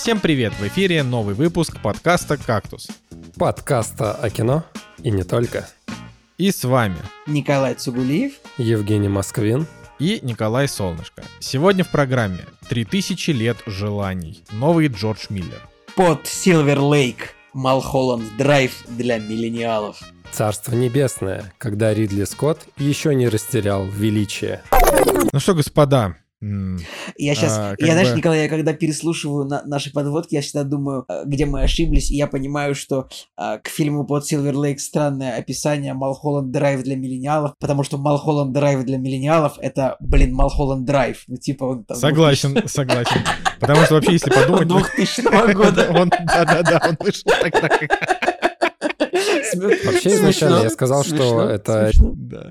Всем 0.00 0.20
привет! 0.20 0.52
В 0.54 0.66
эфире 0.68 1.02
новый 1.02 1.34
выпуск 1.34 1.82
подкаста 1.82 2.36
«Кактус». 2.36 2.86
Подкаста 3.36 4.14
о 4.14 4.30
кино 4.30 4.64
и 5.02 5.10
не 5.10 5.24
только. 5.24 5.68
И 6.38 6.52
с 6.52 6.62
вами 6.62 6.96
Николай 7.26 7.74
Цугулиев, 7.74 8.34
Евгений 8.58 9.08
Москвин 9.08 9.66
и 9.98 10.20
Николай 10.22 10.68
Солнышко. 10.68 11.24
Сегодня 11.40 11.82
в 11.82 11.88
программе 11.88 12.46
«3000 12.70 13.32
лет 13.32 13.56
желаний». 13.66 14.44
Новый 14.52 14.86
Джордж 14.86 15.26
Миллер. 15.30 15.60
под 15.96 16.26
Silver 16.26 16.78
Lake, 16.78 17.30
Малхолланд 17.52 18.36
Драйв 18.38 18.84
для 18.86 19.18
миллениалов. 19.18 20.00
Царство 20.30 20.76
Небесное, 20.76 21.52
когда 21.58 21.92
Ридли 21.92 22.22
Скотт 22.22 22.60
еще 22.76 23.16
не 23.16 23.28
растерял 23.28 23.84
величие. 23.84 24.62
Ну 25.32 25.40
что, 25.40 25.54
господа, 25.54 26.16
Я 26.40 27.34
сейчас, 27.34 27.58
А, 27.58 27.74
я, 27.78 27.92
знаешь, 27.92 28.10
бы- 28.10 28.16
Николай, 28.16 28.42
я 28.42 28.48
когда 28.48 28.72
переслушиваю 28.72 29.44
на- 29.46 29.62
наши 29.64 29.92
подводки, 29.92 30.34
я 30.36 30.40
всегда 30.40 30.62
думаю, 30.62 31.04
э, 31.08 31.24
где 31.26 31.46
мы 31.46 31.62
ошиблись, 31.62 32.10
и 32.12 32.16
я 32.16 32.28
понимаю, 32.28 32.74
что 32.76 33.08
а, 33.36 33.58
к 33.58 33.68
фильму 33.68 34.04
под 34.06 34.30
Silver 34.30 34.52
Lake 34.52 34.78
странное 34.78 35.36
описание 35.36 35.94
Малхолланд 35.94 36.52
Драйв 36.52 36.82
для 36.84 36.96
миллениалов, 36.96 37.54
потому 37.58 37.82
что 37.82 37.98
Малхолланд 37.98 38.52
Драйв 38.52 38.84
для 38.84 38.98
миллениалов 38.98 39.58
это, 39.58 39.96
блин, 40.00 40.32
Малхолланд 40.34 40.84
Драйв. 40.84 41.24
Ну, 41.26 41.36
типа 41.36 41.64
он 41.64 41.84
там... 41.84 41.96
согласен, 41.96 42.56
согласен. 42.68 43.20
Потому 43.58 43.82
что 43.84 43.94
вообще, 43.94 44.12
если 44.12 44.30
подумать... 44.30 44.68
2000 44.96 45.52
года. 45.54 45.88
Он, 45.98 46.08
да-да-да, 46.10 46.80
он 46.88 46.96
вышел 47.00 47.24
тогда, 47.40 47.68
Вообще, 49.84 50.14
изначально 50.14 50.62
я 50.62 50.70
сказал, 50.70 51.04
что 51.04 51.48
это. 51.48 51.90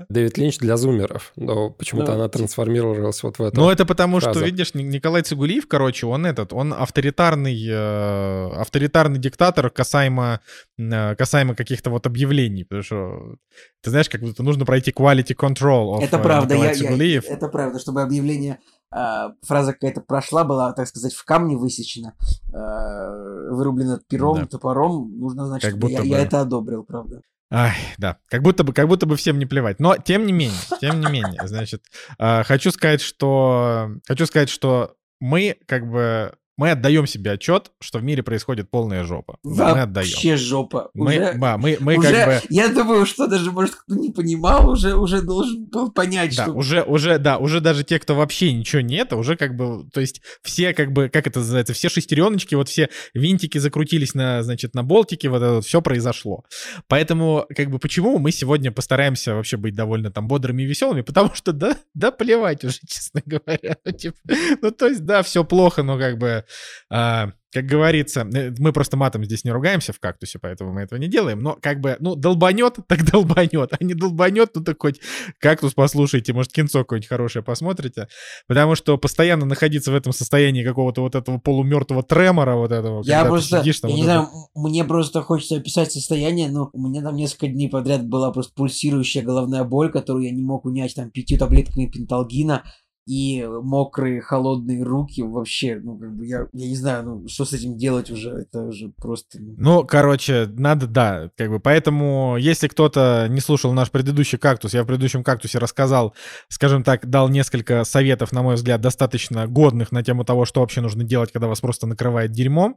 Дэвид 0.08 0.38
Линч 0.38 0.58
для 0.58 0.76
зумеров, 0.76 1.32
но 1.36 1.70
почему-то 1.70 2.14
она 2.14 2.28
трансформировалась 2.28 3.22
вот 3.22 3.38
в 3.38 3.42
это. 3.42 3.56
Ну, 3.56 3.70
это 3.70 3.84
потому, 3.84 4.20
что, 4.20 4.38
видишь, 4.40 4.74
Ни- 4.74 4.82
Николай 4.82 5.22
Цигулиев, 5.22 5.66
короче, 5.68 6.06
он 6.06 6.26
этот, 6.26 6.52
он 6.52 6.72
авторитарный, 6.72 7.56
э, 7.68 8.50
авторитарный 8.60 9.18
диктатор 9.18 9.70
касаемо, 9.70 10.40
э, 10.78 11.14
касаемо 11.16 11.54
каких-то 11.54 11.90
вот 11.90 12.06
объявлений, 12.06 12.64
потому 12.64 12.82
что, 12.82 13.36
ты 13.82 13.90
знаешь, 13.90 14.08
как 14.08 14.20
будто 14.20 14.42
нужно 14.42 14.64
пройти 14.64 14.90
quality 14.90 15.34
control 15.34 15.98
of 15.98 16.04
Это 16.04 16.16
э, 16.18 16.22
правда, 16.22 16.54
Николай 16.54 17.08
я, 17.08 17.20
это 17.28 17.48
правда, 17.48 17.78
чтобы 17.78 18.02
объявление, 18.02 18.58
фраза 18.90 19.72
какая-то 19.72 20.00
прошла, 20.00 20.44
была, 20.44 20.72
так 20.72 20.88
сказать, 20.88 21.12
в 21.14 21.24
камне 21.24 21.56
высечена, 21.56 22.14
а, 22.54 23.50
вырублена 23.50 24.00
пером, 24.08 24.36
Да. 24.40 24.46
топором, 24.46 25.18
нужно, 25.18 25.46
значит, 25.46 25.70
Как 25.72 25.78
будто 25.78 25.92
я, 25.94 26.00
бы- 26.00 26.06
я 26.06 26.20
это 26.20 26.40
одобрил, 26.40 26.84
правда. 26.84 27.20
Ай, 27.50 27.74
да, 27.96 28.18
как 28.28 28.42
будто 28.42 28.62
бы, 28.62 28.72
как 28.74 28.88
будто 28.88 29.06
бы 29.06 29.16
всем 29.16 29.38
не 29.38 29.46
плевать. 29.46 29.80
Но 29.80 29.96
тем 29.96 30.26
не 30.26 30.32
менее, 30.32 30.58
тем 30.80 31.00
не 31.00 31.10
менее, 31.10 31.46
значит, 31.48 31.82
э, 32.18 32.42
хочу 32.44 32.70
сказать, 32.70 33.00
что 33.00 33.88
хочу 34.06 34.26
сказать, 34.26 34.50
что 34.50 34.94
мы 35.20 35.56
как 35.66 35.88
бы 35.90 36.34
мы 36.58 36.72
отдаем 36.72 37.06
себе 37.06 37.30
отчет, 37.32 37.70
что 37.80 38.00
в 38.00 38.02
мире 38.02 38.24
происходит 38.24 38.68
полная 38.68 39.04
жопа. 39.04 39.38
Да, 39.44 39.74
мы 39.74 39.80
отдаем. 39.82 40.10
Вообще 40.10 40.36
жопа. 40.36 40.90
Мы, 40.92 41.16
уже, 41.16 41.34
да, 41.38 41.56
мы, 41.56 41.76
мы 41.80 41.96
уже- 41.96 42.12
как 42.12 42.26
бы 42.26 42.40
Я 42.50 42.68
думаю, 42.68 43.06
что 43.06 43.28
даже, 43.28 43.52
может, 43.52 43.76
кто 43.76 43.94
не 43.94 44.10
понимал, 44.10 44.68
уже, 44.68 44.96
уже 44.96 45.22
должен 45.22 45.66
был 45.66 45.92
понять, 45.92 46.36
Да, 46.36 46.42
что... 46.42 46.52
уже, 46.52 46.82
уже, 46.82 47.18
да, 47.18 47.38
уже 47.38 47.60
даже 47.60 47.84
те, 47.84 48.00
кто 48.00 48.16
вообще 48.16 48.52
ничего 48.52 48.82
нет, 48.82 49.12
уже 49.12 49.36
как 49.36 49.54
бы, 49.54 49.88
то 49.90 50.00
есть 50.00 50.20
все 50.42 50.74
как 50.74 50.92
бы, 50.92 51.08
как 51.08 51.28
это 51.28 51.38
называется, 51.38 51.74
все 51.74 51.88
шестереночки, 51.88 52.56
вот 52.56 52.68
все 52.68 52.88
винтики 53.14 53.58
закрутились 53.58 54.14
на, 54.14 54.42
значит, 54.42 54.74
на 54.74 54.82
болтике, 54.82 55.28
вот 55.28 55.36
это 55.36 55.52
вот 55.54 55.64
все 55.64 55.80
произошло. 55.80 56.42
Поэтому, 56.88 57.46
как 57.56 57.70
бы, 57.70 57.78
почему 57.78 58.18
мы 58.18 58.32
сегодня 58.32 58.72
постараемся 58.72 59.34
вообще 59.36 59.56
быть 59.56 59.76
довольно 59.76 60.10
там 60.10 60.26
бодрыми 60.26 60.62
и 60.64 60.66
веселыми, 60.66 61.02
потому 61.02 61.32
что, 61.34 61.52
да, 61.52 61.76
да, 61.94 62.10
плевать 62.10 62.64
уже, 62.64 62.78
честно 62.88 63.22
говоря. 63.24 63.76
Ну, 63.84 63.92
типа, 63.92 64.16
ну, 64.60 64.70
то 64.72 64.88
есть, 64.88 65.04
да, 65.04 65.22
все 65.22 65.44
плохо, 65.44 65.84
но 65.84 65.96
как 65.96 66.18
бы, 66.18 66.44
а, 66.90 67.32
как 67.50 67.64
говорится, 67.64 68.28
э, 68.34 68.52
мы 68.58 68.72
просто 68.72 68.96
матом 68.96 69.24
здесь 69.24 69.44
не 69.44 69.50
ругаемся 69.50 69.92
в 69.92 70.00
кактусе, 70.00 70.38
поэтому 70.38 70.72
мы 70.72 70.82
этого 70.82 70.98
не 70.98 71.08
делаем, 71.08 71.40
но 71.40 71.56
как 71.60 71.80
бы, 71.80 71.96
ну, 71.98 72.14
долбанет, 72.14 72.76
так 72.88 73.10
долбанет, 73.10 73.72
а 73.72 73.82
не 73.82 73.94
долбанет, 73.94 74.50
ну, 74.54 74.62
так 74.62 74.76
хоть 74.80 75.00
кактус 75.38 75.72
послушайте, 75.72 76.32
может, 76.32 76.52
кинцо 76.52 76.80
какое-нибудь 76.80 77.08
хорошее 77.08 77.42
посмотрите, 77.42 78.08
потому 78.46 78.74
что 78.74 78.98
постоянно 78.98 79.46
находиться 79.46 79.90
в 79.90 79.94
этом 79.94 80.12
состоянии 80.12 80.62
какого-то 80.62 81.00
вот 81.00 81.14
этого 81.14 81.38
полумертвого 81.38 82.02
тремора 82.02 82.56
вот 82.56 82.70
этого, 82.70 83.02
Я 83.04 83.24
просто, 83.24 83.60
сидишь 83.60 83.80
там 83.80 83.90
я 83.90 83.96
вот 83.96 84.02
не 84.02 84.02
это- 84.02 84.12
знаю, 84.12 84.28
мне 84.54 84.84
просто 84.84 85.22
хочется 85.22 85.56
описать 85.56 85.90
состояние, 85.90 86.50
но 86.50 86.68
у 86.72 86.86
меня 86.86 87.02
там 87.02 87.16
несколько 87.16 87.48
дней 87.48 87.70
подряд 87.70 88.06
была 88.06 88.30
просто 88.30 88.52
пульсирующая 88.54 89.22
головная 89.22 89.64
боль, 89.64 89.90
которую 89.90 90.26
я 90.26 90.32
не 90.32 90.42
мог 90.42 90.66
унять 90.66 90.94
там 90.94 91.10
пятью 91.10 91.38
таблетками 91.38 91.86
пенталгина, 91.86 92.64
и 93.08 93.42
мокрые 93.46 94.20
холодные 94.20 94.82
руки 94.82 95.22
вообще, 95.22 95.80
ну, 95.82 95.96
как 95.96 96.14
бы 96.14 96.26
я, 96.26 96.46
я 96.52 96.68
не 96.68 96.76
знаю, 96.76 97.04
ну, 97.04 97.28
что 97.28 97.46
с 97.46 97.54
этим 97.54 97.78
делать 97.78 98.10
уже, 98.10 98.30
это 98.30 98.64
уже 98.64 98.90
просто... 98.90 99.38
ну, 99.40 99.54
Ну, 99.56 99.84
короче, 99.84 100.46
надо, 100.46 100.86
да, 100.86 101.30
как 101.34 101.48
бы, 101.48 101.58
поэтому, 101.58 102.36
если 102.38 102.68
кто-то 102.68 103.26
не 103.30 103.40
слушал 103.40 103.72
наш 103.72 103.90
предыдущий 103.90 104.36
кактус, 104.36 104.74
я 104.74 104.82
в 104.82 104.86
предыдущем 104.86 105.24
кактусе 105.24 105.58
рассказал, 105.58 106.14
скажем 106.48 106.84
так, 106.84 107.08
дал 107.08 107.30
несколько 107.30 107.84
советов, 107.84 108.30
на 108.32 108.42
мой 108.42 108.56
взгляд, 108.56 108.82
достаточно 108.82 109.46
годных 109.46 109.90
на 109.90 110.02
тему 110.02 110.24
того, 110.24 110.44
что 110.44 110.60
вообще 110.60 110.82
нужно 110.82 111.02
делать, 111.02 111.32
когда 111.32 111.48
вас 111.48 111.62
просто 111.62 111.86
накрывает 111.86 112.32
дерьмом, 112.32 112.76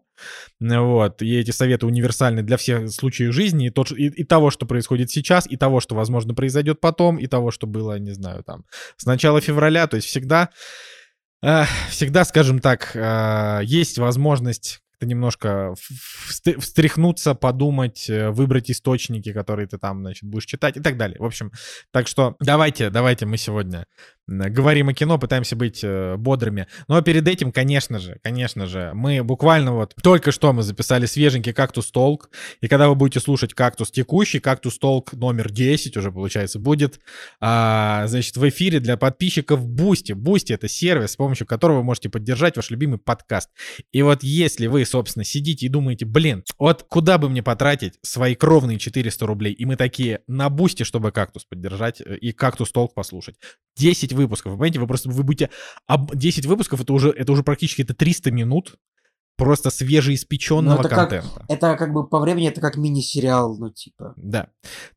вот, 0.62 1.22
и 1.22 1.36
эти 1.36 1.52
советы 1.52 1.88
универсальны 1.88 2.41
для 2.41 2.56
всех 2.56 2.90
случаев 2.90 3.34
жизни, 3.34 3.68
и, 3.68 3.70
тот, 3.70 3.91
и, 3.91 4.08
и 4.08 4.24
того, 4.24 4.50
что 4.50 4.66
происходит 4.66 5.12
сейчас, 5.12 5.46
и 5.46 5.58
того, 5.58 5.81
что, 5.81 5.94
возможно, 5.94 6.34
произойдет 6.34 6.80
потом, 6.80 7.18
и 7.18 7.28
того, 7.28 7.52
что 7.52 7.68
было, 7.68 8.00
не 8.00 8.12
знаю, 8.12 8.46
там, 8.46 8.64
с 8.96 9.06
начала 9.06 9.41
февраля, 9.41 9.88
то 9.88 9.97
есть 9.97 10.21
всегда, 10.22 10.50
э, 11.44 11.64
всегда, 11.90 12.26
скажем 12.26 12.59
так, 12.59 12.92
э, 12.96 13.62
есть 13.64 13.98
возможность 13.98 14.82
немножко 15.02 15.74
встряхнуться, 16.59 17.34
подумать, 17.34 18.08
э, 18.08 18.30
выбрать 18.30 18.70
источники, 18.70 19.34
которые 19.34 19.68
ты 19.68 19.80
там, 19.80 20.02
значит, 20.02 20.30
будешь 20.30 20.46
читать 20.46 20.78
и 20.78 20.80
так 20.80 20.96
далее. 20.96 21.18
В 21.20 21.26
общем, 21.26 21.52
так 21.92 22.08
что 22.08 22.36
давайте, 22.40 22.92
давайте 22.92 23.26
мы 23.26 23.38
сегодня 23.38 23.88
говорим 24.28 24.90
о 24.90 24.94
кино, 24.94 25.18
пытаемся 25.18 25.56
быть 25.56 25.82
э, 25.84 26.16
бодрыми. 26.18 26.68
Но 26.88 27.02
перед 27.02 27.28
этим, 27.28 27.52
конечно 27.52 28.00
же, 28.00 28.20
конечно 28.24 28.66
же, 28.66 28.92
мы 28.94 29.24
буквально 29.24 29.74
вот 29.74 29.94
только 30.02 30.32
что 30.32 30.54
мы 30.54 30.64
записали 30.64 31.06
свеженький 31.06 31.54
«Кактус 31.54 31.92
Talk», 31.91 32.29
и 32.62 32.68
когда 32.68 32.88
вы 32.88 32.96
будете 32.96 33.20
слушать 33.20 33.54
«Кактус 33.54 33.92
текущий», 33.92 34.40
«Кактус 34.40 34.78
Talk» 34.78 35.13
номер 35.14 35.52
10 35.52 35.98
уже, 35.98 36.12
получается, 36.12 36.59
будет, 36.59 37.00
а, 37.40 38.08
значит, 38.08 38.38
в 38.38 38.48
эфире 38.50 38.80
для 38.80 38.98
подписчиков 38.98 39.68
Бусти. 39.68 40.14
Бусти— 40.14 40.53
это 40.53 40.68
сервис, 40.68 41.12
с 41.12 41.16
помощью 41.16 41.48
которого 41.48 41.78
вы 41.78 41.84
можете 41.84 42.09
поддержать 42.09 42.56
ваш 42.56 42.70
любимый 42.70 43.00
подкаст. 43.00 43.50
И 43.92 44.02
вот 44.02 44.24
если 44.24 44.68
вы, 44.68 44.86
собственно, 44.86 45.26
сидите 45.26 45.66
и 45.66 45.70
думаете, 45.70 46.06
блин, 46.06 46.44
вот 46.58 46.84
куда 46.84 47.18
бы 47.18 47.30
мне 47.30 47.44
потратить 47.44 47.96
свои 48.02 48.36
кровные 48.36 48.80
400 48.80 49.26
рублей, 49.26 49.53
и 49.53 49.66
мы 49.66 49.76
такие 49.76 50.22
на 50.28 50.50
Бусти, 50.50 50.84
чтобы 50.84 51.12
«Кактус» 51.12 51.46
поддержать 51.46 52.02
э, 52.02 52.16
и 52.16 52.32
«Кактус 52.32 52.72
Talk» 52.72 52.94
послушать. 52.94 53.36
10 53.78 54.14
выпусков, 54.14 54.52
вы 54.52 54.58
понимаете, 54.58 54.80
вы 54.80 54.88
просто, 54.88 55.09
вы 55.09 55.24
будете... 55.24 55.50
об- 55.88 56.16
10 56.16 56.46
выпусков— 56.46 56.82
это 56.82 56.94
уже, 56.94 57.09
это 57.12 57.32
уже 57.32 57.44
практически 57.44 57.82
это 57.82 57.94
300 57.94 58.32
минут 58.32 58.76
просто 59.38 59.72
свежеиспеченного 59.72 60.76
Ну, 60.76 60.80
это 60.82 60.90
как- 60.90 61.09
контента. 61.09 61.46
Это 61.48 61.76
как 61.76 61.94
бы 61.94 62.06
по 62.08 62.20
времени, 62.20 62.48
это 62.50 62.62
как 62.62 62.78
мини-сериал, 62.78 63.58
ну, 63.58 63.72
типа... 63.72 64.14
Да. 64.16 64.50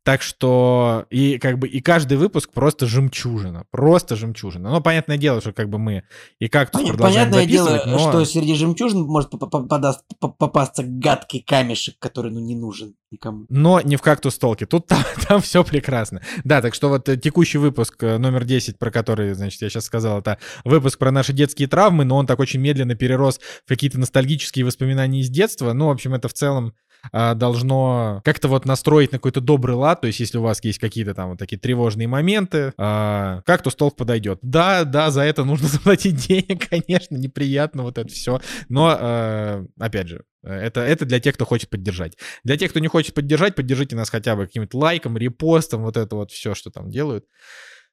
Так 0.02 0.20
что 0.20 1.06
и 1.08 1.38
как 1.38 1.58
бы 1.58 1.66
и 1.66 1.80
каждый 1.80 2.18
выпуск 2.18 2.50
просто 2.52 2.84
жемчужина, 2.86 3.64
просто 3.70 4.16
жемчужина. 4.16 4.70
Ну, 4.70 4.80
понятное 4.82 5.16
дело, 5.16 5.40
что 5.40 5.52
как 5.54 5.70
бы 5.70 5.78
мы 5.78 6.02
и 6.40 6.48
как-то 6.48 6.78
Поня- 6.78 6.88
продолжаем 6.88 7.30
Понятное 7.30 7.46
дело, 7.46 7.82
но... 7.86 7.98
что 7.98 8.24
среди 8.26 8.54
жемчужин 8.54 9.02
может 9.02 9.32
подаст- 9.32 10.02
поп- 10.20 10.36
попасться 10.36 10.82
гадкий 10.84 11.40
камешек, 11.40 11.98
который, 11.98 12.30
ну, 12.30 12.40
не 12.40 12.54
нужен 12.56 12.96
никому. 13.14 13.46
Но 13.48 13.80
не 13.80 13.96
в 13.96 14.02
кактус 14.02 14.38
толке. 14.38 14.66
Тут 14.66 14.86
там, 14.86 15.02
там 15.28 15.40
все 15.40 15.64
прекрасно. 15.64 16.22
Да, 16.44 16.60
так 16.60 16.74
что 16.74 16.88
вот 16.88 17.08
э, 17.08 17.16
текущий 17.16 17.58
выпуск 17.58 18.02
э, 18.02 18.18
номер 18.18 18.44
10, 18.44 18.78
про 18.78 18.90
который, 18.90 19.34
значит, 19.34 19.62
я 19.62 19.70
сейчас 19.70 19.84
сказал, 19.84 20.20
это 20.20 20.38
выпуск 20.64 20.98
про 20.98 21.10
наши 21.10 21.32
детские 21.32 21.68
травмы, 21.68 22.04
но 22.04 22.16
он 22.16 22.26
так 22.26 22.38
очень 22.38 22.60
медленно 22.60 22.94
перерос 22.94 23.40
в 23.64 23.68
какие-то 23.68 23.98
ностальгические 23.98 24.64
воспоминания 24.64 25.20
из 25.20 25.30
детства. 25.30 25.72
Ну, 25.72 25.86
в 25.86 25.90
общем, 25.90 26.14
это 26.14 26.28
в 26.28 26.34
целом 26.34 26.74
должно 27.12 28.20
как-то 28.24 28.48
вот 28.48 28.64
настроить 28.64 29.12
на 29.12 29.18
какой-то 29.18 29.40
добрый 29.40 29.76
лад, 29.76 30.00
то 30.00 30.06
есть 30.06 30.20
если 30.20 30.38
у 30.38 30.42
вас 30.42 30.62
есть 30.64 30.78
какие-то 30.78 31.14
там 31.14 31.30
вот 31.30 31.38
такие 31.38 31.58
тревожные 31.58 32.08
моменты, 32.08 32.72
а, 32.76 33.42
кактус 33.46 33.74
толк 33.74 33.96
подойдет. 33.96 34.38
Да, 34.42 34.84
да, 34.84 35.10
за 35.10 35.22
это 35.22 35.44
нужно 35.44 35.68
заплатить 35.68 36.16
денег, 36.16 36.68
конечно, 36.68 37.16
неприятно 37.16 37.82
вот 37.82 37.98
это 37.98 38.08
все, 38.08 38.40
но 38.68 38.96
а, 38.98 39.64
опять 39.78 40.08
же, 40.08 40.24
это, 40.42 40.80
это 40.80 41.04
для 41.06 41.20
тех, 41.20 41.34
кто 41.34 41.44
хочет 41.46 41.70
поддержать. 41.70 42.16
Для 42.44 42.56
тех, 42.56 42.70
кто 42.70 42.80
не 42.80 42.88
хочет 42.88 43.14
поддержать, 43.14 43.54
поддержите 43.54 43.96
нас 43.96 44.10
хотя 44.10 44.36
бы 44.36 44.46
каким-то 44.46 44.76
лайком, 44.78 45.16
репостом, 45.16 45.82
вот 45.82 45.96
это 45.96 46.16
вот 46.16 46.30
все, 46.30 46.54
что 46.54 46.70
там 46.70 46.90
делают. 46.90 47.24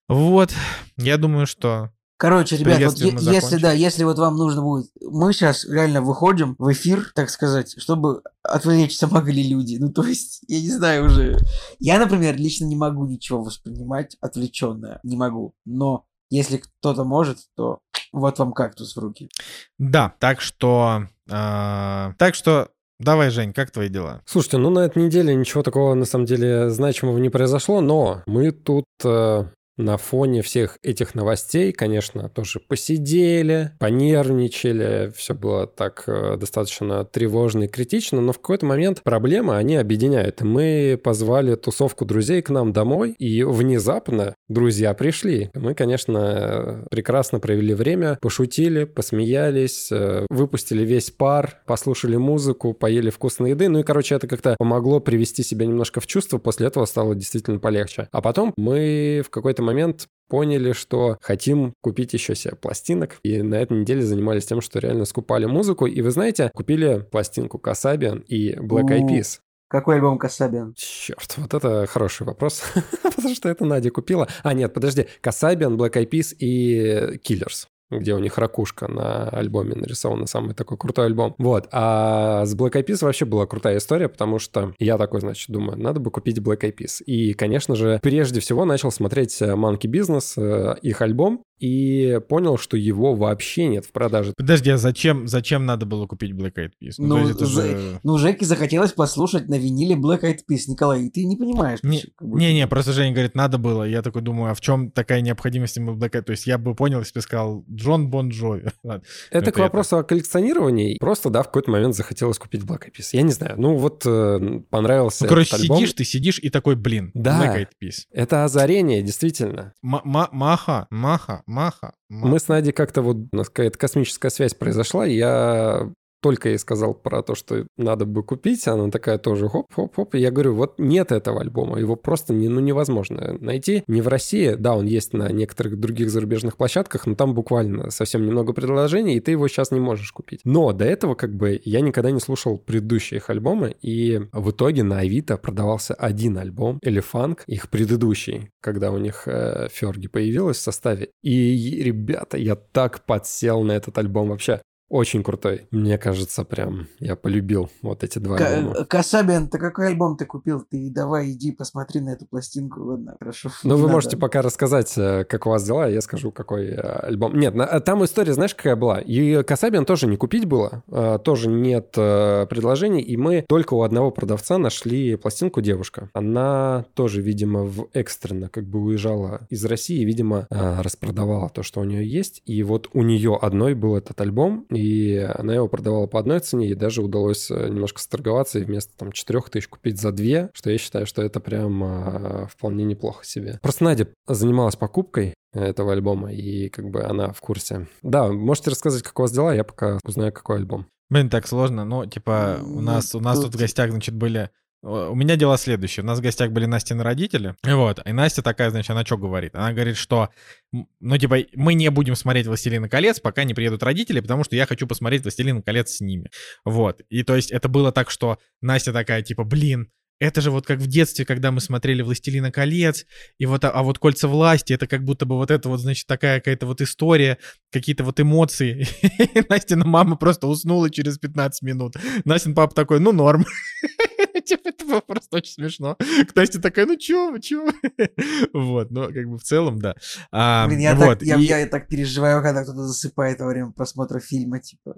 Вот, 0.08 0.54
я 0.98 1.18
думаю, 1.18 1.46
что 1.48 1.92
Короче, 2.22 2.56
ребят, 2.56 2.80
вот 2.84 3.00
е- 3.00 3.18
если 3.20 3.58
да, 3.58 3.72
если 3.72 4.04
вот 4.04 4.20
вам 4.20 4.38
нужно 4.38 4.62
будет, 4.62 4.92
мы 5.02 5.34
сейчас 5.34 5.66
реально 5.66 6.04
выходим 6.04 6.56
в 6.60 6.72
эфир, 6.72 7.12
так 7.16 7.32
сказать, 7.32 7.74
чтобы 7.82 8.22
отвлечься 8.44 9.08
могли 9.08 9.42
люди. 9.42 9.78
Ну 9.80 9.92
то 9.92 10.04
есть, 10.04 10.44
я 10.48 10.62
не 10.62 10.70
знаю 10.70 11.06
уже. 11.06 11.40
Я, 11.80 11.98
например, 11.98 12.38
лично 12.38 12.66
не 12.66 12.76
могу 12.76 13.08
ничего 13.08 13.42
воспринимать 13.42 14.18
отвлеченное, 14.22 15.00
не 15.02 15.18
могу. 15.18 15.56
Но 15.66 16.06
если 16.30 16.58
кто-то 16.58 17.06
может, 17.06 17.40
то 17.58 17.80
вот 18.14 18.38
вам 18.38 18.54
кактус 18.54 18.96
в 18.96 19.00
руки. 19.00 19.32
Да, 19.80 20.14
так 20.20 20.42
что 20.42 21.08
А, 21.28 22.14
так 22.20 22.36
что 22.36 22.70
Давай, 23.00 23.32
Жень, 23.32 23.52
как 23.52 23.72
твои 23.72 23.90
дела? 23.90 24.22
Слушайте, 24.28 24.58
ну 24.58 24.70
на 24.70 24.82
этой 24.86 25.04
неделе 25.04 25.34
ничего 25.34 25.64
такого 25.64 25.96
на 25.96 26.06
самом 26.06 26.26
деле 26.26 26.70
значимого 26.70 27.18
не 27.18 27.30
произошло, 27.30 27.82
но 27.82 28.22
мы 28.28 28.52
тут 28.52 28.86
э, 29.04 29.46
на 29.78 29.98
фоне 29.98 30.42
всех 30.42 30.78
этих 30.84 31.16
новостей, 31.16 31.72
конечно, 31.72 32.30
тоже 32.30 32.60
посидели, 32.60 33.72
понервничали, 33.80 35.12
все 35.16 35.34
было 35.34 35.66
так 35.68 36.04
э, 36.08 36.38
достаточно 36.38 37.06
тревожно 37.06 37.64
и 37.64 37.68
критично, 37.68 38.22
но 38.22 38.34
в 38.34 38.40
какой-то 38.40 38.66
момент 38.66 39.02
проблемы, 39.04 39.56
они 39.56 39.78
объединяют. 39.78 40.42
Мы 40.42 41.00
позвали 41.02 41.56
тусовку 41.56 42.06
друзей 42.06 42.42
к 42.42 42.50
нам 42.50 42.74
домой, 42.74 43.16
и 43.18 43.44
внезапно 43.44 44.36
друзья 44.50 44.94
пришли. 44.94 45.50
Мы, 45.56 45.74
конечно, 45.74 46.86
прекрасно 46.92 47.40
провели 47.40 47.74
время, 47.74 48.18
пошутили, 48.22 48.84
посмеялись, 48.84 49.92
э, 49.92 50.26
выпустили 50.30 50.84
весь 50.84 51.12
пар, 51.12 51.62
послушали 51.66 52.18
музыку, 52.18 52.74
поели 52.74 53.10
вкусной 53.10 53.52
еды, 53.52 53.70
ну 53.70 53.80
и, 53.80 53.84
короче, 53.84 54.16
это 54.16 54.28
как-то 54.28 54.56
помогло 54.60 55.00
привести 55.00 55.44
себя 55.44 55.66
немножко 55.66 56.02
в 56.02 56.08
чувство, 56.08 56.38
после 56.38 56.68
этого 56.68 56.86
стало 56.86 57.16
действительно 57.16 57.60
полегче. 57.60 58.08
А 58.12 58.22
потом 58.22 58.54
мы 58.58 59.24
в 59.26 59.30
какой-то 59.30 59.61
момент 59.62 59.92
момент 59.92 60.08
поняли, 60.30 60.72
что 60.72 61.18
хотим 61.22 61.74
купить 61.82 62.14
еще 62.14 62.36
себе 62.36 62.56
пластинок. 62.56 63.20
И 63.24 63.42
на 63.42 63.56
этой 63.56 63.78
неделе 63.78 64.02
занимались 64.02 64.46
тем, 64.46 64.62
что 64.62 64.80
реально 64.80 65.06
скупали 65.06 65.46
музыку. 65.46 65.86
И 65.86 66.02
вы 66.02 66.12
знаете, 66.12 66.52
купили 66.54 67.06
пластинку 67.12 67.60
Касабиан 67.60 68.20
и 68.20 68.54
Black 68.56 68.88
Eyed 68.88 69.10
Peas. 69.10 69.40
Какой 69.68 69.96
альбом 69.96 70.18
Касабиан? 70.18 70.74
Черт, 70.76 71.36
вот 71.38 71.54
это 71.54 71.86
хороший 71.86 72.26
вопрос, 72.28 72.64
потому 73.04 73.34
что 73.34 73.50
это 73.50 73.66
Надя 73.66 73.90
купила. 73.90 74.28
А, 74.44 74.54
нет, 74.54 74.74
подожди, 74.74 75.08
Касабиан, 75.22 75.78
Black 75.78 75.94
Eyed 75.94 76.10
Peas 76.10 76.36
и 76.38 77.18
Killers 77.26 77.68
где 77.92 78.14
у 78.14 78.20
них 78.20 78.38
ракушка 78.38 78.88
на 78.88 79.30
альбоме 79.30 79.76
нарисована, 79.76 80.26
самый 80.26 80.54
такой 80.54 80.78
крутой 80.78 81.08
альбом. 81.08 81.36
Вот. 81.38 81.68
А 81.72 82.46
с 82.46 82.56
Black 82.56 82.74
Eyed 82.74 82.86
Peas 82.86 83.04
вообще 83.04 83.26
была 83.26 83.46
крутая 83.46 83.78
история, 83.78 84.10
потому 84.10 84.40
что 84.40 84.74
я 84.80 84.98
такой, 84.98 85.22
значит, 85.22 85.50
думаю, 85.50 85.78
надо 85.78 86.00
бы 86.00 86.12
купить 86.12 86.40
Black 86.40 86.62
Eyed 86.62 86.76
Peas. 86.76 87.04
И, 87.04 87.34
конечно 87.34 87.76
же, 87.76 88.00
прежде 88.02 88.40
всего 88.40 88.66
начал 88.66 88.92
смотреть 88.92 89.42
э, 89.42 89.54
Monkey 89.54 89.88
Business, 89.88 90.34
э, 90.38 90.76
их 90.82 91.02
альбом, 91.02 91.44
и 91.62 92.20
понял, 92.28 92.58
что 92.58 92.76
его 92.76 93.14
вообще 93.14 93.68
нет 93.68 93.86
в 93.86 93.92
продаже. 93.92 94.34
Подожди, 94.36 94.72
а 94.72 94.78
зачем, 94.78 95.28
зачем 95.28 95.68
надо 95.68 95.86
было 95.86 96.08
купить 96.08 96.32
Black 96.32 96.56
Eyed 96.56 96.72
Peas? 96.82 96.96
Ну, 96.98 97.20
ну, 97.20 97.30
это 97.30 97.46
же... 97.46 98.00
ну 98.04 98.18
Жеке 98.18 98.46
захотелось 98.46 98.94
послушать 98.94 99.48
на 99.48 99.60
виниле 99.60 99.96
Black 99.96 100.22
Eyed 100.24 100.40
Peas, 100.50 100.62
Николай, 100.68 101.04
и 101.04 101.10
ты 101.12 101.24
не 101.24 101.38
понимаешь. 101.38 101.80
Не-не, 101.84 102.68
просто 102.68 102.94
Женя 102.94 103.12
говорит, 103.12 103.36
надо 103.36 103.60
было. 103.60 103.84
Я 103.84 104.02
такой 104.02 104.24
думаю, 104.24 104.52
а 104.52 104.56
в 104.56 104.62
чем 104.62 104.90
такая 104.90 105.22
необходимость 105.22 105.78
ему 105.78 105.94
Black 105.94 106.14
Eyed? 106.14 106.24
То 106.24 106.32
есть 106.32 106.48
я 106.48 106.58
бы 106.58 106.74
понял, 106.74 107.00
если 107.00 107.14
бы 107.14 107.22
сказал 107.22 107.64
Джон 107.70 108.10
Бон 108.10 108.30
Джови. 108.30 108.66
Это 109.30 109.52
к 109.52 109.60
вопросу 109.60 109.98
о 109.98 110.04
коллекционировании. 110.04 110.98
Просто, 111.00 111.30
да, 111.30 111.44
в 111.44 111.48
какой-то 111.48 111.70
момент 111.70 111.96
захотелось 111.96 112.40
купить 112.40 112.64
Black 112.64 112.88
Eyed 112.88 112.98
Peas. 112.98 113.10
Я 113.12 113.22
не 113.22 113.34
знаю, 113.34 113.54
ну 113.60 113.76
вот 113.76 114.04
э, 114.08 114.62
понравился 114.72 115.26
Ну, 115.26 115.30
короче, 115.30 115.58
сидишь, 115.58 115.94
ты 115.94 116.06
сидишь 116.06 116.40
и 116.40 116.50
такой, 116.50 116.76
блин, 116.76 117.12
да, 117.14 117.40
Black 117.40 117.60
Eyed 117.60 117.70
Peas. 117.80 118.06
Это 118.12 118.46
озарение, 118.46 119.04
действительно. 119.04 119.74
Маха, 119.84 120.88
маха, 120.90 121.44
маха. 121.52 121.94
Мы 122.10 122.40
с 122.40 122.48
Надей 122.48 122.72
как-то 122.72 123.02
вот, 123.02 123.18
у 123.32 123.36
нас 123.36 123.50
какая-то 123.50 123.78
космическая 123.78 124.30
связь 124.30 124.54
произошла, 124.54 125.06
я 125.06 125.92
только 126.22 126.50
ей 126.50 126.58
сказал 126.58 126.94
про 126.94 127.24
то, 127.24 127.36
что 127.36 127.66
надо 127.78 128.06
бы 128.06 128.24
купить, 128.24 128.68
она 128.68 128.90
такая 128.90 129.18
тоже 129.18 129.50
хоп-хоп-хоп. 129.50 130.16
И 130.16 130.20
я 130.20 130.32
говорю, 130.32 130.54
вот 130.54 130.76
нет 130.78 131.12
этого 131.12 131.42
альбома, 131.42 131.80
его 131.80 131.96
просто 131.96 132.34
не, 132.34 132.48
ну, 132.48 132.60
невозможно 132.60 133.38
найти. 133.40 133.84
Не 133.88 134.02
в 134.02 134.08
России, 134.08 134.56
да, 134.58 134.76
он 134.76 134.86
есть 134.86 135.14
на 135.14 135.32
некоторых 135.32 135.80
других 135.80 136.10
зарубежных 136.10 136.58
площадках, 136.58 137.06
но 137.06 137.16
там 137.16 137.34
буквально 137.34 137.90
совсем 137.90 138.26
немного 138.26 138.54
предложений, 138.54 139.16
и 139.16 139.20
ты 139.20 139.32
его 139.32 139.48
сейчас 139.48 139.72
не 139.72 139.80
можешь 139.80 140.12
купить. 140.12 140.42
Но 140.44 140.72
до 140.74 140.86
этого 140.86 141.16
как 141.16 141.36
бы 141.36 141.60
я 141.66 141.82
никогда 141.82 142.12
не 142.12 142.20
слушал 142.20 142.58
предыдущие 142.58 143.18
их 143.18 143.30
альбомы, 143.30 143.76
и 143.82 144.22
в 144.32 144.52
итоге 144.52 144.84
на 144.84 145.00
Авито 145.00 145.38
продавался 145.38 145.94
один 145.94 146.38
альбом, 146.38 146.80
Элефанк, 146.84 147.44
их 147.48 147.70
предыдущий, 147.70 148.50
когда 148.62 148.92
у 148.92 148.98
них 148.98 149.24
э, 149.26 149.68
Ферги 149.72 150.08
появилась 150.08 150.58
в 150.58 150.62
составе. 150.62 151.10
И, 151.24 151.82
ребята, 151.84 152.38
я 152.38 152.56
так 152.56 153.06
подсел 153.06 153.64
на 153.64 153.74
этот 153.74 153.98
альбом 153.98 154.30
вообще. 154.30 154.62
Очень 154.92 155.24
крутой. 155.24 155.68
Мне 155.72 155.98
кажется, 155.98 156.44
прям 156.44 156.88
я 157.00 157.16
полюбил 157.16 157.70
вот 157.82 158.04
эти 158.04 158.20
два 158.20 158.36
К- 158.36 158.42
альбома. 158.42 158.84
Касабиан, 158.84 159.48
ты 159.48 159.58
какой 159.58 159.88
альбом 159.88 160.18
ты 160.18 160.26
купил? 160.26 160.66
Ты 160.70 160.92
давай 160.92 161.32
иди 161.32 161.54
посмотри 161.54 162.02
на 162.02 162.10
эту 162.10 162.26
пластинку. 162.26 162.84
Ладно, 162.84 163.16
хорошо. 163.18 163.50
Ну, 163.64 163.78
вы 163.78 163.88
можете 163.88 164.18
пока 164.18 164.42
рассказать, 164.42 164.94
э, 164.98 165.24
как 165.24 165.48
у 165.48 165.50
вас 165.52 165.64
дела, 165.66 165.88
я 165.88 166.02
скажу, 166.02 166.32
какой 166.32 166.72
э, 166.72 166.76
альбом. 166.76 167.40
Нет, 167.40 167.56
там 167.86 168.04
история, 168.04 168.34
знаешь, 168.34 168.54
какая 168.54 168.76
была? 168.76 169.00
И 169.00 169.44
Касабиан 169.44 169.86
тоже 169.86 170.08
не 170.08 170.18
купить 170.18 170.44
было, 170.44 170.84
э, 170.92 171.20
тоже 171.24 171.48
нет 171.48 171.92
предложений, 171.92 173.04
и 173.04 173.16
мы 173.16 173.46
только 173.48 173.76
у 173.76 173.84
одного 173.84 174.12
продавца 174.12 174.58
нашли 174.58 175.16
пластинку 175.16 175.62
«Девушка». 175.62 176.10
Она 176.14 176.84
тоже, 176.96 177.22
видимо, 177.22 177.64
в 177.64 177.88
экстренно 177.94 178.50
как 178.50 178.66
бы 178.66 178.82
уезжала 178.82 179.48
из 179.50 179.64
России, 179.64 180.04
видимо, 180.04 180.48
распродавала 180.50 181.50
то, 181.50 181.64
что 181.64 181.80
у 181.80 181.86
нее 181.86 182.06
есть, 182.06 182.42
и 182.46 182.62
вот 182.64 182.90
у 182.92 183.04
нее 183.04 183.40
одной 183.42 183.74
был 183.74 183.96
этот 183.96 184.20
альбом, 184.20 184.66
и 184.70 184.81
она 185.18 185.56
его 185.56 185.68
продавала 185.68 186.08
по 186.08 186.20
одной 186.20 186.40
цене, 186.40 186.70
и 186.70 186.76
даже 186.76 187.02
удалось 187.02 187.50
э, 187.52 187.70
немножко 187.70 188.00
сторговаться 188.00 188.60
и 188.60 188.64
вместо 188.64 188.96
там 188.98 189.12
4 189.12 189.42
тысяч 189.52 189.68
купить 189.68 190.00
за 190.00 190.12
2, 190.12 190.50
что 190.54 190.72
я 190.72 190.78
считаю, 190.78 191.06
что 191.06 191.22
это 191.22 191.40
прям 191.40 191.84
а, 191.84 192.48
вполне 192.48 192.84
неплохо 192.84 193.26
себе. 193.26 193.60
Просто 193.62 193.84
Надя 193.84 194.08
занималась 194.28 194.76
покупкой 194.76 195.34
этого 195.54 195.94
альбома, 195.94 196.32
и 196.32 196.70
как 196.70 196.90
бы 196.90 197.04
она 197.04 197.32
в 197.34 197.42
курсе. 197.42 197.88
Да, 198.02 198.28
можете 198.28 198.72
рассказать, 198.72 199.04
как 199.04 199.18
у 199.20 199.24
вас 199.24 199.32
дела, 199.32 199.54
я 199.54 199.64
пока 199.64 200.00
узнаю, 200.04 200.32
какой 200.32 200.58
альбом. 200.58 200.88
Блин, 201.10 201.30
так 201.30 201.46
сложно. 201.48 201.84
Ну, 201.84 202.06
типа, 202.06 202.60
у 202.64 202.80
нас, 202.80 203.14
у 203.16 203.20
нас 203.20 203.40
тут 203.40 203.54
в 203.54 203.60
гостях, 203.60 203.92
значит, 203.92 204.16
были 204.16 204.50
у 204.84 205.16
меня 205.16 205.36
дело 205.36 205.58
следующее. 205.58 206.04
У 206.04 206.08
нас 206.08 206.20
в 206.20 206.22
гостях 206.22 206.52
были 206.52 206.66
Настины 206.66 207.04
родители. 207.04 207.56
Вот. 207.64 208.00
И 208.06 208.12
Настя 208.12 208.42
такая, 208.42 208.72
значит, 208.72 208.90
она 208.90 209.06
что 209.06 209.18
говорит? 209.18 209.56
Она 209.56 209.74
говорит, 209.74 209.96
что, 209.96 210.30
ну, 210.72 211.18
типа, 211.18 211.38
мы 211.54 211.76
не 211.76 211.90
будем 211.92 212.16
смотреть 212.16 212.48
«Властелина 212.48 212.90
колец», 212.90 213.20
пока 213.20 213.44
не 213.44 213.54
приедут 213.54 213.84
родители, 213.84 214.20
потому 214.22 214.44
что 214.44 214.56
я 214.56 214.66
хочу 214.66 214.88
посмотреть 214.88 215.22
«Властелина 215.22 215.62
колец» 215.62 215.92
с 215.92 216.02
ними. 216.02 216.32
Вот. 216.66 217.02
И 217.10 217.24
то 217.24 217.36
есть 217.36 217.52
это 217.52 217.70
было 217.70 217.92
так, 217.92 218.10
что 218.10 218.40
Настя 218.62 218.92
такая, 218.92 219.22
типа, 219.22 219.44
блин, 219.44 219.92
это 220.20 220.40
же 220.40 220.52
вот 220.52 220.68
как 220.68 220.78
в 220.78 220.88
детстве, 220.88 221.26
когда 221.26 221.52
мы 221.52 221.62
смотрели 221.62 222.02
«Властелина 222.02 222.52
колец», 222.52 223.06
и 223.40 223.46
вот, 223.46 223.66
а, 223.66 223.72
а 223.72 223.84
вот 223.84 223.98
«Кольца 223.98 224.28
власти», 224.28 224.74
это 224.74 224.86
как 224.88 225.04
будто 225.04 225.26
бы 225.26 225.36
вот 225.36 225.50
это 225.50 225.68
вот, 225.68 225.80
значит, 225.80 226.06
такая 226.06 226.40
какая-то 226.40 226.68
вот 226.68 226.80
история, 226.82 227.40
какие-то 227.72 228.04
вот 228.04 228.20
эмоции. 228.20 228.88
Настина 229.50 229.86
мама 229.86 230.16
просто 230.16 230.46
уснула 230.48 230.92
через 230.92 231.18
15 231.18 231.64
минут. 231.64 231.96
Настин 232.24 232.54
папа 232.54 232.74
такой, 232.74 233.00
ну, 233.00 233.12
норм. 233.12 233.46
Типа, 234.58 234.70
это 234.70 234.86
было 234.86 235.00
просто 235.00 235.38
очень 235.38 235.54
смешно. 235.54 235.98
Настя 236.36 236.62
такая, 236.62 236.86
ну 236.86 236.98
чё, 236.98 237.38
чё? 237.38 237.70
Вот, 238.54 238.92
ну, 238.92 239.06
как 239.06 239.30
бы 239.30 239.38
в 239.38 239.44
целом, 239.44 239.80
да. 239.80 239.96
А, 240.32 240.68
Блин, 240.68 240.80
я, 240.80 240.96
вот, 240.96 241.20
так, 241.20 241.28
я, 241.28 241.38
и... 241.38 241.44
я 241.44 241.68
так 241.68 241.88
переживаю, 241.88 242.42
когда 242.42 242.64
кто-то 242.64 242.86
засыпает 242.86 243.40
во 243.40 243.48
время 243.48 243.72
просмотра 243.72 244.20
фильма, 244.20 244.60
типа. 244.60 244.96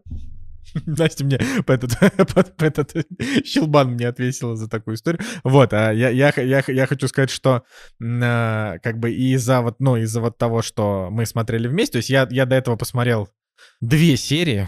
Настя 0.88 1.24
мне 1.26 1.40
этот, 1.68 1.92
этот 2.60 3.06
щелбан 3.46 3.92
мне 3.92 4.08
отвесила 4.08 4.56
за 4.56 4.68
такую 4.68 4.96
историю. 4.96 5.22
Вот, 5.44 5.72
а 5.74 5.92
я, 5.92 6.10
я, 6.10 6.34
я, 6.36 6.64
я 6.66 6.88
хочу 6.88 7.08
сказать, 7.08 7.30
что 7.30 7.64
э, 8.02 8.80
как 8.82 8.98
бы 8.98 9.12
из-за 9.12 9.62
вот, 9.62 9.76
ну, 9.80 9.98
из-за 9.98 10.20
вот 10.22 10.38
того, 10.38 10.64
что 10.64 11.10
мы 11.12 11.28
смотрели 11.28 11.68
вместе, 11.68 11.94
то 11.94 11.98
есть 11.98 12.10
я, 12.10 12.28
я 12.32 12.48
до 12.48 12.56
этого 12.56 12.76
посмотрел 12.76 13.30
две 13.82 14.18
серии, 14.18 14.68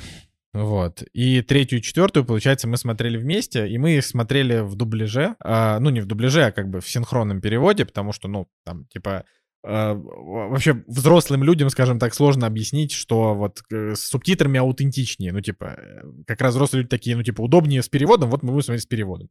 вот. 0.55 1.03
И 1.11 1.41
третью 1.41 1.79
и 1.79 1.81
четвертую, 1.81 2.23
получается, 2.23 2.65
мы 2.65 2.77
смотрели 2.77 3.17
вместе, 3.17 3.67
и 3.67 3.77
мы 3.77 3.97
их 3.97 4.05
смотрели 4.05 4.59
в 4.59 4.75
дубляже. 4.75 5.35
А, 5.43 5.79
ну, 5.79 5.89
не 5.89 5.99
в 5.99 6.05
дубляже, 6.05 6.45
а 6.45 6.51
как 6.53 6.69
бы 6.69 6.79
в 6.79 6.89
синхронном 6.89 7.41
переводе, 7.41 7.85
потому 7.85 8.13
что, 8.13 8.29
ну, 8.29 8.47
там, 8.63 8.85
типа, 8.85 9.25
а, 9.67 9.95
вообще 9.95 10.83
взрослым 10.87 11.43
людям, 11.43 11.69
скажем 11.69 11.99
так, 11.99 12.13
сложно 12.13 12.47
объяснить, 12.47 12.93
что 12.93 13.33
вот 13.33 13.63
э, 13.69 13.95
с 13.95 14.05
субтитрами 14.05 14.59
аутентичнее. 14.59 15.33
Ну, 15.33 15.41
типа, 15.41 15.77
э, 15.77 16.01
как 16.25 16.39
раз 16.39 16.53
взрослые 16.53 16.83
люди 16.83 16.89
такие, 16.89 17.17
ну, 17.17 17.23
типа, 17.23 17.41
удобнее 17.41 17.81
с 17.81 17.89
переводом, 17.89 18.29
вот 18.29 18.41
мы 18.41 18.51
будем 18.51 18.63
смотреть 18.63 18.83
с 18.83 18.87
переводом. 18.87 19.27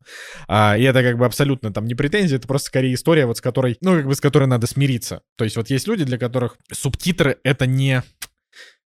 А, 0.47 0.77
и 0.77 0.83
это 0.83 1.03
как 1.03 1.17
бы 1.17 1.25
абсолютно 1.25 1.73
там 1.73 1.87
не 1.87 1.95
претензия, 1.95 2.37
это 2.37 2.49
просто 2.49 2.67
скорее 2.67 2.93
история, 2.93 3.25
вот 3.25 3.39
с 3.39 3.41
которой, 3.41 3.79
ну, 3.81 3.97
как 3.97 4.07
бы 4.07 4.15
с 4.15 4.21
которой 4.21 4.47
надо 4.47 4.67
смириться. 4.67 5.23
То 5.39 5.45
есть 5.45 5.57
вот 5.57 5.71
есть 5.71 5.87
люди, 5.89 6.05
для 6.05 6.19
которых 6.19 6.59
субтитры— 6.71 7.39
это 7.45 7.67
не 7.67 8.03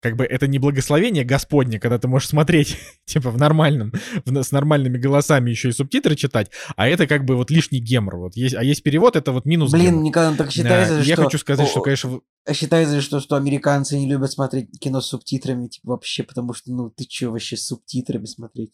как 0.00 0.16
бы 0.16 0.24
это 0.24 0.46
не 0.46 0.58
благословение 0.58 1.24
Господне, 1.24 1.80
когда 1.80 1.98
ты 1.98 2.08
можешь 2.08 2.28
смотреть, 2.28 2.78
типа, 3.04 3.30
в 3.30 3.38
нормальном, 3.38 3.92
в, 4.24 4.42
с 4.42 4.52
нормальными 4.52 4.98
голосами 4.98 5.50
еще 5.50 5.70
и 5.70 5.72
субтитры 5.72 6.14
читать, 6.14 6.50
а 6.76 6.88
это 6.88 7.06
как 7.06 7.24
бы 7.24 7.36
вот 7.36 7.50
лишний 7.50 7.80
гемор. 7.80 8.16
Вот 8.16 8.36
есть, 8.36 8.54
а 8.54 8.62
есть 8.62 8.82
перевод, 8.82 9.16
это 9.16 9.32
вот 9.32 9.44
минус 9.44 9.72
Блин, 9.72 9.90
гемор. 9.90 10.04
Никогда 10.04 10.36
так 10.36 10.52
считается, 10.52 10.96
да, 10.96 11.02
что... 11.02 11.10
Я 11.10 11.16
хочу 11.16 11.38
сказать, 11.38 11.68
что, 11.68 11.80
конечно... 11.80 12.20
считается, 12.54 13.00
что, 13.00 13.20
что 13.20 13.36
американцы 13.36 13.98
не 13.98 14.08
любят 14.08 14.30
смотреть 14.32 14.68
кино 14.80 15.00
с 15.00 15.06
субтитрами, 15.08 15.68
типа, 15.68 15.90
вообще, 15.90 16.22
потому 16.22 16.54
что, 16.54 16.72
ну, 16.72 16.90
ты 16.90 17.04
чё 17.04 17.30
вообще 17.30 17.56
с 17.56 17.66
субтитрами 17.66 18.26
смотреть? 18.26 18.70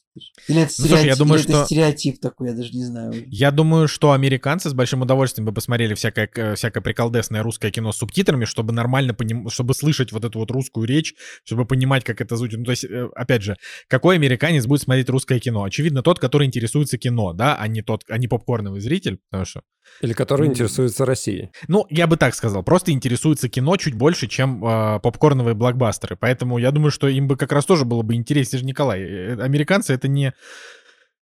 Или 0.48 0.62
это, 0.62 0.72
Ну, 0.78 0.86
слушай, 0.86 0.92
я 0.92 0.98
стереотип, 1.14 1.18
думаю, 1.18 1.38
или 1.40 1.48
это 1.48 1.56
что- 1.58 1.66
стереотип 1.66 2.20
такой, 2.20 2.48
я 2.48 2.54
даже 2.54 2.70
не 2.72 2.84
знаю. 2.84 3.12
Я 3.28 3.50
думаю, 3.50 3.88
что 3.88 4.12
американцы 4.12 4.70
с 4.70 4.74
большим 4.74 5.02
удовольствием 5.02 5.46
бы 5.46 5.52
посмотрели 5.52 5.94
всякое, 5.94 6.30
э, 6.34 6.54
всякое 6.54 6.80
приколдесное 6.80 7.42
русское 7.42 7.70
кино 7.70 7.92
с 7.92 7.98
субтитрами, 7.98 8.44
чтобы 8.44 8.72
нормально 8.72 9.14
поним... 9.14 9.48
чтобы 9.48 9.74
слышать 9.74 10.12
вот 10.12 10.24
эту 10.24 10.38
вот 10.38 10.50
русскую 10.50 10.86
речь, 10.86 11.14
чтобы 11.44 11.64
понимать, 11.64 12.04
как 12.04 12.20
это 12.20 12.36
звучит. 12.36 12.58
Ну, 12.58 12.64
то 12.64 12.70
есть, 12.72 12.84
э, 12.84 13.08
опять 13.14 13.42
же, 13.42 13.56
какой 13.88 14.16
американец 14.16 14.66
будет 14.66 14.82
смотреть 14.82 15.08
русское 15.08 15.40
кино? 15.40 15.64
Очевидно, 15.64 16.02
тот, 16.02 16.18
который 16.18 16.46
интересуется 16.46 16.98
кино, 16.98 17.32
да, 17.32 17.56
а 17.56 17.66
не 17.68 17.82
тот, 17.82 18.04
а 18.08 18.18
не 18.18 18.28
попкорновый 18.28 18.80
зритель, 18.80 19.18
потому 19.30 19.44
что 19.44 19.62
Или 20.00 20.12
который 20.12 20.48
интересуется 20.48 21.04
Россией. 21.04 21.50
Ну, 21.68 21.86
я 21.88 22.06
бы 22.06 22.16
так 22.16 22.34
сказал, 22.34 22.62
просто 22.62 22.92
интересуется 22.92 23.48
кино 23.48 23.76
чуть 23.76 23.94
больше, 23.94 24.26
чем 24.26 24.64
э, 24.64 25.00
попкорновые 25.00 25.54
блокбастеры. 25.54 26.16
Поэтому 26.16 26.58
я 26.58 26.70
думаю, 26.70 26.90
что 26.90 27.08
им 27.08 27.28
бы 27.28 27.36
как 27.36 27.52
раз 27.52 27.64
тоже 27.64 27.84
было 27.84 28.02
бы 28.02 28.14
интереснее. 28.14 28.60
же, 28.60 28.66
Николай, 28.66 29.00
э, 29.02 29.40
американцы 29.40 29.92
это 29.94 30.08
не... 30.08 30.34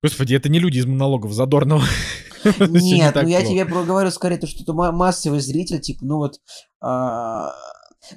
Господи, 0.03 0.35
это 0.35 0.49
не 0.49 0.59
люди 0.59 0.79
из 0.79 0.87
монологов 0.87 1.33
не 2.61 2.93
Нет, 2.99 3.15
ну 3.15 3.29
я 3.29 3.43
тебе 3.43 3.65
про- 3.65 3.85
говорю 3.85 4.11
скорее 4.11 4.37
то, 4.37 4.47
что 4.47 4.63
это 4.63 4.73
ма- 4.73 4.93
массовый 4.93 5.41
зритель, 5.41 5.81
типа, 5.81 6.05
ну 6.05 6.17
вот... 6.17 6.41
а, 6.81 7.53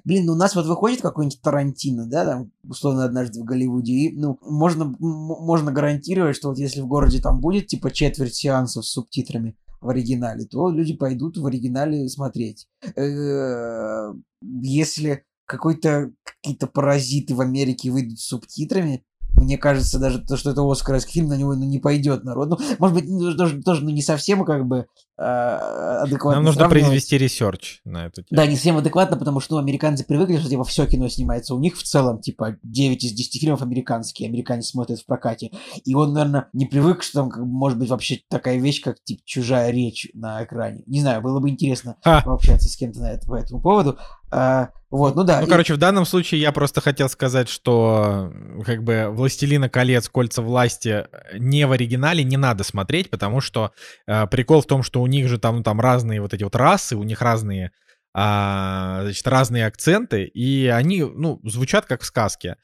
Блин, 0.03 0.25
ну 0.25 0.33
у 0.33 0.35
нас 0.35 0.53
вот 0.53 0.65
выходит 0.65 1.01
какой-нибудь 1.01 1.41
Тарантино, 1.41 2.07
да, 2.07 2.25
там, 2.25 2.51
условно, 2.67 3.05
однажды 3.05 3.39
в 3.39 3.45
Голливуде, 3.45 3.93
и, 3.93 4.17
ну, 4.17 4.37
можно, 4.41 4.93
можно 4.99 5.71
гарантировать, 5.71 6.35
что 6.35 6.49
вот 6.49 6.57
если 6.57 6.81
в 6.81 6.87
городе 6.87 7.21
там 7.21 7.39
будет, 7.39 7.67
типа, 7.67 7.91
четверть 7.91 8.35
сеансов 8.35 8.85
с 8.85 8.91
субтитрами 8.91 9.55
в 9.81 9.89
оригинале, 9.89 10.45
то 10.45 10.69
люди 10.69 10.95
пойдут 10.95 11.37
в 11.37 11.45
оригинале 11.45 12.07
смотреть. 12.09 12.67
Э, 12.95 14.13
Если 14.41 15.23
какой-то 15.45 16.11
какие-то 16.23 16.67
паразиты 16.67 17.35
в 17.35 17.41
Америке 17.41 17.91
выйдут 17.91 18.19
с 18.19 18.27
субтитрами, 18.27 19.05
мне 19.37 19.57
кажется, 19.57 19.99
даже 19.99 20.19
то, 20.19 20.35
что 20.35 20.49
это 20.51 20.69
оскаровский 20.69 21.13
фильм, 21.13 21.27
на 21.27 21.37
него 21.37 21.53
ну, 21.53 21.65
не 21.65 21.79
пойдет 21.79 22.23
народ. 22.23 22.49
Ну, 22.49 22.57
может 22.79 22.95
быть, 22.95 23.07
ну, 23.07 23.35
тоже, 23.35 23.61
тоже 23.61 23.83
ну, 23.83 23.91
не 23.91 24.01
совсем 24.01 24.43
как 24.43 24.65
бы 24.65 24.87
адекватно 25.17 26.35
Нам 26.37 26.43
нужно 26.45 26.61
сравнивать. 26.61 26.83
произвести 26.89 27.17
research 27.17 27.81
на 27.85 28.05
эту 28.05 28.23
тему. 28.23 28.27
Да, 28.31 28.45
не 28.45 28.55
совсем 28.55 28.77
адекватно, 28.77 29.17
потому 29.17 29.39
что 29.39 29.55
ну, 29.55 29.61
американцы 29.61 30.05
привыкли, 30.05 30.37
что 30.37 30.49
типа 30.49 30.63
все 30.63 30.85
кино 30.85 31.07
снимается 31.09 31.55
у 31.55 31.59
них 31.59 31.75
в 31.77 31.83
целом, 31.83 32.19
типа 32.21 32.57
9 32.63 33.03
из 33.03 33.11
10 33.13 33.41
фильмов 33.41 33.61
американские, 33.61 34.29
американец 34.29 34.67
смотрит 34.67 34.99
в 34.99 35.05
прокате. 35.05 35.51
И 35.83 35.95
он, 35.95 36.13
наверное, 36.13 36.47
не 36.53 36.65
привык, 36.65 37.03
что 37.03 37.21
там 37.21 37.29
как 37.29 37.43
может 37.43 37.79
быть 37.79 37.89
вообще 37.89 38.19
такая 38.29 38.57
вещь, 38.59 38.81
как 38.81 39.03
типа 39.03 39.21
чужая 39.25 39.71
речь 39.71 40.07
на 40.13 40.43
экране. 40.43 40.83
Не 40.85 41.01
знаю, 41.01 41.21
было 41.21 41.39
бы 41.39 41.49
интересно 41.49 41.95
Ха. 42.03 42.21
пообщаться 42.23 42.69
с 42.69 42.75
кем-то 42.77 42.99
на 42.99 43.11
это, 43.11 43.25
по 43.27 43.35
этому 43.35 43.61
поводу. 43.61 43.97
А, 44.29 44.71
вот, 44.89 45.15
ну 45.15 45.23
да. 45.23 45.39
Ну, 45.39 45.47
и- 45.47 45.49
короче, 45.49 45.73
в 45.73 45.77
данном 45.77 46.05
случае 46.05 46.41
я 46.41 46.51
просто 46.51 46.81
хотел 46.81 47.07
сказать, 47.07 47.47
что 47.47 48.29
э, 48.59 48.61
как 48.63 48.83
бы 48.83 49.07
«Властелина 49.09 49.69
колец. 49.69 50.09
Кольца 50.09 50.41
власти» 50.41 51.05
не 51.37 51.65
в 51.65 51.71
оригинале 51.71 52.25
не 52.25 52.35
надо 52.35 52.65
смотреть, 52.65 53.09
потому 53.09 53.39
что 53.39 53.71
э, 54.05 54.27
прикол 54.27 54.61
в 54.61 54.65
том, 54.65 54.83
что 54.83 55.01
у 55.01 55.06
них 55.07 55.27
же 55.27 55.37
там, 55.39 55.63
там 55.63 55.79
разные 55.81 56.21
вот 56.21 56.33
эти 56.33 56.43
вот 56.43 56.55
расы, 56.55 56.95
у 56.95 57.03
них 57.03 57.21
разные, 57.21 57.71
а, 58.13 59.01
значит, 59.03 59.27
разные 59.27 59.65
акценты, 59.65 60.23
и 60.23 60.67
они, 60.67 61.03
ну, 61.03 61.39
звучат 61.43 61.85
как 61.85 62.01
в 62.01 62.05
сказке. 62.05 62.57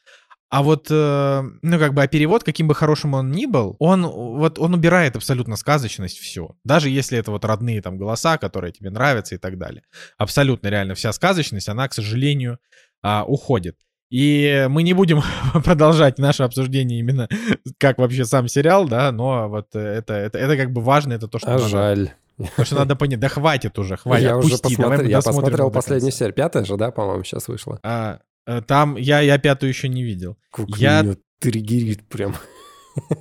А 0.53 0.61
вот, 0.61 0.85
э, 0.91 1.43
ну, 1.63 1.79
как 1.79 1.95
бы, 1.95 2.03
а 2.03 2.07
перевод, 2.07 2.43
каким 2.43 2.67
бы 2.67 2.75
хорошим 2.75 3.15
он 3.15 3.31
ни 3.31 3.47
был, 3.47 3.75
он, 3.79 4.05
вот, 4.05 4.59
он 4.59 4.75
убирает 4.75 5.15
абсолютно 5.15 5.55
сказочность 5.55 6.19
всю. 6.19 6.55
Даже 6.63 6.89
если 6.89 7.17
это 7.17 7.31
вот 7.31 7.43
родные 7.43 7.81
там 7.81 7.97
голоса, 7.97 8.37
которые 8.37 8.71
тебе 8.71 8.91
нравятся 8.91 9.33
и 9.33 9.39
так 9.39 9.57
далее. 9.57 9.81
Абсолютно 10.15 10.67
реально 10.67 10.93
вся 10.93 11.11
сказочность, 11.11 11.69
она, 11.69 11.87
к 11.87 11.93
сожалению, 11.95 12.59
а, 13.01 13.25
уходит. 13.25 13.77
И 14.11 14.67
мы 14.69 14.83
не 14.83 14.93
будем 14.93 15.23
продолжать 15.63 16.19
наше 16.19 16.43
обсуждение 16.43 16.99
именно 16.99 17.27
как 17.79 17.97
вообще 17.97 18.23
сам 18.23 18.47
сериал, 18.47 18.87
да, 18.87 19.11
но 19.11 19.49
вот 19.49 19.75
это, 19.75 20.13
это, 20.13 20.37
это 20.37 20.55
как 20.55 20.71
бы 20.71 20.81
важно, 20.81 21.13
это 21.13 21.27
то, 21.27 21.39
что, 21.39 21.55
А 21.55 21.57
жаль. 21.57 22.11
То, 22.55 22.65
что 22.65 22.75
надо 22.75 22.95
понять. 22.95 23.19
Да 23.19 23.29
хватит 23.29 23.77
уже, 23.79 23.97
хватит, 23.97 24.23
я 24.25 24.37
уже 24.37 24.57
мы 24.77 25.07
я 25.07 25.21
посмотрел 25.21 25.71
последнюю 25.71 26.11
серию. 26.11 26.33
Пятая 26.33 26.65
же, 26.65 26.77
да, 26.77 26.91
по-моему, 26.91 27.23
сейчас 27.23 27.47
вышла. 27.47 27.79
А, 27.83 28.19
э, 28.47 28.61
там 28.61 28.95
я, 28.97 29.21
я 29.21 29.37
пятую 29.37 29.69
еще 29.69 29.89
не 29.89 30.03
видел. 30.03 30.37
Как 30.51 30.69
Я- 30.77 31.01
меня 31.03 31.15
триггерит 31.39 32.07
прям. 32.07 32.35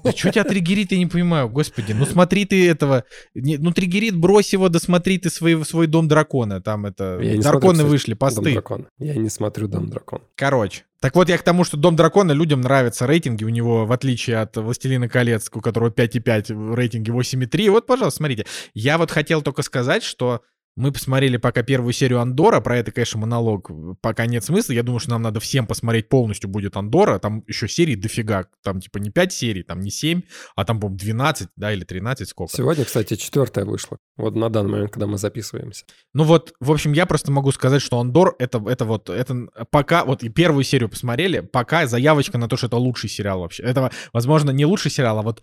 Да 0.05 0.13
что 0.13 0.31
тебя 0.31 0.45
триггерит, 0.45 0.93
я 0.93 0.99
не 0.99 1.07
понимаю, 1.07 1.49
господи. 1.49 1.93
Ну 1.93 2.05
смотри 2.05 2.45
ты 2.45 2.69
этого. 2.69 3.05
не- 3.35 3.57
ну 3.57 3.73
триггерит, 3.73 4.17
брось 4.17 4.53
его, 4.53 4.69
досмотри 4.69 5.19
ты 5.19 5.31
свой, 5.31 5.65
свой 5.65 5.87
дом 5.87 6.09
дракона. 6.09 6.61
Там 6.61 6.87
это... 6.87 7.19
Я 7.23 7.33
смотрю, 7.35 7.43
Драконы 7.43 7.73
кстати, 7.75 7.89
вышли, 7.89 8.11
Дом 8.11 8.19
посты. 8.19 8.53
дракона. 8.53 8.85
Я 8.99 9.15
не 9.15 9.31
смотрю 9.31 9.69
Дом 9.69 9.89
дракона. 9.89 10.23
Короче. 10.35 10.83
Так 11.03 11.17
вот, 11.17 11.29
я 11.29 11.37
к 11.37 11.43
тому, 11.43 11.65
что 11.65 11.77
Дом 11.77 11.97
Дракона 11.97 12.31
людям 12.31 12.61
нравятся 12.61 13.09
рейтинги. 13.09 13.43
У 13.43 13.49
него, 13.49 13.87
в 13.87 13.91
отличие 13.91 14.39
от 14.39 14.57
Властелина 14.57 15.09
колец, 15.09 15.51
у 15.53 15.61
которого 15.61 15.91
5,5, 15.91 16.77
рейтинги 16.77 17.11
8,3. 17.11 17.71
Вот, 17.71 17.87
пожалуйста, 17.87 18.19
смотрите. 18.19 18.47
Я 18.73 18.99
вот 18.99 19.11
хотел 19.11 19.43
только 19.43 19.63
сказать, 19.63 20.05
что 20.05 20.43
мы 20.77 20.93
посмотрели 20.93 21.37
пока 21.37 21.63
первую 21.63 21.93
серию 21.93 22.21
Андора. 22.21 22.61
Про 22.61 22.79
это, 22.79 22.93
конечно, 22.93 23.21
монолог 23.21 23.71
пока 24.01 24.27
нет 24.27 24.45
смысла. 24.45 24.73
Я 24.73 24.83
думаю, 24.83 25.01
что 25.01 25.11
нам 25.11 25.23
надо 25.23 25.41
всем 25.41 25.67
посмотреть 25.67 26.09
полностью 26.09 26.49
будет 26.49 26.77
Андора. 26.77 27.19
Там 27.19 27.45
еще 27.47 27.69
серий 27.69 27.97
дофига. 27.97 28.47
Там 28.63 28.81
типа 28.81 28.99
не 28.99 29.11
5 29.11 29.33
серий, 29.33 29.63
там 29.63 29.81
не 29.81 29.91
7, 29.91 30.23
а 30.57 30.65
там, 30.65 30.81
по-моему, 30.81 30.99
12, 30.99 31.49
да, 31.57 31.73
или 31.73 31.85
13, 31.85 32.29
сколько. 32.29 32.57
Сегодня, 32.57 32.85
кстати, 32.85 33.17
четвертая 33.17 33.65
вышла. 33.65 33.99
Вот 34.17 34.35
на 34.35 34.49
данный 34.49 34.71
момент, 34.71 34.93
когда 34.93 35.07
мы 35.07 35.19
записываемся. 35.19 35.85
Ну 36.15 36.25
вот, 36.25 36.55
в 36.61 36.71
общем, 36.71 36.93
я 36.93 37.07
просто 37.07 37.33
могу 37.33 37.53
сказать, 37.53 37.83
что 37.83 37.99
Андор 37.99 38.35
это, 38.39 38.63
это 38.67 38.85
вот, 38.85 39.11
это 39.11 39.49
пока, 39.71 40.05
вот 40.05 40.23
и 40.23 40.29
первую 40.29 40.65
серию 40.65 40.89
посмотрели, 40.89 41.41
пока 41.41 41.87
заявочка 41.87 42.39
на 42.39 42.49
то, 42.49 42.57
что 42.57 42.67
это 42.67 42.77
лучший 42.77 43.11
сериал 43.11 43.41
вообще. 43.41 43.63
Это, 43.63 43.91
возможно, 44.13 44.51
не 44.51 44.65
лучший 44.65 44.91
сериал, 44.91 45.19
а 45.19 45.23
вот, 45.23 45.43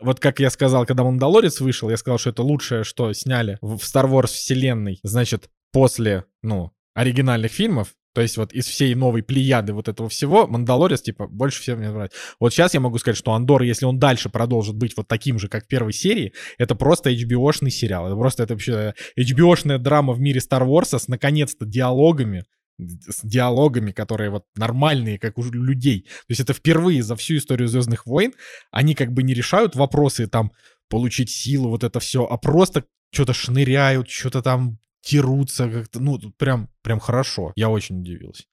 вот 0.00 0.20
как 0.20 0.40
я 0.40 0.50
сказал, 0.50 0.86
когда 0.86 1.04
Мандалорец 1.04 1.60
вышел, 1.60 1.90
я 1.90 1.96
сказал, 1.96 2.18
что 2.18 2.30
это 2.30 2.42
лучшее, 2.42 2.84
что 2.84 3.12
сняли 3.12 3.58
в 3.60 3.76
Star 3.76 4.08
Wars 4.08 4.28
вселенной, 4.28 4.61
значит, 5.02 5.50
после, 5.72 6.24
ну, 6.42 6.72
оригинальных 6.94 7.50
фильмов, 7.50 7.94
то 8.14 8.20
есть 8.20 8.36
вот 8.36 8.52
из 8.52 8.66
всей 8.66 8.94
новой 8.94 9.22
плеяды 9.22 9.72
вот 9.72 9.88
этого 9.88 10.08
всего, 10.08 10.46
Мандалорец, 10.46 11.00
типа, 11.00 11.26
больше 11.28 11.62
всего 11.62 11.78
мне 11.78 11.90
нравится. 11.90 12.18
Вот 12.38 12.52
сейчас 12.52 12.74
я 12.74 12.80
могу 12.80 12.98
сказать, 12.98 13.16
что 13.16 13.32
Андор, 13.32 13.62
если 13.62 13.86
он 13.86 13.98
дальше 13.98 14.28
продолжит 14.28 14.76
быть 14.76 14.96
вот 14.96 15.08
таким 15.08 15.38
же, 15.38 15.48
как 15.48 15.64
в 15.64 15.68
первой 15.68 15.94
серии, 15.94 16.34
это 16.58 16.74
просто 16.74 17.10
HBO-шный 17.10 17.70
сериал. 17.70 18.06
Это 18.06 18.16
просто, 18.16 18.42
это 18.42 18.54
вообще 18.54 18.94
HBO-шная 19.18 19.78
драма 19.78 20.12
в 20.12 20.20
мире 20.20 20.40
Star 20.40 20.66
Wars 20.66 20.98
с, 20.98 21.08
наконец-то, 21.08 21.64
диалогами, 21.64 22.44
с 22.78 23.20
диалогами, 23.22 23.92
которые 23.92 24.30
вот 24.30 24.44
нормальные, 24.56 25.18
как 25.18 25.38
у 25.38 25.42
людей. 25.42 26.02
То 26.02 26.30
есть 26.30 26.40
это 26.40 26.52
впервые 26.52 27.02
за 27.02 27.16
всю 27.16 27.36
историю 27.36 27.68
Звездных 27.68 28.06
войн 28.06 28.34
они 28.70 28.94
как 28.94 29.12
бы 29.12 29.22
не 29.22 29.32
решают 29.32 29.74
вопросы 29.74 30.26
там 30.26 30.52
получить 30.90 31.30
силу, 31.30 31.70
вот 31.70 31.84
это 31.84 32.00
все, 32.00 32.24
а 32.24 32.36
просто 32.36 32.84
что-то 33.12 33.32
шныряют, 33.34 34.08
что-то 34.08 34.42
там 34.42 34.78
дерутся 35.04 35.68
как-то, 35.68 36.00
ну, 36.00 36.18
прям, 36.38 36.68
прям 36.82 36.98
хорошо. 36.98 37.52
Я 37.56 37.68
очень 37.68 38.00
удивился. 38.00 38.44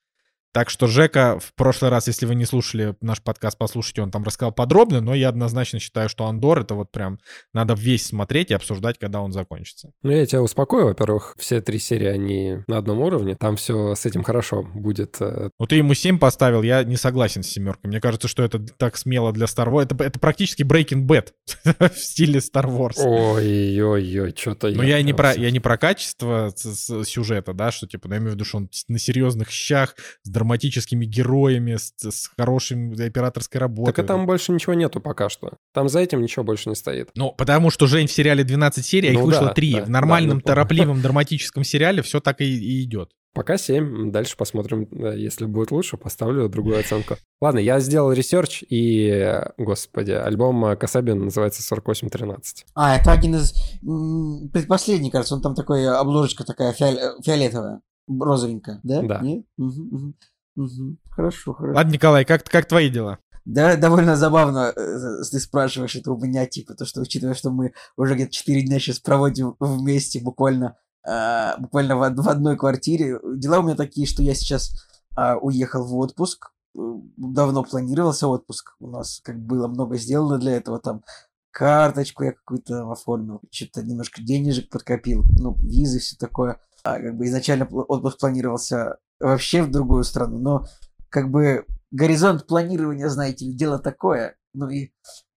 Так 0.52 0.70
что 0.72 0.88
Жека 0.88 1.38
в 1.40 1.54
прошлый 1.54 1.92
раз, 1.92 2.08
если 2.08 2.26
вы 2.26 2.34
не 2.34 2.46
слушали 2.46 2.96
наш 3.02 3.22
подкаст, 3.22 3.58
послушайте, 3.58 4.02
он 4.02 4.10
там 4.10 4.24
рассказал 4.24 4.52
подробно, 4.52 5.00
но 5.00 5.14
я 5.14 5.30
однозначно 5.30 5.80
считаю, 5.80 6.10
что 6.10 6.26
Андор 6.26 6.62
это 6.62 6.74
вот 6.74 6.92
прям 6.92 7.20
надо 7.54 7.76
весь 7.76 8.08
смотреть 8.08 8.50
и 8.50 8.56
обсуждать, 8.56 8.98
когда 8.98 9.22
он 9.22 9.32
закончится. 9.32 9.92
Ну, 10.02 10.12
я 10.12 10.26
тебя 10.26 10.42
успокою, 10.42 10.86
во-первых, 10.86 11.36
все 11.38 11.62
три 11.62 11.78
серии, 11.78 12.08
они 12.08 12.58
на 12.68 12.80
одном 12.80 13.00
уровне, 13.02 13.36
там 13.36 13.58
все 13.58 13.94
с 13.94 14.06
этим 14.08 14.24
хорошо 14.24 14.64
будет. 14.64 15.18
э, 15.20 15.50
Ну 15.60 15.66
ты 15.68 15.76
ему 15.76 15.94
7 15.94 16.18
поставил, 16.18 16.64
я 16.64 16.84
не 16.84 16.98
согласен 16.98 17.44
с 17.44 17.48
семеркой. 17.48 17.90
Мне 17.90 18.02
кажется, 18.02 18.28
что 18.28 18.42
это 18.44 18.60
так 18.60 18.98
смело 18.98 19.32
для 19.32 19.46
Star 19.46 19.70
Wars. 19.70 19.84
Это, 19.84 20.04
это 20.04 20.20
практически 20.20 20.64
Breaking 20.64 21.06
Bad 21.06 21.28
в 21.94 21.98
стиле 21.98 22.40
Star 22.40 22.66
Wars. 22.66 22.96
Ой-ой-ой, 22.98 24.34
что-то 24.36 24.70
Но 24.70 24.84
я 24.84 25.02
не 25.02 25.14
про 25.14 25.34
я 25.34 25.52
не 25.52 25.60
про 25.60 25.78
качество 25.78 26.52
сюжета, 26.56 27.54
да, 27.54 27.72
что 27.72 27.88
типа, 27.88 28.08
ну, 28.08 28.16
я 28.16 28.20
имею 28.20 28.32
в 28.32 28.36
виду, 28.36 28.46
что 28.46 28.58
он 28.58 28.70
на 28.88 29.00
серьезных 29.00 29.52
щах, 29.52 29.96
с 30.24 30.30
драматическими 30.40 31.06
героями, 31.06 31.76
с, 31.76 31.94
с 32.00 32.32
хорошим 32.38 32.94
операторской 32.94 33.60
работой. 33.60 33.94
Так 33.94 34.04
и 34.06 34.08
там 34.08 34.26
больше 34.26 34.52
ничего 34.54 34.74
нету 34.74 35.02
пока 35.02 35.30
что. 35.30 35.54
Там 35.74 35.90
за 35.90 36.00
этим 36.00 36.22
ничего 36.22 36.44
больше 36.46 36.70
не 36.70 36.76
стоит. 36.76 37.10
Ну, 37.16 37.32
потому 37.38 37.70
что 37.70 37.88
Жень 37.88 38.08
в 38.08 38.12
сериале 38.12 38.44
12 38.44 38.86
серий, 38.86 39.10
а 39.10 39.12
их 39.12 39.20
Ну 39.20 39.26
вышло 39.26 39.48
да, 39.48 39.54
3. 39.54 39.74
да, 39.74 39.86
в 39.86 39.90
нормальном, 39.90 40.38
да, 40.40 40.44
торопливом, 40.54 41.02
драматическом 41.02 41.64
сериале 41.64 42.02
все 42.02 42.20
так 42.22 42.40
и, 42.42 42.46
и 42.46 42.84
идет. 42.84 43.12
Пока 43.36 43.58
7, 43.58 44.12
дальше 44.12 44.36
посмотрим. 44.36 44.88
э, 44.92 45.14
Если 45.18 45.46
будет 45.46 45.70
лучше, 45.72 45.98
поставлю 45.98 46.50
другую 46.50 46.80
оценку. 46.80 47.16
Ладно, 47.40 47.60
я 47.60 47.80
сделал 47.80 48.12
research, 48.12 48.64
и, 48.68 49.08
э, 49.08 49.52
господи, 49.58 50.12
альбом 50.12 50.66
э, 50.66 50.76
Kasabian 50.76 51.26
называется 51.26 51.62
48:13. 51.62 52.66
А, 52.74 52.96
это 52.96 53.12
один 53.12 53.36
из... 53.36 53.54
м, 53.84 54.50
Предпоследний, 54.52 55.12
кажется, 55.12 55.36
он 55.36 55.42
там 55.44 55.54
такой, 55.54 55.84
э, 55.84 55.90
обложечка 55.90 56.44
такая 56.44 56.74
фиол- 56.74 57.22
фиолетовая, 57.24 57.82
розовенькая, 58.10 58.80
да? 58.84 59.02
Да. 59.02 59.20
Нет? 59.22 59.46
Мгм, 59.58 59.88
мгм, 59.92 60.16
мгм. 60.56 60.98
Хорошо, 61.10 61.54
хорошо. 61.54 61.76
Ладно, 61.76 61.92
Николай, 61.92 62.26
как, 62.26 62.44
как 62.44 62.66
твои 62.68 62.90
дела? 62.90 63.20
Да, 63.46 63.76
довольно 63.78 64.16
забавно, 64.16 64.74
э, 64.76 65.24
ты 65.32 65.40
спрашиваешь 65.40 65.96
это 65.96 66.12
у 66.12 66.20
меня, 66.20 66.46
типа, 66.46 66.76
то, 66.76 66.86
что 66.86 67.02
учитывая, 67.02 67.34
что 67.34 67.50
мы 67.52 67.74
уже 67.98 68.16
где-то 68.16 68.32
4 68.32 68.62
дня 68.64 68.80
сейчас 68.80 69.00
проводим 69.00 69.56
вместе 69.60 70.22
буквально 70.22 70.78
э, 71.08 71.58
буквально 71.60 71.96
в, 71.96 72.24
в 72.24 72.30
одной 72.30 72.58
квартире. 72.58 73.20
Дела 73.36 73.60
у 73.60 73.64
меня 73.64 73.76
такие, 73.76 74.06
что 74.06 74.22
я 74.22 74.36
сейчас 74.36 74.72
э, 75.18 75.36
уехал 75.36 75.84
в 75.86 75.96
отпуск. 75.98 76.52
Давно 76.76 77.64
планировался 77.64 78.28
отпуск. 78.28 78.76
У 78.80 78.88
нас 78.88 79.20
как 79.24 79.40
было 79.40 79.68
много 79.68 79.98
сделано 79.98 80.38
для 80.38 80.52
этого. 80.54 80.80
Там 80.80 81.04
карточку 81.52 82.24
я 82.24 82.34
какую-то 82.34 82.92
оформил, 82.92 83.42
что-то 83.52 83.82
немножко 83.84 84.22
денежек 84.22 84.70
подкопил, 84.70 85.26
ну, 85.40 85.56
визы, 85.56 86.00
все 86.00 86.16
такое. 86.16 86.60
А 86.84 87.00
как 87.00 87.16
бы 87.18 87.26
изначально 87.26 87.66
отпуск 87.66 88.20
планировался 88.20 88.98
вообще 89.20 89.64
в 89.64 89.72
другую 89.72 90.04
страну, 90.04 90.38
но 90.40 90.66
как 91.10 91.30
бы 91.30 91.66
горизонт 91.92 92.48
планирования, 92.48 93.10
знаете 93.10 93.46
ли, 93.46 93.54
дело 93.54 93.80
такое. 93.80 94.36
Ну 94.54 94.70
и 94.70 94.92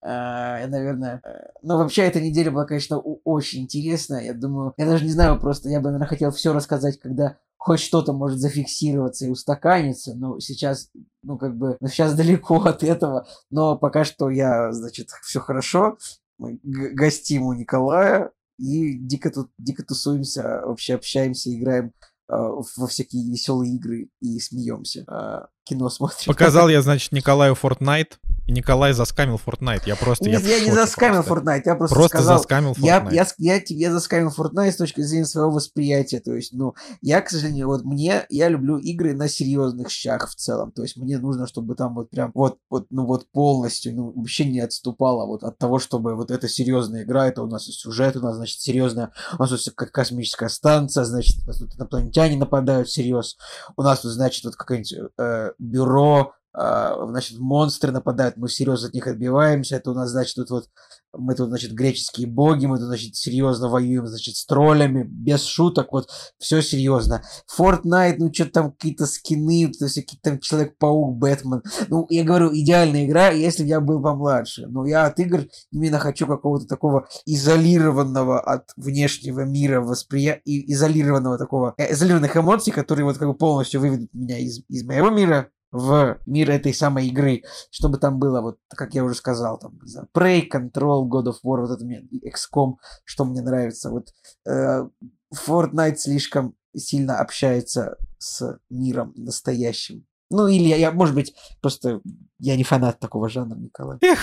Uh, 0.05 0.67
наверное... 0.67 1.23
Uh, 1.25 1.53
ну, 1.63 1.79
вообще, 1.79 2.03
эта 2.03 2.21
неделя 2.21 2.51
была, 2.51 2.65
конечно, 2.65 2.99
очень 2.99 3.63
интересная. 3.63 4.25
Я 4.25 4.35
думаю, 4.35 4.75
я 4.77 4.85
даже 4.85 5.05
не 5.05 5.13
знаю, 5.13 5.39
просто 5.39 5.69
я 5.69 5.79
бы, 5.79 5.91
наверное, 5.93 6.09
хотел 6.09 6.33
все 6.33 6.53
рассказать, 6.53 6.99
когда 6.99 7.37
хоть 7.57 7.79
что-то 7.79 8.13
может 8.13 8.41
зафиксироваться 8.41 9.27
и 9.27 9.31
устаканиться, 9.31 10.15
но 10.17 10.41
сейчас, 10.41 10.91
ну, 11.23 11.39
как 11.39 11.57
бы, 11.57 11.77
ну, 11.79 11.87
сейчас 11.87 12.15
далеко 12.15 12.57
от 12.57 12.83
этого, 12.83 13.29
но 13.51 13.79
пока 13.79 14.03
что 14.03 14.29
я, 14.31 14.73
значит, 14.73 15.11
все 15.23 15.39
хорошо, 15.39 15.97
мы 16.39 16.59
гостим 16.65 17.45
у 17.45 17.53
Николая 17.53 18.33
и 18.59 18.99
дико 18.99 19.31
тут, 19.31 19.51
дико 19.59 19.85
тусуемся, 19.85 20.63
вообще 20.65 20.95
общаемся, 20.95 21.55
играем 21.55 21.93
э, 22.29 22.35
во 22.77 22.87
всякие 22.87 23.31
веселые 23.31 23.75
игры 23.77 24.09
и 24.21 24.39
смеемся. 24.39 25.05
Э, 25.09 25.47
кино 25.65 25.89
смотрим. 25.89 26.27
Показал 26.27 26.69
я, 26.71 26.83
значит, 26.83 27.13
Николаю 27.13 27.55
Fortnite. 27.55 28.13
Николай 28.49 28.93
заскамил 28.93 29.41
Fortnite. 29.45 29.83
Я 29.87 29.97
просто... 29.97 30.29
Нет, 30.29 30.43
я, 30.43 30.57
я 30.57 30.65
не 30.65 30.73
заскамил 30.73 31.23
просто. 31.23 31.51
Fortnite, 31.51 31.63
я 31.65 31.75
просто, 31.77 31.95
просто 31.95 32.19
сказал... 32.19 32.39
заскамил 32.39 32.73
Fortnite. 32.73 33.13
Я, 33.13 33.27
я, 33.39 33.55
я, 33.57 33.63
я 33.67 33.93
заскамил 33.93 34.31
Fortnite 34.37 34.73
с 34.73 34.77
точки 34.77 35.01
зрения 35.01 35.27
своего 35.27 35.53
восприятия. 35.53 36.21
То 36.21 36.35
есть, 36.35 36.53
ну, 36.53 36.75
я, 37.01 37.21
к 37.21 37.31
сожалению, 37.31 37.69
вот 37.69 37.85
мне... 37.85 38.27
Я 38.29 38.49
люблю 38.49 38.79
игры 38.79 39.15
на 39.15 39.29
серьезных 39.29 39.91
щах 39.91 40.29
в 40.29 40.35
целом. 40.35 40.73
То 40.73 40.83
есть, 40.83 40.97
мне 40.97 41.19
нужно, 41.19 41.47
чтобы 41.47 41.77
там 41.77 41.95
вот 41.95 42.11
прям 42.11 42.33
вот, 42.35 42.59
вот, 42.69 42.87
ну, 42.91 43.07
вот 43.07 43.31
полностью, 43.31 43.95
ну, 43.95 44.13
вообще 44.15 44.45
не 44.45 44.61
отступало 44.61 45.27
вот 45.27 45.45
от 45.45 45.59
того, 45.59 45.79
чтобы 45.79 46.17
вот 46.17 46.31
эта 46.31 46.49
серьезная 46.49 47.05
игра, 47.05 47.29
это 47.29 47.43
у 47.43 47.47
нас 47.47 47.65
сюжет, 47.65 48.17
у 48.17 48.21
нас, 48.21 48.37
значит, 48.37 48.61
серьезная... 48.61 49.13
У 49.39 49.43
нас 49.43 49.51
тут 49.51 49.75
как 49.75 49.93
космическая 49.93 50.49
станция, 50.49 51.05
значит, 51.05 51.43
у 51.45 51.47
нас 51.47 51.59
тут 51.59 51.77
инопланетяне 51.77 52.37
нападают 52.37 52.89
всерьез. 52.89 53.37
У 53.77 53.83
нас 53.83 54.01
тут, 54.01 54.11
значит, 54.11 54.45
вот 54.45 54.57
какое-нибудь 54.57 54.95
э, 55.19 55.53
бюро 55.59 56.35
значит, 56.55 57.39
монстры 57.39 57.93
нападают, 57.93 58.37
мы 58.37 58.49
серьезно 58.49 58.89
от 58.89 58.95
них 58.95 59.07
отбиваемся, 59.07 59.77
это 59.77 59.91
у 59.91 59.95
нас, 59.95 60.11
значит, 60.11 60.37
тут 60.37 60.51
вот, 60.51 60.69
мы 61.15 61.35
тут, 61.35 61.49
значит, 61.49 61.73
греческие 61.73 62.27
боги, 62.27 62.67
мы 62.67 62.77
тут, 62.77 62.87
значит, 62.87 63.17
серьезно 63.17 63.69
воюем, 63.69 64.07
значит, 64.07 64.37
с 64.37 64.45
троллями, 64.45 65.03
без 65.03 65.45
шуток, 65.45 65.93
вот, 65.93 66.09
все 66.39 66.61
серьезно. 66.61 67.23
Fortnite, 67.59 68.17
ну, 68.19 68.33
что 68.33 68.47
там, 68.47 68.73
какие-то 68.73 69.07
скины, 69.07 69.73
то 69.73 69.87
есть, 69.87 69.97
какие-то 69.97 70.31
там 70.31 70.41
Человек-паук, 70.41 71.17
Бэтмен, 71.17 71.63
ну, 71.89 72.07
я 72.11 72.25
говорю, 72.25 72.51
идеальная 72.53 73.07
игра, 73.07 73.31
если 73.31 73.63
бы 73.63 73.69
я 73.71 73.81
был 73.81 74.03
помладше, 74.03 74.67
но 74.67 74.87
я 74.87 75.07
от 75.07 75.19
игр 75.21 75.47
именно 75.71 75.99
хочу 75.99 76.27
какого-то 76.27 76.67
такого 76.67 77.09
изолированного 77.25 78.41
от 78.41 78.71
внешнего 78.77 79.41
мира 79.41 79.81
восприятия, 79.81 80.43
изолированного 80.73 81.39
такого, 81.39 81.75
э, 81.79 81.93
изолированных 81.93 82.37
эмоций, 82.37 82.73
которые 82.73 83.05
вот 83.05 83.17
как 83.17 83.29
бы 83.29 83.35
полностью 83.35 83.81
выведут 83.81 84.13
меня 84.13 84.39
из, 84.39 84.61
из 84.69 84.85
моего 84.85 85.11
мира, 85.11 85.49
в 85.73 86.19
мир 86.27 86.51
этой 86.51 86.75
самой 86.75 87.09
игры, 87.09 87.43
чтобы 87.71 87.99
там 87.99 88.19
было, 88.19 88.43
вот, 88.43 88.59
как 88.69 88.95
я 88.95 89.03
уже 89.03 89.15
сказал, 89.15 89.59
там, 89.59 89.79
не 89.83 89.91
знаю, 89.91 90.09
Prey, 90.15 90.49
Control, 90.49 91.09
God 91.09 91.29
of 91.29 91.37
War, 91.45 91.63
вот 91.63 91.71
это 91.71 91.85
мне, 91.85 92.07
XCOM, 92.25 92.75
что 93.05 93.25
мне 93.25 93.41
нравится. 93.41 93.91
Вот 93.91 94.09
э, 94.47 94.87
Fortnite 95.35 95.97
слишком 95.97 96.55
сильно 96.77 97.19
общается 97.19 97.97
с 98.19 98.59
миром 98.71 99.13
настоящим. 99.17 100.07
Ну, 100.31 100.47
или 100.47 100.65
я, 100.65 100.77
я, 100.77 100.93
может 100.93 101.15
быть, 101.15 101.35
просто 101.61 102.01
я 102.39 102.57
не 102.57 102.65
фанат 102.65 102.99
такого 103.01 103.29
жанра, 103.29 103.57
Николай. 103.57 103.99
Эх, 104.01 104.19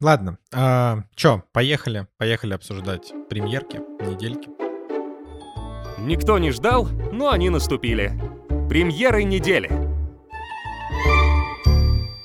ладно. 0.00 0.38
А, 0.52 1.04
чё, 1.14 1.44
поехали, 1.52 2.08
поехали 2.16 2.54
обсуждать 2.54 3.12
премьерки, 3.28 3.80
недельки. 4.00 4.48
Никто 6.00 6.38
не 6.38 6.50
ждал, 6.50 6.88
но 7.12 7.30
они 7.30 7.50
наступили. 7.50 8.20
Премьеры 8.68 9.22
недели. 9.22 9.93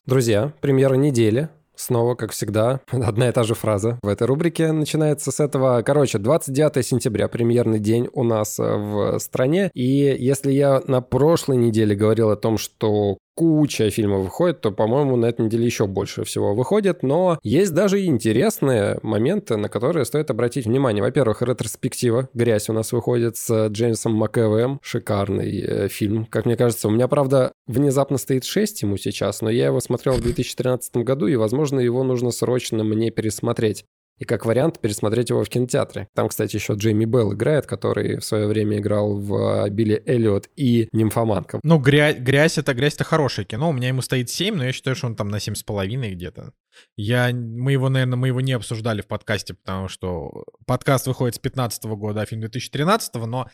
Друзья, 0.10 0.54
премьера 0.60 0.95
недели. 0.95 1.50
Снова, 1.76 2.15
как 2.15 2.32
всегда, 2.32 2.82
одна 2.91 3.30
и 3.30 3.32
та 3.32 3.43
же 3.43 3.54
фраза 3.54 4.00
в 4.02 4.08
этой 4.08 4.26
рубрике 4.26 4.72
начинается 4.72 5.32
с 5.32 5.39
этого. 5.39 5.84
Короче, 5.84 6.17
29 6.17 6.84
сентября, 6.84 7.28
премьерный 7.28 7.80
день 7.80 8.10
у 8.13 8.24
нас 8.24 8.60
э, 8.60 8.63
в 8.63 9.19
стране. 9.19 9.69
И 9.76 10.17
если 10.19 10.52
я 10.52 10.82
на 10.88 11.02
прошлой 11.02 11.58
неделе 11.58 11.95
говорил 11.95 12.32
о 12.32 12.36
том, 12.36 12.58
что 12.58 13.19
куча 13.39 13.89
фильмов 13.89 14.25
выходит, 14.25 14.60
то, 14.60 14.69
по-моему, 14.69 15.15
на 15.15 15.28
этой 15.28 15.45
неделе 15.45 15.63
еще 15.63 15.88
больше 15.88 16.25
всего 16.25 16.54
выходит. 16.54 17.04
Но 17.04 17.39
есть 17.41 17.73
даже 17.73 18.04
интересные 18.04 18.99
моменты, 19.02 19.56
на 19.56 19.69
которые 19.69 20.04
стоит 20.04 20.30
обратить 20.30 20.65
внимание. 20.65 21.02
Во-первых, 21.02 21.41
ретроспектива 21.41 22.28
«Грязь» 22.34 22.67
у 22.67 22.73
нас 22.73 22.91
выходит 22.91 23.38
с 23.38 23.69
Джеймсом 23.69 24.13
МакЭвэем. 24.15 24.82
Шикарный 24.84 25.62
э, 25.62 25.88
фильм, 25.88 26.25
как 26.25 26.47
мне 26.47 26.58
кажется. 26.58 26.89
У 26.89 26.91
меня, 26.91 27.08
правда, 27.08 27.54
внезапно 27.65 28.17
стоит 28.17 28.43
6 28.43 28.82
ему 28.82 28.97
сейчас, 28.97 29.39
но 29.39 29.49
я 29.49 29.67
его 29.67 29.80
смотрел 29.80 30.15
в 30.15 30.21
2013 30.21 30.97
году, 30.97 31.28
и, 31.28 31.38
возможно, 31.38 31.80
его 31.80 32.04
нужно 32.04 32.32
срочно 32.32 32.84
мне 32.84 33.10
пересмотреть. 33.10 33.86
И 34.19 34.25
как 34.25 34.45
вариант 34.45 34.79
пересмотреть 34.79 35.29
его 35.29 35.43
в 35.43 35.49
кинотеатре. 35.49 36.08
Там, 36.13 36.29
кстати, 36.29 36.55
еще 36.55 36.73
Джейми 36.73 37.05
Белл 37.05 37.34
играет, 37.34 37.65
который 37.65 38.17
в 38.17 38.25
свое 38.25 38.47
время 38.47 38.77
играл 38.77 39.17
в 39.17 39.63
а, 39.63 39.69
Билли 39.69 40.03
Эллиот 40.05 40.49
и 40.55 40.89
Нимфоманка. 40.91 41.60
Ну, 41.63 41.79
грязь, 41.79 42.17
грязь 42.17 42.58
это 42.58 42.73
грязь 42.73 42.95
это 42.95 43.05
хорошее 43.05 43.47
кино. 43.47 43.69
У 43.69 43.73
меня 43.73 43.88
ему 43.88 44.01
стоит 44.01 44.29
7, 44.29 44.55
но 44.55 44.65
я 44.65 44.73
считаю, 44.73 44.95
что 44.95 45.08
он 45.08 45.15
там 45.15 45.29
на 45.29 45.38
7,5 45.38 46.12
где-то. 46.12 46.51
Я, 46.97 47.32
мы 47.34 47.71
его, 47.71 47.89
наверное, 47.89 48.17
мы 48.17 48.27
его 48.27 48.41
не 48.41 48.53
обсуждали 48.53 49.01
в 49.01 49.08
подкасте, 49.08 49.53
потому 49.53 49.88
что 49.88 50.43
подкаст 50.65 51.08
выходит 51.08 51.36
с 51.36 51.39
15 51.39 51.86
года, 51.86 52.21
а 52.21 52.25
фильм 52.25 52.41
2013, 52.41 53.15
но 53.15 53.47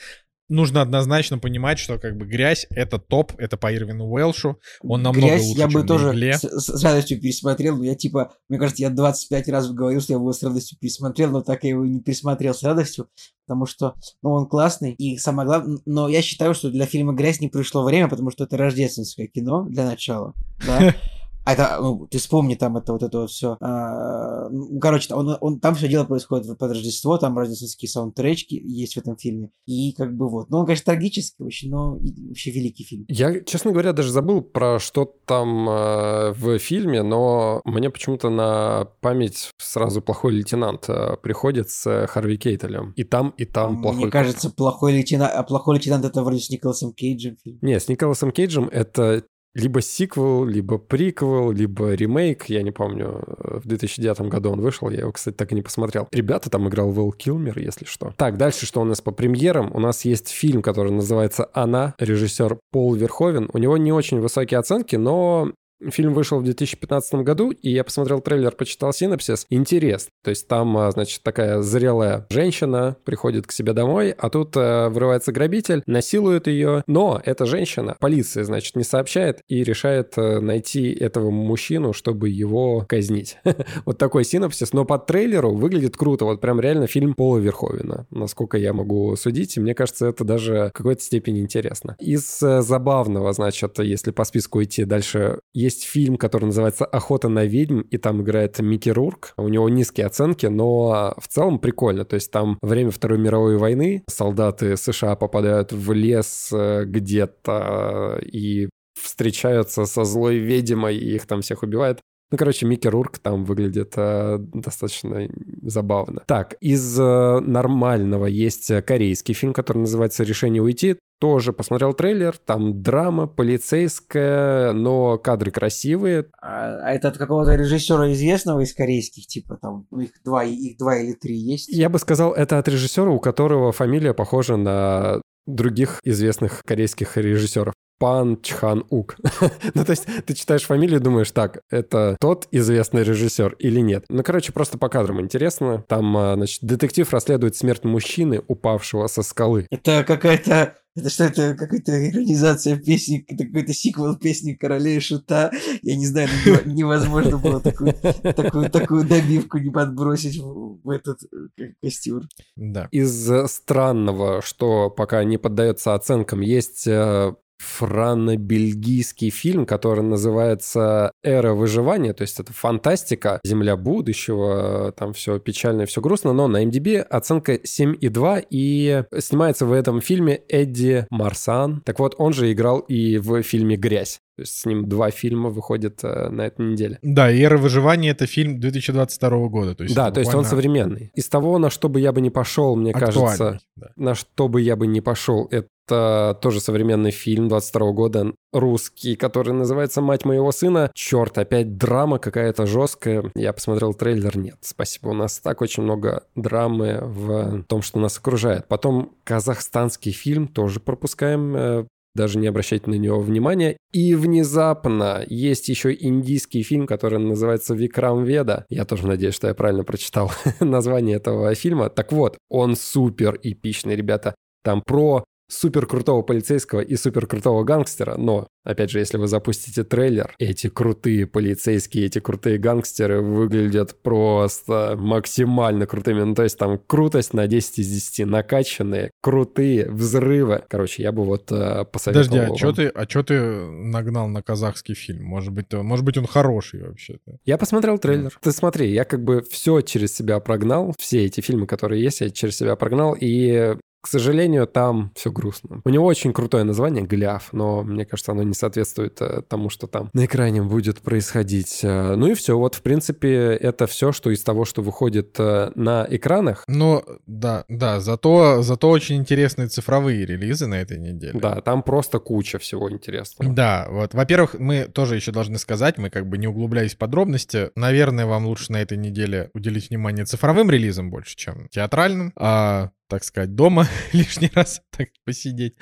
нужно 0.50 0.82
однозначно 0.82 1.38
понимать, 1.38 1.80
что 1.80 1.98
как 1.98 2.18
бы 2.18 2.26
грязь 2.26 2.68
это 2.70 3.00
топ, 3.00 3.34
это 3.38 3.58
по 3.58 3.74
Ирвину 3.74 4.06
Уэлшу, 4.06 4.60
он 4.82 5.02
намного 5.02 5.28
грязь 5.28 5.46
лучше, 5.46 5.60
я 5.60 5.68
бы 5.68 5.84
тоже 5.84 6.14
с, 6.34 6.44
с 6.44 6.84
радостью 6.84 7.20
пересмотрел, 7.20 7.78
но 7.78 7.84
я 7.84 7.96
типа, 7.96 8.34
мне 8.50 8.60
кажется, 8.60 8.84
я 8.84 8.90
25 8.90 9.48
раз 9.50 9.72
говорил, 9.72 10.02
что 10.02 10.14
я 10.14 10.20
его 10.20 10.32
с 10.32 10.44
радостью 10.44 10.78
пересмотрел, 10.80 11.32
но 11.32 11.42
так 11.42 11.64
я 11.64 11.72
его 11.72 11.86
не 11.86 12.00
пересмотрел 12.00 12.54
с 12.54 12.64
радостью, 12.64 13.08
потому 13.48 13.66
что, 13.66 13.96
ну, 14.22 14.32
он 14.32 14.48
классный, 14.48 14.94
и 14.94 15.18
самое 15.18 15.48
главное, 15.48 15.80
но 15.86 16.08
я 16.08 16.22
считаю, 16.22 16.54
что 16.54 16.70
для 16.70 16.86
фильма 16.86 17.14
«Грязь» 17.14 17.40
не 17.40 17.48
пришло 17.48 17.84
время, 17.84 18.08
потому 18.08 18.32
что 18.32 18.44
это 18.44 18.58
рождественское 18.58 19.28
кино 19.28 19.66
для 19.68 19.86
начала, 19.86 20.34
да, 20.66 20.96
А 21.46 21.54
это, 21.54 21.78
ну, 21.80 22.08
ты 22.08 22.18
вспомни 22.18 22.56
там 22.56 22.76
это 22.76 22.92
вот 22.92 23.04
это 23.04 23.20
вот 23.20 23.30
все. 23.30 23.56
А, 23.62 24.50
ну, 24.50 24.80
короче, 24.80 25.14
он, 25.14 25.38
он, 25.40 25.60
там 25.60 25.76
все 25.76 25.88
дело 25.88 26.04
происходит 26.06 26.58
под 26.58 26.72
Рождество, 26.72 27.18
там 27.20 27.38
рождественские 27.38 27.88
саундтречки 27.88 28.56
есть 28.56 28.96
в 28.96 28.98
этом 28.98 29.16
фильме. 29.16 29.52
И 29.68 29.94
как 29.94 30.16
бы 30.16 30.28
вот. 30.28 30.50
Ну, 30.50 30.58
он, 30.58 30.66
конечно, 30.66 30.86
трагический 30.86 31.46
очень, 31.46 31.70
но 31.70 32.00
вообще 32.28 32.50
великий 32.50 32.84
фильм. 32.84 33.06
Я, 33.10 33.42
честно 33.42 33.72
говоря, 33.72 33.94
даже 33.94 34.12
забыл 34.12 34.42
про 34.42 34.80
что 34.80 35.06
там 35.26 35.70
э, 35.70 36.32
в 36.32 36.58
фильме, 36.58 37.04
но 37.04 37.62
мне 37.64 37.92
почему-то 37.92 38.30
на 38.30 38.86
память 39.02 39.52
сразу 39.58 40.02
плохой 40.02 40.34
лейтенант 40.34 40.90
э, 40.90 41.16
приходит 41.22 41.70
с 41.70 42.08
Харви 42.08 42.38
Кейтелем. 42.38 42.94
И 42.96 43.04
там, 43.04 43.36
и 43.38 43.46
там 43.46 43.74
Мне 43.74 43.82
плохой. 43.84 44.02
Мне 44.02 44.12
кажется, 44.12 44.50
плохой 44.50 44.94
лейтенант, 44.94 45.32
а 45.36 45.44
плохой 45.44 45.76
лейтенант 45.76 46.06
это 46.06 46.24
вроде 46.24 46.40
с 46.40 46.50
Николасом 46.50 46.92
Кейджем 46.92 47.38
фильм. 47.44 47.60
Не, 47.62 47.80
с 47.80 47.88
Николасом 47.88 48.32
Кейджем 48.32 48.68
это 48.68 49.24
либо 49.56 49.82
сиквел, 49.82 50.46
либо 50.46 50.78
приквел, 50.78 51.52
либо 51.52 51.94
ремейк, 51.94 52.46
я 52.50 52.62
не 52.62 52.72
помню, 52.72 53.24
в 53.38 53.66
2009 53.66 54.22
году 54.30 54.52
он 54.52 54.62
вышел, 54.62 54.90
я 54.90 55.00
его, 55.00 55.12
кстати, 55.12 55.36
так 55.36 55.52
и 55.52 55.56
не 55.56 55.62
посмотрел. 55.62 56.08
Ребята, 56.12 56.50
там 56.50 56.68
играл 56.68 56.92
Вэл 56.92 57.12
Килмер, 57.12 57.58
если 57.58 57.86
что. 57.86 58.14
Так, 58.18 58.38
дальше 58.38 58.66
что 58.66 58.82
у 58.82 58.84
нас 58.84 59.02
по 59.02 59.12
премьерам? 59.12 59.72
У 59.74 59.80
нас 59.80 60.06
есть 60.06 60.30
фильм, 60.30 60.62
который 60.62 60.92
называется 60.92 61.50
«Она», 61.54 61.96
режиссер 61.98 62.60
Пол 62.72 62.94
Верховен. 62.96 63.50
У 63.54 63.58
него 63.58 63.78
не 63.78 63.94
очень 63.94 64.20
высокие 64.20 64.60
оценки, 64.60 64.98
но 64.98 65.52
Фильм 65.90 66.14
вышел 66.14 66.40
в 66.40 66.44
2015 66.44 67.16
году, 67.16 67.52
и 67.52 67.70
я 67.70 67.84
посмотрел 67.84 68.22
трейлер, 68.22 68.52
почитал 68.52 68.94
синопсис. 68.94 69.46
Интерес. 69.50 70.08
То 70.24 70.30
есть 70.30 70.48
там, 70.48 70.78
а, 70.78 70.92
значит, 70.92 71.22
такая 71.22 71.62
зрелая 71.62 72.26
женщина 72.30 72.96
приходит 73.04 73.46
к 73.46 73.52
себе 73.52 73.74
домой, 73.74 74.12
а 74.12 74.30
тут 74.30 74.56
э, 74.56 74.90
врывается 74.90 75.32
грабитель, 75.32 75.84
насилует 75.86 76.48
ее, 76.48 76.84
но 76.88 77.22
эта 77.24 77.46
женщина 77.46 77.96
полиции, 78.00 78.44
значит, 78.44 78.76
не 78.76 78.84
сообщает 78.84 79.42
и 79.48 79.64
решает 79.64 80.14
э, 80.18 80.40
найти 80.40 80.94
этого 80.94 81.30
мужчину, 81.30 81.92
чтобы 81.94 82.30
его 82.30 82.86
казнить. 82.88 83.38
вот 83.86 83.98
такой 83.98 84.24
синопсис, 84.24 84.72
но 84.72 84.86
по 84.86 84.98
трейлеру 84.98 85.54
выглядит 85.54 85.98
круто. 85.98 86.26
Вот 86.26 86.40
прям 86.40 86.60
реально 86.62 86.88
фильм 86.88 87.14
Пола 87.14 87.38
Верховина, 87.38 88.08
насколько 88.12 88.58
я 88.58 88.72
могу 88.74 89.16
судить, 89.18 89.58
и 89.58 89.60
мне 89.60 89.76
кажется, 89.76 90.08
это 90.08 90.24
даже 90.24 90.70
в 90.74 90.78
какой-то 90.78 91.02
степени 91.02 91.42
интересно. 91.42 91.98
Из 92.00 92.42
э, 92.42 92.62
забавного, 92.62 93.34
значит, 93.34 93.78
если 93.80 94.12
по 94.12 94.24
списку 94.24 94.64
идти 94.64 94.86
дальше, 94.86 95.40
есть 95.66 95.84
фильм, 95.84 96.18
который 96.18 96.46
называется 96.46 96.86
«Охота 96.86 97.30
на 97.30 97.46
ведьм», 97.46 97.82
и 97.82 97.98
там 97.98 98.22
играет 98.22 98.60
Микки 98.60 98.90
Рурк. 98.90 99.34
У 99.38 99.48
него 99.50 99.68
низкие 99.70 100.08
оценки, 100.08 100.46
но 100.46 101.14
в 101.18 101.28
целом 101.28 101.60
прикольно. 101.60 102.06
То 102.06 102.16
есть 102.16 102.32
там 102.32 102.58
время 102.62 102.92
Второй 102.92 103.20
мировой 103.20 103.58
войны, 103.58 104.04
солдаты 104.10 104.78
США 104.78 105.16
попадают 105.16 105.72
в 105.74 105.92
лес 105.92 106.50
э, 106.54 106.86
где-то 106.86 108.20
и 108.22 108.70
встречаются 109.00 109.86
со 109.86 110.04
злой 110.04 110.38
ведьмой, 110.38 110.98
и 110.98 111.16
их 111.16 111.26
там 111.26 111.42
всех 111.42 111.64
убивают. 111.64 112.00
Ну, 112.36 112.40
короче, 112.40 112.66
Микки 112.66 112.90
Рурк 112.90 113.18
там 113.20 113.46
выглядит 113.46 113.94
э, 113.96 114.38
достаточно 114.40 115.30
забавно. 115.62 116.22
Так, 116.28 116.58
из 116.60 117.00
э, 117.00 117.40
нормального 117.40 118.26
есть 118.26 118.74
корейский 118.84 119.34
фильм, 119.34 119.54
который 119.54 119.78
называется 119.78 120.24
«Решение 120.24 120.62
уйти». 120.62 120.98
Тоже 121.22 121.54
посмотрел 121.54 121.94
трейлер, 121.94 122.36
там 122.38 122.82
драма 122.82 123.26
полицейская, 123.26 124.74
но 124.74 125.18
кадры 125.18 125.52
красивые. 125.52 126.26
А, 126.42 126.76
а 126.84 126.92
это 126.92 127.08
от 127.08 127.18
какого-то 127.18 127.56
режиссера 127.56 128.12
известного 128.12 128.60
из 128.60 128.74
корейских, 128.74 129.28
типа 129.28 129.56
там 129.56 129.88
их 129.98 130.10
два, 130.26 130.44
их 130.44 130.78
два 130.78 130.98
или 130.98 131.14
три 131.14 131.38
есть? 131.38 131.70
Я 131.70 131.88
бы 131.88 132.00
сказал, 132.00 132.34
это 132.34 132.60
от 132.60 132.68
режиссера, 132.68 133.12
у 133.12 133.22
которого 133.22 133.72
фамилия 133.72 134.14
похожа 134.14 134.58
на 134.58 135.22
других 135.46 136.02
известных 136.04 136.64
корейских 136.66 137.16
режиссеров. 137.16 137.74
Пан 137.98 138.42
Чхан 138.42 138.86
Ук. 138.90 139.18
ну, 139.74 139.86
то 139.86 139.92
есть 139.92 140.06
ты 140.26 140.34
читаешь 140.34 140.64
фамилию 140.64 141.00
и 141.00 141.04
думаешь, 141.04 141.32
так, 141.32 141.62
это 141.70 142.18
тот 142.20 142.48
известный 142.52 143.04
режиссер 143.04 143.56
или 143.60 143.80
нет? 143.80 144.06
Ну, 144.10 144.24
короче, 144.24 144.52
просто 144.52 144.78
по 144.78 144.90
кадрам 144.90 145.22
интересно. 145.22 145.84
Там, 145.88 146.16
а, 146.18 146.36
значит, 146.36 146.60
детектив 146.64 147.12
расследует 147.12 147.56
смерть 147.56 147.84
мужчины, 147.84 148.42
упавшего 148.48 149.08
со 149.08 149.24
скалы. 149.24 149.68
Это 149.72 150.04
какая-то 150.04 150.76
это 150.96 151.10
что, 151.10 151.26
это 151.26 151.56
какая-то 151.56 152.10
экранизация 152.10 152.78
песни, 152.78 153.26
это 153.28 153.44
какой-то 153.44 153.74
сиквел 153.74 154.16
песни 154.16 154.54
Короля 154.54 154.92
и 154.92 155.00
Шута. 155.02 155.52
Я 155.82 155.98
не 155.98 156.06
знаю, 156.06 156.30
ну, 156.46 156.72
невозможно 156.72 157.38
было 157.38 157.60
такую, 157.60 157.94
такую, 157.94 158.70
такую 158.70 159.06
добивку 159.06 159.58
не 159.58 159.72
подбросить 159.72 160.38
в, 160.38 160.80
в 160.82 160.90
этот 160.90 161.20
э, 161.60 161.74
костюр. 161.82 162.24
Да. 162.56 162.88
Из 162.92 163.30
странного, 163.52 164.42
что 164.42 164.90
пока 164.90 165.22
не 165.26 165.38
поддается 165.38 165.96
оценкам, 165.96 166.40
есть 166.40 166.88
э, 166.88 167.36
франно-бельгийский 167.66 169.30
фильм, 169.30 169.66
который 169.66 170.04
называется 170.04 171.12
«Эра 171.24 171.54
выживания», 171.54 172.14
то 172.14 172.22
есть 172.22 172.40
это 172.40 172.54
фантастика, 172.54 173.40
земля 173.44 173.76
будущего, 173.76 174.94
там 174.98 175.14
все 175.14 175.40
печально, 175.40 175.86
все 175.86 176.02
грустно, 176.02 176.34
но 176.34 176.48
на 176.48 176.64
MDB 176.64 177.00
оценка 177.00 177.56
7,2, 177.56 178.46
и 178.50 179.04
снимается 179.20 179.66
в 179.66 179.74
этом 179.74 180.02
фильме 180.02 180.42
Эдди 180.50 181.08
Марсан. 181.10 181.82
Так 181.86 182.00
вот, 182.00 182.16
он 182.18 182.34
же 182.34 182.52
играл 182.52 182.80
и 182.80 183.18
в 183.18 183.42
фильме 183.42 183.76
«Грязь». 183.76 184.20
То 184.36 184.42
есть 184.42 184.60
с 184.60 184.66
ним 184.66 184.90
два 184.90 185.12
фильма 185.12 185.50
выходят 185.50 186.04
э, 186.04 186.30
на 186.30 186.42
этой 186.42 186.66
неделе. 186.66 187.00
Да, 187.02 187.32
и 187.32 187.40
«Эра 187.40 187.58
выживания»— 187.58 188.12
это 188.12 188.28
фильм 188.28 188.60
2022 188.60 189.48
года. 189.48 189.76
То 189.76 189.84
есть 189.84 189.96
да, 189.96 190.12
то 190.12 190.20
есть 190.20 190.34
он 190.34 190.44
современный. 190.44 191.12
Из 191.16 191.30
того, 191.30 191.58
на 191.58 191.70
что 191.70 191.88
бы 191.88 192.02
я 192.02 192.12
бы 192.12 192.20
не 192.20 192.30
пошел, 192.30 192.76
мне 192.76 192.92
кажется, 192.92 193.60
да. 193.78 193.92
на 193.96 194.14
что 194.14 194.50
бы 194.50 194.62
я 194.62 194.76
бы 194.76 194.88
не 194.88 195.00
пошел, 195.00 195.48
это 195.52 195.68
это 195.88 196.38
тоже 196.42 196.60
современный 196.60 197.12
фильм 197.12 197.48
22 197.48 197.92
года, 197.92 198.34
русский, 198.52 199.16
который 199.16 199.54
называется 199.54 200.02
«Мать 200.02 200.26
моего 200.26 200.52
сына». 200.52 200.92
Черт, 200.94 201.38
опять 201.38 201.78
драма 201.78 202.20
какая-то 202.20 202.66
жесткая. 202.66 203.32
Я 203.36 203.54
посмотрел 203.54 203.94
трейлер, 203.94 204.38
нет, 204.38 204.58
спасибо. 204.62 205.10
У 205.10 205.14
нас 205.14 205.40
так 205.40 205.62
очень 205.62 205.84
много 205.84 206.24
драмы 206.36 207.00
в 207.02 207.64
том, 207.64 207.82
что 207.82 208.00
нас 208.00 208.18
окружает. 208.18 208.68
Потом 208.68 209.16
казахстанский 209.24 210.12
фильм 210.12 210.48
тоже 210.48 210.80
пропускаем 210.80 211.56
э, 211.56 211.86
даже 212.16 212.40
не 212.40 212.48
обращайте 212.48 212.90
на 212.90 212.96
него 212.96 213.20
внимания. 213.20 213.78
И 213.92 214.16
внезапно 214.16 215.24
есть 215.28 215.68
еще 215.68 215.94
индийский 215.94 216.64
фильм, 216.64 216.88
который 216.88 217.20
называется 217.20 217.76
«Викрам 217.76 218.24
Веда». 218.24 218.66
Я 218.70 218.86
тоже 218.86 219.06
надеюсь, 219.06 219.36
что 219.36 219.50
я 219.50 219.54
правильно 219.54 219.84
прочитал 219.84 220.32
название 220.62 221.18
этого 221.18 221.54
фильма. 221.56 221.90
Так 221.90 222.14
вот, 222.14 222.38
он 222.50 222.78
супер 222.78 223.38
эпичный, 223.44 223.98
ребята. 223.98 224.34
Там 224.64 224.82
про 224.82 225.26
супер 225.48 225.86
крутого 225.86 226.22
полицейского 226.22 226.82
и 226.82 226.96
супер 226.96 227.28
крутого 227.28 227.64
гангстера, 227.64 228.16
но, 228.18 228.48
опять 228.64 228.90
же, 228.90 229.00
если 229.00 229.18
вы 229.18 229.28
запустите 229.28 229.84
трейлер, 229.84 230.34
эти 230.40 230.70
крутые 230.70 231.28
полицейские, 231.28 232.06
эти 232.06 232.20
крутые 232.20 232.58
гангстеры 232.58 233.22
выглядят 233.22 234.02
просто 234.02 234.96
максимально 234.98 235.86
крутыми. 235.86 236.22
Ну, 236.22 236.36
то 236.36 236.44
есть 236.44 236.58
там 236.58 236.80
крутость 236.80 237.34
на 237.34 237.48
10 237.48 237.80
из 237.80 237.88
10, 237.90 238.28
накачанные, 238.28 239.12
крутые, 239.22 239.90
взрывы. 239.90 240.64
Короче, 240.68 241.04
я 241.04 241.12
бы 241.12 241.24
вот 241.24 241.52
э, 241.52 241.86
посоветовал 241.86 242.30
Подожди, 242.30 242.54
а 242.54 242.58
что 242.58 242.74
ты, 242.74 242.88
а 242.88 243.06
чё 243.06 243.24
ты 243.24 243.42
нагнал 243.42 244.28
на 244.28 244.42
казахский 244.42 244.96
фильм? 244.96 245.26
Может 245.26 245.54
быть, 245.54 245.72
может 245.74 246.06
быть 246.06 246.18
он 246.18 246.26
хороший 246.26 246.84
вообще-то? 246.84 247.38
Я 247.46 247.58
посмотрел 247.58 247.98
трейлер. 247.98 248.28
Mm. 248.28 248.38
Ты 248.42 248.52
смотри, 248.52 248.92
я 248.92 249.06
как 249.06 249.24
бы 249.24 249.44
все 249.50 249.82
через 249.82 250.16
себя 250.16 250.40
прогнал, 250.40 250.94
все 250.98 251.26
эти 251.26 251.42
фильмы, 251.42 251.68
которые 251.68 252.02
есть, 252.02 252.22
я 252.22 252.30
через 252.30 252.58
себя 252.58 252.76
прогнал, 252.76 253.16
и 253.20 253.76
к 254.06 254.08
сожалению, 254.08 254.68
там 254.68 255.12
все 255.16 255.32
грустно. 255.32 255.82
У 255.84 255.90
него 255.90 256.06
очень 256.06 256.32
крутое 256.32 256.64
название 256.64 257.04
«Гляв», 257.04 257.50
но 257.54 257.82
мне 257.82 258.06
кажется, 258.06 258.34
оно 258.34 258.44
не 258.44 258.54
соответствует 258.54 259.20
э, 259.20 259.42
тому, 259.42 259.72
что 259.72 259.88
там 259.88 260.12
на 260.14 260.26
экране 260.26 260.62
будет 260.62 261.00
происходить. 261.00 261.80
Э, 261.82 262.14
ну 262.16 262.28
и 262.28 262.36
все. 262.36 262.56
Вот, 262.56 262.76
в 262.76 262.84
принципе, 262.84 263.56
это 263.56 263.88
все, 263.88 264.12
что 264.12 264.30
из 264.30 264.44
того, 264.44 264.64
что 264.64 264.84
выходит 264.84 265.36
э, 265.40 265.72
на 265.74 266.06
экранах. 266.08 266.66
Ну, 266.68 267.04
да, 267.26 267.66
да. 267.68 268.00
Зато, 268.00 268.62
зато 268.62 268.92
очень 268.92 269.16
интересные 269.16 269.70
цифровые 269.70 270.24
релизы 270.24 270.68
на 270.68 270.76
этой 270.76 271.00
неделе. 271.00 271.40
Да, 271.40 271.62
там 271.62 271.82
просто 271.82 272.20
куча 272.20 272.60
всего 272.60 272.92
интересного. 272.92 273.52
Да, 273.52 273.88
вот. 273.90 274.14
Во-первых, 274.14 274.54
мы 274.60 274.84
тоже 274.84 275.16
еще 275.16 275.32
должны 275.32 275.58
сказать, 275.58 275.98
мы 275.98 276.12
как 276.12 276.30
бы 276.30 276.38
не 276.38 276.46
углубляясь 276.46 276.94
в 276.94 277.00
подробности, 277.00 277.72
наверное, 277.76 278.28
вам 278.28 278.46
лучше 278.46 278.72
на 278.72 278.84
этой 278.84 279.00
неделе 279.00 279.50
уделить 279.56 279.90
внимание 279.90 280.26
цифровым 280.26 280.70
релизам 280.70 281.10
больше, 281.10 281.36
чем 281.36 281.68
театральным. 281.70 282.34
А 282.36 282.92
так 283.08 283.24
сказать, 283.24 283.56
дома 283.56 283.88
лишний 284.14 284.52
раз 284.54 284.82
так 284.90 285.10
посидеть. 285.24 285.76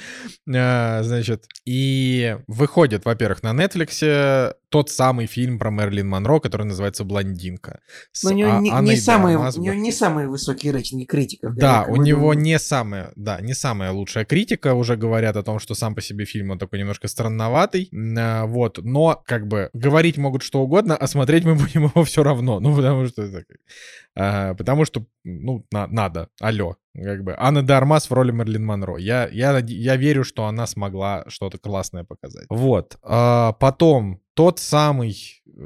А, 0.53 1.01
значит, 1.03 1.45
и 1.65 2.37
выходит, 2.47 3.05
во-первых, 3.05 3.43
на 3.43 3.53
Netflix 3.53 4.53
тот 4.73 4.89
самый 4.89 5.27
фильм 5.27 5.59
про 5.59 5.69
Мерлин 5.69 6.09
Монро, 6.09 6.39
который 6.39 6.65
называется 6.65 7.03
«Блондинка». 7.03 7.81
Но 8.23 8.31
у 8.31 8.33
него 8.33 8.55
а- 8.55 8.59
не, 8.59 8.71
не, 8.71 8.95
самые, 8.95 9.37
у 9.37 9.61
него 9.61 9.75
не 9.75 9.91
самые 9.91 10.27
высокие 10.27 10.73
рейтинги 10.73 11.05
критиков. 11.05 11.55
Да, 11.55 11.85
у 11.87 11.97
него 11.97 12.33
не 12.33 12.57
самая, 12.57 13.11
да, 13.15 13.39
не 13.39 13.53
самая 13.53 13.91
лучшая 13.91 14.25
критика. 14.25 14.73
Уже 14.73 14.95
говорят 14.95 15.37
о 15.37 15.43
том, 15.43 15.59
что 15.59 15.75
сам 15.75 15.93
по 15.93 16.01
себе 16.01 16.25
фильм 16.25 16.49
он 16.49 16.57
такой 16.57 16.79
немножко 16.79 17.07
странноватый. 17.07 17.87
А, 18.17 18.47
вот, 18.47 18.79
но 18.81 19.21
как 19.27 19.47
бы 19.47 19.69
говорить 19.73 20.17
могут 20.17 20.41
что 20.41 20.61
угодно, 20.61 20.97
а 20.97 21.05
смотреть 21.05 21.45
мы 21.45 21.53
будем 21.55 21.83
его 21.83 22.03
все 22.03 22.23
равно. 22.23 22.59
Ну, 22.59 22.75
потому 22.75 23.05
что. 23.05 23.29
А, 24.15 24.55
потому 24.55 24.85
что, 24.85 25.05
ну, 25.23 25.67
на, 25.71 25.85
надо. 25.85 26.29
Алло. 26.39 26.77
Как 26.95 27.23
бы 27.23 27.35
Анна 27.37 27.63
Дармас 27.63 28.09
в 28.09 28.13
роли 28.13 28.31
Мерлин 28.31 28.65
Монро. 28.65 28.97
Я, 28.97 29.27
я, 29.31 29.57
я 29.59 29.95
верю, 29.95 30.23
что 30.23 30.45
она 30.45 30.67
смогла 30.67 31.23
что-то 31.27 31.57
классное 31.57 32.03
показать. 32.03 32.45
Вот. 32.49 32.97
А, 33.01 33.53
потом 33.53 34.21
тот 34.35 34.59
самый 34.59 35.15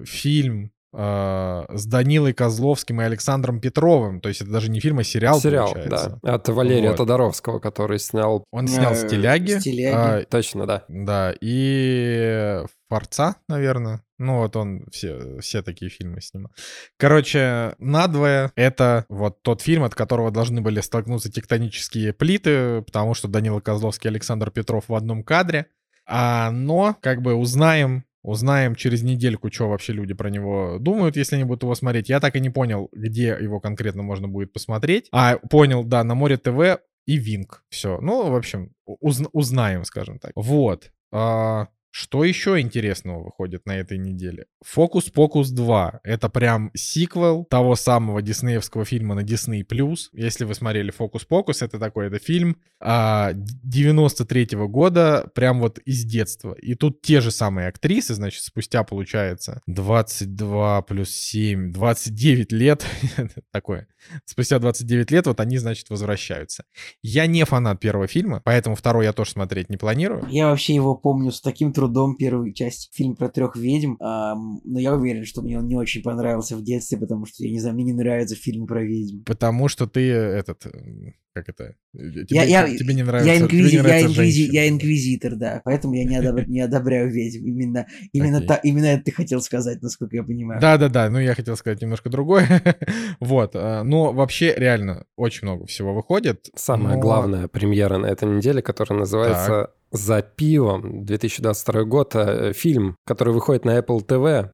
фильм 0.06 0.72
э, 0.94 1.66
с 1.70 1.86
Данилой 1.86 2.34
Козловским 2.34 3.02
и 3.02 3.04
Александром 3.04 3.60
Петровым. 3.60 4.22
То 4.22 4.30
есть 4.30 4.42
это 4.42 4.52
даже 4.52 4.70
не 4.70 4.80
фильм, 4.80 5.00
а 5.00 5.04
сериал, 5.04 5.40
Сериал, 5.40 5.74
получается. 5.74 6.20
да. 6.22 6.34
От 6.36 6.48
Валерия 6.50 6.90
вот. 6.90 6.98
Тодоровского, 6.98 7.60
который 7.60 8.00
снял... 8.00 8.46
Он 8.52 8.68
снял 8.68 8.96
«Стиляги». 8.96 9.60
«Стиляги». 9.60 9.96
А, 9.96 10.26
Точно, 10.30 10.66
да. 10.66 10.86
Да, 10.88 11.34
и 11.42 12.64
«Форца», 12.90 13.36
наверное. 13.50 14.02
Ну, 14.18 14.38
вот 14.38 14.56
он 14.56 14.86
все, 14.92 15.40
все 15.40 15.62
такие 15.62 15.90
фильмы 15.90 16.22
снимал. 16.22 16.52
Короче, 16.98 17.76
надвое— 17.78 18.52
это 18.56 19.06
вот 19.10 19.44
тот 19.44 19.62
фильм, 19.62 19.84
от 19.84 19.96
которого 19.96 20.32
должны 20.32 20.62
были 20.62 20.82
столкнуться 20.82 21.32
тектонические 21.32 22.14
плиты, 22.14 22.82
потому 22.82 23.14
что 23.14 23.28
Данила 23.28 23.60
Козловский 23.60 24.08
и 24.08 24.12
Александр 24.12 24.52
Петров 24.52 24.86
в 24.88 24.96
одном 24.96 25.24
кадре. 25.24 25.68
А, 26.06 26.52
но, 26.52 26.96
как 27.02 27.22
бы, 27.22 27.36
узнаем 27.36 28.06
Узнаем 28.28 28.76
через 28.76 29.04
недельку, 29.04 29.50
что 29.50 29.70
вообще 29.70 29.94
люди 29.94 30.14
про 30.14 30.30
него 30.30 30.80
думают, 30.82 31.16
если 31.16 31.36
они 31.36 31.46
будут 31.46 31.64
его 31.64 31.76
смотреть. 31.76 32.10
Я 32.10 32.20
так 32.20 32.36
и 32.36 32.42
не 32.42 32.50
понял, 32.50 32.90
где 32.92 33.38
его 33.40 33.62
конкретно 33.62 34.04
можно 34.04 34.28
будет 34.28 34.52
посмотреть. 34.52 35.08
А, 35.14 35.38
понял, 35.38 35.86
да, 35.86 36.04
на 36.04 36.14
Море 36.14 36.36
ТВ 36.36 36.82
и 37.06 37.18
Винк. 37.18 37.64
Все. 37.70 38.00
Ну, 38.02 38.30
в 38.30 38.36
общем, 38.36 38.74
уз- 38.86 39.30
узнаем, 39.32 39.86
скажем 39.86 40.20
так. 40.20 40.34
Вот. 40.36 40.92
А, 41.10 41.68
что 42.00 42.24
еще 42.24 42.60
интересного 42.60 43.24
выходит 43.24 43.66
на 43.66 43.76
этой 43.76 43.98
неделе? 43.98 44.46
«Фокус-покус 44.64 45.52
2». 45.52 46.02
Это 46.04 46.30
прям 46.30 46.70
сиквел 46.76 47.44
того 47.46 47.76
самого 47.76 48.22
диснеевского 48.22 48.86
фильма 48.86 49.16
на 49.16 49.22
Disney+. 49.22 49.66
Если 50.14 50.46
вы 50.46 50.54
смотрели 50.54 50.92
«Фокус-покус», 50.92 51.64
это 51.64 51.80
такой 51.80 52.06
это 52.06 52.20
фильм 52.20 52.58
а, 52.80 53.32
93 53.34 54.46
-го 54.46 54.68
года, 54.68 55.28
прям 55.34 55.60
вот 55.60 55.80
из 55.80 56.04
детства. 56.04 56.54
И 56.54 56.76
тут 56.76 57.02
те 57.02 57.20
же 57.20 57.32
самые 57.32 57.68
актрисы, 57.68 58.14
значит, 58.14 58.44
спустя, 58.44 58.84
получается, 58.84 59.62
22 59.66 60.84
плюс 60.84 61.10
7, 61.10 61.72
29 61.72 62.52
лет. 62.52 62.86
такое. 63.52 63.88
Спустя 64.26 64.60
29 64.60 65.10
лет 65.10 65.26
вот 65.26 65.40
они, 65.40 65.58
значит, 65.58 65.90
возвращаются. 65.90 66.64
Я 67.02 67.26
не 67.26 67.44
фанат 67.44 67.80
первого 67.80 68.06
фильма, 68.06 68.40
поэтому 68.46 68.76
второй 68.76 69.06
я 69.06 69.14
тоже 69.14 69.32
смотреть 69.32 69.72
не 69.72 69.78
планирую. 69.78 70.28
Я 70.30 70.50
вообще 70.50 70.76
его 70.76 70.94
помню 70.94 71.32
с 71.32 71.42
таким 71.42 71.74
трудом 71.74 71.87
трудом 71.88 72.16
первую 72.18 72.54
часть, 72.54 72.90
фильм 72.94 73.16
про 73.16 73.30
трех 73.30 73.56
ведьм, 73.56 73.96
ам, 74.00 74.62
но 74.64 74.80
я 74.80 74.94
уверен, 74.94 75.26
что 75.26 75.42
мне 75.42 75.58
он 75.58 75.68
не 75.68 75.76
очень 75.76 76.02
понравился 76.04 76.56
в 76.58 76.64
детстве, 76.64 76.98
потому 76.98 77.26
что, 77.26 77.44
я 77.44 77.52
не 77.52 77.60
знаю, 77.60 77.76
мне 77.76 77.86
не 77.86 77.94
нравятся 77.94 78.36
фильмы 78.36 78.68
про 78.68 78.84
ведьм. 78.84 79.24
Потому 79.26 79.68
что 79.68 79.88
ты 79.88 80.10
этот... 80.12 80.66
м, 80.66 81.14
Как 81.34 81.50
это? 81.50 81.76
Тебе, 81.94 82.26
Я- 82.30 82.44
я- 82.44 82.78
тебе 82.78 82.94
не 82.96 83.04
нравится, 83.04 83.32
Я, 83.32 83.38
тебе 83.38 83.60
инквизи- 83.60 83.70
не 83.70 83.76
я, 83.78 83.84
нравятся 83.84 84.22
инквизи- 84.24 84.50
я 84.52 84.70
инквизитор, 84.70 85.36
да, 85.36 85.62
поэтому 85.64 85.94
я 85.94 86.04
не, 86.04 86.16
одобр- 86.20 86.46
не 86.48 86.62
одобряю 86.62 87.12
ведьм. 87.12 87.46
Именно, 87.46 87.86
именно, 88.12 88.38
Окей. 88.38 88.48
та- 88.48 88.56
именно 88.64 88.86
это 88.86 89.04
ты 89.06 89.12
хотел 89.12 89.40
сказать, 89.42 89.82
насколько 89.84 90.16
я 90.16 90.24
понимаю. 90.24 90.60
Да-да-да, 90.60 91.10
ну 91.10 91.20
я 91.20 91.36
хотел 91.36 91.56
сказать 91.56 91.82
немножко 91.82 92.10
другое. 92.10 92.48
вот, 93.20 93.52
а, 93.56 93.84
но 93.84 94.12
вообще 94.14 94.54
реально 94.58 95.06
очень 95.16 95.48
много 95.48 95.66
всего 95.68 95.94
выходит. 95.94 96.50
Самая 96.56 96.96
но- 96.96 97.02
главная 97.02 97.48
премьера 97.48 97.98
на 97.98 98.08
этой 98.08 98.28
неделе, 98.28 98.62
которая 98.62 99.00
называется 99.00 99.72
«За 99.92 100.22
пивом» 100.22 101.06
2022 101.06 101.84
год. 101.84 102.16
э, 102.16 102.54
Фильм, 102.54 102.96
который 103.06 103.34
выходит 103.34 103.66
на 103.66 103.78
Apple 103.78 104.06
TV+. 104.06 104.50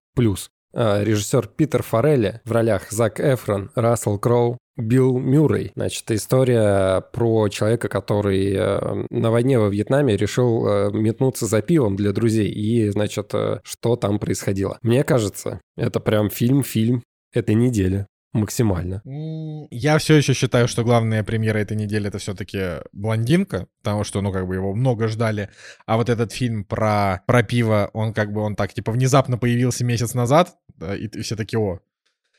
Э, 0.76 1.04
Режиссер 1.04 1.48
Питер 1.48 1.84
Форелли 1.84 2.42
в 2.46 2.52
ролях 2.52 2.92
Зак 2.92 3.20
Эфрон, 3.20 3.72
Рассел 3.76 4.18
Кроу, 4.18 4.58
Билл 4.76 5.20
Мюррей. 5.20 5.72
Значит, 5.76 6.10
история 6.12 7.02
про 7.14 7.48
человека, 7.50 7.90
который 7.90 8.54
э, 8.56 9.06
на 9.10 9.32
войне 9.32 9.60
во 9.60 9.70
Вьетнаме 9.70 10.18
решил 10.18 10.92
метнуться 10.92 11.46
за 11.46 11.62
пивом 11.62 11.96
для 11.96 12.12
друзей. 12.12 12.50
И, 12.52 12.90
значит, 12.90 13.34
что 13.64 13.96
там 13.96 14.20
происходило. 14.20 14.80
Мне 14.82 15.04
кажется, 15.04 15.62
это 15.78 16.00
прям 16.00 16.30
фильм-фильм 16.30 17.04
этой 17.34 17.56
недели. 17.56 18.08
Максимально. 18.34 19.02
Я 19.70 20.00
все 20.00 20.16
еще 20.16 20.34
считаю, 20.34 20.68
что 20.68 20.84
главная 20.84 21.24
премьера 21.24 21.60
этой 21.60 21.78
недели 21.78 22.08
это 22.08 22.18
все-таки 22.18 22.82
блондинка, 22.92 23.68
потому 23.84 24.04
что, 24.04 24.22
ну, 24.22 24.32
как 24.32 24.48
бы 24.48 24.56
его 24.56 24.74
много 24.74 25.08
ждали. 25.08 25.50
А 25.86 25.98
вот 25.98 26.10
этот 26.10 26.32
фильм 26.32 26.66
про, 26.66 27.22
про 27.28 27.44
пиво, 27.44 27.92
он 27.94 28.12
как 28.12 28.34
бы 28.34 28.42
он 28.42 28.56
так, 28.56 28.74
типа, 28.74 28.92
внезапно 28.92 29.38
появился 29.38 29.86
месяц 29.86 30.16
назад, 30.16 30.56
да, 30.76 30.96
и, 30.96 31.06
и 31.06 31.22
все 31.22 31.36
таки 31.36 31.56
о. 31.56 31.80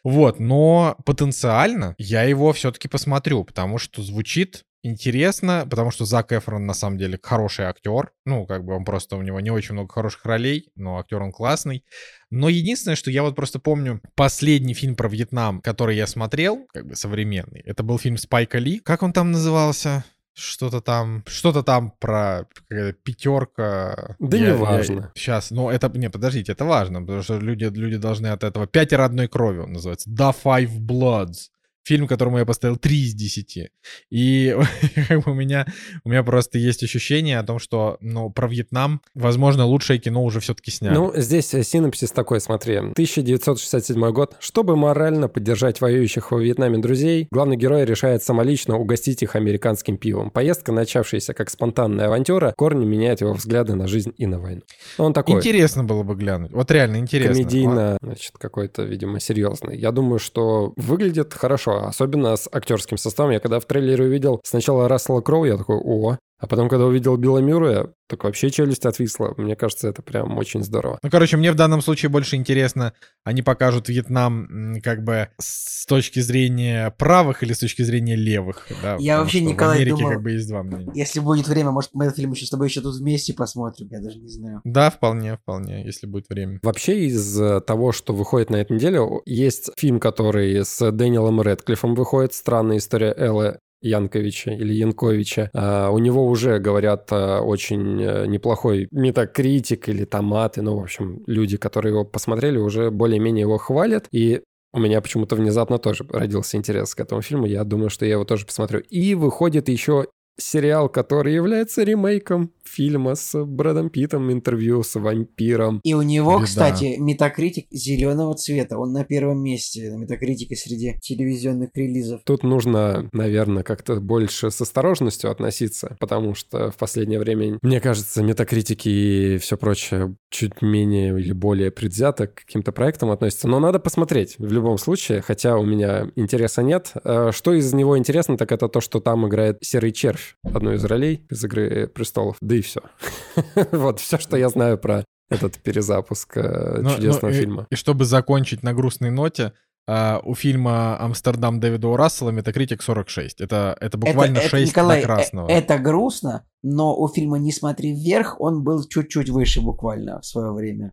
Вот, 0.03 0.41
но 0.41 0.97
потенциально 1.07 1.95
я 1.97 2.25
его 2.25 2.53
все-таки 2.53 2.89
посмотрю, 2.89 3.45
потому 3.45 3.79
что 3.79 4.03
звучит 4.03 4.65
интересно, 4.85 5.67
потому 5.69 5.91
что 5.91 6.05
Зак 6.05 6.33
Эфрон 6.33 6.67
на 6.67 6.75
самом 6.75 6.99
деле 6.99 7.19
хороший 7.21 7.65
актер. 7.65 8.13
Ну, 8.25 8.47
как 8.47 8.65
бы 8.65 8.75
он 8.75 8.85
просто, 8.85 9.17
у 9.17 9.23
него 9.23 9.41
не 9.41 9.51
очень 9.51 9.73
много 9.73 9.93
хороших 9.93 10.25
ролей, 10.25 10.71
но 10.77 10.99
актер 10.99 11.23
он 11.23 11.33
классный. 11.33 11.85
Но 12.31 12.49
единственное, 12.49 12.97
что 12.97 13.11
я 13.11 13.23
вот 13.23 13.35
просто 13.35 13.59
помню 13.59 14.01
последний 14.15 14.75
фильм 14.75 14.95
про 14.95 15.09
Вьетнам, 15.09 15.61
который 15.61 15.97
я 15.97 16.07
смотрел, 16.07 16.67
как 16.73 16.87
бы 16.87 16.95
современный, 16.97 17.61
это 17.61 17.83
был 17.83 17.99
фильм 17.99 18.17
Спайка 18.17 18.59
Ли. 18.59 18.79
Как 18.79 19.03
он 19.03 19.13
там 19.13 19.33
назывался? 19.33 20.05
Что-то 20.37 20.81
там, 20.81 21.23
что-то 21.29 21.63
там 21.63 21.93
про 22.01 22.49
какая-то 22.53 22.99
пятерка. 23.05 24.17
Да 24.19 24.37
неважно. 24.37 25.13
Сейчас, 25.15 25.53
ну 25.53 25.71
это, 25.71 25.89
не, 25.97 26.11
подождите, 26.11 26.51
это 26.51 26.65
важно, 26.65 27.01
потому 27.01 27.23
что 27.23 27.39
люди, 27.39 27.67
люди 27.67 27.97
должны 27.99 28.27
от 28.27 28.43
этого. 28.43 28.67
Пятеро 28.67 29.05
одной 29.05 29.29
крови 29.29 29.61
он 29.61 29.73
называется. 29.73 30.11
The 30.11 30.35
Five 30.45 30.77
Bloods. 30.81 31.51
Фильм, 31.85 32.07
которому 32.07 32.39
я 32.39 32.47
поставил 32.47 32.77
3 32.77 32.97
из 32.97 33.15
10. 33.15 33.71
И 34.11 34.57
как 35.09 35.25
бы 35.25 35.33
у 35.33 35.35
меня, 35.35 35.67
у 36.05 36.09
меня 36.09 36.23
просто 36.23 36.59
есть 36.59 36.83
ощущение 36.83 37.39
о 37.39 37.43
том, 37.43 37.59
что 37.59 37.99
ну, 38.01 38.31
про 38.31 38.49
Вьетнам, 38.49 39.03
возможно, 39.15 39.67
лучшее 39.67 39.99
кино 39.99 40.25
уже 40.25 40.41
все-таки 40.41 40.71
сняли. 40.71 40.95
Ну, 40.95 41.13
здесь 41.15 41.53
э, 41.55 41.63
синопсис 41.63 42.11
такой, 42.11 42.41
смотри. 42.41 42.77
1967 42.77 44.11
год. 44.13 44.37
Чтобы 44.41 44.77
морально 44.77 45.29
поддержать 45.29 45.81
воюющих 45.81 46.31
во 46.31 46.41
Вьетнаме 46.41 46.79
друзей, 46.79 47.29
главный 47.31 47.57
герой 47.57 47.85
решает 47.85 48.23
самолично 48.23 48.77
угостить 48.77 49.23
их 49.23 49.37
американским 49.37 49.97
пивом. 49.97 50.31
Поездка, 50.31 50.73
начавшаяся 50.73 51.35
как 51.35 51.51
спонтанная 51.51 52.07
авантюра, 52.07 52.55
корни 52.57 52.85
меняет 52.85 53.21
его 53.21 53.35
взгляды 53.35 53.75
на 53.75 53.87
жизнь 53.87 54.15
и 54.17 54.27
на 54.27 54.41
войну. 54.41 54.63
Он 54.99 55.13
такой 55.13 55.37
Интересно 55.37 55.85
было 55.85 56.03
бы 56.03 56.15
глянуть. 56.15 56.53
Вот 56.53 56.71
реально 56.71 56.97
интересно. 56.97 57.35
комедийно, 57.35 57.99
значит, 58.01 58.33
какой-то, 58.39 58.83
видимо, 58.83 59.21
серьезный. 59.21 59.77
Я 59.77 59.93
думаю, 59.93 60.19
что 60.19 60.73
выглядит 60.77 61.35
хорошо, 61.35 61.74
особенно 61.77 62.37
с 62.37 62.49
актерским 62.51 62.97
составом. 62.97 63.33
Я 63.33 63.41
когда 63.41 63.61
в 63.61 63.65
трейлере 63.65 64.05
увидел 64.05 64.41
сначала 64.45 64.89
Рассела 64.89 65.21
Кроу, 65.21 65.45
я 65.45 65.57
такой, 65.57 65.77
о, 65.77 66.19
а 66.39 66.47
потом, 66.47 66.69
когда 66.69 66.85
увидел 66.87 67.17
Билла 67.17 67.39
Мюррея, 67.39 67.89
так 68.09 68.25
вообще 68.25 68.51
челюсть 68.51 68.85
отвисла. 68.85 69.35
Мне 69.39 69.57
кажется, 69.57 69.89
это 69.89 70.03
прям 70.03 70.37
очень 70.37 70.63
здорово. 70.63 70.99
Ну, 71.03 71.11
короче, 71.11 71.37
мне 71.37 71.51
в 71.53 71.55
данном 71.55 71.81
случае 71.81 72.11
больше 72.11 72.37
интересно, 72.37 72.93
они 73.25 73.41
покажут 73.43 73.89
Вьетнам 73.89 74.77
как 74.83 75.05
бы 75.05 75.29
с 75.41 75.87
точки 75.87 76.21
зрения 76.21 76.91
правых 76.99 77.43
или 77.43 77.53
с 77.53 77.61
точки 77.61 77.83
зрения 77.83 78.17
левых. 78.17 78.67
Да, 78.83 78.97
Я 78.99 79.15
потому 79.15 79.19
вообще, 79.21 79.41
Николай, 79.41 79.77
в 79.79 79.81
Америке 79.81 79.97
думал- 79.97 80.11
как 80.13 80.23
бы 80.23 80.31
есть 80.33 80.49
два 80.49 80.63
мнения. 80.63 80.93
Если 80.95 81.21
будет 81.21 81.49
время, 81.49 81.71
может, 81.71 81.91
мы 81.95 82.05
этот 82.07 82.17
фильм 82.17 82.33
еще 82.33 82.47
с 82.47 82.51
тобой 82.51 82.69
еще 82.69 82.81
тут 82.83 82.97
вместе 82.97 83.33
посмотрим, 83.33 83.89
я 83.91 84.01
даже 84.01 84.19
не 84.19 84.29
знаю. 84.29 84.61
Да, 84.65 84.91
вполне, 84.91 85.37
вполне, 85.37 85.85
если 85.85 86.07
будет 86.07 86.29
время. 86.29 86.59
Вообще 86.63 87.07
из 87.07 87.41
э, 87.41 87.61
того, 87.61 87.93
что 87.93 88.13
выходит 88.13 88.51
на 88.51 88.57
этой 88.57 88.73
неделе, 88.77 89.01
есть 89.25 89.71
фильм, 89.79 89.99
который 90.01 90.65
с 90.65 90.91
Дэниелом 90.91 91.41
Рэдклиффом 91.41 91.95
выходит, 91.95 92.35
«Странная 92.35 92.77
история 92.79 93.15
Эллы 93.17 93.59
Янковича 93.85 94.53
или 94.53 94.73
Янковича. 94.73 95.51
А, 95.53 95.91
у 95.91 95.99
него 95.99 96.27
уже, 96.27 96.59
говорят, 96.59 97.09
а, 97.11 97.41
очень 97.43 98.03
э, 98.03 98.27
неплохой 98.27 98.89
метакритик 98.91 99.89
или 99.89 100.05
томаты. 100.05 100.63
Ну, 100.63 100.77
в 100.77 100.83
общем, 100.83 101.23
люди, 101.27 101.57
которые 101.57 101.93
его 101.93 102.05
посмотрели, 102.05 102.59
уже 102.59 102.91
более-менее 102.91 103.43
его 103.43 103.59
хвалят. 103.59 104.07
И 104.11 104.43
у 104.73 104.81
меня 104.81 105.01
почему-то 105.01 105.37
внезапно 105.37 105.79
тоже 105.79 106.05
родился 106.09 106.57
интерес 106.57 106.95
к 106.95 107.01
этому 107.01 107.23
фильму. 107.23 107.47
Я 107.47 107.63
думаю, 107.63 107.91
что 107.91 108.05
я 108.05 108.13
его 108.13 108.25
тоже 108.25 108.45
посмотрю. 108.45 108.81
И 108.81 109.15
выходит 109.15 109.69
еще 109.69 110.07
сериал, 110.37 110.89
который 110.89 111.35
является 111.35 111.83
ремейком 111.83 112.53
фильма 112.65 113.15
с 113.15 113.45
Брэдом 113.45 113.91
Питтом, 113.91 114.33
интервью 114.33 114.83
с 114.83 114.99
вампиром. 114.99 115.81
И 115.85 115.95
у 115.95 116.03
него, 116.03 116.37
Беда. 116.37 116.45
кстати, 116.47 116.97
метакритик 116.99 117.67
зеленого 117.71 118.35
цвета. 118.35 118.79
Он 118.79 118.93
на 118.93 119.05
первом 119.05 119.43
месте 119.43 119.91
на 119.91 119.97
метакритике 119.97 120.57
среди 120.57 120.99
телевизионных 121.01 121.71
релизов. 121.75 122.23
Тут 122.25 122.43
нужно, 122.43 123.09
наверное, 123.13 123.63
как-то 123.63 124.01
больше 124.01 124.51
с 124.51 124.61
осторожностью 124.61 125.31
относиться, 125.31 125.97
потому 126.01 126.35
что 126.35 126.71
в 126.71 126.77
последнее 126.77 127.19
время, 127.19 127.59
мне 127.63 127.81
кажется, 127.81 128.23
метакритики 128.23 128.89
и 128.89 129.39
все 129.39 129.57
прочее 129.57 130.17
чуть 130.31 130.63
менее 130.63 131.19
или 131.19 131.33
более 131.33 131.71
предвзято 131.71 132.27
к 132.27 132.35
каким-то 132.35 132.73
проектам 132.73 133.11
относятся. 133.11 133.47
Но 133.47 133.61
надо 133.61 133.79
посмотреть 133.79 134.37
в 134.39 134.51
любом 134.51 134.79
случае, 134.79 135.21
хотя 135.23 135.57
у 135.57 135.65
меня 135.65 136.11
интереса 136.17 136.63
нет. 136.63 136.93
Э, 137.05 137.31
Что 137.33 137.53
из 137.53 137.73
него 137.73 137.97
интересно, 137.97 138.37
так 138.37 138.51
это 138.51 138.69
то, 138.69 138.81
что 138.81 139.01
там 139.01 139.29
играет 139.29 139.59
Серый 139.61 139.93
Червь, 139.93 140.24
одну 140.43 140.73
из 140.73 140.85
ролей 140.85 141.27
из 141.31 141.45
«Игры 141.45 141.87
престолов». 141.87 142.37
Да 142.41 142.55
и 142.55 142.61
все. 142.61 142.81
Вот 143.73 144.01
все, 144.01 144.19
что 144.19 144.37
я 144.37 144.49
знаю 144.49 144.79
про 144.79 145.05
этот 145.31 145.59
перезапуск 145.59 146.37
э, 146.37 146.81
Ну, 146.83 146.91
чудесного 146.91 147.33
ну, 147.33 147.39
фильма. 147.39 147.67
И, 147.71 147.75
чтобы 147.75 148.05
закончить 148.05 148.63
на 148.63 148.73
грустной 148.75 149.11
ноте, 149.11 149.53
а, 149.87 150.21
у 150.25 150.35
фильма 150.35 150.99
«Амстердам» 150.99 151.61
Дэвида 151.61 151.89
У. 151.89 151.97
Рассела 151.97 152.31
метакритик 152.31 152.83
46. 152.83 153.41
Это, 153.41 153.77
это 153.81 153.99
буквально 153.99 154.39
это, 154.39 154.49
6 154.49 154.73
Николай, 154.73 154.99
до 154.99 155.03
э- 155.03 155.07
красного. 155.07 155.49
это 155.49 155.79
грустно, 155.79 156.47
но 156.63 156.97
у 156.97 157.07
фильма 157.09 157.39
«Не 157.39 157.53
смотри 157.53 157.93
вверх» 157.93 158.41
он 158.41 158.63
был 158.65 158.83
чуть-чуть 158.85 159.29
выше 159.29 159.61
буквально 159.61 160.21
в 160.21 160.27
свое 160.27 160.53
время. 160.53 160.93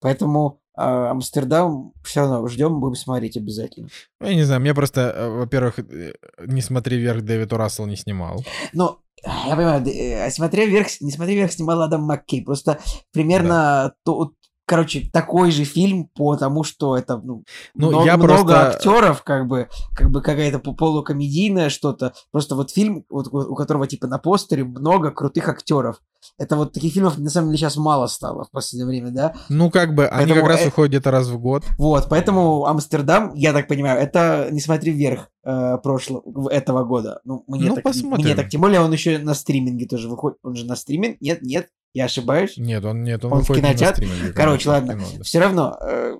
Поэтому 0.00 0.59
э, 0.76 0.82
Амстердам 0.82 1.92
все 2.04 2.20
равно 2.20 2.46
ждем, 2.48 2.80
будем 2.80 2.94
смотреть 2.94 3.36
обязательно. 3.36 3.88
Ну, 4.20 4.28
Я 4.28 4.34
не 4.34 4.44
знаю, 4.44 4.60
мне 4.60 4.74
просто, 4.74 5.00
э, 5.00 5.28
во-первых, 5.28 5.78
э, 5.78 6.14
«Не 6.46 6.62
смотри 6.62 6.98
вверх» 6.98 7.22
Дэвид. 7.22 7.52
Рассел 7.52 7.86
не 7.86 7.96
снимал. 7.96 8.44
Но 8.72 9.00
я 9.24 9.54
понимаю, 9.54 9.86
э, 9.86 10.30
смотря 10.30 10.64
вверх, 10.64 10.88
не 11.00 11.10
смотри 11.10 11.34
вверх, 11.34 11.52
снимал 11.52 11.82
Адам 11.82 12.02
Маккей. 12.02 12.42
Просто 12.42 12.78
примерно 13.12 13.92
то, 14.04 14.32
короче, 14.70 15.10
такой 15.12 15.50
же 15.50 15.64
фильм, 15.64 16.08
потому 16.14 16.62
что 16.62 16.96
это 16.96 17.16
ну, 17.18 17.42
Ну, 17.74 17.88
много, 17.88 18.04
я 18.06 18.16
много 18.16 18.28
просто- 18.54 18.68
актеров, 18.68 19.22
как 19.24 19.48
бы, 19.48 19.68
как 19.96 20.10
бы 20.12 20.22
какая-то 20.22 20.60
по- 20.60 20.74
полукомедийная 20.74 21.70
что-то. 21.70 22.12
Просто 22.30 22.54
вот 22.54 22.70
фильм, 22.70 23.04
вот, 23.10 23.26
у 23.34 23.56
которого 23.56 23.88
типа 23.88 24.06
на 24.06 24.18
постере 24.18 24.62
много 24.62 25.10
крутых 25.10 25.48
актеров. 25.48 26.00
Это 26.38 26.54
вот 26.54 26.72
таких 26.72 26.92
фильмов 26.92 27.18
на 27.18 27.30
самом 27.30 27.48
деле 27.48 27.58
сейчас 27.58 27.76
мало 27.76 28.06
стало 28.06 28.44
в 28.44 28.50
последнее 28.52 28.86
время, 28.86 29.10
да? 29.10 29.34
Ну, 29.48 29.70
как 29.70 29.94
бы, 29.94 30.06
они 30.06 30.26
Поэтому 30.26 30.40
как 30.42 30.50
раз 30.50 30.60
э- 30.60 30.64
выходят 30.66 30.90
где-то 30.90 31.10
раз 31.10 31.26
в 31.28 31.38
год. 31.40 31.64
Вот, 31.76 32.06
поэтому 32.08 32.66
Амстердам, 32.66 33.34
я 33.34 33.52
так 33.52 33.66
понимаю, 33.66 33.98
это 34.00 34.48
не 34.52 34.60
смотри 34.60 34.92
вверх 34.92 35.30
э, 35.44 35.78
прошлого 35.82 36.48
этого 36.50 36.84
года. 36.84 37.20
Ну, 37.24 37.42
мне, 37.48 37.70
Ну, 37.70 37.74
так, 37.74 37.84
посмотрим. 37.84 38.24
мне 38.26 38.34
так, 38.36 38.48
тем 38.50 38.60
более 38.60 38.80
он 38.80 38.92
еще 38.92 39.18
на 39.18 39.34
стриминге 39.34 39.86
тоже 39.86 40.08
выходит. 40.08 40.38
Он 40.44 40.54
же 40.54 40.64
на 40.66 40.76
стриминг? 40.76 41.16
Нет, 41.20 41.40
нет, 41.42 41.66
я 41.92 42.04
ошибаюсь. 42.04 42.56
Нет, 42.56 42.84
он 42.84 43.02
нет, 43.02 43.24
он, 43.24 43.32
Он 43.32 43.42
в 43.42 43.48
кинотеатр? 43.48 43.96
стриминге, 44.04 44.32
Короче, 44.32 44.68
ладно. 44.68 44.94
кино. 44.94 45.22
Все 45.22 45.38
равно, 45.40 45.76
э, 45.80 46.16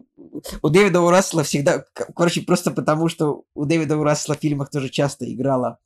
у 0.63 0.69
Дэвида 0.69 1.01
У. 1.01 1.11
Рассела 1.11 1.43
всегда... 1.45 1.85
Короче, 2.17 2.43
просто 2.43 2.71
потому, 2.71 3.09
что 3.09 3.43
у 3.55 3.65
Дэвида 3.65 3.97
У. 3.97 4.03
Рассела 4.03 4.37
в 4.37 4.41
фильмах 4.41 4.71
тоже 4.71 4.89
часто 4.89 5.33
играла 5.33 5.79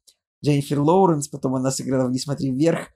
Дженнифер 0.43 0.81
Лоуренс, 0.81 1.29
потом 1.29 1.55
она 1.57 1.71
сыграла 1.71 2.09
в 2.09 2.11
«Не 2.11 2.19
смотри 2.19 2.51
вверх». 2.51 2.89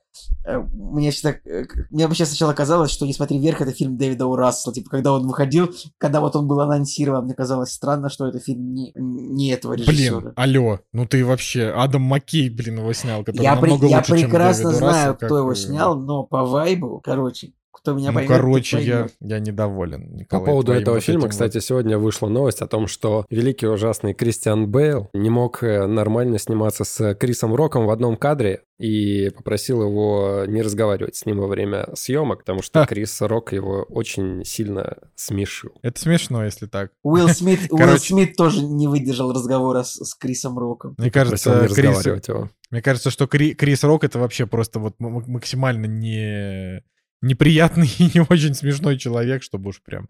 Э, 0.47 0.59
Мне 0.59 1.11
всегда... 1.11 1.37
э, 1.45 1.65
Мне 1.91 2.07
вообще 2.07 2.27
сначала 2.27 2.53
казалось, 2.53 2.91
что 2.91 3.07
«Не 3.07 3.13
смотри 3.13 3.39
вверх»— 3.39 3.61
это 3.63 3.73
фильм 3.73 3.97
Дэвида. 3.97 4.25
Рассела. 4.37 4.75
Типа, 4.75 4.91
когда 4.91 5.13
он 5.13 5.27
выходил, 5.27 5.71
когда 5.99 6.21
вот 6.21 6.35
он 6.37 6.47
был 6.49 6.61
анонсирован, 6.61 7.25
мне 7.25 7.35
казалось 7.35 7.73
странно, 7.73 8.09
что 8.09 8.27
это 8.27 8.39
фильм 8.41 8.73
не, 8.73 8.93
не 8.97 9.51
этого 9.51 9.75
режиссера. 9.75 10.21
Блин, 10.21 10.33
алло, 10.37 10.81
ну 10.93 11.07
ты 11.07 11.25
вообще, 11.25 11.69
Адам 11.71 12.03
Маккей, 12.03 12.51
блин, 12.51 12.79
его 12.79 12.93
снял, 12.93 13.25
который 13.25 13.43
Я, 13.43 13.57
при- 13.57 13.71
намного 13.71 13.87
я 13.87 13.97
лучше, 13.99 14.09
чем 14.19 14.31
прекрасно 14.31 14.65
Дэвид 14.71 14.79
знаю, 14.79 14.95
Рассел, 14.95 15.15
кто 15.15 15.27
как, 15.29 15.39
его 15.39 15.53
э, 15.53 15.55
снял, 15.57 15.97
но 16.01 16.25
по 16.25 16.45
вайбу, 16.45 17.01
короче, 17.03 17.53
кто 17.79 17.95
меня 17.95 18.09
Ну, 18.11 18.15
поймет, 18.15 18.31
короче, 18.31 18.81
я, 18.81 19.09
я 19.21 19.39
недоволен. 19.39 20.09
По 20.09 20.15
Николай, 20.17 20.47
поводу 20.47 20.67
твоим 20.67 20.83
этого 20.83 20.95
вот 20.97 21.05
фильма, 21.05 21.21
этим 21.23 21.31
кстати, 21.31 21.59
сегодня 21.61 21.99
вышла 21.99 22.29
новость 22.29 22.61
о 22.63 22.67
том, 22.67 22.87
что 22.87 23.25
великий 23.31 23.67
ужасный 23.67 24.15
Кристиан 24.15 24.67
Бейл 24.69 25.09
не 25.15 25.31
мог 25.31 25.63
э, 25.63 25.87
нормально 25.87 26.39
сниматься 26.39 26.85
с 26.85 27.15
Крисом 27.15 27.55
Роком 27.55 27.87
в 27.87 27.91
одном 27.91 28.17
кадре 28.17 28.63
и 28.79 29.31
попросил 29.31 29.83
его 29.83 30.45
не 30.47 30.63
разговаривать 30.63 31.17
с 31.17 31.27
ним 31.27 31.39
во 31.39 31.49
время 31.49 31.89
съемок, 31.95 32.41
потому 32.41 32.63
что 32.63 32.81
Ха. 32.81 32.87
Крис 32.87 33.21
Рок 33.21 33.53
его 33.53 33.83
очень 33.89 34.45
сильно 34.45 34.97
смешил. 35.17 35.73
Это 35.83 36.01
смешно, 36.01 36.45
если 36.45 36.67
так. 36.67 36.93
Уилл 37.03 37.29
Смит, 37.35 37.61
Уилл. 37.71 37.99
Смит 37.99 38.37
тоже 38.37 38.63
не 38.63 38.87
выдержал 38.87 39.33
разговора 39.33 39.83
с, 39.83 39.95
с 39.95 40.15
Крисом 40.15 40.59
Роком. 40.59 40.95
Мне 40.97 41.11
кажется, 41.11 41.59
Крис, 41.67 41.71
разговаривать 41.77 42.29
его. 42.29 42.51
мне 42.71 42.81
кажется, 42.83 43.11
что 43.11 43.27
Кри- 43.27 43.55
Крис 43.55 43.83
Рок 43.83 44.05
это 44.05 44.19
вообще 44.21 44.47
просто 44.47 44.79
вот 44.79 44.95
максимально 44.99 45.87
не 45.87 46.83
неприятный 47.21 47.89
и 47.99 48.11
не 48.15 48.21
очень 48.29 48.55
смешной 48.55 48.99
человек, 48.99 49.43
чтобы 49.43 49.71
уж 49.71 49.83
прям. 49.83 50.09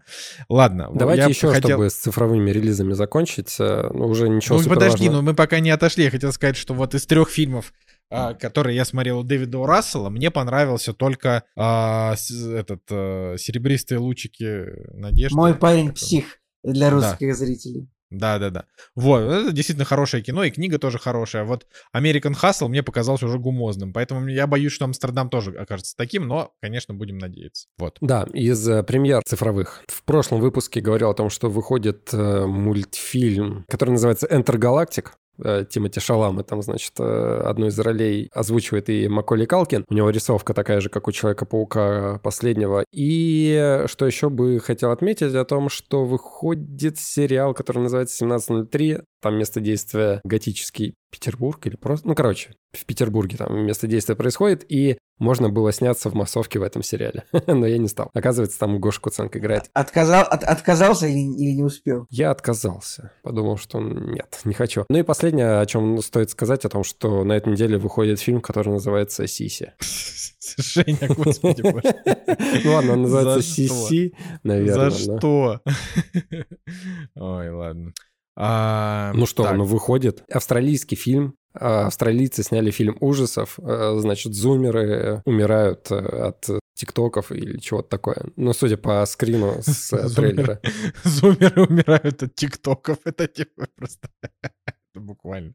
Ладно. 0.49 0.91
Давайте 0.95 1.23
я 1.23 1.29
еще, 1.29 1.49
хотел- 1.53 1.71
чтобы 1.71 1.91
с 1.91 1.95
цифровыми 1.95 2.51
релизами 2.51 2.93
закончить, 2.93 3.55
э, 3.59 3.89
ну, 3.93 4.07
уже 4.07 4.29
ничего 4.29 4.61
Ну 4.61 4.69
подожди, 4.69 5.05
важного. 5.05 5.23
ну 5.23 5.31
мы 5.31 5.35
пока 5.35 5.61
не 5.61 5.71
отошли. 5.71 6.05
Я 6.05 6.11
хотел 6.11 6.33
сказать, 6.33 6.57
что 6.57 6.75
вот 6.75 6.95
из 6.95 7.07
трех 7.07 7.31
фильмов, 7.31 7.73
а, 8.11 8.35
которые 8.35 8.77
я 8.77 8.85
смотрел 8.85 9.21
у 9.21 9.23
Дэвида. 9.23 9.67
Рассела, 9.67 10.09
мне 10.11 10.31
понравился 10.31 10.93
только 10.93 11.45
а, 11.57 12.15
с- 12.17 12.31
этот 12.31 12.83
а, 12.91 13.37
«Серебристые 13.39 13.99
лучики 13.99 14.65
надежды». 14.95 15.37
Мой 15.37 15.55
парень 15.55 15.93
псих 15.93 16.39
для 16.65 16.91
русских 16.91 17.35
зрителей. 17.37 17.89
Да, 18.11 18.39
да, 18.39 18.51
да. 18.51 18.65
Вот, 18.95 19.21
это 19.21 19.53
действительно 19.53 19.85
хорошее 19.85 20.23
кино, 20.23 20.45
и 20.45 20.51
книга 20.51 20.79
тоже 20.79 20.99
хорошая. 20.99 21.45
Вот 21.45 21.67
American 21.95 22.35
Hustle 22.41 22.69
мне 22.69 22.83
показался 22.83 23.27
уже 23.27 23.39
гумозным, 23.39 23.93
поэтому 23.93 24.29
я 24.29 24.47
боюсь, 24.47 24.73
что 24.73 24.87
Амстердам 24.87 25.29
тоже 25.29 25.55
окажется 25.57 25.95
таким, 25.97 26.27
но, 26.27 26.53
конечно, 26.63 26.95
будем 26.95 27.19
надеяться. 27.19 27.69
Вот. 27.77 27.99
Да, 28.01 28.27
из 28.33 28.67
э, 28.69 28.83
премьер 28.83 29.23
цифровых. 29.25 29.83
В 29.89 30.03
прошлом 30.05 30.41
выпуске 30.41 30.81
говорил 30.81 31.11
о 31.11 31.15
том, 31.15 31.29
что 31.29 31.51
выходит 31.51 32.09
э, 32.13 32.47
мультфильм, 32.47 33.65
который 33.69 33.91
называется 33.91 34.27
Enter 34.27 34.57
Galactic. 34.57 35.09
Э, 35.43 35.65
Тимоти 35.69 36.01
Шалама 36.01 36.43
там, 36.43 36.63
значит, 36.63 36.93
э, 36.99 37.43
одну 37.45 37.67
из 37.67 37.79
ролей 37.79 38.29
озвучивает 38.33 38.89
и 38.89 39.09
Маколи 39.09 39.45
Калкин. 39.45 39.85
У 39.89 39.95
него 39.95 40.11
рисовка 40.11 40.55
такая 40.55 40.81
же, 40.81 40.89
как 40.89 41.09
у 41.09 41.13
Человека-паука 41.13 42.21
последнего. 42.23 42.85
И 42.93 43.85
что 43.87 44.07
еще 44.07 44.31
бы 44.31 44.61
хотел 44.61 44.91
отметить 44.91 45.35
о 45.35 45.45
том, 45.45 45.69
что 45.69 46.05
выходит 46.05 46.99
сериал, 46.99 47.55
который 47.55 47.83
называется 47.83 48.25
«1703». 48.25 49.03
Там 49.21 49.37
место 49.37 49.61
действия 49.61 50.21
готический 50.25 50.95
Петербург 51.11 51.67
или 51.67 51.77
просто... 51.77 52.07
Ну, 52.07 52.15
короче, 52.15 52.55
в 52.73 52.85
Петербурге 52.85 53.37
там 53.37 53.59
место 53.65 53.87
действия 53.87 54.15
происходит, 54.15 54.65
и 54.71 54.99
можно 55.19 55.49
было 55.49 55.73
сняться 55.73 56.11
в 56.11 56.15
массовке 56.15 56.59
в 56.59 56.63
этом 56.63 56.83
сериале. 56.83 57.25
Но 57.47 57.67
я 57.67 57.79
не 57.79 57.89
стал. 57.89 58.11
Оказывается, 58.15 58.59
там 58.59 58.79
Гоша 58.79 59.01
Куценко 59.01 59.39
играет. 59.39 59.71
Отказал, 59.73 60.23
от- 60.25 60.45
отказался 60.45 61.07
или, 61.07 61.19
или 61.19 61.57
не 61.57 61.65
успел? 61.65 62.07
Я 62.11 62.31
отказался. 62.31 63.13
Подумал, 63.23 63.57
что 63.57 63.81
нет, 63.81 64.41
не 64.45 64.55
хочу. 64.55 64.85
Ну 64.89 64.99
и 64.99 65.03
последнее, 65.03 65.61
о 65.61 65.67
чем 65.67 66.01
стоит 66.03 66.31
сказать, 66.31 66.65
о 66.65 66.69
том, 66.69 66.85
что 66.85 67.25
на 67.25 67.33
этой 67.33 67.53
неделе 67.53 67.79
выходит 67.79 68.21
фильм, 68.21 68.41
который 68.41 68.73
называется 68.73 69.27
«Сиси». 69.27 69.73
Женя, 70.59 71.09
господи 71.17 71.63
боже. 71.63 71.83
Ну 72.65 72.73
ладно, 72.73 72.93
он 72.93 73.03
называется? 73.03 73.43
«Сиси», 73.43 74.15
наверное. 74.45 74.91
За 74.91 74.99
что? 74.99 75.61
Ой, 77.17 77.51
ладно. 77.51 77.93
А, 78.41 79.13
Ну 79.15 79.27
что, 79.27 79.43
так, 79.43 79.55
он 79.55 79.65
выходит. 79.65 80.23
Австралийский 80.33 80.95
фильм. 80.95 81.35
А, 81.55 81.87
Австралийцы 81.87 82.45
сняли 82.45 82.71
фильм 82.71 82.97
ужасов. 83.01 83.59
А, 83.61 83.99
Значит, 83.99 84.35
зумеры 84.35 85.23
умирают 85.25 85.91
э, 85.91 85.97
от 85.97 86.47
тиктоков 86.75 87.33
или 87.33 87.59
чего-то 87.59 87.89
такое. 87.89 88.31
Ну, 88.37 88.53
судя 88.53 88.77
по 88.77 89.05
скрину 89.07 89.57
с 89.63 89.93
э, 89.93 90.09
трейлера. 90.15 90.61
Зумеры 91.03 91.67
умирают 91.67 92.23
от 92.23 92.35
тиктоков. 92.37 92.99
Это 93.05 93.27
типа 93.27 93.67
просто... 93.75 94.09
Это 94.95 95.01
буквально. 95.01 95.55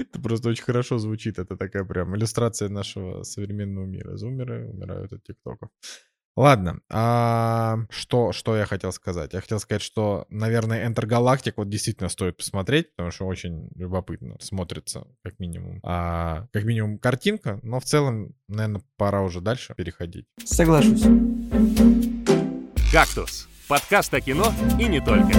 Это 0.00 0.20
просто 0.20 0.48
очень 0.48 0.64
хорошо 0.64 0.98
звучит. 0.98 1.38
Это 1.38 1.56
такая 1.56 1.84
прям 1.84 2.16
иллюстрация 2.16 2.68
нашего 2.68 3.22
современного 3.22 3.86
мира. 3.86 4.16
Зумеры 4.16 4.68
умирают 4.68 5.12
от 5.12 5.22
тиктоков. 5.22 5.68
Ладно, 6.36 6.80
а 6.90 7.78
что, 7.88 8.32
что 8.32 8.58
я 8.58 8.66
хотел 8.66 8.92
сказать? 8.92 9.32
Я 9.32 9.40
хотел 9.40 9.58
сказать, 9.58 9.80
что, 9.80 10.26
наверное, 10.28 10.86
Enter 10.86 11.06
Galactic 11.06 11.54
вот 11.56 11.70
действительно 11.70 12.10
стоит 12.10 12.36
посмотреть, 12.36 12.90
потому 12.94 13.10
что 13.10 13.24
очень 13.24 13.70
любопытно 13.74 14.36
смотрится, 14.40 15.06
как 15.24 15.38
минимум. 15.38 15.80
А, 15.82 16.46
как 16.52 16.64
минимум 16.64 16.98
картинка, 16.98 17.58
но 17.62 17.80
в 17.80 17.84
целом, 17.84 18.34
наверное, 18.48 18.82
пора 18.98 19.22
уже 19.22 19.40
дальше 19.40 19.72
переходить. 19.74 20.26
Соглашусь. 20.44 21.04
«Кактус»— 22.92 23.48
подкаст 23.68 24.12
о 24.12 24.20
кино 24.20 24.52
и 24.78 24.84
не 24.84 25.00
только. 25.00 25.32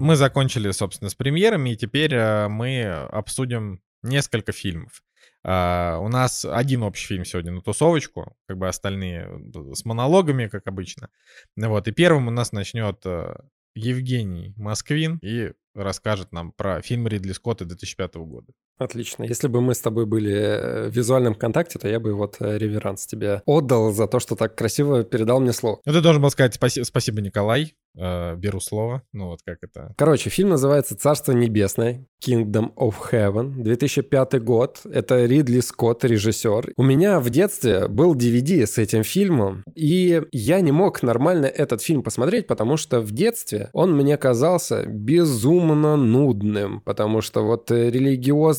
Мы 0.00 0.16
закончили, 0.16 0.70
собственно, 0.72 1.08
с 1.08 1.14
премьерами, 1.14 1.70
и 1.70 1.76
теперь 1.76 2.14
э, 2.14 2.48
мы 2.48 2.84
обсудим 2.84 3.80
несколько 4.02 4.52
фильмов. 4.52 5.02
А, 5.46 5.98
у 5.98 6.08
нас 6.08 6.44
один 6.44 6.82
общий 6.82 7.06
фильм 7.06 7.24
сегодня 7.26 7.52
на 7.52 7.60
тусовочку, 7.60 8.34
как 8.48 8.56
бы 8.56 8.66
остальные 8.66 9.28
э, 9.54 9.74
с 9.74 9.84
монологами, 9.84 10.48
как 10.48 10.66
обычно. 10.66 11.10
Вот, 11.54 11.86
и 11.86 11.92
первым 11.92 12.28
у 12.28 12.30
нас 12.30 12.52
начнет 12.52 13.04
э, 13.04 13.34
Евгений 13.74 14.54
Москвин 14.56 15.18
и 15.22 15.52
расскажет 15.74 16.32
нам 16.32 16.52
про 16.52 16.80
фильм 16.80 17.06
Ридли 17.06 17.32
Скотта 17.32 17.66
2005 17.66 18.14
года. 18.14 18.52
Отлично. 18.78 19.24
Если 19.24 19.48
бы 19.48 19.60
мы 19.60 19.74
с 19.74 19.80
тобой 19.80 20.06
были 20.06 20.32
э, 20.34 20.88
в 20.88 20.96
визуальном 20.96 21.34
контакте, 21.34 21.78
то 21.78 21.88
я 21.88 22.00
бы 22.00 22.14
вот 22.14 22.36
э, 22.40 22.58
реверанс 22.58 23.06
тебе 23.06 23.42
отдал 23.46 23.92
за 23.92 24.06
то, 24.06 24.18
что 24.18 24.34
так 24.34 24.56
красиво 24.56 25.04
передал 25.04 25.40
мне 25.40 25.52
слово. 25.52 25.80
Ну, 25.84 25.92
ты 25.92 26.00
должен 26.00 26.20
был 26.20 26.30
сказать 26.30 26.56
спаси- 26.56 26.84
спасибо, 26.84 27.20
Николай. 27.20 27.74
Э, 27.96 28.34
беру 28.34 28.58
слово. 28.60 29.02
Ну, 29.12 29.28
вот 29.28 29.40
как 29.44 29.58
это. 29.62 29.94
Короче, 29.96 30.28
фильм 30.28 30.48
называется 30.48 30.96
«Царство 30.96 31.30
небесное», 31.32 32.06
Kingdom 32.26 32.74
of 32.74 32.94
Heaven, 33.12 33.62
2005 33.62 34.42
год. 34.42 34.80
Это 34.90 35.24
Ридли 35.26 35.60
Скотт, 35.60 36.04
режиссер. 36.04 36.72
У 36.76 36.82
меня 36.82 37.20
в 37.20 37.30
детстве 37.30 37.86
был 37.86 38.16
DVD 38.16 38.66
с 38.66 38.78
этим 38.78 39.04
фильмом, 39.04 39.62
и 39.74 40.22
я 40.32 40.60
не 40.60 40.72
мог 40.72 41.02
нормально 41.02 41.46
этот 41.46 41.82
фильм 41.82 42.02
посмотреть, 42.02 42.46
потому 42.46 42.76
что 42.76 43.00
в 43.00 43.12
детстве 43.12 43.70
он 43.72 43.94
мне 43.94 44.16
казался 44.16 44.86
безумно 44.86 45.96
нудным, 45.96 46.80
потому 46.80 47.20
что 47.20 47.44
вот 47.44 47.70
э, 47.70 47.90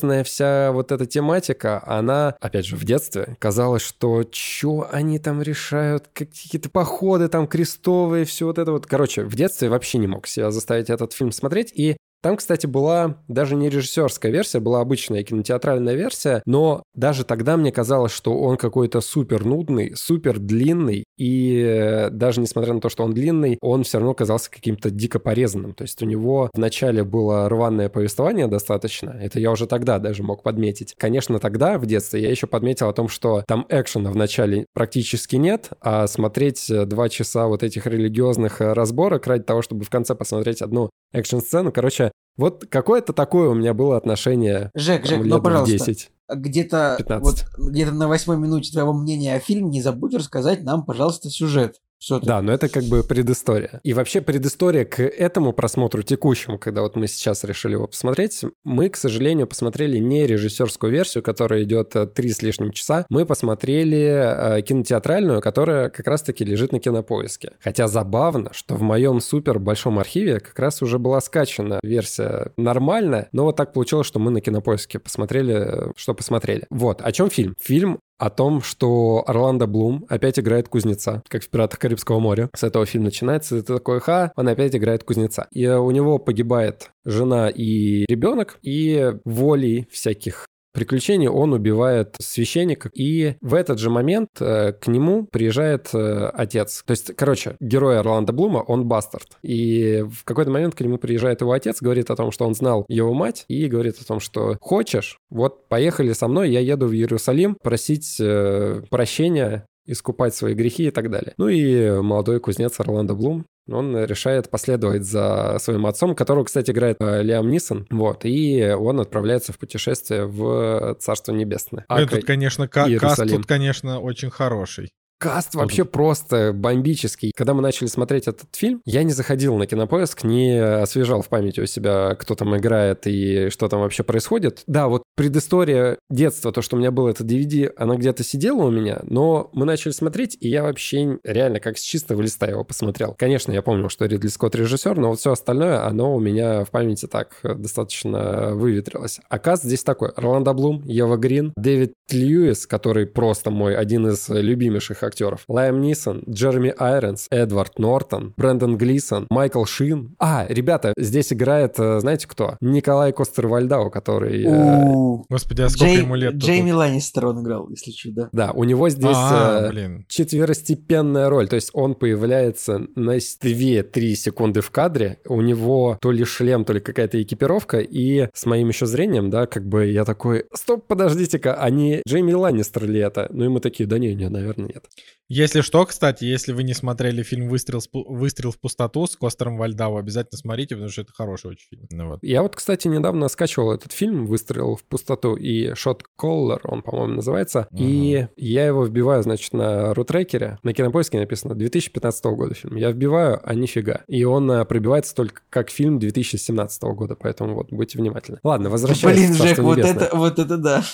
религиозная 0.06 0.24
вся 0.24 0.72
вот 0.72 0.92
эта 0.92 1.06
тематика, 1.06 1.82
она, 1.86 2.34
опять 2.40 2.66
же, 2.66 2.76
в 2.76 2.84
детстве 2.84 3.36
казалось, 3.38 3.82
что 3.82 4.24
чё 4.24 4.88
они 4.90 5.18
там 5.18 5.42
решают, 5.42 6.08
какие-то 6.12 6.70
походы 6.70 7.28
там 7.28 7.46
крестовые, 7.46 8.24
все 8.24 8.46
вот 8.46 8.58
это 8.58 8.72
вот. 8.72 8.86
Короче, 8.86 9.24
в 9.24 9.34
детстве 9.34 9.68
вообще 9.68 9.98
не 9.98 10.06
мог 10.06 10.26
себя 10.26 10.50
заставить 10.50 10.90
этот 10.90 11.12
фильм 11.12 11.32
смотреть, 11.32 11.72
и 11.74 11.96
там, 12.22 12.36
кстати, 12.36 12.66
была 12.66 13.22
даже 13.28 13.54
не 13.54 13.68
режиссерская 13.68 14.32
версия, 14.32 14.58
была 14.58 14.80
обычная 14.80 15.22
кинотеатральная 15.22 15.94
версия, 15.94 16.42
но 16.44 16.82
даже 16.94 17.24
тогда 17.24 17.56
мне 17.56 17.70
казалось, 17.70 18.12
что 18.12 18.36
он 18.40 18.56
какой-то 18.56 19.00
супер 19.00 19.44
нудный, 19.44 19.94
супер 19.94 20.38
длинный, 20.38 21.04
и 21.16 21.62
э, 21.66 22.10
даже 22.10 22.40
несмотря 22.40 22.74
на 22.74 22.80
то, 22.80 22.88
что 22.88 23.04
он 23.04 23.12
длинный, 23.12 23.58
он 23.60 23.84
все 23.84 23.98
равно 23.98 24.14
казался 24.14 24.50
каким-то 24.50 24.90
дико 24.90 25.18
порезанным. 25.18 25.74
То 25.74 25.82
есть 25.82 26.02
у 26.02 26.06
него 26.06 26.50
вначале 26.52 27.04
было 27.04 27.48
рваное 27.48 27.88
повествование 27.88 28.46
достаточно, 28.46 29.10
это 29.10 29.40
я 29.40 29.50
уже 29.50 29.66
тогда 29.66 29.98
даже 29.98 30.22
мог 30.22 30.42
подметить. 30.42 30.94
Конечно, 30.98 31.38
тогда, 31.38 31.78
в 31.78 31.86
детстве, 31.86 32.22
я 32.22 32.30
еще 32.30 32.46
подметил 32.46 32.88
о 32.88 32.92
том, 32.92 33.08
что 33.08 33.44
там 33.46 33.66
экшена 33.68 34.10
вначале 34.10 34.66
практически 34.74 35.36
нет, 35.36 35.70
а 35.80 36.06
смотреть 36.06 36.70
э, 36.70 36.84
два 36.84 37.08
часа 37.08 37.46
вот 37.46 37.62
этих 37.62 37.86
религиозных 37.86 38.60
э, 38.60 38.72
разборок 38.72 39.26
ради 39.26 39.44
того, 39.44 39.62
чтобы 39.62 39.84
в 39.84 39.90
конце 39.90 40.14
посмотреть 40.14 40.62
одну 40.62 40.90
экшн-сцену, 41.12 41.72
короче, 41.72 42.12
вот 42.36 42.66
какое-то 42.68 43.12
такое 43.12 43.48
у 43.48 43.54
меня 43.54 43.72
было 43.72 43.96
отношение 43.96 44.70
Жек, 44.74 45.02
там, 45.06 45.22
Жек, 45.22 45.26
ну 45.26 45.40
пожалуйста, 45.40 45.72
10. 45.72 46.10
Где-то 46.28 46.96
15. 46.98 47.24
вот 47.24 47.46
где-то 47.58 47.92
на 47.92 48.08
восьмой 48.08 48.36
минуте 48.36 48.72
твоего 48.72 48.92
мнения 48.92 49.34
о 49.34 49.40
фильме 49.40 49.68
не 49.70 49.82
забудь 49.82 50.14
рассказать 50.14 50.62
нам, 50.62 50.84
пожалуйста, 50.84 51.30
сюжет. 51.30 51.80
Все 51.98 52.20
Да, 52.20 52.42
но 52.42 52.52
это 52.52 52.68
как 52.68 52.84
бы 52.84 53.02
предыстория. 53.02 53.80
И 53.82 53.94
вообще 53.94 54.20
предыстория 54.20 54.84
к 54.84 55.00
этому 55.00 55.52
просмотру 55.52 56.02
текущему, 56.02 56.58
когда 56.58 56.82
вот 56.82 56.96
мы 56.96 57.06
сейчас 57.06 57.42
решили 57.44 57.72
его 57.72 57.86
посмотреть, 57.86 58.44
мы, 58.64 58.88
к 58.88 58.96
сожалению, 58.96 59.46
посмотрели 59.46 59.98
не 59.98 60.26
режиссерскую 60.26 60.92
версию, 60.92 61.22
которая 61.22 61.62
идет 61.62 61.96
э, 61.96 62.06
три 62.06 62.30
с 62.30 62.42
лишним 62.42 62.72
часа, 62.72 63.06
мы 63.08 63.24
посмотрели 63.24 64.58
э, 64.58 64.62
кинотеатральную, 64.62 65.40
которая 65.40 65.88
как 65.90 66.06
раз-таки 66.06 66.44
лежит 66.44 66.72
на 66.72 66.80
кинопоиске. 66.80 67.52
Хотя 67.60 67.88
забавно, 67.88 68.52
что 68.52 68.74
в 68.74 68.82
моем 68.82 69.20
супер 69.20 69.58
большом 69.58 69.98
архиве 69.98 70.40
как 70.40 70.58
раз 70.58 70.82
уже 70.82 70.98
была 70.98 71.20
скачана 71.20 71.80
версия 71.82 72.52
нормальная, 72.56 73.28
но 73.32 73.44
вот 73.44 73.56
так 73.56 73.72
получилось, 73.72 74.06
что 74.06 74.18
мы 74.18 74.30
на 74.30 74.40
кинопоиске 74.40 74.98
посмотрели, 74.98 75.54
э, 75.54 75.92
что 75.96 76.14
посмотрели. 76.14 76.66
Вот, 76.70 77.00
о 77.00 77.10
чем 77.12 77.30
фильм? 77.30 77.54
Фильм 77.60 78.00
о 78.18 78.30
том, 78.30 78.62
что 78.62 79.22
Орландо 79.26 79.66
Блум 79.66 80.06
опять 80.08 80.38
играет 80.38 80.68
кузнеца, 80.68 81.22
как 81.28 81.42
в 81.42 81.48
«Пиратах 81.48 81.78
Карибского 81.78 82.18
моря». 82.18 82.48
С 82.54 82.62
этого 82.62 82.86
фильм 82.86 83.04
начинается, 83.04 83.56
это 83.56 83.74
такой, 83.76 84.00
ха, 84.00 84.32
он 84.36 84.48
опять 84.48 84.74
играет 84.74 85.04
кузнеца. 85.04 85.46
И 85.50 85.66
у 85.66 85.90
него 85.90 86.18
погибает 86.18 86.90
жена 87.04 87.48
и 87.48 88.04
ребенок, 88.08 88.58
и 88.62 89.14
волей 89.24 89.88
всяких 89.90 90.46
приключений 90.76 91.28
он 91.28 91.54
убивает 91.54 92.16
священника, 92.20 92.90
и 92.92 93.36
в 93.40 93.54
этот 93.54 93.78
же 93.78 93.88
момент 93.88 94.28
э, 94.40 94.72
к 94.72 94.88
нему 94.88 95.24
приезжает 95.24 95.88
э, 95.94 96.30
отец. 96.34 96.84
То 96.86 96.90
есть, 96.90 97.16
короче, 97.16 97.56
герой 97.60 97.98
Орландо 97.98 98.34
Блума, 98.34 98.58
он 98.58 98.86
бастард. 98.86 99.38
И 99.42 100.04
в 100.06 100.24
какой-то 100.24 100.50
момент 100.50 100.74
к 100.74 100.80
нему 100.82 100.98
приезжает 100.98 101.40
его 101.40 101.52
отец, 101.52 101.80
говорит 101.80 102.10
о 102.10 102.16
том, 102.16 102.30
что 102.30 102.46
он 102.46 102.54
знал 102.54 102.84
его 102.88 103.14
мать, 103.14 103.46
и 103.48 103.68
говорит 103.68 103.96
о 104.02 104.04
том, 104.04 104.20
что 104.20 104.58
хочешь, 104.60 105.18
вот 105.30 105.66
поехали 105.68 106.12
со 106.12 106.28
мной, 106.28 106.50
я 106.50 106.60
еду 106.60 106.88
в 106.88 106.92
Иерусалим 106.92 107.56
просить 107.62 108.20
э, 108.20 108.82
прощения 108.90 109.66
искупать 109.86 110.34
свои 110.34 110.52
грехи 110.52 110.88
и 110.88 110.90
так 110.90 111.10
далее. 111.10 111.32
Ну 111.38 111.48
и 111.48 112.02
молодой 112.02 112.38
кузнец 112.40 112.78
Орландо 112.80 113.14
Блум 113.14 113.46
он 113.68 113.96
решает 114.04 114.50
последовать 114.50 115.04
за 115.04 115.56
своим 115.58 115.86
отцом, 115.86 116.14
которого, 116.14 116.44
кстати, 116.44 116.70
играет 116.70 116.96
э, 117.00 117.22
Лиам 117.22 117.48
Нисон, 117.50 117.86
вот, 117.90 118.24
и 118.24 118.62
он 118.78 119.00
отправляется 119.00 119.52
в 119.52 119.58
путешествие 119.58 120.26
в 120.26 120.96
Царство 121.00 121.32
Небесное. 121.32 121.84
А 121.88 122.06
тут, 122.06 122.24
конечно, 122.24 122.68
ка- 122.68 122.86
каст 122.98 123.16
тут, 123.36 123.46
конечно, 123.46 124.00
очень 124.00 124.30
хороший. 124.30 124.90
Каст 125.18 125.54
вообще 125.54 125.84
просто 125.84 126.52
бомбический. 126.52 127.32
Когда 127.34 127.54
мы 127.54 127.62
начали 127.62 127.88
смотреть 127.88 128.28
этот 128.28 128.54
фильм, 128.54 128.82
я 128.84 129.02
не 129.02 129.12
заходил 129.12 129.56
на 129.56 129.66
кинопоиск, 129.66 130.24
не 130.24 130.58
освежал 130.58 131.22
в 131.22 131.28
памяти 131.28 131.60
у 131.60 131.66
себя, 131.66 132.14
кто 132.16 132.34
там 132.34 132.56
играет 132.56 133.06
и 133.06 133.48
что 133.48 133.68
там 133.68 133.80
вообще 133.80 134.02
происходит. 134.02 134.62
Да, 134.66 134.88
вот 134.88 135.02
предыстория 135.16 135.98
детства, 136.10 136.52
то, 136.52 136.60
что 136.60 136.76
у 136.76 136.78
меня 136.78 136.90
был 136.90 137.08
этот 137.08 137.26
DVD, 137.30 137.72
она 137.76 137.96
где-то 137.96 138.22
сидела 138.24 138.64
у 138.64 138.70
меня, 138.70 139.00
но 139.04 139.48
мы 139.54 139.64
начали 139.64 139.92
смотреть, 139.92 140.36
и 140.40 140.48
я 140.48 140.62
вообще 140.62 141.18
реально 141.24 141.60
как 141.60 141.78
с 141.78 141.82
чистого 141.82 142.20
листа 142.20 142.46
его 142.46 142.64
посмотрел. 142.64 143.14
Конечно, 143.18 143.52
я 143.52 143.62
помню, 143.62 143.88
что 143.88 144.04
Ридли 144.04 144.28
Скотт 144.28 144.54
режиссер, 144.54 144.98
но 144.98 145.10
вот 145.10 145.20
все 145.20 145.32
остальное, 145.32 145.86
оно 145.86 146.14
у 146.14 146.20
меня 146.20 146.64
в 146.64 146.70
памяти 146.70 147.06
так 147.06 147.40
достаточно 147.42 148.54
выветрилось. 148.54 149.20
А 149.30 149.38
каст 149.38 149.62
здесь 149.62 149.82
такой. 149.82 150.12
Роланда 150.16 150.52
Блум, 150.52 150.82
Ева 150.84 151.16
Грин, 151.16 151.54
Дэвид 151.56 151.94
Льюис, 152.10 152.66
который 152.66 153.06
просто 153.06 153.50
мой 153.50 153.74
один 153.74 154.06
из 154.08 154.28
любимейших 154.28 155.02
актеров. 155.06 155.44
Лайм 155.48 155.80
Нисон, 155.80 156.22
Джереми 156.28 156.74
Айронс, 156.76 157.26
Эдвард 157.30 157.78
Нортон, 157.78 158.34
Брэндон 158.36 158.76
Глисон, 158.76 159.26
Майкл 159.30 159.64
Шин. 159.64 160.14
А, 160.18 160.46
ребята, 160.48 160.92
здесь 160.96 161.32
играет, 161.32 161.74
э, 161.78 162.00
знаете 162.00 162.26
кто? 162.28 162.56
Николай 162.60 163.12
Костер-Вальдау, 163.12 163.90
который... 163.90 164.44
Э, 164.44 165.24
Господи, 165.28 165.62
а 165.62 165.68
сколько 165.68 165.92
Джей- 165.92 165.98
ему 166.02 166.14
лет? 166.14 166.34
Джейми 166.34 166.70
Ланнистер 166.72 167.26
он 167.26 167.42
играл, 167.42 167.68
если 167.70 167.90
что, 167.90 168.10
да. 168.12 168.28
Да, 168.32 168.52
у 168.52 168.64
него 168.64 168.88
здесь 168.88 169.16
А, 169.16 169.70
э, 169.72 170.00
четверостепенная 170.08 171.28
роль. 171.28 171.48
То 171.48 171.56
есть 171.56 171.70
он 171.72 171.94
появляется 171.94 172.82
на 172.94 173.16
2-3 173.16 174.14
секунды 174.14 174.60
в 174.60 174.70
кадре. 174.70 175.18
У 175.26 175.40
него 175.40 175.98
то 176.00 176.10
ли 176.10 176.24
шлем, 176.24 176.64
то 176.64 176.72
ли 176.72 176.80
какая-то 176.80 177.20
экипировка. 177.22 177.78
И 177.80 178.28
с 178.34 178.46
моим 178.46 178.68
еще 178.68 178.86
зрением, 178.86 179.30
да, 179.30 179.46
как 179.46 179.66
бы 179.66 179.86
я 179.86 180.04
такой, 180.04 180.44
стоп, 180.54 180.86
подождите-ка, 180.86 181.54
а 181.54 181.70
не 181.70 182.02
Джейми 182.06 182.32
Ланнистер 182.32 182.84
ли 182.86 183.00
это? 183.00 183.28
Ну 183.30 183.44
и 183.44 183.48
мы 183.48 183.60
такие, 183.60 183.86
да 183.88 183.98
не, 183.98 184.14
не, 184.14 184.28
наверное, 184.28 184.66
нет. 184.68 184.84
Если 185.28 185.60
что, 185.60 185.84
кстати, 185.84 186.22
если 186.22 186.52
вы 186.52 186.62
не 186.62 186.72
смотрели 186.72 187.24
фильм 187.24 187.48
«Выстрел, 187.48 187.80
«Выстрел 187.92 188.52
в 188.52 188.60
пустоту» 188.60 189.06
с 189.06 189.16
Костером 189.16 189.56
Вальдау, 189.56 189.96
обязательно 189.96 190.38
смотрите, 190.38 190.76
потому 190.76 190.90
что 190.90 191.02
это 191.02 191.12
хороший 191.12 191.50
очень 191.50 191.66
фильм. 191.68 191.86
Ну 191.90 192.08
вот. 192.10 192.20
Я 192.22 192.42
вот, 192.42 192.54
кстати, 192.54 192.86
недавно 192.86 193.26
скачивал 193.26 193.72
этот 193.72 193.90
фильм 193.90 194.26
«Выстрел 194.26 194.76
в 194.76 194.84
пустоту» 194.84 195.34
и 195.34 195.74
«Шот 195.74 196.04
Коллер», 196.16 196.60
он, 196.62 196.82
по-моему, 196.82 197.14
называется. 197.14 197.66
И 197.76 198.28
я 198.36 198.66
его 198.66 198.84
вбиваю, 198.84 199.24
значит, 199.24 199.52
на 199.52 199.94
рутрекере. 199.94 200.58
На 200.62 200.72
кинопоиске 200.72 201.18
написано 201.18 201.56
2015 201.56 202.24
года 202.26 202.54
фильм. 202.54 202.76
Я 202.76 202.92
вбиваю, 202.92 203.40
а 203.42 203.54
нифига. 203.54 204.02
И 204.06 204.22
он 204.22 204.48
а, 204.52 204.64
пробивается 204.64 205.12
только 205.14 205.42
как 205.50 205.70
фильм 205.70 205.98
2017 205.98 206.82
года, 206.82 207.16
поэтому 207.16 207.54
вот 207.54 207.72
будьте 207.72 207.98
внимательны. 207.98 208.38
Ладно, 208.44 208.70
возвращаясь 208.70 209.18
Блин, 209.18 209.32
в 209.32 209.36
Жек, 209.36 209.46
«Царство 209.46 209.62
вот 209.62 209.78
небесное». 209.78 210.04
это, 210.04 210.16
вот 210.16 210.38
это 210.38 210.56
да. 210.56 210.84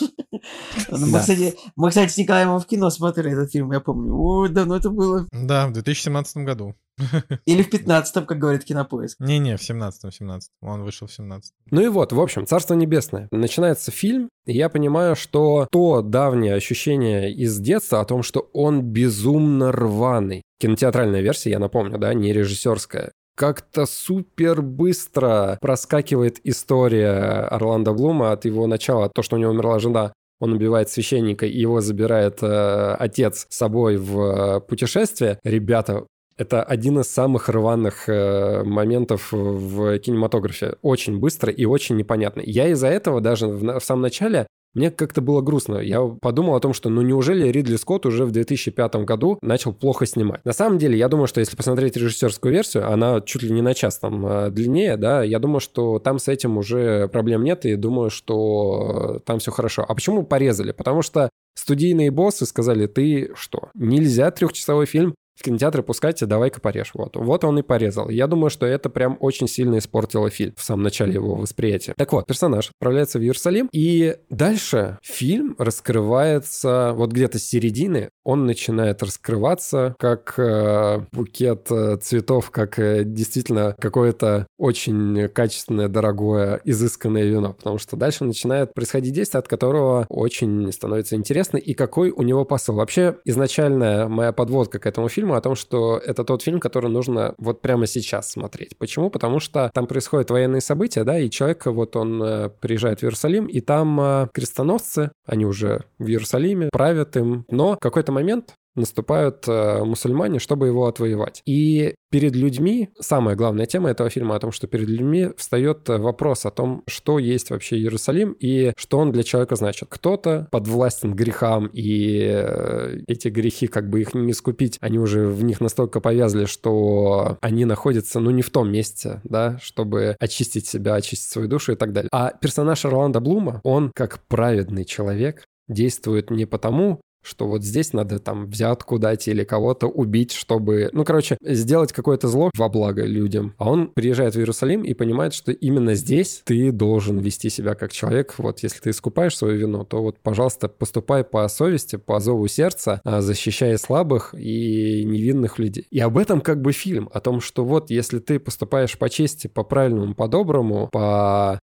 Ну, 0.90 1.06
Мы, 1.06 1.20
кстати, 1.20 1.54
мы, 1.76 1.88
кстати, 1.90 2.10
с 2.10 2.16
Николаем 2.16 2.58
в 2.58 2.66
кино 2.66 2.90
смотрели 2.90 3.32
этот 3.32 3.52
фильм, 3.52 3.70
я 3.72 3.80
помню. 3.80 3.91
Ой, 3.92 4.48
давно 4.48 4.76
это 4.76 4.90
было. 4.90 5.26
Да, 5.32 5.66
в 5.66 5.72
2017 5.72 6.38
году. 6.38 6.74
Или 7.46 7.62
в 7.62 7.72
15-м, 7.72 8.26
как 8.26 8.38
говорит 8.38 8.64
Кинопоиск. 8.64 9.18
Не-не, 9.20 9.56
в 9.56 9.60
17-м, 9.60 10.12
17 10.12 10.50
Он 10.60 10.82
вышел 10.82 11.06
в 11.06 11.10
17-м. 11.10 11.40
Ну 11.70 11.80
и 11.80 11.88
вот, 11.88 12.12
в 12.12 12.20
общем, 12.20 12.46
«Царство 12.46 12.74
небесное». 12.74 13.28
Начинается 13.30 13.90
фильм, 13.90 14.28
и 14.46 14.52
я 14.52 14.68
понимаю, 14.68 15.16
что 15.16 15.66
то 15.70 16.02
давнее 16.02 16.54
ощущение 16.54 17.32
из 17.32 17.58
детства 17.58 18.00
о 18.00 18.04
том, 18.04 18.22
что 18.22 18.50
он 18.52 18.82
безумно 18.82 19.72
рваный. 19.72 20.42
Кинотеатральная 20.60 21.22
версия, 21.22 21.50
я 21.50 21.58
напомню, 21.58 21.98
да, 21.98 22.14
не 22.14 22.32
режиссерская. 22.32 23.12
Как-то 23.34 23.86
супер 23.86 24.60
быстро 24.60 25.58
проскакивает 25.60 26.38
история 26.44 27.46
Орландо 27.46 27.92
Блума 27.94 28.32
от 28.32 28.44
его 28.44 28.66
начала, 28.66 29.08
то, 29.08 29.22
что 29.22 29.36
у 29.36 29.38
него 29.38 29.52
умерла 29.52 29.78
жена, 29.78 30.12
он 30.42 30.52
убивает 30.52 30.90
священника, 30.90 31.46
и 31.46 31.56
его 31.56 31.80
забирает 31.80 32.42
э, 32.42 32.96
отец 32.98 33.46
с 33.48 33.56
собой 33.56 33.96
в 33.96 34.20
э, 34.20 34.60
путешествие. 34.60 35.38
Ребята, 35.44 36.04
это 36.36 36.64
один 36.64 36.98
из 36.98 37.06
самых 37.06 37.48
рваных 37.48 38.08
э, 38.08 38.64
моментов 38.64 39.30
в 39.30 40.00
кинематографе. 40.00 40.74
Очень 40.82 41.20
быстро 41.20 41.52
и 41.52 41.64
очень 41.64 41.96
непонятно. 41.96 42.42
Я 42.44 42.66
из-за 42.70 42.88
этого 42.88 43.20
даже 43.20 43.46
в, 43.46 43.78
в 43.78 43.84
самом 43.84 44.02
начале 44.02 44.48
мне 44.74 44.90
как-то 44.90 45.20
было 45.20 45.40
грустно. 45.40 45.78
Я 45.78 46.00
подумал 46.00 46.54
о 46.54 46.60
том, 46.60 46.72
что 46.72 46.88
ну 46.88 47.02
неужели 47.02 47.48
Ридли 47.48 47.76
Скотт 47.76 48.06
уже 48.06 48.24
в 48.24 48.30
2005 48.30 48.96
году 48.96 49.38
начал 49.42 49.72
плохо 49.72 50.06
снимать? 50.06 50.44
На 50.44 50.52
самом 50.52 50.78
деле, 50.78 50.96
я 50.96 51.08
думаю, 51.08 51.26
что 51.26 51.40
если 51.40 51.56
посмотреть 51.56 51.96
режиссерскую 51.96 52.52
версию, 52.52 52.90
она 52.90 53.20
чуть 53.20 53.42
ли 53.42 53.50
не 53.50 53.62
на 53.62 53.74
час 53.74 53.98
там 53.98 54.26
э, 54.26 54.50
длиннее, 54.50 54.96
да, 54.96 55.22
я 55.22 55.38
думаю, 55.38 55.60
что 55.60 55.98
там 55.98 56.18
с 56.18 56.28
этим 56.28 56.56
уже 56.56 57.08
проблем 57.08 57.44
нет, 57.44 57.64
и 57.66 57.76
думаю, 57.76 58.10
что 58.10 59.16
э, 59.16 59.20
там 59.24 59.38
все 59.38 59.50
хорошо. 59.50 59.84
А 59.86 59.94
почему 59.94 60.24
порезали? 60.24 60.72
Потому 60.72 61.02
что 61.02 61.28
студийные 61.54 62.10
боссы 62.10 62.46
сказали, 62.46 62.86
ты 62.86 63.30
что, 63.34 63.70
нельзя 63.74 64.30
трехчасовой 64.30 64.86
фильм 64.86 65.14
кинотеатры 65.42 65.82
пускайте, 65.82 66.26
давай-ка 66.26 66.60
порежь. 66.60 66.92
Вот. 66.94 67.16
вот 67.16 67.44
он 67.44 67.58
и 67.58 67.62
порезал. 67.62 68.08
Я 68.08 68.26
думаю, 68.26 68.50
что 68.50 68.66
это 68.66 68.88
прям 68.88 69.16
очень 69.20 69.48
сильно 69.48 69.78
испортило 69.78 70.30
фильм 70.30 70.54
в 70.56 70.62
самом 70.62 70.84
начале 70.84 71.14
его 71.14 71.34
восприятия. 71.34 71.94
Так 71.96 72.12
вот, 72.12 72.26
персонаж 72.26 72.70
отправляется 72.70 73.18
в 73.18 73.22
Иерусалим, 73.22 73.68
и 73.72 74.16
дальше 74.30 74.98
фильм 75.02 75.54
раскрывается 75.58 76.92
вот 76.94 77.12
где-то 77.12 77.38
с 77.38 77.44
середины, 77.44 78.10
он 78.24 78.46
начинает 78.46 79.02
раскрываться 79.02 79.94
как 79.98 80.34
э, 80.38 81.04
букет 81.12 81.66
э, 81.70 81.96
цветов, 81.96 82.50
как 82.50 82.78
э, 82.78 83.02
действительно 83.04 83.74
какое-то 83.80 84.46
очень 84.58 85.28
качественное, 85.28 85.88
дорогое, 85.88 86.60
изысканное 86.64 87.24
вино, 87.24 87.52
потому 87.52 87.78
что 87.78 87.96
дальше 87.96 88.24
начинает 88.24 88.74
происходить 88.74 89.14
действие, 89.14 89.40
от 89.40 89.48
которого 89.48 90.06
очень 90.08 90.70
становится 90.72 91.16
интересно, 91.16 91.56
и 91.56 91.74
какой 91.74 92.10
у 92.10 92.22
него 92.22 92.44
посыл. 92.44 92.76
Вообще, 92.76 93.16
изначальная 93.24 94.08
моя 94.08 94.32
подводка 94.32 94.78
к 94.78 94.86
этому 94.86 95.08
фильму 95.08 95.31
о 95.34 95.40
том, 95.40 95.54
что 95.54 95.98
это 95.98 96.24
тот 96.24 96.42
фильм, 96.42 96.60
который 96.60 96.90
нужно 96.90 97.34
вот 97.38 97.60
прямо 97.60 97.86
сейчас 97.86 98.30
смотреть. 98.30 98.76
Почему? 98.78 99.10
Потому 99.10 99.40
что 99.40 99.70
там 99.74 99.86
происходят 99.86 100.30
военные 100.30 100.60
события, 100.60 101.04
да, 101.04 101.18
и 101.18 101.30
человек, 101.30 101.66
вот 101.66 101.96
он 101.96 102.22
э, 102.22 102.48
приезжает 102.60 103.00
в 103.00 103.02
Иерусалим, 103.04 103.46
и 103.46 103.60
там 103.60 104.00
э, 104.00 104.28
крестоносцы, 104.32 105.12
они 105.26 105.46
уже 105.46 105.84
в 105.98 106.06
Иерусалиме, 106.06 106.68
правят 106.72 107.16
им, 107.16 107.44
но 107.48 107.74
в 107.74 107.78
какой-то 107.78 108.12
момент 108.12 108.54
наступают 108.74 109.46
э, 109.48 109.84
мусульмане, 109.84 110.38
чтобы 110.38 110.66
его 110.66 110.86
отвоевать. 110.86 111.42
И 111.46 111.94
перед 112.10 112.34
людьми, 112.34 112.90
самая 113.00 113.36
главная 113.36 113.66
тема 113.66 113.90
этого 113.90 114.10
фильма 114.10 114.36
о 114.36 114.40
том, 114.40 114.52
что 114.52 114.66
перед 114.66 114.88
людьми 114.88 115.30
встает 115.36 115.88
э, 115.88 115.98
вопрос 115.98 116.46
о 116.46 116.50
том, 116.50 116.82
что 116.86 117.18
есть 117.18 117.50
вообще 117.50 117.76
Иерусалим 117.76 118.36
и 118.38 118.72
что 118.76 118.98
он 118.98 119.12
для 119.12 119.22
человека 119.22 119.56
значит. 119.56 119.88
Кто-то 119.90 120.48
подвластен 120.50 121.14
грехам, 121.14 121.68
и 121.72 122.20
э, 122.22 122.98
эти 123.06 123.28
грехи, 123.28 123.66
как 123.66 123.88
бы 123.88 124.00
их 124.00 124.14
не 124.14 124.32
искупить, 124.32 124.78
они 124.80 124.98
уже 124.98 125.26
в 125.26 125.42
них 125.44 125.60
настолько 125.60 126.00
повязли, 126.00 126.44
что 126.46 127.38
они 127.40 127.64
находятся, 127.64 128.20
ну, 128.20 128.30
не 128.30 128.42
в 128.42 128.50
том 128.50 128.70
месте, 128.70 129.20
да, 129.24 129.58
чтобы 129.62 130.16
очистить 130.18 130.66
себя, 130.66 130.94
очистить 130.94 131.30
свою 131.30 131.48
душу 131.48 131.72
и 131.72 131.76
так 131.76 131.92
далее. 131.92 132.08
А 132.12 132.32
персонаж 132.32 132.84
Орландо 132.84 133.20
Блума, 133.20 133.60
он 133.64 133.90
как 133.94 134.20
праведный 134.28 134.84
человек, 134.84 135.44
действует 135.68 136.30
не 136.30 136.44
потому, 136.44 137.00
что 137.22 137.46
вот 137.46 137.64
здесь 137.64 137.92
надо 137.92 138.18
там 138.18 138.46
взятку 138.46 138.98
дать 138.98 139.28
или 139.28 139.44
кого-то 139.44 139.86
убить, 139.86 140.32
чтобы, 140.32 140.90
ну, 140.92 141.04
короче, 141.04 141.36
сделать 141.40 141.92
какое-то 141.92 142.28
зло 142.28 142.50
во 142.56 142.68
благо 142.68 143.04
людям. 143.04 143.54
А 143.58 143.70
он 143.70 143.88
приезжает 143.88 144.34
в 144.34 144.38
Иерусалим 144.38 144.82
и 144.82 144.94
понимает, 144.94 145.34
что 145.34 145.52
именно 145.52 145.94
здесь 145.94 146.42
ты 146.44 146.72
должен 146.72 147.18
вести 147.18 147.48
себя 147.48 147.74
как 147.74 147.92
человек. 147.92 148.34
Вот 148.38 148.60
если 148.60 148.80
ты 148.80 148.90
искупаешь 148.90 149.36
свою 149.36 149.56
вину, 149.56 149.84
то 149.84 150.02
вот, 150.02 150.18
пожалуйста, 150.18 150.68
поступай 150.68 151.24
по 151.24 151.46
совести, 151.48 151.96
по 151.96 152.20
зову 152.20 152.46
сердца, 152.48 153.00
а, 153.04 153.20
защищая 153.20 153.78
слабых 153.78 154.34
и 154.36 155.04
невинных 155.04 155.58
людей. 155.58 155.86
И 155.90 156.00
об 156.00 156.18
этом 156.18 156.40
как 156.40 156.60
бы 156.60 156.72
фильм, 156.72 157.08
о 157.12 157.20
том, 157.20 157.40
что 157.40 157.64
вот 157.64 157.90
если 157.90 158.18
ты 158.18 158.38
поступаешь 158.38 158.98
по 158.98 159.08
чести, 159.08 159.46
по 159.46 159.62
правильному, 159.62 160.14
по 160.14 160.28
доброму, 160.28 160.88
по 160.90 161.60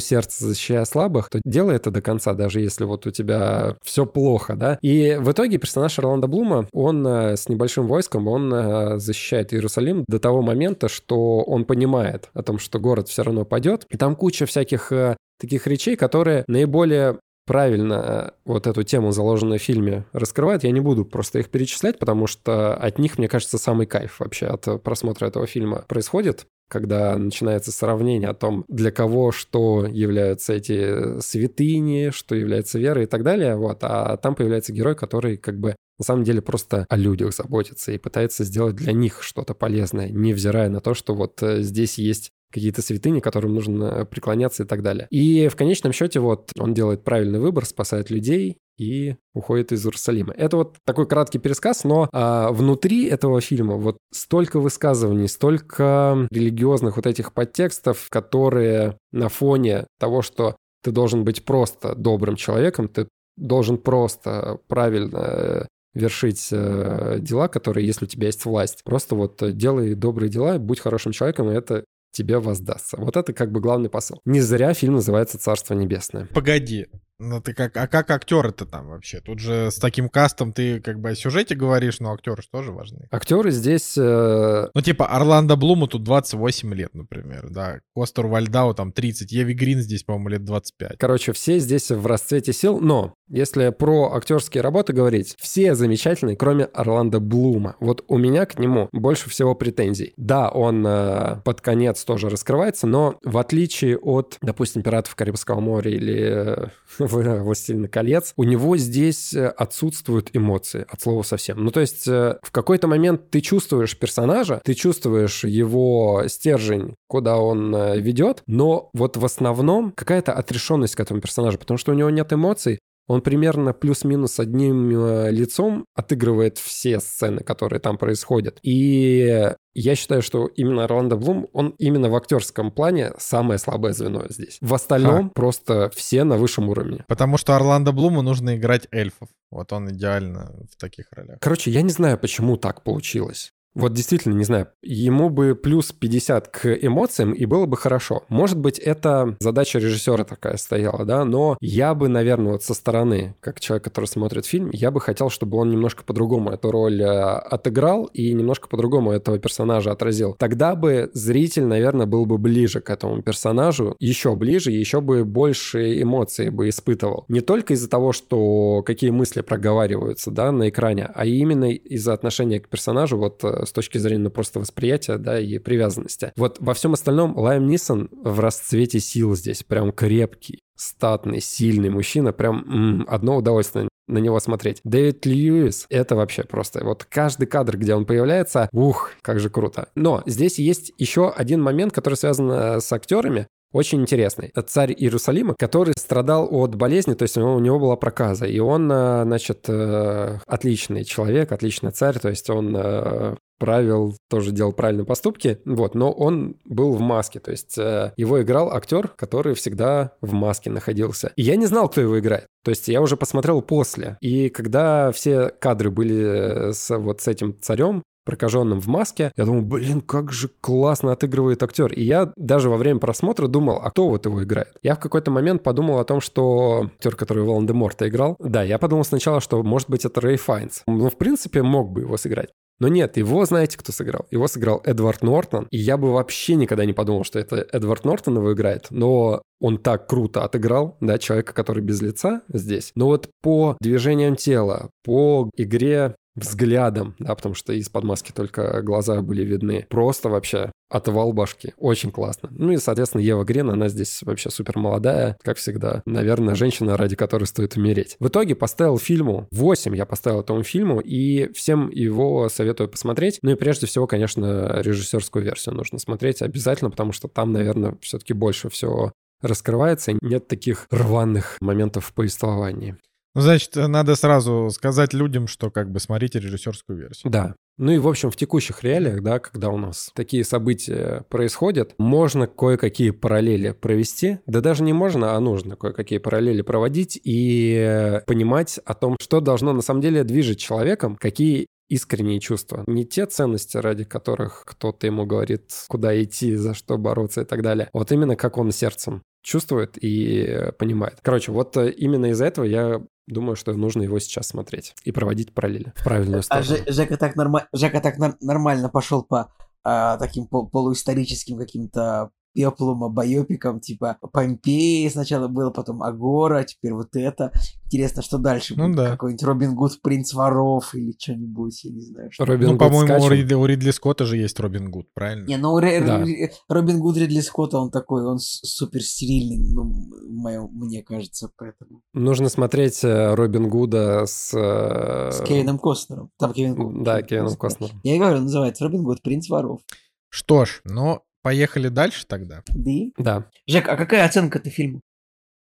сердца, 0.00 0.44
защищая 0.44 0.84
слабых, 0.84 1.30
то 1.30 1.40
делай 1.44 1.76
это 1.76 1.90
до 1.90 2.00
конца, 2.00 2.34
даже 2.34 2.60
если 2.60 2.84
вот 2.84 3.06
у 3.06 3.10
тебя 3.10 3.76
все 3.82 4.06
плохо, 4.06 4.56
да. 4.56 4.78
И 4.82 5.16
в 5.20 5.30
итоге 5.30 5.58
персонаж 5.58 5.98
Орландо 5.98 6.26
Блума, 6.26 6.66
он 6.72 7.06
э, 7.06 7.36
с 7.36 7.48
небольшим 7.48 7.86
войском, 7.86 8.28
он 8.28 8.52
э, 8.52 8.98
защищает 8.98 9.52
Иерусалим 9.52 10.04
до 10.08 10.18
того 10.18 10.42
момента, 10.42 10.88
что 10.88 11.40
он 11.42 11.64
понимает 11.64 12.30
о 12.34 12.42
том, 12.42 12.58
что 12.58 12.78
город 12.78 13.08
все 13.08 13.22
равно 13.22 13.44
падет. 13.44 13.86
И 13.90 13.96
там 13.96 14.16
куча 14.16 14.46
всяких 14.46 14.92
э, 14.92 15.16
таких 15.38 15.66
речей, 15.66 15.96
которые 15.96 16.44
наиболее 16.48 17.18
правильно 17.46 18.34
вот 18.44 18.66
эту 18.66 18.82
тему, 18.82 19.12
заложенную 19.12 19.58
в 19.58 19.62
фильме, 19.62 20.04
раскрывают. 20.12 20.64
Я 20.64 20.72
не 20.72 20.80
буду 20.80 21.04
просто 21.04 21.38
их 21.38 21.48
перечислять, 21.48 21.98
потому 21.98 22.26
что 22.26 22.74
от 22.74 22.98
них, 22.98 23.18
мне 23.18 23.28
кажется, 23.28 23.56
самый 23.56 23.86
кайф 23.86 24.20
вообще 24.20 24.46
от 24.46 24.82
просмотра 24.82 25.26
этого 25.26 25.46
фильма 25.46 25.84
происходит 25.88 26.46
когда 26.68 27.16
начинается 27.16 27.70
сравнение 27.70 28.28
о 28.28 28.34
том, 28.34 28.64
для 28.68 28.90
кого 28.90 29.30
что 29.30 29.86
являются 29.86 30.54
эти 30.54 31.20
святыни, 31.20 32.10
что 32.10 32.34
является 32.34 32.78
верой 32.78 33.04
и 33.04 33.06
так 33.06 33.22
далее, 33.22 33.56
вот, 33.56 33.78
а 33.82 34.16
там 34.16 34.34
появляется 34.34 34.72
герой, 34.72 34.96
который 34.96 35.36
как 35.36 35.58
бы 35.58 35.76
на 35.98 36.04
самом 36.04 36.24
деле 36.24 36.42
просто 36.42 36.84
о 36.88 36.96
людях 36.96 37.34
заботится 37.34 37.92
и 37.92 37.98
пытается 37.98 38.44
сделать 38.44 38.74
для 38.74 38.92
них 38.92 39.22
что-то 39.22 39.54
полезное, 39.54 40.08
невзирая 40.08 40.68
на 40.68 40.80
то, 40.80 40.94
что 40.94 41.14
вот 41.14 41.42
э, 41.42 41.62
здесь 41.62 41.98
есть 41.98 42.32
какие-то 42.52 42.82
святыни, 42.82 43.20
которым 43.20 43.54
нужно 43.54 44.04
преклоняться 44.06 44.62
и 44.62 44.66
так 44.66 44.82
далее. 44.82 45.06
И 45.10 45.48
в 45.48 45.56
конечном 45.56 45.92
счете 45.92 46.20
вот 46.20 46.50
он 46.58 46.74
делает 46.74 47.04
правильный 47.04 47.38
выбор, 47.38 47.64
спасает 47.66 48.10
людей 48.10 48.58
и 48.78 49.16
уходит 49.34 49.72
из 49.72 49.84
Иерусалима. 49.84 50.34
Это 50.36 50.56
вот 50.58 50.76
такой 50.84 51.06
краткий 51.06 51.38
пересказ, 51.38 51.84
но 51.84 52.08
а, 52.12 52.52
внутри 52.52 53.06
этого 53.06 53.40
фильма 53.40 53.76
вот 53.76 53.96
столько 54.12 54.60
высказываний, 54.60 55.28
столько 55.28 56.28
религиозных 56.30 56.96
вот 56.96 57.06
этих 57.06 57.32
подтекстов, 57.32 58.08
которые 58.10 58.98
на 59.12 59.28
фоне 59.28 59.86
того, 59.98 60.22
что 60.22 60.56
ты 60.82 60.92
должен 60.92 61.24
быть 61.24 61.44
просто 61.44 61.94
добрым 61.94 62.36
человеком, 62.36 62.88
ты 62.88 63.08
должен 63.36 63.76
просто 63.78 64.60
правильно 64.68 65.18
э, 65.18 65.66
вершить 65.94 66.48
э, 66.52 67.16
дела, 67.20 67.48
которые, 67.48 67.86
если 67.86 68.04
у 68.04 68.08
тебя 68.08 68.26
есть 68.26 68.44
власть. 68.44 68.82
Просто 68.84 69.14
вот 69.14 69.42
делай 69.56 69.94
добрые 69.94 70.30
дела, 70.30 70.58
будь 70.58 70.80
хорошим 70.80 71.12
человеком, 71.12 71.50
и 71.50 71.54
это 71.54 71.84
тебе 72.10 72.38
воздастся. 72.38 72.96
Вот 72.98 73.16
это 73.16 73.32
как 73.32 73.52
бы 73.52 73.60
главный 73.60 73.88
посыл. 73.88 74.20
Не 74.24 74.40
зря 74.40 74.74
фильм 74.74 74.94
называется 74.94 75.38
«Царство 75.38 75.74
небесное». 75.74 76.26
Погоди, 76.34 76.86
ну 77.18 77.40
ты 77.40 77.54
как, 77.54 77.76
а 77.76 77.86
как 77.86 78.10
актеры-то 78.10 78.66
там 78.66 78.88
вообще? 78.88 79.20
Тут 79.20 79.38
же 79.38 79.70
с 79.70 79.76
таким 79.76 80.08
кастом 80.08 80.52
ты 80.52 80.80
как 80.80 81.00
бы 81.00 81.10
о 81.10 81.14
сюжете 81.14 81.54
говоришь, 81.54 82.00
но 82.00 82.12
актеры 82.12 82.42
же 82.42 82.48
тоже 82.50 82.72
важны. 82.72 83.08
Актеры 83.10 83.50
здесь... 83.50 83.96
Э... 83.96 84.68
Ну 84.74 84.80
типа 84.80 85.06
Орландо 85.06 85.56
Блуму 85.56 85.86
тут 85.86 86.02
28 86.04 86.74
лет, 86.74 86.94
например, 86.94 87.48
да. 87.50 87.80
Костер 87.94 88.26
Вальдау 88.26 88.74
там 88.74 88.92
30, 88.92 89.32
Еви 89.32 89.54
Грин 89.54 89.80
здесь, 89.80 90.02
по-моему, 90.02 90.28
лет 90.28 90.44
25. 90.44 90.98
Короче, 90.98 91.32
все 91.32 91.58
здесь 91.58 91.90
в 91.90 92.06
расцвете 92.06 92.52
сил, 92.52 92.80
но 92.80 93.14
если 93.28 93.70
про 93.70 94.12
актерские 94.14 94.62
работы 94.62 94.92
говорить, 94.92 95.34
все 95.38 95.74
замечательные, 95.74 96.36
кроме 96.36 96.64
Орландо 96.64 97.18
Блума. 97.18 97.76
Вот 97.80 98.04
у 98.08 98.18
меня 98.18 98.46
к 98.46 98.58
нему 98.58 98.88
больше 98.92 99.28
всего 99.30 99.54
претензий. 99.54 100.12
Да, 100.16 100.48
он 100.48 100.86
э, 100.86 101.40
под 101.44 101.60
конец 101.60 102.04
тоже 102.04 102.28
раскрывается, 102.28 102.86
но 102.86 103.18
в 103.24 103.38
отличие 103.38 103.98
от, 103.98 104.38
допустим, 104.42 104.82
«Пиратов 104.82 105.16
Карибского 105.16 105.60
моря» 105.60 105.90
или 105.90 106.68
э, 106.98 107.05
«Властелина 107.06 107.88
колец», 107.88 108.32
у 108.36 108.44
него 108.44 108.76
здесь 108.76 109.34
э, 109.34 109.48
отсутствуют 109.48 110.30
эмоции, 110.32 110.84
от 110.88 111.00
слова 111.00 111.22
совсем. 111.22 111.64
Ну, 111.64 111.70
то 111.70 111.80
есть 111.80 112.06
э, 112.08 112.38
в 112.42 112.50
какой-то 112.50 112.86
момент 112.88 113.30
ты 113.30 113.40
чувствуешь 113.40 113.98
персонажа, 113.98 114.60
ты 114.64 114.74
чувствуешь 114.74 115.44
его 115.44 116.24
стержень, 116.28 116.94
куда 117.08 117.38
он 117.38 117.74
э, 117.74 118.00
ведет, 118.00 118.42
но 118.46 118.90
вот 118.92 119.16
в 119.16 119.24
основном 119.24 119.92
какая-то 119.92 120.32
отрешенность 120.32 120.94
к 120.96 121.00
этому 121.00 121.20
персонажу, 121.20 121.58
потому 121.58 121.78
что 121.78 121.92
у 121.92 121.94
него 121.94 122.10
нет 122.10 122.32
эмоций, 122.32 122.78
он 123.06 123.20
примерно 123.20 123.72
плюс-минус 123.72 124.40
одним 124.40 124.90
э, 124.90 125.30
лицом 125.30 125.86
отыгрывает 125.94 126.58
все 126.58 127.00
сцены, 127.00 127.40
которые 127.40 127.80
там 127.80 127.98
происходят. 127.98 128.58
И 128.62 129.52
я 129.74 129.94
считаю, 129.94 130.22
что 130.22 130.46
именно 130.46 130.84
Орландо 130.84 131.16
Блум, 131.16 131.48
он 131.52 131.74
именно 131.78 132.08
в 132.08 132.16
актерском 132.16 132.70
плане 132.72 133.12
самое 133.18 133.58
слабое 133.58 133.92
звено 133.92 134.24
здесь. 134.28 134.58
В 134.60 134.74
остальном 134.74 135.24
Ха. 135.24 135.30
просто 135.34 135.90
все 135.94 136.24
на 136.24 136.36
высшем 136.36 136.68
уровне. 136.68 137.04
Потому 137.08 137.36
что 137.36 137.54
Орландо 137.54 137.92
Блуму 137.92 138.22
нужно 138.22 138.56
играть 138.56 138.88
эльфов. 138.90 139.28
Вот 139.50 139.72
он 139.72 139.90
идеально 139.90 140.52
в 140.72 140.76
таких 140.76 141.06
ролях. 141.12 141.38
Короче, 141.40 141.70
я 141.70 141.82
не 141.82 141.90
знаю, 141.90 142.18
почему 142.18 142.56
так 142.56 142.82
получилось. 142.82 143.52
Вот 143.76 143.92
действительно, 143.92 144.32
не 144.32 144.44
знаю, 144.44 144.68
ему 144.82 145.28
бы 145.28 145.54
плюс 145.54 145.92
50 145.92 146.48
к 146.48 146.66
эмоциям, 146.74 147.32
и 147.32 147.44
было 147.44 147.66
бы 147.66 147.76
хорошо. 147.76 148.24
Может 148.30 148.58
быть, 148.58 148.78
это 148.78 149.36
задача 149.38 149.78
режиссера 149.78 150.24
такая 150.24 150.56
стояла, 150.56 151.04
да, 151.04 151.26
но 151.26 151.58
я 151.60 151.94
бы, 151.94 152.08
наверное, 152.08 152.52
вот 152.52 152.62
со 152.62 152.72
стороны, 152.72 153.36
как 153.40 153.60
человек, 153.60 153.84
который 153.84 154.06
смотрит 154.06 154.46
фильм, 154.46 154.70
я 154.72 154.90
бы 154.90 155.00
хотел, 155.02 155.28
чтобы 155.28 155.58
он 155.58 155.70
немножко 155.70 156.04
по-другому 156.04 156.50
эту 156.50 156.70
роль 156.70 157.02
э, 157.02 157.06
отыграл 157.06 158.06
и 158.06 158.32
немножко 158.32 158.66
по-другому 158.66 159.12
этого 159.12 159.38
персонажа 159.38 159.92
отразил. 159.92 160.34
Тогда 160.38 160.74
бы 160.74 161.10
зритель, 161.12 161.64
наверное, 161.64 162.06
был 162.06 162.24
бы 162.24 162.38
ближе 162.38 162.80
к 162.80 162.88
этому 162.88 163.20
персонажу, 163.20 163.94
еще 164.00 164.36
ближе, 164.36 164.70
еще 164.70 165.02
бы 165.02 165.26
больше 165.26 166.00
эмоций 166.00 166.48
бы 166.48 166.70
испытывал. 166.70 167.26
Не 167.28 167.42
только 167.42 167.74
из-за 167.74 167.90
того, 167.90 168.12
что 168.12 168.82
какие 168.86 169.10
мысли 169.10 169.42
проговариваются, 169.42 170.30
да, 170.30 170.50
на 170.50 170.70
экране, 170.70 171.10
а 171.14 171.26
именно 171.26 171.70
из-за 171.70 172.14
отношения 172.14 172.58
к 172.58 172.68
персонажу, 172.68 173.18
вот 173.18 173.44
э, 173.44 173.65
с 173.66 173.72
точки 173.72 173.98
зрения 173.98 174.24
ну, 174.24 174.30
просто 174.30 174.60
восприятия, 174.60 175.18
да, 175.18 175.38
и 175.38 175.58
привязанности. 175.58 176.32
Вот 176.36 176.56
во 176.60 176.74
всем 176.74 176.94
остальном 176.94 177.36
Лайм 177.36 177.66
Нисон 177.66 178.08
в 178.12 178.40
расцвете 178.40 179.00
сил 179.00 179.34
здесь, 179.34 179.62
прям 179.62 179.92
крепкий, 179.92 180.60
статный, 180.76 181.40
сильный 181.40 181.90
мужчина, 181.90 182.32
прям 182.32 182.64
м-м, 182.66 183.06
одно 183.08 183.36
удовольствие 183.36 183.88
на 184.08 184.18
него 184.18 184.38
смотреть. 184.38 184.80
Дэвид 184.84 185.26
Льюис— 185.26 185.86
это 185.90 186.14
вообще 186.14 186.44
просто... 186.44 186.84
Вот 186.84 187.04
каждый 187.04 187.46
кадр, 187.46 187.76
где 187.76 187.94
он 187.94 188.06
появляется, 188.06 188.68
ух, 188.72 189.10
как 189.22 189.40
же 189.40 189.50
круто. 189.50 189.88
Но 189.94 190.22
здесь 190.26 190.58
есть 190.58 190.92
еще 190.98 191.30
один 191.30 191.60
момент, 191.62 191.92
который 191.92 192.14
связан 192.14 192.50
э, 192.50 192.80
с 192.80 192.92
актерами 192.92 193.48
очень 193.72 194.00
интересный. 194.00 194.50
Это 194.54 194.62
царь 194.62 194.94
Иерусалима, 194.96 195.54
который 195.58 195.94
страдал 195.96 196.48
от 196.50 196.74
болезни, 196.74 197.14
то 197.14 197.22
есть 197.22 197.36
у 197.36 197.58
него, 197.58 197.78
была 197.78 197.96
проказа. 197.96 198.46
И 198.46 198.58
он, 198.58 198.90
э, 198.90 199.24
значит, 199.24 199.66
э, 199.68 200.38
отличный 200.46 201.04
человек, 201.04 201.52
отличный 201.52 201.90
царь, 201.90 202.18
то 202.18 202.28
есть 202.28 202.48
он 202.48 202.74
э, 202.76 203.36
правил, 203.58 204.16
тоже 204.28 204.52
делал 204.52 204.72
правильные 204.72 205.04
поступки, 205.06 205.58
вот, 205.64 205.94
но 205.94 206.12
он 206.12 206.56
был 206.64 206.92
в 206.92 207.00
маске, 207.00 207.40
то 207.40 207.50
есть 207.50 207.76
его 207.78 208.42
играл 208.42 208.70
актер, 208.70 209.08
который 209.08 209.54
всегда 209.54 210.12
в 210.20 210.32
маске 210.32 210.70
находился. 210.70 211.32
И 211.36 211.42
я 211.42 211.56
не 211.56 211.66
знал, 211.66 211.88
кто 211.88 212.02
его 212.02 212.18
играет. 212.18 212.46
То 212.64 212.70
есть 212.70 212.88
я 212.88 213.00
уже 213.00 213.16
посмотрел 213.16 213.62
после. 213.62 214.18
И 214.20 214.50
когда 214.50 215.10
все 215.12 215.48
кадры 215.48 215.90
были 215.90 216.72
с 216.72 216.94
вот 216.96 217.22
с 217.22 217.28
этим 217.28 217.56
царем, 217.60 218.02
прокаженным 218.26 218.80
в 218.80 218.88
маске. 218.88 219.32
Я 219.36 219.46
думал, 219.46 219.62
блин, 219.62 220.02
как 220.02 220.32
же 220.32 220.50
классно 220.60 221.12
отыгрывает 221.12 221.62
актер. 221.62 221.92
И 221.92 222.02
я 222.02 222.32
даже 222.36 222.68
во 222.68 222.76
время 222.76 223.00
просмотра 223.00 223.46
думал, 223.46 223.80
а 223.82 223.90
кто 223.90 224.08
вот 224.08 224.26
его 224.26 224.42
играет? 224.42 224.74
Я 224.82 224.96
в 224.96 225.00
какой-то 225.00 225.30
момент 225.30 225.62
подумал 225.62 225.98
о 226.00 226.04
том, 226.04 226.20
что 226.20 226.90
актер, 226.96 227.16
который 227.16 227.44
Волан-де-Морта 227.44 228.08
играл, 228.08 228.36
да, 228.38 228.62
я 228.62 228.78
подумал 228.78 229.04
сначала, 229.04 229.40
что, 229.40 229.62
может 229.62 229.88
быть, 229.88 230.04
это 230.04 230.20
Рэй 230.20 230.36
Файнс. 230.36 230.82
Ну, 230.86 231.08
в 231.08 231.16
принципе, 231.16 231.62
мог 231.62 231.90
бы 231.92 232.02
его 232.02 232.16
сыграть. 232.16 232.50
Но 232.78 232.88
нет, 232.88 233.16
его 233.16 233.44
знаете, 233.46 233.78
кто 233.78 233.92
сыграл? 233.92 234.26
Его 234.30 234.48
сыграл 234.48 234.82
Эдвард 234.84 235.22
Нортон. 235.22 235.66
И 235.70 235.78
я 235.78 235.96
бы 235.96 236.12
вообще 236.12 236.56
никогда 236.56 236.84
не 236.84 236.92
подумал, 236.92 237.24
что 237.24 237.38
это 237.38 237.66
Эдвард 237.72 238.04
Нортон 238.04 238.36
его 238.36 238.52
играет. 238.52 238.88
Но 238.90 239.40
он 239.60 239.78
так 239.78 240.06
круто 240.06 240.44
отыграл, 240.44 240.96
да, 241.00 241.18
человека, 241.18 241.54
который 241.54 241.82
без 241.82 242.02
лица 242.02 242.42
здесь. 242.48 242.92
Но 242.94 243.06
вот 243.06 243.30
по 243.42 243.76
движениям 243.80 244.36
тела, 244.36 244.90
по 245.04 245.50
игре 245.56 246.16
взглядом, 246.36 247.14
да, 247.18 247.34
потому 247.34 247.54
что 247.54 247.72
из-под 247.72 248.04
маски 248.04 248.32
только 248.32 248.82
глаза 248.82 249.20
были 249.22 249.42
видны. 249.42 249.86
Просто 249.88 250.28
вообще 250.28 250.70
отвал 250.88 251.32
башки. 251.32 251.72
Очень 251.78 252.12
классно. 252.12 252.48
Ну 252.52 252.72
и, 252.72 252.76
соответственно, 252.76 253.22
Ева 253.22 253.44
Грин, 253.44 253.70
она 253.70 253.88
здесь 253.88 254.22
вообще 254.22 254.50
супер 254.50 254.78
молодая, 254.78 255.36
как 255.42 255.56
всегда. 255.56 256.02
Наверное, 256.06 256.54
женщина, 256.54 256.96
ради 256.96 257.16
которой 257.16 257.44
стоит 257.44 257.76
умереть. 257.76 258.16
В 258.20 258.28
итоге 258.28 258.54
поставил 258.54 258.98
фильму 258.98 259.48
8, 259.50 259.96
я 259.96 260.06
поставил 260.06 260.40
этому 260.40 260.62
фильму, 260.62 261.00
и 261.00 261.52
всем 261.54 261.90
его 261.90 262.48
советую 262.48 262.88
посмотреть. 262.88 263.38
Ну 263.42 263.52
и 263.52 263.56
прежде 263.56 263.86
всего, 263.86 264.06
конечно, 264.06 264.80
режиссерскую 264.80 265.44
версию 265.44 265.74
нужно 265.74 265.98
смотреть 265.98 266.42
обязательно, 266.42 266.90
потому 266.90 267.12
что 267.12 267.28
там, 267.28 267.52
наверное, 267.52 267.96
все-таки 268.00 268.32
больше 268.32 268.68
всего 268.68 269.12
раскрывается, 269.42 270.12
нет 270.22 270.48
таких 270.48 270.86
рваных 270.90 271.56
моментов 271.60 272.06
в 272.06 272.14
повествовании. 272.14 272.96
Ну, 273.36 273.42
значит, 273.42 273.76
надо 273.76 274.16
сразу 274.16 274.70
сказать 274.72 275.12
людям, 275.12 275.46
что 275.46 275.70
как 275.70 275.90
бы 275.90 276.00
смотрите 276.00 276.38
режиссерскую 276.38 276.98
версию. 276.98 277.30
Да. 277.30 277.54
Ну 277.76 277.92
и, 277.92 277.98
в 277.98 278.08
общем, 278.08 278.30
в 278.30 278.36
текущих 278.36 278.82
реалиях, 278.82 279.22
да, 279.22 279.38
когда 279.38 279.68
у 279.68 279.76
нас 279.76 280.08
такие 280.14 280.42
события 280.42 281.26
происходят, 281.28 281.92
можно 281.98 282.46
кое-какие 282.46 283.10
параллели 283.10 283.72
провести. 283.72 284.38
Да 284.46 284.62
даже 284.62 284.82
не 284.82 284.94
можно, 284.94 285.36
а 285.36 285.40
нужно 285.40 285.76
кое-какие 285.76 286.18
параллели 286.18 286.62
проводить 286.62 287.20
и 287.22 288.22
понимать 288.26 288.80
о 288.86 288.94
том, 288.94 289.18
что 289.20 289.42
должно 289.42 289.74
на 289.74 289.82
самом 289.82 290.00
деле 290.00 290.24
движет 290.24 290.56
человеком, 290.56 291.16
какие 291.16 291.66
искренние 291.90 292.40
чувства. 292.40 292.84
Не 292.86 293.04
те 293.04 293.26
ценности, 293.26 293.76
ради 293.76 294.04
которых 294.04 294.64
кто-то 294.64 295.06
ему 295.06 295.26
говорит, 295.26 295.72
куда 295.88 296.20
идти, 296.22 296.56
за 296.56 296.72
что 296.72 296.96
бороться 296.96 297.42
и 297.42 297.44
так 297.44 297.60
далее. 297.60 297.90
Вот 297.92 298.10
именно 298.12 298.34
как 298.34 298.56
он 298.56 298.72
сердцем 298.72 299.22
чувствует 299.46 299.96
и 300.02 300.72
понимает. 300.78 301.18
Короче, 301.22 301.52
вот 301.52 301.76
именно 301.76 302.26
из-за 302.26 302.46
этого 302.46 302.64
я 302.64 303.00
Думаю, 303.26 303.56
что 303.56 303.72
нужно 303.72 304.02
его 304.02 304.20
сейчас 304.20 304.46
смотреть 304.46 304.94
и 305.02 305.10
проводить 305.10 305.52
параллели 305.52 305.92
в 305.96 306.04
правильную 306.04 306.40
а 306.40 306.42
сторону. 306.42 306.76
А 306.86 306.92
Жека 306.92 307.16
так, 307.16 307.34
норма... 307.34 307.66
Жека 307.72 308.00
так 308.00 308.18
нормально 308.40 308.88
пошел 308.88 309.24
по 309.24 309.52
а, 309.82 310.16
таким 310.18 310.46
пол 310.46 310.68
полуисторическим 310.68 311.58
каким-то 311.58 312.30
пеплумам, 312.56 313.10
байопикам, 313.10 313.80
типа 313.80 314.16
Помпеи 314.32 315.06
сначала 315.08 315.46
было, 315.48 315.70
потом 315.70 316.02
Агора, 316.02 316.64
теперь 316.64 316.94
вот 316.94 317.14
это. 317.14 317.52
Интересно, 317.84 318.22
что 318.22 318.38
дальше 318.38 318.74
Ну 318.76 318.86
будет? 318.86 318.96
да. 318.96 319.10
Какой-нибудь 319.10 319.42
Робин 319.44 319.74
Гуд, 319.76 320.00
Принц 320.02 320.32
воров 320.34 320.94
или 320.94 321.14
что-нибудь, 321.18 321.84
я 321.84 321.92
не 321.92 322.00
знаю. 322.00 322.32
Что. 322.32 322.44
Робин 322.46 322.68
Ну, 322.68 322.72
Гуд 322.72 322.78
по-моему, 322.80 323.24
у. 323.24 323.28
Ридли, 323.28 323.54
у 323.54 323.66
Ридли 323.66 323.90
Скотта 323.92 324.24
же 324.24 324.36
есть 324.38 324.58
Робин 324.58 324.90
Гуд, 324.90 325.06
правильно? 325.14 325.46
Не, 325.46 325.56
ну 325.58 325.78
Ре- 325.78 326.00
Да. 326.00 326.24
Робин 326.68 326.98
Гуд 326.98 327.16
Ридли 327.16 327.40
Скотта, 327.40 327.78
он 327.78 327.90
такой, 327.90 328.24
он 328.24 328.38
супер 328.40 329.02
стерильный, 329.02 329.58
ну, 329.72 329.82
в 329.84 330.32
моем- 330.32 330.70
мне 330.72 331.02
кажется, 331.02 331.50
поэтому. 331.56 332.00
Нужно 332.14 332.48
смотреть 332.48 333.04
э, 333.04 333.34
Робин 333.34 333.68
Гуда 333.68 334.24
с... 334.26 334.52
э, 334.56 335.30
С 335.30 335.40
Кевином 335.46 335.78
Костнером. 335.78 336.30
Там 336.38 336.52
Кевин 336.54 336.74
Ко- 336.74 337.04
Да, 337.04 337.22
Кевином 337.22 337.54
Костнером. 337.56 338.00
Я 338.02 338.16
и 338.16 338.18
говорю, 338.18 338.40
называется 338.40 338.84
Робин 338.84 339.02
Гуд, 339.04 339.22
Принц 339.22 339.48
воров. 339.48 339.80
Что 340.28 340.64
ж, 340.64 340.80
ну, 340.84 341.20
поехали 341.46 341.86
дальше 341.86 342.26
тогда. 342.26 342.64
Да? 342.74 342.90
Да. 343.18 343.50
Жек, 343.68 343.88
а 343.88 343.96
какая 343.96 344.24
оценка 344.24 344.58
ты 344.58 344.68
фильму? 344.68 345.02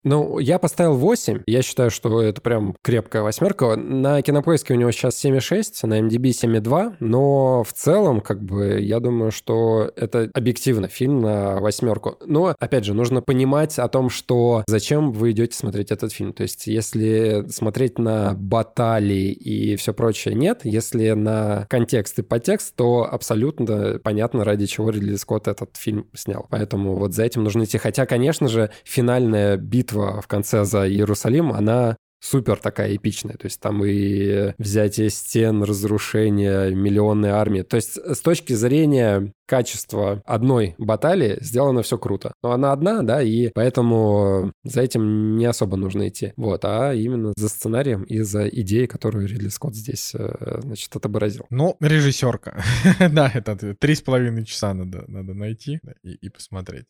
Ну, 0.04 0.40
я 0.40 0.58
поставил 0.58 0.96
8. 0.96 1.44
Я 1.46 1.62
считаю, 1.62 1.92
что 1.92 2.22
это 2.22 2.42
прям 2.42 2.76
крепкая 2.82 3.22
восьмерка. 3.22 3.76
На 3.76 4.22
кинопоиске 4.24 4.74
у 4.74 4.78
него 4.78 4.92
сейчас 4.92 5.24
7,6, 5.24 5.86
на 5.86 6.00
MDB 6.00 6.32
7,2. 6.32 6.96
Но 7.00 7.64
в 7.64 7.72
целом, 7.74 8.20
как 8.20 8.42
бы, 8.42 8.80
я 8.80 9.00
думаю, 9.00 9.32
что 9.32 9.92
это 9.96 10.30
объективно 10.34 10.88
фильм 10.88 11.22
на 11.22 11.60
восьмерку. 11.60 12.18
Но, 12.26 12.56
опять 12.60 12.84
же, 12.84 12.96
нужно 12.96 13.22
понимать 13.22 13.78
о 13.78 13.88
том, 13.90 14.10
что 14.10 14.64
зачем 14.66 15.12
вы 15.12 15.32
идете 15.32 15.56
смотреть 15.56 15.92
этот 15.92 16.12
фильм. 16.12 16.34
То 16.34 16.44
есть, 16.44 16.66
если 16.66 17.46
смотреть 17.50 18.00
на 18.00 18.34
баталии 18.34 19.32
и 19.32 19.76
все 19.76 19.94
прочее, 19.94 20.34
нет. 20.34 20.62
Если 20.64 21.12
на 21.12 21.68
контекст 21.70 22.18
и 22.18 22.24
подтекст, 22.24 22.76
то 22.76 23.08
абсолютно 23.10 24.00
понятно, 24.04 24.44
ради 24.46 24.66
чего 24.66 24.90
Ридли 24.90 25.16
Скотт 25.16 25.48
этот 25.48 25.78
фильм 25.78 26.08
снял. 26.16 26.48
Поэтому 26.50 26.96
вот 26.96 27.14
за 27.14 27.24
этим 27.24 27.44
нужно 27.44 27.66
идти. 27.66 27.78
Хотя, 27.78 28.08
конечно 28.08 28.48
же, 28.48 28.72
финальная 28.84 29.58
битва 29.58 29.91
в 29.94 30.28
конце 30.28 30.66
за 30.66 30.88
Иерусалим, 30.90 31.52
она 31.52 31.98
супер 32.22 32.58
такая 32.58 32.96
эпичная. 32.96 33.36
То 33.36 33.46
есть 33.46 33.60
там 33.60 33.84
и 33.84 34.54
взятие 34.58 35.10
стен, 35.10 35.64
разрушение 35.64 36.74
миллионной 36.74 37.30
армии. 37.30 37.64
То 37.64 37.76
есть 37.76 37.98
с 37.98 38.20
точки 38.22 38.54
зрения 38.54 39.34
качества 39.48 40.22
одной 40.26 40.76
баталии 40.78 41.38
сделано 41.42 41.82
все 41.82 41.98
круто. 41.98 42.34
Но 42.42 42.52
она 42.52 42.72
одна, 42.72 43.02
да, 43.02 43.22
и 43.22 43.50
поэтому 43.54 44.54
за 44.64 44.82
этим 44.82 45.36
не 45.36 45.46
особо 45.46 45.76
нужно 45.76 46.08
идти. 46.08 46.32
Вот, 46.38 46.64
а 46.64 46.94
именно 46.94 47.34
за 47.36 47.50
сценарием 47.50 48.04
и 48.04 48.20
за 48.20 48.48
идеей, 48.48 48.88
которую 48.88 49.28
Ридли 49.28 49.50
Скотт 49.50 49.76
здесь, 49.76 50.14
э, 50.16 50.62
значит, 50.62 50.96
отобразил. 50.96 51.48
Ну, 51.50 51.76
режиссерка. 51.82 52.64
да, 53.12 53.30
это 53.34 53.76
три 53.76 53.96
с 53.96 54.02
половиной 54.02 54.46
часа 54.46 54.74
надо, 54.74 55.04
надо 55.08 55.34
найти 55.34 55.80
и 56.04 56.30
посмотреть. 56.30 56.86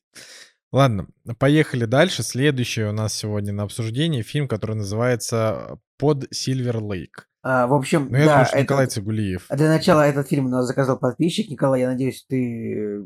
Ладно, 0.72 1.08
поехали 1.38 1.86
дальше. 1.86 2.24
Следующий 2.24 2.84
у 2.84 2.94
нас 2.94 3.14
сегодня 3.14 3.52
на 3.52 3.64
обсуждении 3.64 4.22
фильм, 4.22 4.48
который 4.48 4.76
называется 4.78 5.80
«Под 5.98 6.28
Сильвер 6.32 6.78
Лейк». 6.82 7.28
А, 7.44 7.66
в 7.66 7.74
общем, 7.74 8.08
Ну, 8.12 8.18
я 8.18 8.26
да, 8.26 8.32
думаю, 8.32 8.46
что 8.46 8.56
это- 8.56 8.64
Николай 8.64 8.88
Цигулиев. 8.88 9.48
Для 9.50 9.68
начала 9.68 10.08
этот 10.08 10.28
фильм 10.30 10.46
у 10.46 10.50
нас 10.50 10.68
заказал 10.68 11.00
подписчик. 11.00 11.50
Николай, 11.50 11.82
я 11.82 11.88
надеюсь, 11.90 12.24
ты 12.30 12.76
э, 12.76 13.04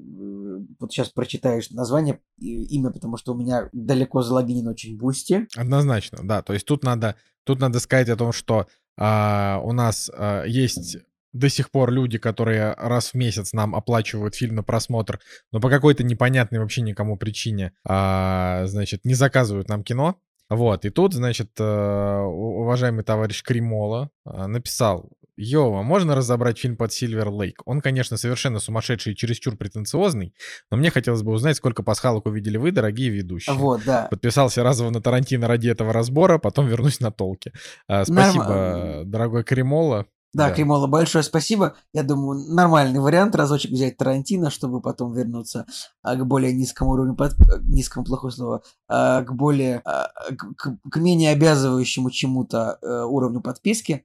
вот 0.77 0.91
сейчас 0.91 1.09
прочитаешь 1.09 1.69
название, 1.71 2.19
и 2.37 2.63
имя, 2.75 2.91
потому 2.91 3.15
что 3.15 3.33
у 3.33 3.37
меня 3.37 3.69
далеко 3.71 4.21
залогинен 4.21 4.67
очень 4.67 4.97
Бусти. 4.97 5.47
Однозначно, 5.55 6.19
да. 6.23 6.41
То 6.41 6.51
есть 6.51 6.65
тут 6.65 6.83
надо, 6.83 7.15
тут 7.45 7.59
надо 7.61 7.79
сказать 7.79 8.09
о 8.09 8.17
том, 8.17 8.33
что 8.33 8.67
а, 8.97 9.61
у 9.63 9.71
нас 9.71 10.11
а, 10.13 10.43
есть 10.43 10.97
до 11.35 11.49
сих 11.49 11.69
пор 11.69 11.91
люди, 11.91 12.17
которые 12.17 12.73
раз 12.77 13.09
в 13.09 13.13
месяц 13.15 13.53
нам 13.53 13.75
оплачивают 13.75 14.35
фильм 14.35 14.55
на 14.55 14.63
просмотр, 14.63 15.19
но 15.51 15.59
по 15.59 15.69
какой-то 15.69 16.03
непонятной 16.03 16.59
вообще 16.59 16.81
никому 16.81 17.17
причине, 17.17 17.73
а, 17.85 18.63
значит, 18.65 19.05
не 19.05 19.13
заказывают 19.13 19.67
нам 19.69 19.83
кино. 19.83 20.15
Вот, 20.49 20.85
и 20.85 20.91
тут, 20.91 21.13
значит, 21.13 21.49
э, 21.59 21.63
уважаемый 21.63 23.03
товарищ 23.03 23.41
Кремола 23.41 24.11
а, 24.25 24.47
написал, 24.47 25.09
Йова, 25.37 25.81
можно 25.81 26.15
разобрать 26.15 26.57
фильм 26.57 26.77
под 26.77 26.93
Сильвер 26.93 27.29
Лейк? 27.29 27.61
Он, 27.65 27.81
конечно, 27.81 28.15
совершенно 28.15 28.59
сумасшедший 28.59 29.13
и 29.13 29.15
чересчур 29.15 29.57
претенциозный, 29.57 30.33
но 30.71 30.77
мне 30.77 30.91
хотелось 30.91 31.23
бы 31.23 31.33
узнать, 31.33 31.57
сколько 31.57 31.83
пасхалок 31.83 32.25
увидели 32.27 32.57
вы, 32.57 32.71
дорогие 32.71 33.09
ведущие. 33.09 33.55
Вот, 33.55 33.81
да. 33.85 34.07
Подписался 34.09 34.63
разово 34.63 34.91
на 34.91 35.01
Тарантино 35.01 35.47
ради 35.47 35.67
этого 35.67 35.91
разбора, 35.91 36.37
потом 36.37 36.67
вернусь 36.67 36.99
на 37.01 37.11
толке. 37.11 37.51
А, 37.87 38.05
Спасибо, 38.05 38.45
Норма- 38.45 39.03
дорогой 39.05 39.43
Кремола. 39.43 40.05
Да, 40.35 40.49
Да. 40.49 40.53
Кремола, 40.53 40.87
большое 40.87 41.23
спасибо. 41.23 41.75
Я 41.93 42.03
думаю, 42.03 42.53
нормальный 42.53 42.99
вариант 42.99 43.35
разочек 43.35 43.71
взять 43.71 43.95
Тарантино, 43.95 44.49
чтобы 44.51 44.81
потом 44.81 45.13
вернуться 45.13 45.65
а, 46.03 46.15
к 46.15 46.25
более 46.25 46.51
низкому 46.53 46.91
уровню, 46.91 47.15
под... 47.15 47.33
э, 47.39 47.59
низкому 47.63 48.05
плохое 48.05 48.33
слово, 48.33 48.61
а, 48.89 49.21
к 49.23 49.33
более, 49.33 49.81
а, 49.85 50.09
к, 50.37 50.55
к- 50.57 50.77
к 50.91 50.97
менее 50.97 51.31
обязывающему 51.31 52.09
чему-то 52.11 52.77
э, 52.81 53.03
уровню 53.05 53.39
подписки. 53.41 54.03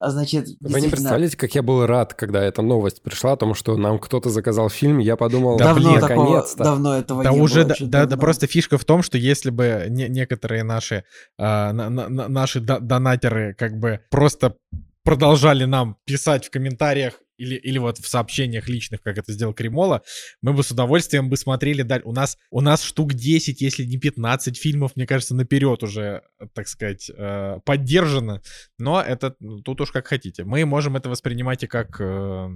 А 0.00 0.10
значит, 0.10 0.46
Вы 0.46 0.50
не 0.50 0.56
действительно, 0.60 0.90
представляете, 0.92 1.36
как 1.36 1.54
я 1.54 1.62
был 1.62 1.84
рад, 1.86 2.14
когда 2.14 2.42
эта 2.42 2.62
новость 2.62 3.02
пришла 3.02 3.32
о 3.32 3.36
том, 3.36 3.54
что 3.54 3.76
нам 3.76 3.98
кто-то 3.98 4.30
заказал 4.30 4.70
фильм. 4.70 4.98
Я 4.98 5.16
подумал, 5.16 5.58
Да, 5.58 5.66
давно, 5.66 5.90
блин, 5.90 6.00
такого, 6.00 6.24
наконец-то. 6.24 6.64
давно 6.64 6.94
этого 6.96 7.22
Да 7.22 7.30
не 7.32 7.40
уже, 7.40 7.64
было. 7.64 7.76
да, 7.80 7.86
да, 7.86 8.06
да 8.06 8.16
просто 8.16 8.46
фишка 8.46 8.76
в 8.78 8.84
том, 8.86 9.02
что 9.02 9.18
если 9.18 9.50
бы 9.50 9.84
не- 9.90 10.08
некоторые 10.08 10.64
наши, 10.64 11.04
а, 11.38 11.72
на- 11.74 11.90
на- 11.90 12.08
на- 12.08 12.28
наши 12.28 12.60
до- 12.60 12.80
донатеры 12.80 13.54
как 13.58 13.78
бы 13.78 14.00
просто 14.10 14.56
продолжали 15.02 15.64
нам 15.64 15.96
писать 16.04 16.46
в 16.46 16.50
комментариях 16.50 17.20
или, 17.40 17.54
или 17.54 17.78
вот 17.78 17.98
в 17.98 18.06
сообщениях 18.06 18.68
личных, 18.68 19.00
как 19.00 19.16
это 19.16 19.32
сделал 19.32 19.54
Кремола, 19.54 20.02
мы 20.42 20.52
бы 20.52 20.62
с 20.62 20.70
удовольствием 20.70 21.30
бы 21.30 21.38
смотрели 21.38 21.82
дальше. 21.82 22.06
У 22.06 22.12
нас, 22.12 22.36
у 22.50 22.60
нас 22.60 22.82
штук 22.82 23.14
10, 23.14 23.62
если 23.62 23.84
не 23.84 23.96
15 23.96 24.58
фильмов, 24.58 24.92
мне 24.94 25.06
кажется, 25.06 25.34
наперед 25.34 25.82
уже, 25.82 26.22
так 26.52 26.68
сказать, 26.68 27.10
э, 27.10 27.60
поддержано. 27.64 28.42
Но 28.78 29.00
это 29.00 29.34
ну, 29.40 29.60
тут 29.62 29.80
уж 29.80 29.90
как 29.90 30.06
хотите. 30.08 30.44
Мы 30.44 30.66
можем 30.66 30.96
это 30.96 31.08
воспринимать 31.08 31.62
и 31.62 31.66
как... 31.66 31.98
э, 32.00 32.48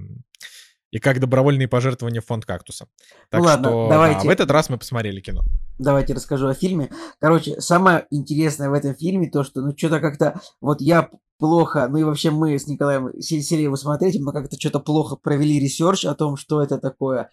и 0.90 1.00
как 1.00 1.18
добровольные 1.18 1.66
пожертвования 1.66 2.20
в 2.20 2.24
фонд 2.24 2.44
кактуса. 2.44 2.86
Так 3.28 3.40
Ну 3.40 3.46
ладно, 3.46 3.68
что 3.68 3.88
давайте. 3.88 4.20
да, 4.20 4.26
в 4.26 4.28
этот 4.28 4.48
раз 4.52 4.68
мы 4.68 4.78
посмотрели 4.78 5.20
кино. 5.20 5.42
Давайте 5.78 6.14
расскажу 6.14 6.46
о 6.46 6.54
фильме. 6.54 6.90
Короче, 7.20 7.60
самое 7.60 8.06
интересное 8.10 8.70
в 8.70 8.74
этом 8.74 8.94
фильме 8.94 9.28
то, 9.28 9.42
что, 9.42 9.60
ну, 9.60 9.76
что-то 9.76 10.00
как-то, 10.00 10.40
вот 10.60 10.80
я 10.80 11.10
плохо, 11.38 11.88
ну 11.88 11.98
и 11.98 12.04
вообще 12.04 12.30
мы 12.30 12.56
с 12.58 12.68
Николаем 12.68 13.10
сели, 13.20 13.62
его 13.62 13.76
смотреть, 13.76 14.20
мы 14.20 14.32
как-то 14.32 14.58
что-то 14.58 14.78
плохо 14.78 15.16
провели 15.16 15.58
research 15.58 16.04
о 16.04 16.14
том, 16.14 16.36
что 16.36 16.62
это 16.62 16.78
такое. 16.78 17.30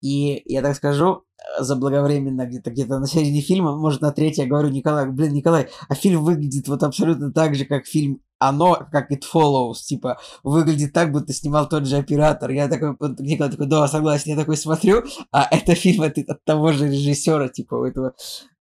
И 0.00 0.42
я 0.44 0.60
так 0.60 0.74
скажу, 0.76 1.22
э, 1.38 1.62
заблаговременно 1.62 2.46
где-то 2.46 2.70
где-то 2.70 2.98
на 2.98 3.06
середине 3.06 3.40
фильма, 3.40 3.76
может 3.76 4.00
на 4.00 4.10
третьей, 4.10 4.42
я 4.42 4.48
говорю, 4.48 4.70
Николай, 4.70 5.08
блин, 5.08 5.32
Николай, 5.32 5.68
а 5.88 5.94
фильм 5.94 6.24
выглядит 6.24 6.66
вот 6.68 6.82
абсолютно 6.82 7.32
так 7.32 7.54
же, 7.54 7.64
как 7.64 7.86
фильм 7.86 8.20
оно, 8.38 8.86
как 8.90 9.10
It 9.10 9.22
Follows, 9.32 9.76
типа, 9.86 10.18
выглядит 10.42 10.92
так, 10.92 11.12
будто 11.12 11.32
снимал 11.32 11.68
тот 11.68 11.86
же 11.86 11.96
оператор. 11.96 12.50
Я 12.50 12.68
такой, 12.68 12.96
Николай 13.18 13.50
такой, 13.50 13.66
да, 13.66 13.88
согласен, 13.88 14.32
я 14.32 14.36
такой 14.36 14.56
смотрю, 14.56 15.02
а 15.32 15.48
это 15.50 15.74
фильм 15.74 16.02
от, 16.02 16.18
от 16.18 16.44
того 16.44 16.72
же 16.72 16.88
режиссера, 16.88 17.48
типа, 17.48 17.76
у 17.84 17.86
этого. 17.86 18.14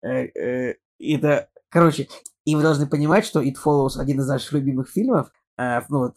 э, 0.03 0.27
э, 0.27 0.75
это, 0.99 1.49
короче, 1.69 2.09
и 2.45 2.55
вы 2.55 2.63
должны 2.63 2.87
понимать, 2.87 3.25
что 3.25 3.43
It 3.43 3.55
Follows 3.63 3.99
один 3.99 4.21
из 4.21 4.29
наших 4.29 4.53
любимых 4.53 4.91
фильмов. 4.91 5.31
Э, 5.59 5.81
ну, 5.89 5.99
вот 5.99 6.15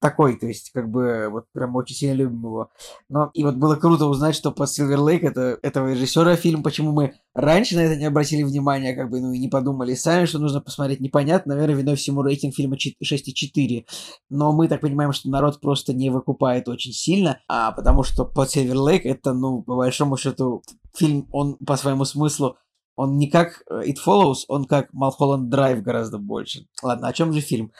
такой, 0.00 0.36
то 0.36 0.46
есть, 0.46 0.70
как 0.72 0.90
бы, 0.90 1.28
вот 1.30 1.46
прям 1.52 1.76
очень 1.76 1.94
сильно 1.94 2.14
любим 2.14 2.42
его. 2.44 2.70
Но 3.08 3.30
и 3.34 3.44
вот 3.44 3.56
было 3.56 3.76
круто 3.76 4.06
узнать, 4.06 4.34
что 4.34 4.52
под 4.52 4.68
Silver 4.68 4.96
Lake 4.96 5.26
это 5.26 5.58
этого 5.62 5.92
режиссера 5.92 6.36
фильм, 6.36 6.62
почему 6.62 6.92
мы 6.92 7.14
раньше 7.34 7.76
на 7.76 7.80
это 7.80 7.96
не 7.96 8.04
обратили 8.04 8.42
внимания, 8.42 8.94
как 8.94 9.10
бы, 9.10 9.20
ну 9.20 9.32
и 9.32 9.38
не 9.38 9.48
подумали 9.48 9.94
сами, 9.94 10.26
что 10.26 10.38
нужно 10.38 10.60
посмотреть, 10.60 11.00
непонятно. 11.00 11.54
Наверное, 11.54 11.76
виной 11.76 11.96
всему 11.96 12.22
рейтинг 12.22 12.54
фильма 12.54 12.76
чет- 12.76 12.96
6,4. 13.02 13.86
Но 14.30 14.52
мы 14.52 14.68
так 14.68 14.80
понимаем, 14.80 15.12
что 15.12 15.30
народ 15.30 15.60
просто 15.60 15.94
не 15.94 16.10
выкупает 16.10 16.68
очень 16.68 16.92
сильно, 16.92 17.40
а 17.48 17.72
потому 17.72 18.02
что 18.02 18.24
под 18.24 18.54
Silver 18.54 18.74
Lake 18.74 19.02
это, 19.04 19.32
ну, 19.32 19.62
по 19.62 19.76
большому 19.76 20.16
счету, 20.16 20.62
фильм, 20.94 21.28
он 21.32 21.56
по 21.56 21.76
своему 21.76 22.04
смыслу 22.04 22.56
он 22.96 23.18
не 23.18 23.28
как 23.30 23.62
э, 23.70 23.82
It 23.88 23.96
Follows, 24.04 24.44
он 24.48 24.64
как 24.64 24.92
Малхолланд 24.92 25.50
Драйв 25.50 25.82
гораздо 25.82 26.18
больше. 26.18 26.66
Ладно, 26.82 27.08
о 27.08 27.12
чем 27.12 27.32
же 27.32 27.40
фильм? 27.40 27.72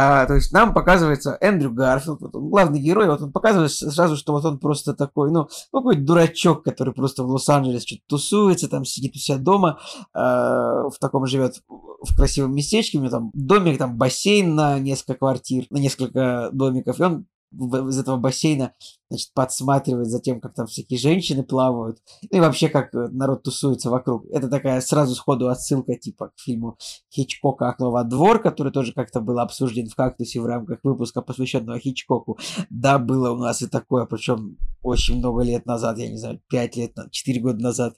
А, 0.00 0.26
то 0.26 0.34
есть 0.34 0.52
нам 0.52 0.74
показывается 0.74 1.36
Эндрю 1.40 1.72
Гарфилд, 1.72 2.20
вот 2.20 2.36
он 2.36 2.50
главный 2.50 2.78
герой, 2.78 3.08
вот 3.08 3.20
он 3.20 3.32
показывает 3.32 3.72
сразу, 3.72 4.16
что 4.16 4.32
вот 4.32 4.44
он 4.44 4.60
просто 4.60 4.94
такой, 4.94 5.32
ну, 5.32 5.48
ну, 5.72 5.80
какой 5.80 5.96
дурачок, 5.96 6.62
который 6.62 6.94
просто 6.94 7.24
в 7.24 7.26
Лос-Анджелес 7.26 7.84
что-то 7.84 8.02
тусуется, 8.06 8.68
там 8.68 8.84
сидит 8.84 9.16
у 9.16 9.18
себя 9.18 9.38
дома, 9.38 9.80
э, 10.14 10.20
в 10.20 10.94
таком 11.00 11.26
живет 11.26 11.64
в 11.68 12.16
красивом 12.16 12.54
местечке, 12.54 12.98
у 12.98 13.00
него 13.00 13.10
там 13.10 13.30
домик, 13.34 13.76
там 13.76 13.98
бассейн 13.98 14.54
на 14.54 14.78
несколько 14.78 15.14
квартир, 15.14 15.66
на 15.70 15.78
несколько 15.78 16.50
домиков, 16.52 17.00
и 17.00 17.02
он 17.02 17.26
из 17.52 17.98
этого 17.98 18.16
бассейна, 18.16 18.74
значит, 19.08 19.32
подсматривает 19.34 20.08
за 20.08 20.20
тем, 20.20 20.40
как 20.40 20.54
там 20.54 20.66
всякие 20.66 20.98
женщины 20.98 21.42
плавают, 21.42 21.98
ну 22.30 22.38
и 22.38 22.40
вообще, 22.40 22.68
как 22.68 22.94
э, 22.94 23.08
народ 23.08 23.42
тусуется 23.42 23.90
вокруг. 23.90 24.26
Это 24.30 24.48
такая 24.48 24.80
сразу 24.80 25.14
сходу 25.14 25.48
отсылка, 25.48 25.96
типа, 25.96 26.28
к 26.28 26.40
фильму 26.40 26.76
Хичкока 27.12 27.68
«Окно 27.68 27.90
во 27.90 28.04
двор», 28.04 28.40
который 28.42 28.72
тоже 28.72 28.92
как-то 28.92 29.20
был 29.20 29.38
обсужден 29.38 29.88
в 29.88 29.94
«Кактусе» 29.94 30.40
в 30.40 30.46
рамках 30.46 30.80
выпуска, 30.82 31.22
посвященного 31.22 31.78
Хичкоку. 31.78 32.38
Да, 32.70 32.98
было 32.98 33.30
у 33.30 33.38
нас 33.38 33.62
и 33.62 33.66
такое, 33.66 34.04
причем 34.04 34.58
очень 34.82 35.18
много 35.18 35.42
лет 35.42 35.66
назад, 35.66 35.98
я 35.98 36.08
не 36.10 36.18
знаю, 36.18 36.40
5 36.48 36.76
лет, 36.76 36.92
4 37.10 37.40
года 37.40 37.62
назад. 37.62 37.94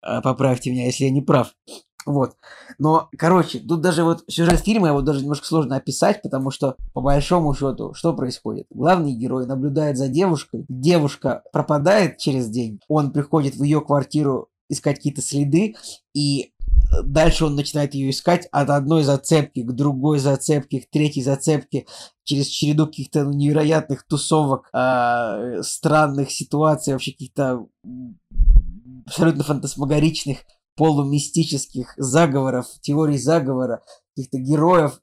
А, 0.00 0.20
поправьте 0.20 0.70
меня, 0.70 0.86
если 0.86 1.04
я 1.04 1.10
не 1.10 1.22
прав. 1.22 1.54
Вот. 2.08 2.36
Но, 2.78 3.10
короче, 3.18 3.58
тут 3.58 3.82
даже 3.82 4.02
вот 4.02 4.24
сюжет 4.28 4.60
фильма 4.60 4.88
его 4.88 5.02
даже 5.02 5.20
немножко 5.20 5.46
сложно 5.46 5.76
описать, 5.76 6.22
потому 6.22 6.50
что, 6.50 6.76
по 6.94 7.02
большому 7.02 7.54
счету, 7.54 7.92
что 7.92 8.14
происходит? 8.14 8.66
Главный 8.70 9.12
герой 9.12 9.46
наблюдает 9.46 9.98
за 9.98 10.08
девушкой, 10.08 10.64
девушка 10.70 11.42
пропадает 11.52 12.16
через 12.16 12.48
день, 12.48 12.80
он 12.88 13.12
приходит 13.12 13.56
в 13.56 13.62
ее 13.62 13.82
квартиру 13.82 14.48
искать 14.70 14.96
какие-то 14.96 15.20
следы, 15.20 15.74
и 16.14 16.54
дальше 17.04 17.44
он 17.44 17.56
начинает 17.56 17.92
ее 17.92 18.08
искать 18.08 18.48
от 18.52 18.70
одной 18.70 19.02
зацепки 19.02 19.62
к 19.62 19.72
другой 19.72 20.18
зацепке, 20.18 20.80
к 20.80 20.90
третьей 20.90 21.22
зацепке, 21.22 21.84
через 22.24 22.46
череду 22.46 22.86
каких-то 22.86 23.26
невероятных 23.26 24.06
тусовок, 24.06 24.70
э, 24.72 25.60
странных 25.62 26.30
ситуаций, 26.30 26.94
вообще 26.94 27.12
каких-то 27.12 27.66
абсолютно 29.06 29.44
фантасмагоричных 29.44 30.38
полумистических 30.78 31.92
заговоров, 31.96 32.66
теорий 32.80 33.18
заговора, 33.18 33.82
каких-то 34.14 34.38
героев. 34.38 35.00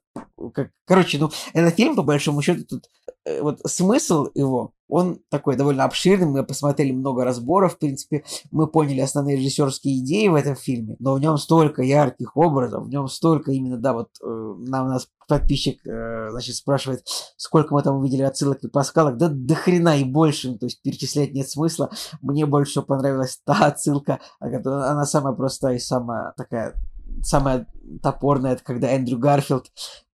Как... 0.54 0.70
Короче, 0.84 1.18
ну, 1.18 1.30
этот 1.52 1.74
фильм, 1.74 1.96
по 1.96 2.02
большому 2.02 2.42
счету, 2.42 2.64
тут 2.64 2.90
э, 3.24 3.40
вот 3.40 3.60
смысл 3.66 4.28
его, 4.34 4.72
он 4.88 5.20
такой 5.30 5.56
довольно 5.56 5.84
обширный, 5.84 6.26
мы 6.26 6.44
посмотрели 6.44 6.92
много 6.92 7.24
разборов, 7.24 7.74
в 7.74 7.78
принципе, 7.78 8.24
мы 8.50 8.66
поняли 8.66 9.00
основные 9.00 9.36
режиссерские 9.36 9.98
идеи 9.98 10.28
в 10.28 10.34
этом 10.34 10.54
фильме, 10.54 10.96
но 10.98 11.14
в 11.14 11.20
нем 11.20 11.38
столько 11.38 11.82
ярких 11.82 12.36
образов, 12.36 12.84
в 12.84 12.88
нем 12.88 13.08
столько 13.08 13.52
именно, 13.52 13.78
да, 13.78 13.92
вот 13.92 14.08
э, 14.22 14.26
нам 14.26 14.88
нас 14.88 15.08
подписчик, 15.28 15.84
э, 15.86 16.28
значит, 16.30 16.54
спрашивает, 16.54 17.04
сколько 17.36 17.74
мы 17.74 17.82
там 17.82 17.96
увидели 17.96 18.22
отсылок 18.22 18.62
и 18.62 18.68
паскалок, 18.68 19.16
да 19.16 19.28
до 19.28 19.54
хрена 19.54 19.98
и 19.98 20.04
больше, 20.04 20.50
ну, 20.50 20.58
то 20.58 20.66
есть 20.66 20.82
перечислять 20.82 21.32
нет 21.32 21.48
смысла, 21.48 21.90
мне 22.22 22.46
больше 22.46 22.72
всего 22.72 22.84
понравилась 22.84 23.40
та 23.44 23.66
отсылка, 23.66 24.20
она 24.40 25.04
самая 25.04 25.34
простая 25.34 25.76
и 25.76 25.80
самая 25.80 26.32
такая 26.36 26.74
самая 27.22 27.66
топорная, 28.02 28.52
это 28.52 28.64
когда 28.64 28.90
Эндрю 28.90 29.18
Гарфилд 29.18 29.70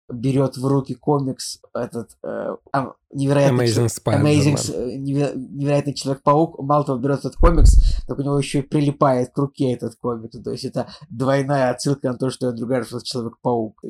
берет 0.10 0.58
в 0.58 0.66
руки 0.66 0.96
комикс 0.96 1.62
этот 1.74 2.18
э, 2.24 2.56
невероятный, 3.14 3.66
Amazing, 3.66 3.90
человек, 3.90 4.22
Amazing 4.22 5.38
невероятный 5.38 5.94
Человек-паук, 5.94 6.60
мало 6.60 6.86
того, 6.86 7.00
берет 7.00 7.20
этот 7.20 7.36
комикс, 7.36 7.76
так 8.08 8.20
у 8.20 8.22
него 8.22 8.38
еще 8.38 8.60
и 8.60 8.62
прилипает 8.62 9.32
к 9.34 9.38
руке 9.38 9.74
этот 9.74 9.96
комикс, 9.96 10.38
то 10.44 10.52
есть 10.52 10.66
это 10.66 10.88
двойная 11.10 11.72
отсылка 11.72 12.10
на 12.10 12.18
то, 12.18 12.30
что 12.30 12.48
Эндрю 12.48 12.68
Гарфилд 12.68 13.04
Человек-паук, 13.04 13.82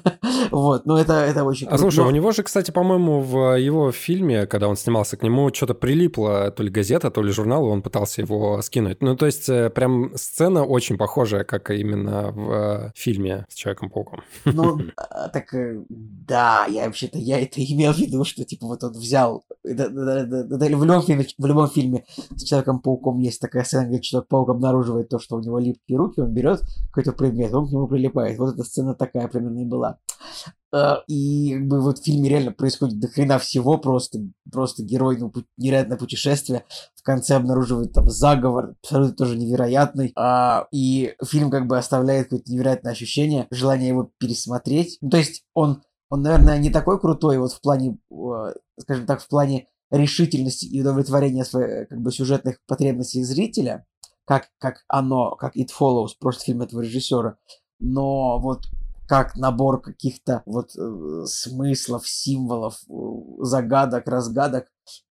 вот, 0.50 0.86
но 0.86 0.98
это, 0.98 1.12
это 1.12 1.44
очень 1.44 1.68
А 1.68 1.78
слушай, 1.78 2.04
у 2.04 2.10
него 2.10 2.32
же, 2.32 2.42
кстати, 2.42 2.70
по-моему, 2.70 3.20
в 3.20 3.58
его 3.58 3.92
фильме, 3.92 4.46
когда 4.46 4.68
он 4.68 4.76
снимался, 4.76 5.16
к 5.16 5.22
нему 5.22 5.52
что-то 5.52 5.74
прилипло, 5.74 6.50
то 6.50 6.62
ли 6.62 6.70
газета, 6.70 7.10
то 7.10 7.22
ли 7.22 7.30
журнал, 7.32 7.66
и 7.66 7.70
он 7.70 7.82
пытался 7.82 8.22
его 8.22 8.60
скинуть, 8.62 9.02
ну, 9.02 9.16
то 9.16 9.26
есть 9.26 9.48
э, 9.48 9.70
прям 9.70 10.16
сцена 10.16 10.64
очень 10.64 10.96
похожая, 10.96 11.44
как 11.44 11.70
именно 11.70 12.32
в 12.32 12.92
фильме 12.94 13.46
с 13.48 13.54
Человеком-пауком. 13.54 14.22
Ну, 14.44 14.80
а, 14.96 15.28
так, 15.28 15.52
э, 15.54 15.82
да, 15.88 16.66
я 16.68 16.86
вообще-то, 16.86 17.18
я 17.18 17.40
это 17.40 17.62
имел 17.62 17.92
в 17.92 17.98
виду, 17.98 18.24
что, 18.24 18.44
типа, 18.44 18.61
типа 18.62 18.66
вот 18.66 18.84
он 18.84 18.92
взял, 18.92 19.44
в, 19.64 20.78
любом 20.84 21.02
фильме, 21.02 21.26
в 21.38 21.46
любом 21.46 21.68
фильме 21.68 22.04
с 22.34 22.42
Человеком-пауком 22.44 23.18
есть 23.18 23.40
такая 23.40 23.64
сцена, 23.64 23.86
где 23.86 24.00
Человек-паук 24.00 24.50
обнаруживает 24.50 25.08
то, 25.08 25.18
что 25.18 25.36
у 25.36 25.40
него 25.40 25.58
липкие 25.58 25.98
руки, 25.98 26.20
он 26.20 26.32
берет 26.32 26.62
какой-то 26.88 27.12
предмет, 27.12 27.52
он 27.54 27.68
к 27.68 27.72
нему 27.72 27.86
прилипает. 27.86 28.38
Вот 28.38 28.54
эта 28.54 28.64
сцена 28.64 28.94
такая 28.94 29.28
примерно 29.28 29.60
и 29.60 29.64
была. 29.64 29.98
А, 30.74 31.02
и 31.06 31.54
как 31.54 31.68
бы 31.68 31.80
вот 31.82 31.98
в 31.98 32.04
фильме 32.04 32.30
реально 32.30 32.52
происходит 32.52 32.98
до 32.98 33.08
хрена 33.08 33.38
всего, 33.38 33.76
просто, 33.76 34.20
просто 34.50 34.82
герой, 34.82 35.18
ну, 35.18 35.30
невероятное 35.58 35.98
путешествие, 35.98 36.64
в 36.94 37.02
конце 37.02 37.34
обнаруживает 37.34 37.92
там 37.92 38.08
заговор, 38.08 38.74
абсолютно 38.82 39.14
тоже 39.14 39.36
невероятный, 39.36 40.12
а, 40.16 40.66
и 40.72 41.14
фильм 41.24 41.50
как 41.50 41.66
бы 41.66 41.76
оставляет 41.76 42.28
какое-то 42.28 42.50
невероятное 42.50 42.92
ощущение, 42.92 43.48
желание 43.50 43.88
его 43.88 44.10
пересмотреть. 44.18 44.96
Ну, 45.02 45.10
то 45.10 45.18
есть 45.18 45.44
он 45.52 45.82
он, 46.12 46.20
наверное, 46.20 46.58
не 46.58 46.68
такой 46.68 47.00
крутой 47.00 47.38
вот 47.38 47.52
в 47.52 47.62
плане, 47.62 47.96
скажем 48.78 49.06
так, 49.06 49.22
в 49.22 49.28
плане 49.28 49.68
решительности 49.90 50.66
и 50.66 50.82
удовлетворения 50.82 51.42
своих 51.42 51.88
как 51.88 52.02
бы 52.02 52.12
сюжетных 52.12 52.58
потребностей 52.66 53.22
зрителя, 53.22 53.86
как, 54.26 54.50
как 54.58 54.84
оно, 54.88 55.30
как 55.36 55.56
It 55.56 55.68
Follows, 55.70 56.10
просто 56.20 56.44
фильм 56.44 56.60
этого 56.60 56.82
режиссера. 56.82 57.38
Но 57.78 58.38
вот 58.40 58.66
как 59.08 59.36
набор 59.36 59.80
каких-то 59.80 60.42
вот 60.44 60.76
э, 60.76 61.24
смыслов, 61.24 62.06
символов, 62.06 62.82
э, 62.90 62.92
загадок, 63.44 64.06
разгадок 64.06 64.66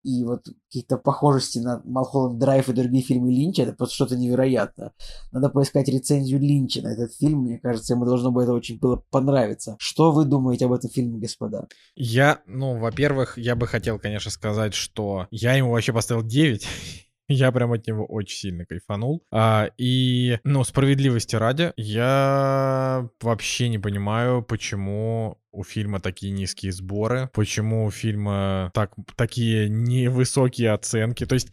и 0.06 0.22
вот 0.22 0.46
каких-то 0.68 0.98
похожестей 0.98 1.60
на 1.60 1.82
Малхолланд 1.84 2.38
Драйв 2.38 2.68
и 2.68 2.72
другие 2.72 3.02
фильмы 3.02 3.32
Линча, 3.32 3.62
это 3.62 3.72
просто 3.72 3.96
что-то 3.96 4.16
невероятное. 4.16 4.92
Надо 5.32 5.48
поискать 5.48 5.88
рецензию 5.88 6.38
Линча 6.38 6.80
на 6.80 6.92
этот 6.92 7.12
фильм, 7.12 7.40
мне 7.40 7.58
кажется, 7.58 7.94
ему 7.94 8.04
должно 8.04 8.30
бы 8.30 8.44
это 8.44 8.52
очень 8.52 8.78
было 8.78 9.02
понравиться. 9.10 9.74
Что 9.80 10.12
вы 10.12 10.24
думаете 10.24 10.66
об 10.66 10.72
этом 10.72 10.90
фильме, 10.90 11.18
господа? 11.18 11.66
Я, 11.96 12.40
ну, 12.46 12.78
во-первых, 12.78 13.36
я 13.36 13.56
бы 13.56 13.66
хотел, 13.66 13.98
конечно, 13.98 14.30
сказать, 14.30 14.74
что 14.74 15.26
я 15.32 15.54
ему 15.54 15.72
вообще 15.72 15.92
поставил 15.92 16.22
9. 16.22 16.66
Я 17.28 17.50
прям 17.52 17.72
от 17.72 17.86
него 17.86 18.04
очень 18.04 18.36
сильно 18.36 18.66
кайфанул. 18.66 19.24
А, 19.32 19.70
и, 19.78 20.38
ну, 20.44 20.62
справедливости 20.64 21.34
ради, 21.36 21.72
я 21.76 23.08
вообще 23.20 23.68
не 23.68 23.78
понимаю, 23.78 24.42
почему 24.42 25.38
у 25.50 25.64
фильма 25.64 26.00
такие 26.00 26.32
низкие 26.32 26.72
сборы, 26.72 27.30
почему 27.32 27.86
у 27.86 27.90
фильма 27.90 28.70
так, 28.74 28.92
такие 29.16 29.68
невысокие 29.68 30.72
оценки. 30.72 31.26
То 31.26 31.34
есть 31.34 31.52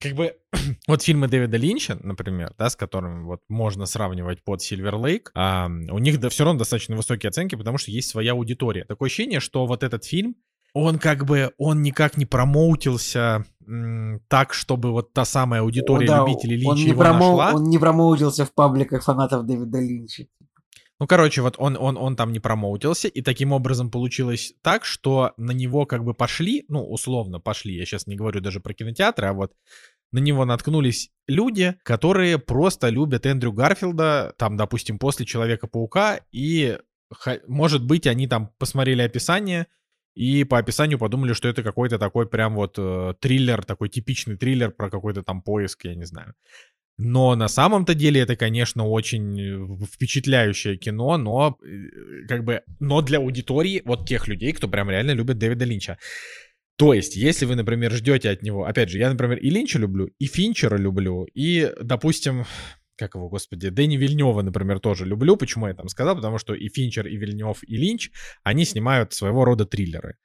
как 0.00 0.14
бы 0.14 0.36
вот 0.88 1.02
фильмы 1.02 1.28
Дэвида 1.28 1.56
Линча, 1.56 1.98
например, 2.02 2.54
да, 2.58 2.70
с 2.70 2.76
которыми 2.76 3.22
вот 3.24 3.42
можно 3.48 3.86
сравнивать 3.86 4.42
под 4.42 4.60
Silver 4.60 4.94
Lake, 4.94 5.26
а, 5.34 5.66
у 5.66 5.98
них 5.98 6.18
да, 6.18 6.30
все 6.30 6.44
равно 6.44 6.60
достаточно 6.60 6.96
высокие 6.96 7.28
оценки, 7.28 7.54
потому 7.54 7.76
что 7.76 7.90
есть 7.90 8.08
своя 8.08 8.32
аудитория. 8.32 8.84
Такое 8.84 9.08
ощущение, 9.08 9.40
что 9.40 9.66
вот 9.66 9.82
этот 9.82 10.04
фильм, 10.04 10.36
он 10.72 10.98
как 10.98 11.26
бы, 11.26 11.52
он 11.58 11.82
никак 11.82 12.16
не 12.16 12.26
промоутился 12.26 13.44
так, 14.28 14.54
чтобы 14.54 14.90
вот 14.90 15.12
та 15.12 15.24
самая 15.24 15.62
аудитория 15.62 16.06
О, 16.06 16.08
да, 16.08 16.18
любителей 16.20 16.56
Линча 16.56 16.70
он 16.70 16.76
не 16.76 16.84
его 16.84 17.02
промо... 17.02 17.36
нашла. 17.36 17.52
Он 17.54 17.64
не 17.64 17.78
промоутился 17.78 18.44
в 18.44 18.52
пабликах 18.52 19.04
фанатов 19.04 19.46
Дэвида 19.46 19.80
Линча. 19.80 20.26
Ну, 21.00 21.06
короче, 21.06 21.40
вот 21.40 21.54
он, 21.56 21.78
он, 21.80 21.96
он 21.96 22.14
там 22.14 22.30
не 22.30 22.40
промоутился, 22.40 23.08
и 23.08 23.22
таким 23.22 23.52
образом 23.52 23.90
получилось 23.90 24.52
так, 24.60 24.84
что 24.84 25.32
на 25.38 25.52
него 25.52 25.86
как 25.86 26.04
бы 26.04 26.12
пошли, 26.12 26.66
ну, 26.68 26.84
условно 26.84 27.40
пошли, 27.40 27.74
я 27.74 27.86
сейчас 27.86 28.06
не 28.06 28.16
говорю 28.16 28.42
даже 28.42 28.60
про 28.60 28.74
кинотеатры, 28.74 29.28
а 29.28 29.32
вот 29.32 29.54
на 30.12 30.18
него 30.18 30.44
наткнулись 30.44 31.10
люди, 31.26 31.76
которые 31.84 32.38
просто 32.38 32.90
любят 32.90 33.24
Эндрю 33.24 33.52
Гарфилда, 33.52 34.34
там, 34.36 34.58
допустим, 34.58 34.98
после 34.98 35.24
Человека-паука, 35.24 36.20
и, 36.32 36.78
может 37.46 37.82
быть, 37.82 38.06
они 38.06 38.26
там 38.26 38.50
посмотрели 38.58 39.00
описание, 39.00 39.68
и 40.14 40.44
по 40.44 40.58
описанию 40.58 40.98
подумали, 40.98 41.32
что 41.32 41.48
это 41.48 41.62
какой-то 41.62 41.98
такой 41.98 42.28
прям 42.28 42.54
вот 42.54 42.74
э, 42.78 43.14
триллер, 43.20 43.64
такой 43.64 43.88
типичный 43.88 44.36
триллер 44.36 44.70
про 44.70 44.90
какой-то 44.90 45.22
там 45.22 45.42
поиск, 45.42 45.84
я 45.84 45.94
не 45.94 46.04
знаю. 46.04 46.34
Но 47.02 47.34
на 47.34 47.48
самом-то 47.48 47.94
деле 47.94 48.20
это, 48.20 48.36
конечно, 48.36 48.86
очень 48.86 49.40
э, 49.40 49.86
впечатляющее 49.86 50.76
кино, 50.76 51.16
но 51.16 51.56
э, 51.62 52.26
как 52.28 52.44
бы, 52.44 52.62
но 52.78 53.00
для 53.00 53.18
аудитории 53.18 53.80
вот 53.84 54.06
тех 54.06 54.28
людей, 54.28 54.52
кто 54.52 54.68
прям 54.68 54.90
реально 54.90 55.12
любит 55.12 55.38
Дэвида 55.38 55.64
Линча. 55.64 55.98
То 56.76 56.92
есть, 56.94 57.16
если 57.16 57.46
вы, 57.46 57.56
например, 57.56 57.92
ждете 57.92 58.30
от 58.30 58.42
него, 58.42 58.64
опять 58.64 58.90
же, 58.90 58.98
я, 58.98 59.10
например, 59.10 59.38
и 59.38 59.50
Линча 59.50 59.78
люблю, 59.78 60.10
и 60.18 60.26
Финчера 60.26 60.76
люблю, 60.76 61.26
и, 61.34 61.72
допустим, 61.80 62.44
как 63.00 63.14
его, 63.14 63.28
господи, 63.28 63.70
Дэнни 63.70 63.96
Вильнева, 63.96 64.42
например, 64.42 64.78
тоже 64.78 65.06
люблю. 65.06 65.36
Почему 65.36 65.66
я 65.66 65.74
там 65.74 65.88
сказал? 65.88 66.14
Потому 66.14 66.38
что 66.38 66.54
и 66.54 66.68
Финчер, 66.68 67.06
и 67.06 67.16
Вильнев, 67.16 67.58
и 67.66 67.76
Линч, 67.76 68.10
они 68.44 68.64
снимают 68.64 69.12
своего 69.14 69.44
рода 69.44 69.64
триллеры. 69.64 70.16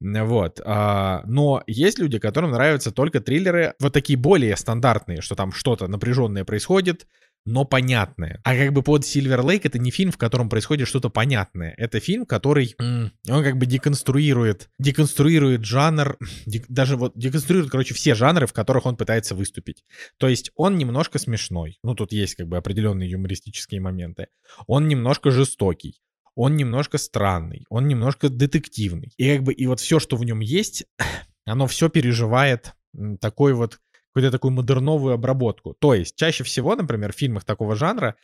Вот. 0.00 0.60
А, 0.64 1.22
но 1.24 1.62
есть 1.66 1.98
люди, 1.98 2.18
которым 2.18 2.50
нравятся 2.50 2.90
только 2.90 3.20
триллеры 3.20 3.74
вот 3.80 3.92
такие 3.92 4.18
более 4.18 4.56
стандартные, 4.56 5.22
что 5.22 5.34
там 5.34 5.52
что-то 5.52 5.86
напряженное 5.86 6.44
происходит, 6.44 7.06
но 7.46 7.64
понятное. 7.64 8.40
А 8.44 8.56
как 8.56 8.72
бы 8.72 8.82
под 8.82 9.04
Silver 9.04 9.40
Lake 9.40 9.62
это 9.64 9.78
не 9.78 9.90
фильм, 9.90 10.10
в 10.10 10.18
котором 10.18 10.48
происходит 10.48 10.88
что-то 10.88 11.08
понятное. 11.08 11.74
Это 11.78 12.00
фильм, 12.00 12.26
который, 12.26 12.74
он 12.78 13.10
как 13.24 13.56
бы 13.56 13.66
деконструирует, 13.66 14.68
деконструирует 14.78 15.64
жанр, 15.64 16.18
даже 16.68 16.96
вот 16.96 17.12
деконструирует, 17.14 17.70
короче, 17.70 17.94
все 17.94 18.14
жанры, 18.14 18.46
в 18.46 18.52
которых 18.52 18.84
он 18.84 18.96
пытается 18.96 19.34
выступить. 19.34 19.84
То 20.18 20.28
есть 20.28 20.50
он 20.56 20.76
немножко 20.76 21.18
смешной. 21.18 21.78
Ну, 21.82 21.94
тут 21.94 22.12
есть 22.12 22.34
как 22.34 22.48
бы 22.48 22.56
определенные 22.56 23.08
юмористические 23.08 23.80
моменты. 23.80 24.26
Он 24.66 24.88
немножко 24.88 25.30
жестокий 25.30 26.00
он 26.38 26.54
немножко 26.54 26.98
странный, 26.98 27.64
он 27.70 27.88
немножко 27.88 28.28
детективный. 28.28 29.10
И 29.16 29.32
как 29.32 29.42
бы, 29.42 29.54
и 29.54 29.66
вот 29.66 29.80
все, 29.80 29.98
что 29.98 30.16
в 30.16 30.24
нем 30.24 30.40
есть, 30.40 30.84
оно 31.46 31.66
все 31.66 31.88
переживает 31.88 32.74
такой 33.20 33.54
вот 33.54 33.78
какую-то 34.16 34.32
такую 34.32 34.52
модерновую 34.52 35.12
обработку. 35.12 35.74
То 35.78 35.92
есть 35.92 36.16
чаще 36.16 36.42
всего, 36.42 36.74
например, 36.74 37.12
в 37.12 37.16
фильмах 37.16 37.44
такого 37.44 37.76
жанра 37.76 38.14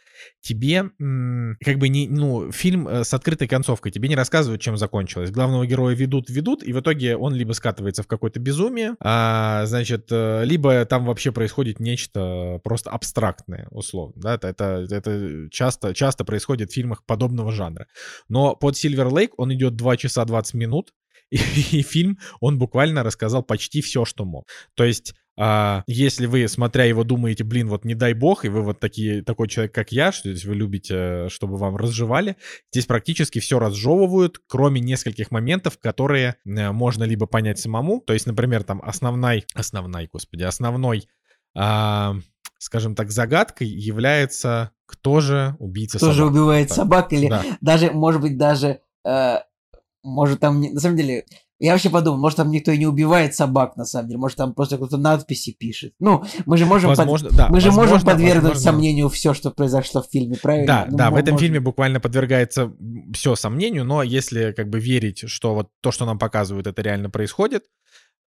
тебе 0.40 0.84
как 1.60 1.78
бы 1.78 1.88
не, 1.90 2.08
ну, 2.08 2.50
фильм 2.50 2.88
э, 2.88 3.04
с 3.04 3.12
открытой 3.12 3.46
концовкой, 3.46 3.92
тебе 3.92 4.08
не 4.08 4.16
рассказывают, 4.16 4.62
чем 4.62 4.78
закончилось. 4.78 5.30
Главного 5.30 5.66
героя 5.66 5.94
ведут, 5.94 6.30
ведут, 6.30 6.62
и 6.62 6.72
в 6.72 6.80
итоге 6.80 7.14
он 7.14 7.34
либо 7.34 7.52
скатывается 7.52 8.02
в 8.02 8.06
какое-то 8.06 8.40
безумие, 8.40 8.94
а, 9.00 9.66
значит, 9.66 10.06
э, 10.10 10.44
либо 10.46 10.82
там 10.86 11.04
вообще 11.04 11.30
происходит 11.30 11.78
нечто 11.78 12.58
просто 12.64 12.90
абстрактное, 12.90 13.68
условно. 13.70 14.14
Да? 14.16 14.34
Это, 14.36 14.48
это, 14.48 14.86
это 14.88 15.48
часто, 15.50 15.92
часто 15.92 16.24
происходит 16.24 16.70
в 16.70 16.74
фильмах 16.74 17.04
подобного 17.04 17.52
жанра. 17.52 17.86
Но 18.30 18.56
под 18.56 18.76
Silver 18.76 19.10
Lake 19.10 19.32
он 19.36 19.52
идет 19.52 19.76
2 19.76 19.98
часа 19.98 20.24
20 20.24 20.54
минут, 20.54 20.94
и, 21.32 21.36
и 21.78 21.82
фильм, 21.82 22.18
он 22.40 22.58
буквально 22.58 23.02
рассказал 23.02 23.42
почти 23.42 23.80
все, 23.80 24.04
что 24.04 24.24
мог. 24.24 24.46
То 24.74 24.84
есть 24.84 25.14
а 25.38 25.82
если 25.86 26.26
вы, 26.26 26.46
смотря 26.46 26.84
его, 26.84 27.04
думаете, 27.04 27.42
блин, 27.44 27.68
вот 27.68 27.84
не 27.84 27.94
дай 27.94 28.12
бог, 28.12 28.44
и 28.44 28.48
вы 28.48 28.62
вот 28.62 28.80
такие, 28.80 29.22
такой 29.22 29.48
человек, 29.48 29.74
как 29.74 29.90
я, 29.90 30.12
что 30.12 30.30
здесь 30.30 30.44
вы 30.44 30.54
любите, 30.54 31.28
чтобы 31.30 31.56
вам 31.56 31.76
разжевали, 31.76 32.36
здесь 32.70 32.86
практически 32.86 33.38
все 33.38 33.58
разжевывают, 33.58 34.40
кроме 34.46 34.80
нескольких 34.80 35.30
моментов, 35.30 35.78
которые 35.78 36.36
э, 36.44 36.72
можно 36.72 37.04
либо 37.04 37.26
понять 37.26 37.58
самому, 37.58 38.00
то 38.00 38.12
есть, 38.12 38.26
например, 38.26 38.62
там 38.62 38.82
основной, 38.82 39.46
основной, 39.54 40.08
господи, 40.12 40.42
основной, 40.42 41.08
а, 41.56 42.14
скажем 42.58 42.94
так, 42.94 43.10
загадкой 43.10 43.68
является, 43.68 44.72
кто 44.86 45.20
же 45.20 45.56
убийца 45.58 45.96
кто 45.96 46.06
собак. 46.06 46.16
Кто 46.16 46.24
же 46.24 46.30
убивает 46.30 46.70
собак, 46.70 47.12
или 47.12 47.28
да. 47.28 47.42
даже, 47.60 47.90
может 47.90 48.20
быть, 48.20 48.36
даже... 48.36 48.80
Э, 49.04 49.38
может, 50.04 50.40
там, 50.40 50.60
на 50.60 50.80
самом 50.80 50.96
деле, 50.96 51.24
я 51.66 51.72
вообще 51.72 51.90
подумал, 51.90 52.18
может, 52.18 52.38
там 52.38 52.50
никто 52.50 52.72
и 52.72 52.78
не 52.78 52.86
убивает 52.86 53.34
собак, 53.34 53.76
на 53.76 53.84
самом 53.84 54.08
деле. 54.08 54.18
Может, 54.18 54.36
там 54.36 54.52
просто 54.52 54.76
кто-то 54.76 54.96
надписи 54.96 55.52
пишет. 55.52 55.94
Ну, 56.00 56.24
мы 56.44 56.56
же 56.56 56.66
можем, 56.66 56.88
возможно, 56.90 57.28
под... 57.28 57.38
да, 57.38 57.48
мы 57.48 57.60
же 57.60 57.68
возможно, 57.68 57.92
можем 57.92 58.06
подвергнуть 58.06 58.42
возможно. 58.42 58.72
сомнению 58.72 59.08
все, 59.08 59.32
что 59.32 59.50
произошло 59.52 60.02
в 60.02 60.06
фильме, 60.10 60.36
правильно? 60.42 60.66
Да, 60.66 60.86
ну, 60.90 60.96
да, 60.96 61.10
в 61.10 61.14
этом 61.14 61.34
можно... 61.34 61.46
фильме 61.46 61.60
буквально 61.60 62.00
подвергается 62.00 62.72
все 63.14 63.36
сомнению, 63.36 63.84
но 63.84 64.02
если 64.02 64.50
как 64.52 64.70
бы 64.70 64.80
верить, 64.80 65.28
что 65.28 65.54
вот 65.54 65.68
то, 65.80 65.92
что 65.92 66.04
нам 66.04 66.18
показывают, 66.18 66.66
это 66.66 66.82
реально 66.82 67.10
происходит, 67.10 67.64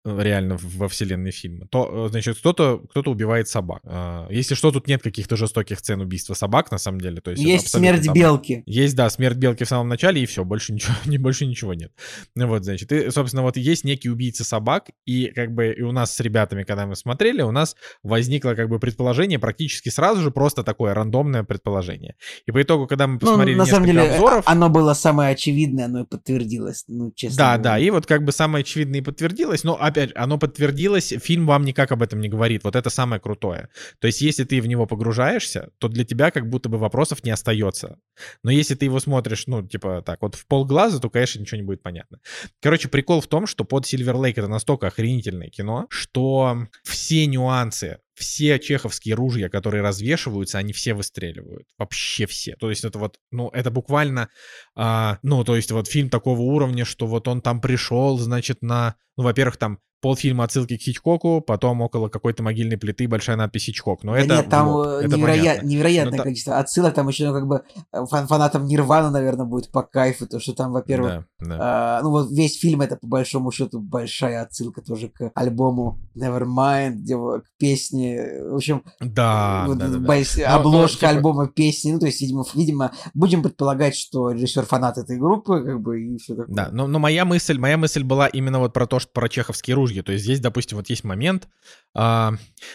реально 0.05 0.57
во 0.61 0.89
вселенной 0.89 1.31
фильма, 1.31 1.67
то, 1.69 2.09
значит, 2.09 2.39
кто-то 2.39 2.83
кто 2.91 3.03
убивает 3.11 3.49
собак. 3.49 3.81
А, 3.85 4.27
если 4.31 4.55
что, 4.55 4.71
тут 4.71 4.89
нет 4.89 5.03
каких-то 5.03 5.37
жестоких 5.37 5.79
сцен 5.79 6.01
убийства 6.01 6.35
собак, 6.35 6.71
на 6.71 6.79
самом 6.79 7.01
деле. 7.01 7.21
То 7.21 7.33
есть, 7.33 7.43
есть 7.43 7.69
смерть 7.69 8.07
там... 8.07 8.15
белки. 8.15 8.63
Есть, 8.67 8.97
да, 8.97 9.11
смерть 9.11 9.37
белки 9.37 9.65
в 9.65 9.69
самом 9.69 9.89
начале, 9.89 10.23
и 10.23 10.27
все, 10.27 10.45
больше 10.45 10.73
ничего, 10.73 10.95
не, 11.05 11.19
больше 11.19 11.47
ничего 11.47 11.75
нет. 11.75 11.93
Ну 12.35 12.47
вот, 12.47 12.65
значит, 12.65 12.93
и, 12.93 13.11
собственно, 13.11 13.43
вот 13.43 13.57
есть 13.57 13.85
некий 13.85 14.09
убийца 14.09 14.45
собак, 14.45 14.91
и 15.05 15.27
как 15.27 15.53
бы 15.53 15.73
и 15.73 15.83
у 15.83 15.93
нас 15.93 16.15
с 16.15 16.21
ребятами, 16.21 16.65
когда 16.65 16.87
мы 16.87 16.97
смотрели, 16.97 17.43
у 17.43 17.51
нас 17.51 17.77
возникло 18.03 18.55
как 18.55 18.69
бы 18.69 18.79
предположение 18.79 19.39
практически 19.39 19.91
сразу 19.91 20.23
же, 20.23 20.31
просто 20.31 20.63
такое 20.63 20.95
рандомное 20.95 21.45
предположение. 21.45 22.15
И 22.47 22.53
по 22.53 22.63
итогу, 22.63 22.87
когда 22.87 23.07
мы 23.07 23.19
посмотрели 23.19 23.57
ну, 23.57 23.65
на 23.65 23.67
самом 23.67 23.87
деле, 23.87 24.03
обзоров... 24.03 24.45
оно 24.47 24.71
было 24.71 24.95
самое 24.95 25.33
очевидное, 25.33 25.85
оно 25.85 26.01
и 26.01 26.07
подтвердилось, 26.07 26.85
ну, 26.89 27.13
честно 27.15 27.37
Да, 27.37 27.45
говоря. 27.57 27.63
да, 27.63 27.79
и 27.79 27.91
вот 27.91 28.07
как 28.07 28.25
бы 28.25 28.33
самое 28.33 28.63
очевидное 28.63 29.01
и 29.01 29.03
подтвердилось, 29.03 29.65
но 29.65 29.77
опять, 29.91 30.11
оно 30.15 30.39
подтвердилось, 30.39 31.15
фильм 31.23 31.47
вам 31.47 31.65
никак 31.65 31.93
об 31.93 32.03
этом 32.03 32.21
не 32.21 32.29
говорит, 32.29 32.65
вот 32.65 32.77
это 32.77 32.91
самое 32.91 33.21
крутое. 33.21 33.69
То 33.99 34.07
есть, 34.07 34.21
если 34.21 34.45
ты 34.45 34.61
в 34.61 34.67
него 34.67 34.87
погружаешься, 34.87 35.71
то 35.79 35.89
для 35.89 36.05
тебя 36.05 36.31
как 36.31 36.49
будто 36.49 36.69
бы 36.69 36.79
вопросов 36.79 37.23
не 37.25 37.31
остается. 37.31 37.99
Но 38.43 38.51
если 38.51 38.75
ты 38.75 38.87
его 38.87 39.01
смотришь, 39.01 39.47
ну, 39.47 39.67
типа 39.67 40.03
так, 40.05 40.23
вот 40.23 40.35
в 40.35 40.47
полглаза, 40.47 41.01
то, 41.01 41.11
конечно, 41.11 41.41
ничего 41.41 41.59
не 41.59 41.67
будет 41.67 41.83
понятно. 41.83 42.19
Короче, 42.61 42.89
прикол 42.89 43.21
в 43.21 43.27
том, 43.27 43.47
что 43.47 43.65
под 43.65 43.85
Silver 43.85 44.15
Lake 44.15 44.35
это 44.37 44.49
настолько 44.49 44.89
охренительное 44.89 45.49
кино, 45.49 45.87
что 45.91 46.67
все 46.83 47.27
нюансы 47.27 47.99
все 48.21 48.59
чеховские 48.59 49.15
ружья, 49.15 49.49
которые 49.49 49.83
развешиваются, 49.83 50.59
они 50.59 50.73
все 50.73 50.95
выстреливают. 50.95 51.67
Вообще 51.79 52.27
все. 52.27 52.55
То 52.57 52.71
есть 52.71 52.85
это 52.85 52.99
вот, 52.99 53.19
ну, 53.33 53.49
это 53.49 53.71
буквально, 53.71 54.29
а, 54.77 55.19
ну, 55.23 55.43
то 55.43 55.57
есть 55.57 55.73
вот 55.73 55.89
фильм 55.89 56.11
такого 56.11 56.41
уровня, 56.43 56.85
что 56.85 57.07
вот 57.07 57.27
он 57.27 57.41
там 57.41 57.61
пришел, 57.61 58.19
значит, 58.19 58.63
на, 58.63 58.95
ну, 59.17 59.25
во-первых, 59.25 59.57
там 59.57 59.81
полфильма 60.01 60.45
отсылки 60.45 60.77
к 60.77 60.81
Хичкоку, 60.81 61.41
потом 61.41 61.81
около 61.83 62.09
какой-то 62.09 62.43
могильной 62.43 62.79
плиты 62.79 63.07
большая 63.09 63.37
надпись 63.37 63.65
Хичкок. 63.65 64.03
Но 64.05 64.13
да 64.13 64.19
это 64.21 64.37
нет, 64.37 64.49
там 64.49 64.69
вот, 64.69 64.87
это 65.05 65.17
невероят, 65.17 65.39
понятно. 65.41 65.67
невероятное 65.67 66.17
Ну, 66.19 66.23
количество 66.25 66.59
отсылок, 66.59 66.95
там 66.95 67.09
еще, 67.09 67.29
ну, 67.29 67.35
как 67.35 67.47
бы, 67.47 67.63
фан 68.09 68.27
фанатам 68.27 68.65
Нирвана, 68.67 69.11
наверное, 69.11 69.47
будет 69.47 69.71
по 69.71 69.83
кайфу, 69.83 70.27
то, 70.27 70.41
что 70.41 70.55
там, 70.55 70.73
во-первых, 70.73 71.25
Да, 71.41 71.47
да. 71.47 71.59
а, 71.61 72.03
ну, 72.03 72.11
вот 72.11 72.31
весь 72.31 72.59
фильм 72.59 72.81
это, 72.81 72.97
по 72.97 73.07
большому 73.07 73.53
счету, 73.53 73.81
большая 73.81 74.43
отсылка 74.43 74.81
тоже 74.83 75.09
к 75.09 75.31
альбому 75.35 75.99
Nevermind, 76.17 76.91
где 76.93 77.17
к 77.17 77.45
песне, 77.59 78.43
в 78.51 78.57
общем, 78.57 78.83
Да, 79.01 79.65
вот 79.67 79.79
да, 79.79 79.89
да, 79.89 79.99
да. 79.99 80.07
больш- 80.07 80.39
Но- 80.39 80.49
но, 80.49 80.55
обложка 80.57 80.99
типа- 81.01 81.09
альбома 81.11 81.49
песни, 81.49 81.93
ну, 81.93 81.99
то 81.99 82.07
есть, 82.07 82.21
видимо, 82.21 82.45
видимо, 82.55 82.93
будем 83.15 83.43
предполагать, 83.43 83.95
что 83.97 84.31
режиссер 84.31 84.65
фанат 84.67 84.99
этой 84.99 85.19
группы, 85.19 85.63
как 85.65 85.81
бы, 85.81 86.01
и 86.03 86.19
все 86.19 86.35
такое. 86.35 86.55
Да, 86.55 86.69
но, 86.73 86.87
но 86.87 86.99
моя 86.99 87.25
мысль, 87.25 87.59
моя 87.59 87.77
мысль 87.77 88.03
была 88.03 88.29
именно 88.29 88.59
вот 88.59 88.73
про 88.73 88.87
то, 88.87 88.99
что 88.99 89.11
про 89.13 89.29
чеховские 89.29 89.75
ружья. 89.77 89.90
То 90.03 90.13
есть 90.13 90.25
здесь, 90.25 90.41
допустим, 90.41 90.79
вот 90.79 90.89
есть 90.89 91.05
момент, 91.05 91.49
а, 91.95 92.33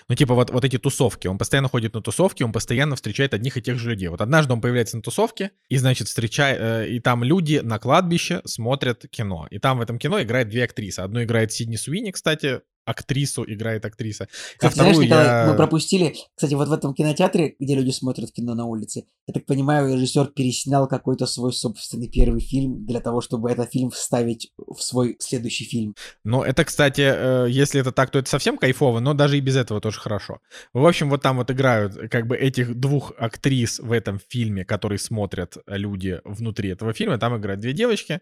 ну 0.08 0.16
типа 0.16 0.34
вот, 0.34 0.52
вот 0.52 0.64
эти 0.66 0.78
тусовки. 0.78 1.28
Он 1.28 1.38
постоянно 1.38 1.70
ходит 1.70 1.94
на 1.94 2.02
тусовки, 2.02 2.44
он 2.44 2.52
постоянно 2.52 2.96
встречает 2.96 3.34
одних 3.34 3.58
и 3.58 3.62
тех 3.62 3.80
же 3.80 3.92
людей. 3.92 4.10
Вот 4.10 4.22
однажды 4.22 4.54
он 4.54 4.62
появляется 4.62 4.98
на 4.98 5.02
тусовке, 5.02 5.52
и, 5.70 5.78
значит, 5.78 6.08
встречает, 6.08 6.60
э, 6.62 6.90
и 6.90 7.00
там 7.00 7.24
люди 7.24 7.62
на 7.64 7.80
кладбище 7.80 8.42
смотрят 8.46 9.06
кино. 9.10 9.48
И 9.50 9.60
там 9.60 9.78
в 9.78 9.82
этом 9.82 9.98
кино 9.98 10.22
играет 10.22 10.50
две 10.50 10.64
актрисы. 10.64 11.00
Одну 11.00 11.24
играет 11.24 11.52
Сидни 11.52 11.76
Суини, 11.76 12.12
кстати, 12.12 12.62
актрису 12.86 13.44
играет 13.48 13.86
актриса. 13.86 14.28
Кстати, 14.58 14.66
а 14.66 14.70
вторую 14.70 14.96
знаешь, 14.96 15.10
Николай, 15.10 15.26
я... 15.26 15.48
мы 15.50 15.58
пропустили, 15.58 16.16
кстати, 16.36 16.54
вот 16.54 16.68
в 16.68 16.74
этом 16.74 16.94
кинотеатре, 16.94 17.56
где 17.60 17.76
люди 17.76 17.92
смотрят 17.92 18.32
кино 18.32 18.56
на 18.56 18.66
улице, 18.66 19.06
я 19.28 19.34
так 19.34 19.46
понимаю, 19.46 19.94
режиссер 19.94 20.28
переснял 20.28 20.88
какой-то 20.88 21.26
свой 21.26 21.52
собственный 21.52 22.08
первый 22.08 22.42
фильм 22.42 22.86
для 22.86 23.00
того, 23.00 23.22
чтобы 23.22 23.50
этот 23.52 23.72
фильм 23.72 23.90
вставить 23.90 24.52
в 24.58 24.80
свой 24.82 25.18
следующий 25.20 25.66
фильм. 25.66 25.96
Ну, 26.24 26.44
это, 26.44 26.64
кстати, 26.64 27.02
э, 27.02 27.48
если 27.50 27.82
это 27.82 27.92
так, 27.92 28.12
то 28.12 28.20
это 28.20 28.30
совсем 28.30 28.58
кайфово, 28.58 29.00
но 29.00 29.14
даже 29.16 29.38
и 29.38 29.42
без 29.42 29.56
этого 29.56 29.82
тоже 29.82 30.00
хорошо. 30.00 30.40
В 30.74 30.86
общем, 30.86 31.10
вот 31.10 31.24
там 31.24 31.38
вот 31.38 31.50
играют 31.50 32.10
как 32.12 32.28
бы 32.28 32.38
этих 32.38 32.76
двух 32.76 33.14
актрис 33.18 33.80
в 33.80 33.92
этом 33.92 34.20
фильме, 34.30 34.64
которые 34.64 35.00
смотрят 35.00 35.58
люди 35.66 36.22
внутри 36.24 36.70
этого 36.70 36.94
фильма. 36.94 37.18
Там 37.18 37.36
играют 37.38 37.62
две 37.62 37.74
девочки. 37.74 38.22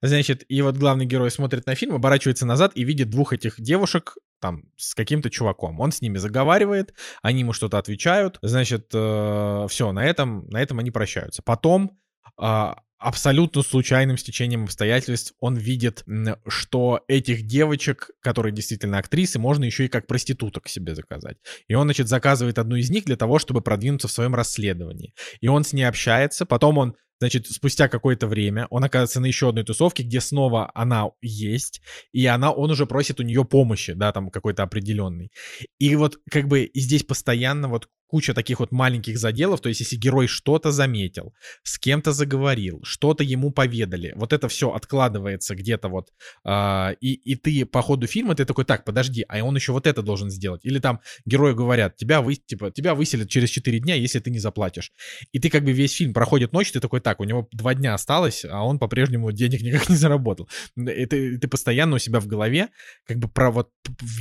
Значит, 0.00 0.44
и 0.48 0.62
вот 0.62 0.76
главный 0.76 1.04
герой 1.04 1.30
смотрит 1.30 1.66
на 1.66 1.74
фильм, 1.74 1.94
оборачивается 1.94 2.46
назад 2.46 2.72
и 2.74 2.84
видит 2.84 3.10
двух 3.10 3.32
этих 3.32 3.60
девушек 3.60 3.97
там 4.40 4.62
с 4.76 4.94
каким-то 4.94 5.30
чуваком. 5.30 5.80
Он 5.80 5.92
с 5.92 6.00
ними 6.00 6.18
заговаривает, 6.18 6.94
они 7.22 7.40
ему 7.40 7.52
что-то 7.52 7.78
отвечают. 7.78 8.38
Значит, 8.42 8.90
э, 8.94 9.66
все, 9.68 9.92
на 9.92 10.04
этом, 10.04 10.46
на 10.48 10.60
этом 10.60 10.78
они 10.78 10.90
прощаются. 10.90 11.42
Потом 11.42 11.98
э, 12.40 12.74
абсолютно 12.98 13.62
случайным 13.62 14.16
стечением 14.16 14.64
обстоятельств 14.64 15.34
он 15.40 15.56
видит, 15.56 16.04
что 16.46 17.00
этих 17.08 17.46
девочек, 17.46 18.10
которые 18.20 18.52
действительно 18.52 18.98
актрисы, 18.98 19.38
можно 19.38 19.64
еще 19.64 19.86
и 19.86 19.88
как 19.88 20.06
проституток 20.06 20.68
себе 20.68 20.94
заказать. 20.94 21.38
И 21.68 21.74
он, 21.74 21.86
значит, 21.86 22.08
заказывает 22.08 22.58
одну 22.58 22.76
из 22.76 22.90
них 22.90 23.04
для 23.04 23.16
того, 23.16 23.38
чтобы 23.38 23.60
продвинуться 23.60 24.08
в 24.08 24.12
своем 24.12 24.34
расследовании. 24.34 25.14
И 25.40 25.48
он 25.48 25.64
с 25.64 25.72
ней 25.72 25.84
общается, 25.84 26.44
потом 26.44 26.78
он 26.78 26.96
Значит, 27.20 27.46
спустя 27.46 27.88
какое-то 27.88 28.26
время 28.26 28.66
он 28.70 28.84
оказывается 28.84 29.20
на 29.20 29.26
еще 29.26 29.48
одной 29.48 29.64
тусовке, 29.64 30.02
где 30.02 30.20
снова 30.20 30.70
она 30.74 31.10
есть, 31.20 31.82
и 32.12 32.26
она, 32.26 32.52
он 32.52 32.70
уже 32.70 32.86
просит 32.86 33.20
у 33.20 33.22
нее 33.22 33.44
помощи, 33.44 33.92
да, 33.92 34.12
там 34.12 34.30
какой-то 34.30 34.62
определенный. 34.62 35.30
И 35.78 35.96
вот 35.96 36.18
как 36.30 36.46
бы 36.48 36.70
здесь 36.74 37.02
постоянно 37.02 37.68
вот 37.68 37.88
куча 38.08 38.34
таких 38.34 38.60
вот 38.60 38.72
маленьких 38.72 39.18
заделов, 39.18 39.60
то 39.60 39.68
есть 39.68 39.80
если 39.80 39.96
герой 39.96 40.26
что-то 40.26 40.72
заметил, 40.72 41.34
с 41.62 41.78
кем-то 41.78 42.12
заговорил, 42.12 42.80
что-то 42.82 43.22
ему 43.22 43.50
поведали, 43.50 44.12
вот 44.16 44.32
это 44.32 44.48
все 44.48 44.72
откладывается 44.72 45.54
где-то 45.54 45.88
вот, 45.88 46.08
э, 46.44 46.94
и, 47.00 47.12
и 47.14 47.36
ты 47.36 47.66
по 47.66 47.82
ходу 47.82 48.06
фильма, 48.06 48.34
ты 48.34 48.44
такой, 48.44 48.64
так, 48.64 48.84
подожди, 48.84 49.24
а 49.28 49.42
он 49.42 49.54
еще 49.54 49.72
вот 49.72 49.86
это 49.86 50.02
должен 50.02 50.30
сделать. 50.30 50.64
Или 50.64 50.78
там 50.78 51.00
герою 51.26 51.54
говорят, 51.54 51.96
тебя, 51.96 52.22
вы, 52.22 52.36
типа, 52.36 52.70
тебя 52.70 52.94
выселят 52.94 53.28
через 53.28 53.50
4 53.50 53.78
дня, 53.80 53.94
если 53.94 54.18
ты 54.20 54.30
не 54.30 54.38
заплатишь. 54.38 54.92
И 55.32 55.38
ты 55.38 55.50
как 55.50 55.64
бы 55.64 55.72
весь 55.72 55.92
фильм 55.92 56.14
проходит 56.14 56.52
ночь, 56.52 56.72
ты 56.72 56.80
такой, 56.80 57.00
так, 57.08 57.20
у 57.20 57.24
него 57.24 57.48
два 57.52 57.72
дня 57.72 57.94
осталось, 57.94 58.44
а 58.44 58.66
он 58.66 58.78
по-прежнему 58.78 59.32
денег 59.32 59.62
никак 59.62 59.88
не 59.88 59.96
заработал. 59.96 60.46
И 60.76 61.06
ты, 61.06 61.38
ты 61.38 61.48
постоянно 61.48 61.96
у 61.96 61.98
себя 61.98 62.20
в 62.20 62.26
голове 62.26 62.68
как 63.06 63.16
бы 63.16 63.28
про 63.28 63.50
вот 63.50 63.70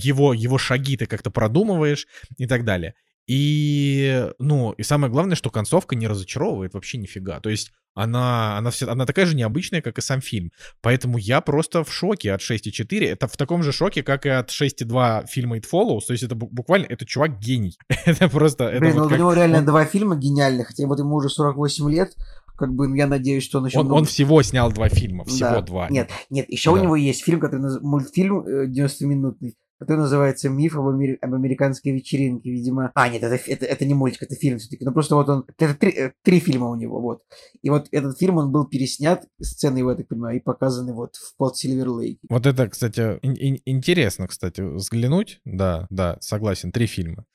его, 0.02 0.34
его 0.34 0.58
шаги 0.58 0.96
ты 0.96 1.06
как-то 1.06 1.30
продумываешь 1.30 2.08
и 2.38 2.48
так 2.48 2.64
далее. 2.64 2.94
И, 3.28 4.26
ну, 4.40 4.72
и 4.72 4.84
самое 4.84 5.12
главное, 5.12 5.36
что 5.36 5.50
концовка 5.50 5.98
не 5.98 6.08
разочаровывает 6.08 6.76
вообще 6.76 6.98
нифига. 6.98 7.42
То 7.42 7.50
есть 7.50 7.74
она, 7.94 8.58
она, 8.58 8.70
вся, 8.70 8.90
она 8.90 9.06
такая 9.06 9.26
же 9.26 9.36
необычная, 9.36 9.82
как 9.82 9.98
и 9.98 10.02
сам 10.02 10.22
фильм. 10.22 10.52
Поэтому 10.82 11.18
я 11.18 11.42
просто 11.42 11.84
в 11.84 11.92
шоке 11.92 12.32
от 12.32 12.42
6.4. 12.42 13.06
Это 13.06 13.28
в 13.28 13.36
таком 13.36 13.64
же 13.64 13.74
шоке, 13.74 14.02
как 14.02 14.26
и 14.26 14.30
от 14.30 14.50
6.2 14.50 15.26
фильма 15.28 15.58
It 15.58 15.66
Follows. 15.70 16.02
То 16.08 16.14
есть 16.14 16.24
это 16.24 16.36
буквально, 16.36 16.86
это 16.86 17.06
чувак 17.06 17.40
гений. 17.40 17.78
это 18.06 18.30
просто... 18.30 18.66
Это 18.66 18.80
Блин, 18.80 18.94
вот 18.94 19.04
ну, 19.04 19.10
как... 19.10 19.18
у 19.18 19.20
него 19.20 19.34
реально 19.34 19.58
он... 19.58 19.66
два 19.66 19.84
фильма 19.84 20.16
гениальных, 20.16 20.68
хотя 20.68 20.86
вот 20.86 21.00
ему 21.00 21.16
уже 21.16 21.30
48 21.30 21.90
лет, 21.90 22.16
как 22.58 22.74
бы 22.74 22.96
я 22.98 23.08
надеюсь, 23.08 23.44
что 23.44 23.60
он 23.60 23.68
еще... 23.68 23.80
Он, 23.80 23.86
много- 23.86 23.98
он 24.00 24.06
всего 24.06 24.42
снял 24.42 24.72
два 24.72 24.90
фильма, 24.90 25.24
всего 25.26 25.50
Да. 25.52 25.62
два. 25.62 25.90
Нет, 25.90 26.10
нет, 26.30 26.50
еще 26.50 26.72
у 26.72 26.76
Да. 26.76 26.82
него 26.84 26.96
есть 26.96 27.24
фильм, 27.24 27.40
который 27.40 27.62
наз- 27.62 27.80
мультфильм 27.82 28.40
э, 28.46 28.68
90-минутный, 28.68 29.56
который 29.80 30.00
называется 30.00 30.50
«Миф 30.50 30.76
об, 30.76 30.88
амери- 30.88 31.18
об 31.22 31.36
американской 31.36 31.92
вечеринке», 31.92 32.50
видимо. 32.50 32.92
А, 32.96 33.10
нет, 33.10 33.22
это, 33.22 33.36
это, 33.36 33.66
это 33.66 33.86
не 33.86 33.94
мультик, 33.94 34.24
это 34.24 34.34
фильм 34.36 34.58
все-таки. 34.58 34.84
Ну, 34.84 34.92
просто 34.92 35.14
вот 35.16 35.30
он... 35.30 35.46
Это 35.58 35.76
три, 35.76 35.92
э, 35.92 36.14
три 36.24 36.40
фильма 36.40 36.70
у 36.70 36.76
него, 36.76 37.00
вот. 37.00 37.22
И 37.62 37.70
вот 37.70 37.88
этот 37.92 38.18
фильм, 38.18 38.38
он 38.38 38.52
был 38.52 38.66
переснят, 38.66 39.24
сцены 39.40 39.78
его, 39.78 39.92
я 39.92 39.98
так 39.98 40.08
понимаю, 40.08 40.38
и 40.38 40.40
показаны 40.40 40.94
вот 40.94 41.16
в 41.16 41.36
под 41.38 41.56
Сильвер 41.58 41.90
Лейк. 41.90 42.18
Вот 42.28 42.48
это, 42.48 42.68
кстати, 42.70 43.20
ин- 43.22 43.36
ин- 43.40 43.62
интересно, 43.66 44.28
кстати, 44.28 44.62
взглянуть. 44.62 45.42
Да, 45.46 45.86
да, 45.92 46.18
согласен, 46.22 46.72
три 46.72 46.88
фильма. 46.88 47.26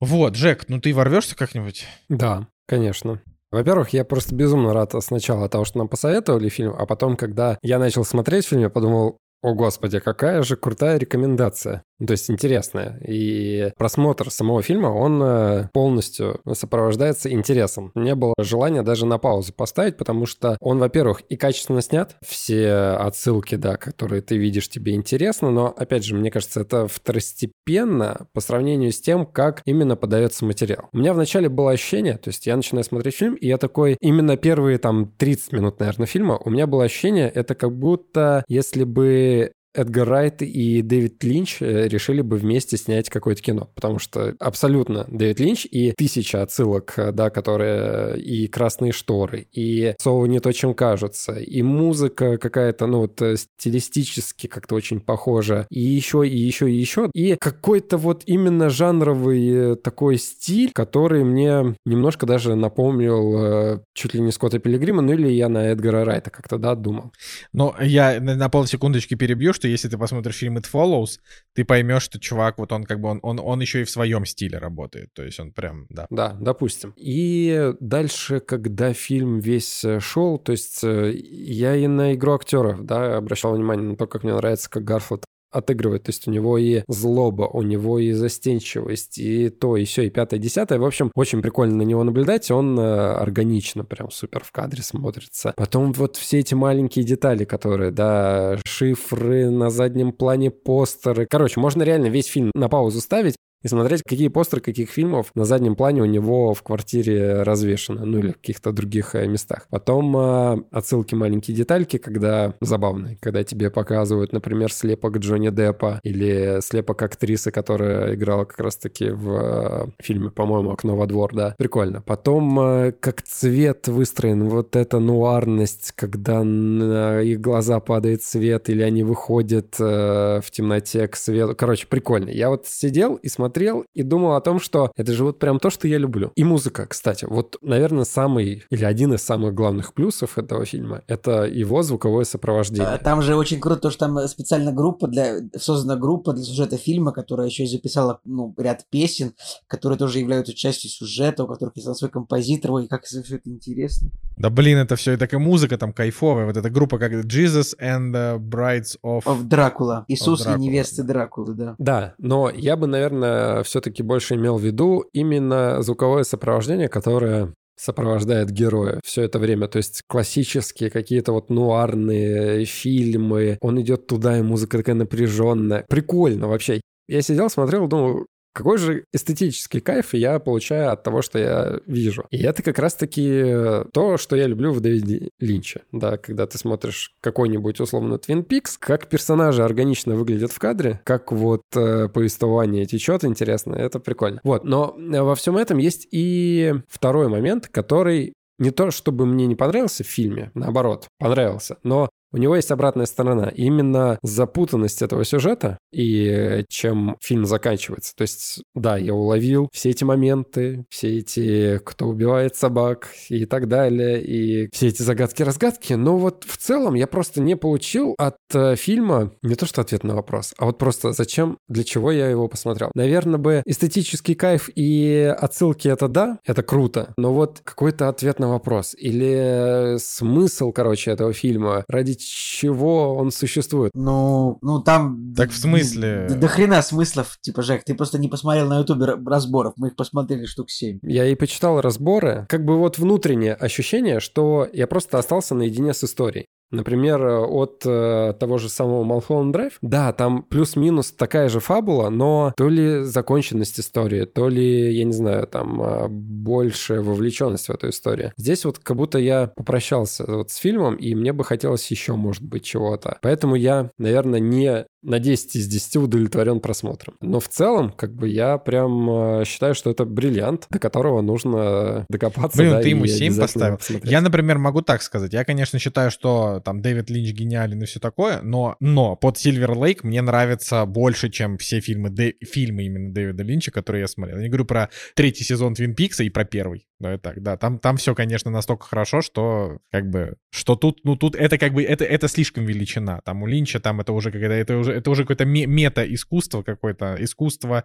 Вот, 0.00 0.34
Джек, 0.34 0.66
ну 0.68 0.80
ты 0.80 0.94
ворвешься 0.94 1.34
как-нибудь? 1.36 1.84
Да, 2.08 2.46
конечно. 2.66 3.20
Во-первых, 3.50 3.90
я 3.90 4.04
просто 4.04 4.34
безумно 4.34 4.74
рад 4.74 4.94
сначала 5.02 5.48
того, 5.48 5.64
что 5.64 5.78
нам 5.78 5.88
посоветовали 5.88 6.48
фильм, 6.48 6.74
а 6.78 6.84
потом, 6.86 7.16
когда 7.16 7.58
я 7.62 7.78
начал 7.78 8.04
смотреть 8.04 8.46
фильм, 8.46 8.60
я 8.60 8.70
подумал, 8.70 9.18
о 9.42 9.54
господи, 9.54 10.00
какая 10.00 10.42
же 10.42 10.56
крутая 10.56 10.98
рекомендация. 10.98 11.82
То 12.04 12.12
есть 12.12 12.30
интересная. 12.30 13.00
И 13.06 13.72
просмотр 13.76 14.30
самого 14.30 14.62
фильма, 14.62 14.86
он 14.88 15.20
э, 15.20 15.68
полностью 15.72 16.40
сопровождается 16.52 17.30
интересом. 17.30 17.90
Не 17.96 18.14
было 18.14 18.34
желания 18.38 18.82
даже 18.82 19.04
на 19.04 19.18
паузу 19.18 19.52
поставить, 19.52 19.96
потому 19.96 20.26
что 20.26 20.56
он, 20.60 20.78
во-первых, 20.78 21.22
и 21.22 21.36
качественно 21.36 21.82
снят. 21.82 22.16
Все 22.24 22.70
отсылки, 23.00 23.56
да, 23.56 23.76
которые 23.76 24.22
ты 24.22 24.36
видишь, 24.36 24.68
тебе 24.68 24.94
интересно, 24.94 25.50
но, 25.50 25.74
опять 25.76 26.04
же, 26.04 26.14
мне 26.14 26.30
кажется, 26.30 26.60
это 26.60 26.86
второстепенно 26.86 28.28
по 28.32 28.40
сравнению 28.40 28.92
с 28.92 29.00
тем, 29.00 29.26
как 29.26 29.62
именно 29.64 29.96
подается 29.96 30.44
материал. 30.44 30.88
У 30.92 30.98
меня 30.98 31.12
вначале 31.12 31.48
было 31.48 31.72
ощущение, 31.72 32.16
то 32.16 32.28
есть 32.28 32.46
я 32.46 32.56
начинаю 32.56 32.84
смотреть 32.84 33.16
фильм, 33.16 33.34
и 33.34 33.48
я 33.48 33.58
такой, 33.58 33.96
именно 34.00 34.36
первые 34.36 34.78
там 34.78 35.12
30 35.18 35.52
минут, 35.52 35.80
наверное, 35.80 36.06
фильма, 36.06 36.40
у 36.44 36.50
меня 36.50 36.68
было 36.68 36.84
ощущение, 36.84 37.28
это 37.28 37.56
как 37.56 37.76
будто 37.76 38.44
если 38.48 38.84
бы 38.84 39.27
que 39.28 39.57
Эдгар 39.78 40.08
Райт 40.08 40.42
и 40.42 40.82
Дэвид 40.82 41.22
Линч 41.22 41.58
э, 41.60 41.86
решили 41.86 42.20
бы 42.20 42.36
вместе 42.36 42.76
снять 42.76 43.08
какое-то 43.08 43.40
кино, 43.42 43.70
потому 43.74 43.98
что 43.98 44.34
абсолютно 44.40 45.04
Дэвид 45.08 45.38
Линч 45.38 45.66
и 45.70 45.92
тысяча 45.92 46.42
отсылок, 46.42 46.94
э, 46.96 47.12
да, 47.12 47.30
которые 47.30 48.20
и 48.20 48.48
«Красные 48.48 48.92
шторы», 48.92 49.46
и 49.52 49.94
«Совы 50.00 50.28
не 50.28 50.40
то, 50.40 50.52
чем 50.52 50.74
кажутся», 50.74 51.34
и 51.34 51.62
музыка 51.62 52.38
какая-то, 52.38 52.86
ну 52.86 53.00
вот 53.00 53.22
э, 53.22 53.36
стилистически 53.36 54.48
как-то 54.48 54.74
очень 54.74 55.00
похожа, 55.00 55.66
и 55.70 55.80
еще, 55.80 56.26
и 56.26 56.36
еще, 56.36 56.70
и 56.70 56.74
еще, 56.74 57.08
и 57.14 57.36
какой-то 57.38 57.98
вот 57.98 58.22
именно 58.26 58.70
жанровый 58.70 59.72
э, 59.72 59.76
такой 59.76 60.18
стиль, 60.18 60.72
который 60.74 61.22
мне 61.22 61.76
немножко 61.84 62.26
даже 62.26 62.56
напомнил 62.56 63.38
э, 63.38 63.78
чуть 63.94 64.14
ли 64.14 64.20
не 64.20 64.32
Скотта 64.32 64.58
Пилигрима, 64.58 65.02
ну 65.02 65.12
или 65.12 65.28
я 65.28 65.48
на 65.48 65.68
Эдгара 65.68 66.04
Райта 66.04 66.30
как-то, 66.30 66.58
да, 66.58 66.74
думал. 66.74 67.12
Но 67.52 67.76
я 67.80 68.20
на, 68.20 68.34
на 68.34 68.48
полсекундочки 68.48 69.14
перебью, 69.14 69.52
что 69.52 69.67
если 69.70 69.88
ты 69.88 69.98
посмотришь 69.98 70.36
фильм 70.36 70.58
It 70.58 70.66
Follows, 70.72 71.18
ты 71.54 71.64
поймешь, 71.64 72.02
что 72.02 72.20
чувак, 72.20 72.58
вот 72.58 72.72
он 72.72 72.84
как 72.84 73.00
бы, 73.00 73.08
он, 73.08 73.20
он, 73.22 73.38
он 73.38 73.60
еще 73.60 73.82
и 73.82 73.84
в 73.84 73.90
своем 73.90 74.24
стиле 74.24 74.58
работает. 74.58 75.12
То 75.14 75.22
есть 75.22 75.40
он 75.40 75.52
прям, 75.52 75.86
да. 75.88 76.06
Да, 76.10 76.36
допустим. 76.40 76.94
И 76.96 77.72
дальше, 77.80 78.40
когда 78.40 78.92
фильм 78.92 79.40
весь 79.40 79.84
э, 79.84 80.00
шел, 80.00 80.38
то 80.38 80.52
есть 80.52 80.82
э, 80.82 81.12
я 81.14 81.76
и 81.76 81.86
на 81.86 82.14
игру 82.14 82.34
актеров, 82.34 82.84
да, 82.84 83.16
обращал 83.16 83.54
внимание 83.54 83.90
на 83.90 83.96
то, 83.96 84.06
как 84.06 84.24
мне 84.24 84.34
нравится, 84.34 84.70
как 84.70 84.84
Гарфилд 84.84 85.24
отыгрывает. 85.50 86.04
То 86.04 86.10
есть 86.10 86.26
у 86.28 86.30
него 86.30 86.58
и 86.58 86.82
злоба, 86.88 87.44
у 87.44 87.62
него 87.62 87.98
и 87.98 88.12
застенчивость, 88.12 89.18
и 89.18 89.48
то, 89.48 89.76
и 89.76 89.84
все, 89.84 90.02
и 90.02 90.10
пятое, 90.10 90.40
десятое. 90.40 90.78
В 90.78 90.84
общем, 90.84 91.10
очень 91.14 91.42
прикольно 91.42 91.76
на 91.76 91.82
него 91.82 92.04
наблюдать. 92.04 92.50
Он 92.50 92.78
э, 92.78 92.82
органично, 92.82 93.84
прям 93.84 94.10
супер 94.10 94.44
в 94.44 94.52
кадре 94.52 94.82
смотрится. 94.82 95.52
Потом 95.56 95.92
вот 95.92 96.16
все 96.16 96.38
эти 96.40 96.54
маленькие 96.54 97.04
детали, 97.04 97.44
которые, 97.44 97.90
да, 97.90 98.58
шифры 98.64 99.50
на 99.50 99.70
заднем 99.70 100.12
плане, 100.12 100.50
постеры. 100.50 101.26
Короче, 101.30 101.60
можно 101.60 101.82
реально 101.82 102.06
весь 102.06 102.26
фильм 102.26 102.50
на 102.54 102.68
паузу 102.68 103.00
ставить 103.00 103.36
и 103.62 103.68
смотреть, 103.68 104.02
какие 104.02 104.28
постеры 104.28 104.62
каких 104.62 104.90
фильмов 104.90 105.30
на 105.34 105.44
заднем 105.44 105.74
плане 105.74 106.02
у 106.02 106.06
него 106.06 106.54
в 106.54 106.62
квартире 106.62 107.42
развешаны, 107.42 108.04
ну 108.04 108.18
или 108.18 108.30
в 108.30 108.36
каких-то 108.36 108.72
других 108.72 109.14
э, 109.14 109.26
местах. 109.26 109.66
Потом 109.70 110.16
э, 110.16 110.62
отсылки, 110.70 111.14
маленькие 111.14 111.56
детальки, 111.56 111.98
когда 111.98 112.54
забавные, 112.60 113.18
когда 113.20 113.42
тебе 113.42 113.70
показывают, 113.70 114.32
например, 114.32 114.72
слепок 114.72 115.18
Джонни 115.18 115.50
Деппа 115.50 116.00
или 116.04 116.60
слепок 116.60 117.02
актрисы, 117.02 117.50
которая 117.50 118.14
играла 118.14 118.44
как 118.44 118.60
раз-таки 118.60 119.10
в 119.10 119.30
э, 119.30 119.86
фильме, 120.00 120.30
по-моему, 120.30 120.70
«Окно 120.70 120.96
во 120.96 121.06
двор», 121.06 121.34
да. 121.34 121.54
Прикольно. 121.58 122.00
Потом, 122.02 122.60
э, 122.60 122.92
как 122.92 123.22
цвет 123.22 123.88
выстроен, 123.88 124.48
вот 124.48 124.76
эта 124.76 125.00
нуарность, 125.00 125.92
когда 125.96 126.44
на 126.44 127.20
их 127.20 127.40
глаза 127.40 127.80
падает 127.80 128.22
свет, 128.22 128.70
или 128.70 128.82
они 128.82 129.02
выходят 129.02 129.76
э, 129.80 130.40
в 130.42 130.50
темноте 130.50 131.08
к 131.08 131.16
свету. 131.16 131.56
Короче, 131.56 131.86
прикольно. 131.88 132.30
Я 132.30 132.50
вот 132.50 132.66
сидел 132.66 133.16
и 133.16 133.28
смотрел, 133.28 133.47
и 133.94 134.02
думал 134.02 134.34
о 134.34 134.40
том, 134.40 134.60
что 134.60 134.92
это 134.96 135.12
же 135.12 135.24
вот 135.24 135.38
прям 135.38 135.58
то, 135.58 135.70
что 135.70 135.88
я 135.88 135.98
люблю. 135.98 136.32
И 136.36 136.44
музыка, 136.44 136.86
кстати. 136.86 137.26
Вот, 137.28 137.56
наверное, 137.62 138.04
самый 138.04 138.64
или 138.70 138.84
один 138.84 139.14
из 139.14 139.22
самых 139.22 139.54
главных 139.54 139.94
плюсов 139.94 140.38
этого 140.38 140.64
фильма— 140.64 141.02
это 141.06 141.44
его 141.44 141.82
звуковое 141.82 142.24
сопровождение. 142.24 142.86
А, 142.86 142.98
Там 142.98 143.22
же 143.22 143.36
очень 143.36 143.60
круто, 143.60 143.80
то, 143.82 143.90
что 143.90 144.06
там 144.06 144.18
э, 144.18 144.28
специально 144.28 144.72
группа 144.72 145.06
для 145.08 145.40
создана 145.56 145.96
группа 145.96 146.32
для 146.32 146.44
сюжета 146.44 146.76
фильма, 146.76 147.12
которая 147.12 147.46
еще 147.46 147.64
и 147.64 147.66
записала 147.66 148.20
ну, 148.24 148.54
ряд 148.56 148.84
песен, 148.90 149.34
которые 149.66 149.98
тоже 149.98 150.18
являются 150.18 150.54
частью 150.54 150.90
сюжета, 150.90 151.44
у 151.44 151.46
которых 151.46 151.76
есть 151.76 151.88
свой 151.96 152.10
композитор, 152.10 152.72
ой, 152.72 152.88
как 152.88 153.04
все 153.04 153.20
это 153.20 153.50
интересно. 153.50 154.10
Да 154.36 154.50
блин, 154.50 154.78
это 154.78 154.96
все, 154.96 155.14
и 155.14 155.16
такая 155.16 155.40
музыка 155.40 155.78
там 155.78 155.92
кайфовая. 155.92 156.46
Вот 156.46 156.56
эта 156.56 156.70
группа 156.70 156.98
как 156.98 157.12
Jesus 157.12 157.76
and 157.80 158.12
the 158.12 158.38
Brides 158.38 158.98
of... 159.04 159.24
Of 159.24 159.42
Дракула. 159.44 160.04
Иисус 160.08 160.42
Дракула, 160.42 160.62
и 160.62 160.66
невесты. 160.66 161.02
Дракулы, 161.02 161.54
да. 161.54 161.74
Да, 161.78 162.14
но 162.18 162.50
я 162.50 162.76
бы, 162.76 162.86
наверное, 162.86 163.37
все-таки 163.64 164.02
больше 164.02 164.34
имел 164.34 164.56
в 164.58 164.62
виду 164.62 165.04
именно 165.12 165.82
звуковое 165.82 166.24
сопровождение, 166.24 166.88
которое 166.88 167.52
сопровождает 167.78 168.50
героя 168.50 169.00
все 169.04 169.22
это 169.22 169.38
время. 169.38 169.68
То 169.68 169.78
есть 169.78 170.02
классические 170.08 170.90
какие-то 170.90 171.32
вот 171.32 171.48
нуарные 171.48 172.64
фильмы. 172.64 173.58
Он 173.60 173.80
идет 173.80 174.06
туда, 174.06 174.38
и 174.38 174.42
музыка 174.42 174.78
такая 174.78 174.96
напряженная. 174.96 175.84
Прикольно 175.88 176.48
вообще. 176.48 176.80
Я 177.08 177.22
сидел, 177.22 177.48
смотрел, 177.48 177.86
думал, 177.86 178.26
какой 178.52 178.78
же 178.78 179.04
эстетический 179.12 179.80
кайф 179.80 180.14
я 180.14 180.38
получаю 180.38 180.92
от 180.92 181.02
того, 181.02 181.22
что 181.22 181.38
я 181.38 181.80
вижу. 181.86 182.26
И 182.30 182.38
это 182.38 182.62
как 182.62 182.78
раз-таки 182.78 183.84
то, 183.92 184.16
что 184.16 184.36
я 184.36 184.46
люблю 184.46 184.72
в 184.72 184.80
Дэвиде 184.80 185.30
Линче. 185.38 185.82
Да, 185.92 186.16
когда 186.16 186.46
ты 186.46 186.58
смотришь 186.58 187.14
какой-нибудь 187.20 187.80
условно 187.80 188.14
Twin 188.14 188.46
Peaks, 188.46 188.76
как 188.78 189.08
персонажи 189.08 189.62
органично 189.62 190.14
выглядят 190.14 190.52
в 190.52 190.58
кадре, 190.58 191.00
как 191.04 191.32
вот 191.32 191.62
э, 191.74 192.08
повествование 192.08 192.86
течет 192.86 193.24
интересно, 193.24 193.74
это 193.74 194.00
прикольно. 194.00 194.40
Вот, 194.44 194.64
но 194.64 194.96
э, 194.98 195.22
во 195.22 195.34
всем 195.34 195.56
этом 195.56 195.78
есть 195.78 196.06
и 196.10 196.74
второй 196.88 197.28
момент, 197.28 197.68
который 197.68 198.34
не 198.58 198.70
то, 198.70 198.90
чтобы 198.90 199.24
мне 199.26 199.46
не 199.46 199.54
понравился 199.54 200.04
в 200.04 200.08
фильме, 200.08 200.50
наоборот, 200.54 201.06
понравился, 201.18 201.76
но 201.82 202.08
у 202.32 202.36
него 202.36 202.56
есть 202.56 202.70
обратная 202.70 203.06
сторона. 203.06 203.48
Именно 203.48 204.18
запутанность 204.22 205.02
этого 205.02 205.24
сюжета 205.24 205.78
и 205.92 206.26
э, 206.26 206.64
чем 206.68 207.16
фильм 207.20 207.46
заканчивается. 207.46 208.12
То 208.16 208.22
есть, 208.22 208.62
да, 208.74 208.96
я 208.96 209.14
уловил 209.14 209.68
все 209.72 209.90
эти 209.90 210.04
моменты, 210.04 210.84
все 210.90 211.18
эти, 211.18 211.78
кто 211.84 212.06
убивает 212.06 212.56
собак 212.56 213.08
и 213.28 213.46
так 213.46 213.68
далее, 213.68 214.22
и 214.22 214.68
все 214.72 214.88
эти 214.88 215.02
загадки-разгадки, 215.02 215.94
но 215.94 216.18
вот 216.18 216.44
в 216.44 216.56
целом 216.56 216.94
я 216.94 217.06
просто 217.06 217.40
не 217.40 217.56
получил 217.56 218.14
от 218.18 218.36
э, 218.52 218.76
фильма 218.76 219.32
не 219.42 219.54
то 219.54 219.66
что 219.66 219.80
ответ 219.80 220.04
на 220.04 220.14
вопрос, 220.14 220.54
а 220.58 220.66
вот 220.66 220.78
просто 220.78 221.12
зачем, 221.12 221.58
для 221.68 221.84
чего 221.84 222.12
я 222.12 222.28
его 222.28 222.48
посмотрел. 222.48 222.90
Наверное, 222.94 223.38
бы 223.38 223.62
эстетический 223.64 224.34
кайф 224.34 224.68
и 224.74 225.34
отсылки 225.38 225.88
это 225.88 226.08
да, 226.08 226.38
это 226.44 226.62
круто, 226.62 227.14
но 227.16 227.32
вот 227.32 227.60
какой-то 227.64 228.08
ответ 228.08 228.38
на 228.38 228.48
вопрос 228.48 228.94
или 228.98 229.94
э, 229.94 229.98
смысл, 229.98 230.72
короче, 230.72 231.10
этого 231.10 231.32
фильма, 231.32 231.84
ради 231.88 232.17
чего 232.18 233.14
он 233.14 233.30
существует. 233.30 233.92
Ну, 233.94 234.58
ну 234.62 234.80
там... 234.80 235.34
Так 235.36 235.50
в 235.50 235.56
смысле? 235.56 236.26
До, 236.28 236.36
до 236.36 236.48
хрена 236.48 236.82
смыслов, 236.82 237.38
типа, 237.40 237.62
Жек, 237.62 237.84
ты 237.84 237.94
просто 237.94 238.18
не 238.18 238.28
посмотрел 238.28 238.68
на 238.68 238.80
ютубе 238.80 239.06
разборов, 239.26 239.74
мы 239.76 239.88
их 239.88 239.96
посмотрели 239.96 240.46
штук 240.46 240.70
7. 240.70 241.00
Я 241.02 241.26
и 241.26 241.34
почитал 241.34 241.80
разборы, 241.80 242.46
как 242.48 242.64
бы 242.64 242.78
вот 242.78 242.98
внутреннее 242.98 243.54
ощущение, 243.54 244.20
что 244.20 244.68
я 244.72 244.86
просто 244.86 245.18
остался 245.18 245.54
наедине 245.54 245.94
с 245.94 246.04
историей. 246.04 246.46
Например, 246.70 247.22
от 247.22 247.82
э, 247.86 248.34
того 248.38 248.58
же 248.58 248.68
самого 248.68 249.04
Малхолланд 249.04 249.52
Драйв. 249.52 249.78
Да, 249.80 250.12
там 250.12 250.42
плюс-минус 250.42 251.12
такая 251.12 251.48
же 251.48 251.60
фабула, 251.60 252.10
но 252.10 252.52
то 252.56 252.68
ли 252.68 253.02
законченность 253.04 253.80
истории, 253.80 254.24
то 254.24 254.48
ли, 254.48 254.92
я 254.92 255.04
не 255.04 255.12
знаю, 255.12 255.46
там 255.46 255.80
э, 255.82 256.08
большая 256.08 257.00
вовлеченность 257.00 257.68
в 257.68 257.72
эту 257.72 257.88
историю. 257.88 258.32
Здесь 258.36 258.64
вот 258.64 258.78
как 258.78 258.96
будто 258.96 259.18
я 259.18 259.46
попрощался 259.54 260.24
вот 260.26 260.50
с 260.50 260.56
фильмом, 260.56 260.96
и 260.96 261.14
мне 261.14 261.32
бы 261.32 261.44
хотелось 261.44 261.90
еще, 261.90 262.14
может 262.14 262.42
быть, 262.42 262.64
чего-то. 262.64 263.18
Поэтому 263.22 263.54
я, 263.54 263.90
наверное, 263.98 264.40
не 264.40 264.86
на 265.02 265.18
10 265.18 265.56
из 265.56 265.66
10 265.66 265.96
удовлетворен 265.96 266.60
просмотром. 266.60 267.16
Но 267.20 267.40
в 267.40 267.48
целом, 267.48 267.92
как 267.92 268.14
бы 268.14 268.28
я 268.28 268.58
прям 268.58 269.40
э, 269.40 269.44
считаю, 269.44 269.74
что 269.74 269.90
это 269.90 270.04
бриллиант, 270.04 270.66
до 270.70 270.78
которого 270.78 271.20
нужно 271.22 272.06
докопаться. 272.08 272.58
Блин, 272.58 272.72
да, 272.72 272.82
ты 272.82 272.88
ему 272.90 273.04
и 273.04 273.08
7 273.08 273.26
обязательно 273.26 273.42
поставил. 273.42 273.76
посмотреть. 273.78 274.10
Я, 274.12 274.20
например, 274.20 274.58
могу 274.58 274.82
так 274.82 275.02
сказать. 275.02 275.32
Я, 275.32 275.44
конечно, 275.44 275.78
считаю, 275.78 276.10
что 276.10 276.60
там 276.64 276.80
Дэвид 276.80 277.10
Линч 277.10 277.32
гениален 277.32 277.82
и 277.82 277.86
все 277.86 278.00
такое, 278.00 278.40
но, 278.42 278.76
но 278.80 279.16
под 279.16 279.36
Silver 279.36 279.74
Lake 279.74 280.00
мне 280.02 280.20
нравится 280.22 280.84
больше, 280.86 281.30
чем 281.30 281.58
все 281.58 281.80
фильмы, 281.80 282.08
Дэ- 282.10 282.44
фильмы 282.44 282.84
именно 282.84 283.12
Дэвида 283.12 283.42
Линча, 283.42 283.70
которые 283.70 284.02
я 284.02 284.08
смотрел. 284.08 284.38
Я 284.38 284.42
не 284.44 284.48
говорю 284.48 284.64
про 284.64 284.90
третий 285.14 285.44
сезон 285.44 285.74
Твин 285.74 285.94
Пикса 285.94 286.24
и 286.24 286.30
про 286.30 286.44
первый. 286.44 286.86
Да, 287.00 287.16
так, 287.16 287.40
да. 287.42 287.56
Там, 287.56 287.78
там 287.78 287.96
все, 287.96 288.14
конечно, 288.14 288.50
настолько 288.50 288.86
хорошо, 288.86 289.22
что 289.22 289.78
как 289.92 290.10
бы, 290.10 290.34
что 290.50 290.74
тут, 290.74 291.00
ну 291.04 291.14
тут 291.14 291.36
это 291.36 291.56
как 291.56 291.72
бы, 291.72 291.84
это, 291.84 292.04
это 292.04 292.26
слишком 292.26 292.64
величина. 292.64 293.20
Там 293.24 293.42
у 293.42 293.46
Линча 293.46 293.78
там 293.78 294.00
это 294.00 294.12
уже 294.12 294.32
какая-то, 294.32 294.54
это 294.54 294.76
уже, 294.76 294.87
это 294.92 295.10
уже 295.10 295.22
какое-то 295.22 295.44
ме- 295.44 295.66
мета-искусство 295.66 296.62
какое-то, 296.62 297.16
искусство, 297.18 297.84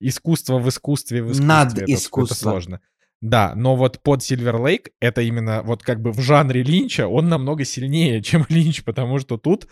искусство 0.00 0.58
в 0.58 0.68
искусстве 0.68 1.22
в 1.22 1.26
искусстве. 1.32 1.46
Над 1.46 1.78
Это 1.78 1.92
искусство. 1.92 2.34
сложно. 2.34 2.80
Да, 3.22 3.52
но 3.54 3.76
вот 3.76 4.00
под 4.02 4.20
Silver 4.20 4.60
Lake 4.60 4.88
это 5.00 5.22
именно 5.22 5.62
вот 5.62 5.84
как 5.84 6.00
бы 6.02 6.10
в 6.10 6.20
жанре 6.20 6.64
Линча 6.64 7.06
он 7.06 7.28
намного 7.28 7.64
сильнее, 7.64 8.20
чем 8.22 8.44
Линч, 8.48 8.82
потому 8.82 9.20
что 9.20 9.38
тут 9.38 9.68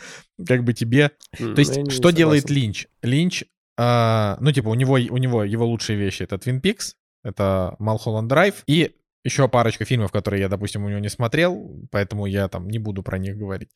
как 0.47 0.63
бы 0.63 0.73
тебе... 0.73 1.11
То 1.37 1.59
есть 1.59 1.91
что 1.91 2.11
делает. 2.11 2.49
Линч? 2.49 2.87
Линч, 3.03 3.45
а, 3.77 4.39
ну 4.41 4.53
типа 4.53 4.69
у 4.69 4.75
него, 4.75 4.95
у 4.95 5.17
него 5.17 5.43
его 5.43 5.67
лучшие 5.67 5.99
вещи 5.99 6.23
это 6.23 6.37
Twin 6.37 6.61
Peaks, 6.61 6.95
это 7.25 7.75
Mulholland 7.81 8.29
Drive 8.29 8.55
и 8.69 8.95
еще 9.25 9.49
парочка 9.49 9.85
фильмов, 9.85 10.13
которые 10.13 10.41
я, 10.41 10.49
допустим, 10.49 10.85
у 10.85 10.89
него 10.89 10.99
не 11.01 11.09
смотрел, 11.09 11.87
поэтому 11.91 12.27
я 12.27 12.49
там 12.49 12.69
не 12.69 12.79
буду 12.79 13.03
про 13.03 13.19
них 13.19 13.37
говорить. 13.37 13.71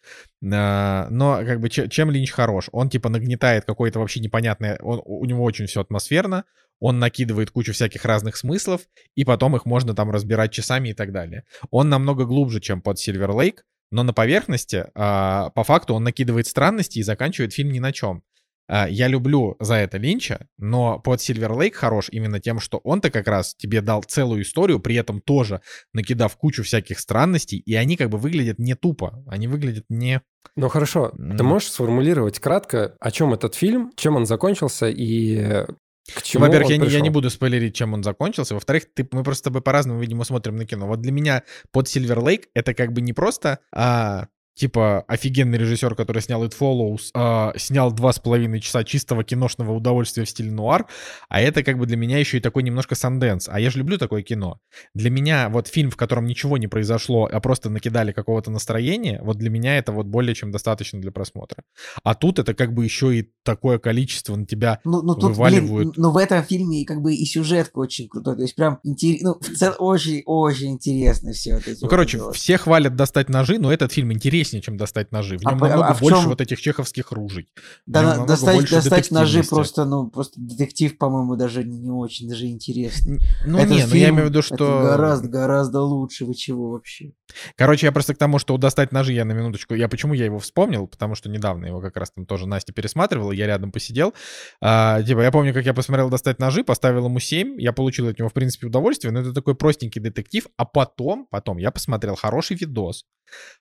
А, 0.53 1.09
Но 1.11 1.37
как 1.45 1.61
бы 1.61 1.69
че- 1.69 1.89
чем 1.89 2.11
Линч 2.11 2.31
хорош? 2.31 2.69
Он 2.73 2.89
типа 2.89 3.09
нагнетает 3.09 3.65
какое-то 3.65 3.99
вообще 3.99 4.21
непонятное... 4.21 4.79
Он, 4.83 5.03
у 5.05 5.25
него 5.25 5.45
очень 5.45 5.67
все 5.67 5.81
атмосферно, 5.81 6.45
он 6.81 6.99
накидывает 6.99 7.51
кучу 7.51 7.73
всяких 7.73 8.05
разных 8.05 8.37
смыслов, 8.37 8.83
и 9.15 9.25
потом 9.25 9.57
их 9.57 9.65
можно 9.67 9.95
там 9.95 10.11
разбирать 10.11 10.53
часами 10.53 10.91
и 10.91 10.95
так 10.95 11.13
далее. 11.13 11.45
Он 11.71 11.89
намного 11.89 12.25
глубже, 12.25 12.61
чем 12.61 12.81
под 12.83 12.99
Silver 12.99 13.31
Lake, 13.31 13.59
но 13.91 14.03
на 14.03 14.13
поверхности, 14.13 14.87
а, 14.95 15.51
по 15.51 15.63
факту, 15.63 15.95
он 15.95 16.05
накидывает 16.05 16.47
странности 16.47 16.99
и 16.99 17.03
заканчивает 17.03 17.53
фильм 17.53 17.71
ни 17.71 17.79
на 17.79 17.93
чем. 17.93 18.23
А, 18.69 18.89
Я 18.89 19.09
люблю 19.09 19.57
за 19.61 19.75
это 19.75 19.99
Линча, 19.99 20.49
но 20.59 20.99
под 20.99 21.21
Silver 21.21 21.51
Lake 21.51 21.73
хорош 21.73 22.09
именно 22.11 22.41
тем, 22.41 22.61
что 22.61 22.79
он-то 22.79 23.11
как 23.11 23.29
раз 23.29 23.55
тебе 23.55 23.81
дал 23.81 24.03
целую 24.03 24.43
историю, 24.43 24.81
при 24.81 24.97
этом 24.97 25.21
тоже 25.21 25.61
накидав 25.93 26.37
кучу 26.37 26.63
всяких 26.63 26.99
странностей, 26.99 27.59
и 27.59 27.75
они 27.75 27.97
как 27.97 28.11
бы 28.11 28.19
выглядят 28.19 28.59
не 28.59 28.75
тупо, 28.75 29.23
они 29.29 29.49
выглядят 29.49 29.85
не... 29.89 30.23
Ну 30.57 30.69
хорошо, 30.69 31.13
М. 31.19 31.37
ты 31.37 31.43
можешь 31.43 31.71
сформулировать 31.71 32.39
кратко, 32.39 32.97
о 33.01 33.11
чем 33.11 33.33
этот 33.33 33.55
фильм, 33.55 33.93
чем 33.97 34.17
он 34.17 34.27
закончился 34.27 34.89
и 34.89 35.37
э, 35.37 35.67
к 36.15 36.23
чему 36.23 36.45
Во-первых, 36.45 36.71
я 36.71 36.77
не, 36.77 36.89
я 36.89 37.01
не 37.01 37.11
буду 37.11 37.31
спойлерить, 37.31 37.75
чем 37.75 37.95
он 37.95 38.03
закончился. 38.03 38.55
Во-вторых, 38.55 38.85
ты, 38.95 39.09
мы 39.11 39.23
просто 39.23 39.41
с 39.41 39.43
тобой 39.45 39.63
по-разному, 39.63 40.01
видимо, 40.01 40.25
смотрим 40.25 40.57
на 40.57 40.67
кино. 40.67 40.87
Вот 40.87 41.01
для 41.01 41.13
меня 41.13 41.45
под 41.73 41.87
Silver 41.87 42.19
Lake 42.19 42.45
это 42.55 42.75
как 42.75 42.93
бы 42.93 43.01
не 43.01 43.15
просто 43.15 43.61
а, 43.73 44.27
типа 44.55 45.05
офигенный 45.09 45.59
режиссер, 45.59 45.95
который 45.95 46.23
снял 46.23 46.45
It 46.45 46.55
Follows, 46.59 47.11
а, 47.15 47.53
снял 47.57 47.93
два 47.93 48.13
с 48.13 48.19
половиной 48.19 48.61
часа 48.61 48.85
чистого 48.85 49.25
киношного 49.25 49.73
удовольствия 49.73 50.25
в 50.25 50.29
стиле 50.31 50.51
нуар, 50.51 50.87
а 51.29 51.41
это 51.41 51.63
как 51.63 51.79
бы 51.79 51.87
для 51.87 51.97
меня 51.97 52.19
еще 52.19 52.39
и 52.39 52.41
такой 52.41 52.63
немножко 52.63 52.95
санденс. 52.95 53.49
А 53.51 53.59
я 53.61 53.71
же 53.71 53.79
люблю 53.79 53.99
такое 53.99 54.23
кино. 54.23 54.59
Для 54.95 55.11
меня 55.11 55.49
вот 55.49 55.69
фильм, 55.69 55.91
в 55.91 55.97
котором 55.97 56.27
ничего 56.27 56.57
не 56.59 56.69
произошло, 56.69 57.29
а 57.31 57.41
просто 57.41 57.71
накидали 57.71 58.13
какого-то 58.13 58.51
настроения, 58.51 59.21
вот 59.23 59.39
для 59.39 59.51
меня 59.51 59.77
это 59.79 59.93
вот 59.93 60.07
более 60.07 60.35
чем 60.35 60.51
достаточно 60.53 61.01
для 61.01 61.11
просмотра. 61.11 61.65
А 62.03 62.15
тут 62.15 62.39
это 62.39 62.55
как 62.55 62.73
бы 62.73 62.85
еще 62.85 63.19
и 63.19 63.31
такое 63.43 63.79
количество 63.79 64.37
на 64.37 64.47
тебя 64.47 64.81
Ну, 64.85 65.03
ну 65.03 65.15
тут, 65.15 65.31
Вываливают. 65.33 65.89
блин, 65.89 65.93
ну 65.97 66.11
в 66.13 66.17
этом 66.17 66.43
фильме 66.45 66.85
как 66.85 67.03
бы 67.03 67.15
и 67.15 67.25
сюжетка 67.25 67.79
очень 67.79 68.09
крутой. 68.09 68.37
То 68.37 68.43
есть 68.43 68.55
прям 68.55 68.79
интересно, 68.85 69.35
ну, 69.35 69.75
очень-очень 69.79 70.73
интересно 70.73 71.33
все 71.33 71.55
Ну, 71.55 71.75
вот 71.83 71.91
короче, 71.91 72.19
вот. 72.19 72.37
все 72.37 72.57
хвалят 72.59 72.97
достать 72.97 73.29
ножи, 73.29 73.59
но 73.59 73.73
этот 73.73 73.93
фильм 73.93 74.13
интереснее, 74.45 74.63
чем 74.63 74.77
достать 74.77 75.13
ножи. 75.13 75.39
В 75.39 75.47
А 75.47 75.51
нем 75.51 75.59
по- 75.61 75.69
намного 75.69 75.89
а 75.89 75.95
в 75.95 76.01
больше 76.01 76.21
чём- 76.21 76.29
вот 76.29 76.41
этих 76.41 76.61
чеховских 76.61 77.13
ружей. 77.13 77.49
Да, 77.87 78.25
достать, 78.25 78.71
достать 78.71 79.11
ножи 79.11 79.43
просто, 79.43 79.85
ну, 79.85 80.09
просто 80.09 80.35
детектив, 80.41 80.97
по-моему, 80.99 81.37
даже 81.37 81.65
не, 81.65 81.91
очень 81.91 82.29
даже 82.29 82.47
интересный. 82.47 83.21
Ну, 83.47 83.59
Этот 83.59 83.71
не, 83.71 83.75
ну 83.77 83.81
я 83.81 83.87
фильм- 83.87 84.15
имею 84.17 84.27
в 84.27 84.31
виду, 84.31 84.43
что... 84.43 84.83
гораздо, 84.83 85.29
гораздо 85.29 85.81
лучше. 85.81 86.25
Вы 86.25 86.35
чего 86.35 86.71
вообще? 86.71 87.13
Короче, 87.57 87.87
я 87.87 87.93
просто 87.93 88.15
к 88.15 88.19
тому, 88.19 88.39
что 88.39 88.57
достать 88.57 88.93
ножи 88.93 89.13
я 89.13 89.25
на 89.25 89.33
минуточку... 89.33 89.75
Я 89.75 89.89
почему 89.89 90.15
я 90.15 90.25
его 90.27 90.39
вспомнил? 90.39 90.87
Потому 90.87 91.15
что 91.15 91.29
недавно 91.29 91.67
его 91.67 91.81
как 91.81 91.97
раз 91.97 92.11
там 92.11 92.27
тоже 92.27 92.47
Настя 92.47 92.73
пересматривала, 92.73 93.33
я 93.33 93.47
рядом 93.47 93.73
посидел. 93.73 94.15
А, 94.61 95.03
типа, 95.03 95.21
я 95.21 95.31
помню, 95.31 95.53
как 95.55 95.65
я 95.65 95.75
посмотрел 95.75 96.11
достать 96.11 96.39
ножи, 96.39 96.63
поставил 96.65 97.07
ему 97.07 97.19
7, 97.19 97.61
я 97.61 97.73
получил 97.73 98.09
от 98.09 98.19
него, 98.19 98.29
в 98.29 98.33
принципе, 98.33 98.67
удовольствие, 98.67 99.13
но 99.13 99.21
это 99.21 99.33
такой 99.33 99.55
простенький 99.55 100.01
детектив. 100.01 100.47
А 100.57 100.65
потом, 100.65 101.27
потом 101.31 101.59
я 101.59 101.71
посмотрел 101.71 102.15
хороший 102.17 102.57
видос, 102.57 103.05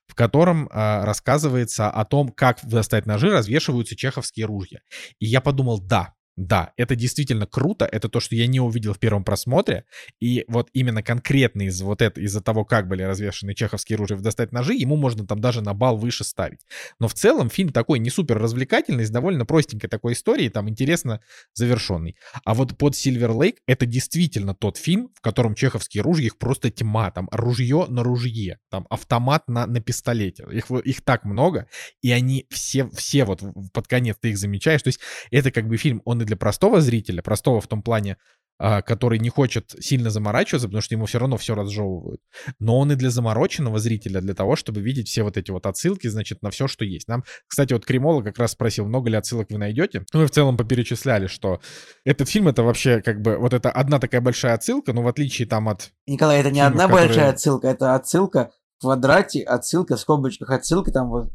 в 0.06 0.14
котором 0.14 0.68
а, 0.70 1.04
рассказывается 1.04 1.90
о 1.90 2.04
том, 2.04 2.28
как 2.28 2.64
достать 2.64 3.06
ножи 3.06 3.30
развешиваются 3.30 3.96
чеховские 3.96 4.46
ружья. 4.46 4.80
И 5.18 5.26
я 5.26 5.40
подумал, 5.40 5.80
да, 5.80 6.14
да, 6.36 6.72
это 6.76 6.96
действительно 6.96 7.46
круто, 7.46 7.84
это 7.84 8.08
то, 8.08 8.18
что 8.18 8.34
я 8.34 8.46
не 8.46 8.60
увидел 8.60 8.92
в 8.92 8.98
первом 8.98 9.24
просмотре, 9.24 9.84
и 10.20 10.44
вот 10.48 10.68
именно 10.72 11.02
конкретно 11.02 11.62
из 11.62 11.80
вот 11.80 12.02
это, 12.02 12.20
из-за 12.20 12.40
того, 12.40 12.64
как 12.64 12.88
были 12.88 13.02
развешаны 13.02 13.54
чеховские 13.54 13.96
ружья 13.96 14.16
в 14.16 14.22
достать 14.22 14.50
ножи, 14.50 14.74
ему 14.74 14.96
можно 14.96 15.26
там 15.26 15.40
даже 15.40 15.60
на 15.60 15.74
бал 15.74 15.96
выше 15.96 16.24
ставить. 16.24 16.60
Но 16.98 17.06
в 17.06 17.14
целом 17.14 17.50
фильм 17.50 17.70
такой 17.70 18.00
не 18.00 18.10
супер 18.10 18.38
развлекательный, 18.38 19.04
с 19.04 19.10
довольно 19.10 19.46
простенькой 19.46 19.88
такой 19.88 20.14
историей, 20.14 20.48
там 20.48 20.68
интересно 20.68 21.20
завершенный. 21.52 22.16
А 22.44 22.54
вот 22.54 22.76
под 22.76 22.94
Silver 22.94 23.30
Lake 23.30 23.58
это 23.66 23.86
действительно 23.86 24.54
тот 24.54 24.76
фильм, 24.76 25.10
в 25.14 25.20
котором 25.20 25.54
чеховские 25.54 26.02
ружья, 26.02 26.26
их 26.26 26.38
просто 26.38 26.70
тьма, 26.70 27.10
там 27.12 27.28
ружье 27.30 27.86
на 27.88 28.02
ружье, 28.02 28.58
там 28.70 28.86
автомат 28.90 29.48
на, 29.48 29.66
на 29.66 29.80
пистолете, 29.80 30.46
их, 30.50 30.70
их 30.70 31.02
так 31.02 31.24
много, 31.24 31.68
и 32.02 32.10
они 32.10 32.46
все, 32.50 32.88
все 32.88 33.24
вот 33.24 33.42
под 33.72 33.86
конец 33.86 34.16
ты 34.20 34.30
их 34.30 34.38
замечаешь, 34.38 34.82
то 34.82 34.88
есть 34.88 35.00
это 35.30 35.52
как 35.52 35.68
бы 35.68 35.76
фильм, 35.76 36.02
он 36.04 36.23
и 36.24 36.26
для 36.26 36.36
простого 36.36 36.80
зрителя, 36.80 37.22
простого 37.22 37.60
в 37.60 37.68
том 37.68 37.82
плане, 37.82 38.16
а, 38.56 38.82
который 38.82 39.18
не 39.18 39.30
хочет 39.30 39.74
сильно 39.80 40.10
заморачиваться, 40.10 40.68
потому 40.68 40.80
что 40.80 40.94
ему 40.94 41.06
все 41.06 41.18
равно 41.18 41.36
все 41.36 41.56
разжевывают. 41.56 42.20
Но 42.60 42.78
он 42.78 42.92
и 42.92 42.94
для 42.94 43.10
замороченного 43.10 43.80
зрителя, 43.80 44.20
для 44.20 44.32
того, 44.34 44.54
чтобы 44.54 44.80
видеть 44.80 45.08
все 45.08 45.24
вот 45.24 45.36
эти 45.36 45.50
вот 45.50 45.66
отсылки, 45.66 46.06
значит, 46.06 46.40
на 46.40 46.50
все, 46.50 46.68
что 46.68 46.84
есть. 46.84 47.08
Нам, 47.08 47.24
кстати, 47.48 47.72
вот 47.72 47.84
Кремола 47.84 48.22
как 48.22 48.38
раз 48.38 48.52
спросил, 48.52 48.86
много 48.86 49.10
ли 49.10 49.16
отсылок 49.16 49.50
вы 49.50 49.58
найдете. 49.58 50.04
Мы 50.12 50.26
в 50.26 50.30
целом 50.30 50.56
поперечисляли, 50.56 51.26
что 51.26 51.60
этот 52.04 52.28
фильм 52.28 52.46
это 52.46 52.62
вообще 52.62 53.02
как 53.02 53.20
бы 53.22 53.36
вот 53.38 53.52
это 53.54 53.72
одна 53.72 53.98
такая 53.98 54.20
большая 54.20 54.54
отсылка, 54.54 54.92
но 54.92 55.02
в 55.02 55.08
отличие 55.08 55.48
там 55.48 55.68
от... 55.68 55.90
Николай, 56.06 56.38
это 56.38 56.50
не 56.50 56.60
Фильмы, 56.60 56.68
одна 56.68 56.84
которые- 56.84 57.06
большая 57.08 57.30
отсылка, 57.30 57.66
это 57.66 57.94
отсылка 57.96 58.50
в 58.78 58.82
квадрате, 58.82 59.42
отсылка 59.42 59.96
в 59.96 60.00
скобочках, 60.00 60.50
отсылка 60.50 60.92
там 60.92 61.08
вот 61.08 61.28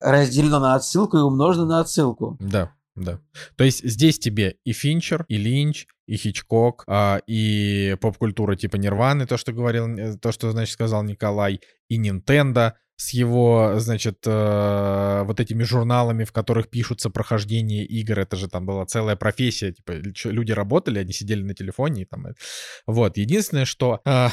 разделено 0.00 0.60
на 0.60 0.74
отсылку 0.74 1.18
и 1.18 1.20
умножено 1.20 1.66
на 1.66 1.80
отсылку. 1.80 2.38
Да, 2.40 2.72
да. 2.96 3.20
То 3.56 3.64
есть 3.64 3.84
здесь 3.84 4.18
тебе 4.18 4.56
и 4.64 4.72
Финчер, 4.72 5.24
и 5.28 5.36
Линч, 5.36 5.86
и 6.06 6.16
Хичкок, 6.16 6.84
а, 6.86 7.20
и 7.26 7.96
поп-культура 8.00 8.56
типа 8.56 8.76
Нирваны, 8.76 9.26
то, 9.26 9.36
что 9.36 9.52
говорил, 9.52 9.88
э, 9.88 10.16
то, 10.16 10.32
что, 10.32 10.50
значит, 10.50 10.74
сказал 10.74 11.02
Николай, 11.02 11.60
и 11.88 12.00
Nintendo 12.00 12.74
с 12.96 13.10
его, 13.10 13.74
значит, 13.78 14.18
э, 14.24 15.22
вот 15.24 15.40
этими 15.40 15.64
журналами, 15.64 16.24
в 16.24 16.32
которых 16.32 16.70
пишутся 16.70 17.10
прохождения 17.10 17.84
игр, 17.84 18.20
это 18.20 18.36
же 18.36 18.48
там 18.48 18.66
была 18.66 18.86
целая 18.86 19.16
профессия, 19.16 19.72
типа 19.72 19.92
лю- 19.92 20.12
люди 20.30 20.52
работали, 20.52 21.00
они 21.00 21.12
сидели 21.12 21.42
на 21.42 21.54
телефоне, 21.54 22.02
и 22.02 22.04
там, 22.04 22.28
э, 22.28 22.34
вот, 22.86 23.16
единственное, 23.16 23.64
что, 23.64 24.00
э, 24.04 24.28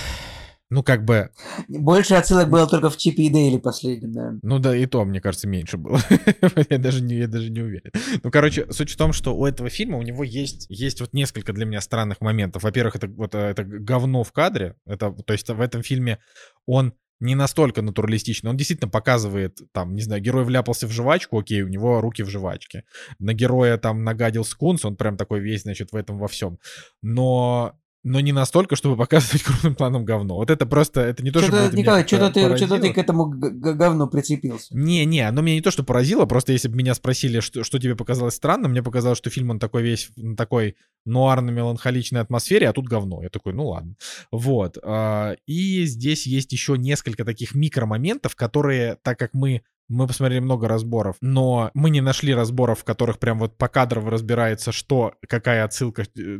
ну, 0.71 0.83
как 0.83 1.03
бы, 1.03 1.29
Больше 1.67 2.15
отсылок 2.15 2.49
было 2.49 2.65
только 2.65 2.89
в 2.89 2.95
Чипе 2.95 3.23
и 3.23 3.29
Дейли 3.29 3.57
последнем, 3.57 4.13
наверное. 4.13 4.39
ну 4.41 4.57
да, 4.57 4.73
и 4.73 4.85
то, 4.85 5.03
мне 5.03 5.19
кажется, 5.19 5.45
меньше 5.45 5.75
было. 5.75 5.99
я, 6.69 6.77
даже 6.77 7.03
не, 7.03 7.15
я 7.17 7.27
даже 7.27 7.51
не 7.51 7.59
уверен. 7.59 7.91
Ну, 8.23 8.31
короче, 8.31 8.65
суть 8.71 8.89
в 8.89 8.95
том, 8.95 9.11
что 9.11 9.35
у 9.35 9.45
этого 9.45 9.69
фильма 9.69 9.97
у 9.97 10.01
него 10.01 10.23
есть, 10.23 10.67
есть 10.69 11.01
вот 11.01 11.11
несколько 11.11 11.51
для 11.51 11.65
меня 11.65 11.81
странных 11.81 12.21
моментов. 12.21 12.63
Во-первых, 12.63 12.95
это 12.95 13.07
вот 13.09 13.35
э, 13.35 13.39
это 13.39 13.65
говно 13.65 14.23
в 14.23 14.31
кадре. 14.31 14.75
Это, 14.85 15.11
то 15.11 15.33
есть 15.33 15.49
в 15.49 15.59
этом 15.59 15.83
фильме 15.83 16.19
он 16.65 16.93
не 17.19 17.35
настолько 17.35 17.81
натуралистичный. 17.81 18.49
Он 18.49 18.55
действительно 18.55 18.89
показывает, 18.89 19.59
там, 19.73 19.93
не 19.93 20.01
знаю, 20.01 20.21
герой 20.21 20.45
вляпался 20.45 20.87
в 20.87 20.91
жвачку, 20.91 21.37
окей, 21.37 21.63
у 21.63 21.67
него 21.67 21.99
руки 21.99 22.23
в 22.23 22.29
жвачке. 22.29 22.85
На 23.19 23.33
героя 23.33 23.77
там 23.77 24.05
нагадил 24.05 24.45
скунс, 24.45 24.85
он 24.85 24.95
прям 24.95 25.17
такой 25.17 25.41
весь, 25.41 25.63
значит, 25.63 25.91
в 25.91 25.97
этом 25.97 26.17
во 26.17 26.29
всем. 26.29 26.59
Но 27.01 27.77
но 28.03 28.19
не 28.19 28.31
настолько, 28.31 28.75
чтобы 28.75 28.97
показывать 28.97 29.43
крупным 29.43 29.75
планом 29.75 30.05
говно. 30.05 30.35
Вот 30.35 30.49
это 30.49 30.65
просто, 30.65 31.01
это 31.01 31.23
не 31.23 31.31
то, 31.31 31.41
чтобы 31.41 31.57
это 31.57 31.71
меня 31.73 31.81
Николай, 31.83 32.07
что-то 32.07 32.31
ты, 32.31 32.43
поразило. 32.43 32.79
ты 32.79 32.93
к 32.93 32.97
этому 32.97 33.25
говну 33.27 34.07
прицепился. 34.07 34.75
Не-не, 34.75 35.27
оно 35.27 35.41
меня 35.41 35.55
не 35.55 35.61
то, 35.61 35.71
что 35.71 35.83
поразило, 35.83 36.25
просто 36.25 36.53
если 36.53 36.67
бы 36.67 36.75
меня 36.75 36.93
спросили, 36.95 37.39
что, 37.39 37.63
что 37.63 37.79
тебе 37.79 37.95
показалось 37.95 38.35
странно, 38.35 38.67
мне 38.67 38.81
показалось, 38.83 39.17
что 39.17 39.29
фильм, 39.29 39.51
он 39.51 39.59
такой 39.59 39.83
весь 39.83 40.09
на 40.15 40.35
такой 40.35 40.75
нуарно-меланхоличной 41.05 42.21
атмосфере, 42.21 42.69
а 42.69 42.73
тут 42.73 42.87
говно. 42.87 43.23
Я 43.23 43.29
такой, 43.29 43.53
ну 43.53 43.67
ладно. 43.67 43.95
Вот. 44.31 44.77
а, 44.83 45.35
И 45.45 45.85
здесь 45.85 46.25
есть 46.27 46.51
еще 46.51 46.77
несколько 46.77 47.25
таких 47.25 47.55
микромоментов, 47.55 48.35
которые, 48.35 48.97
так 49.01 49.17
как 49.17 49.33
мы 49.33 49.63
мы 49.91 50.07
посмотрели 50.07 50.39
много 50.39 50.67
разборов, 50.67 51.17
но 51.21 51.69
мы 51.73 51.89
не 51.89 52.01
нашли 52.01 52.33
разборов, 52.33 52.79
в 52.79 52.83
которых 52.83 53.19
прям 53.19 53.39
вот 53.39 53.57
по 53.57 53.67
кадрово 53.67 54.11
разбирается, 54.11 54.71
что, 54.71 55.15
какая 55.27 55.65
отсылка, 55.65 56.03
э, 56.03 56.39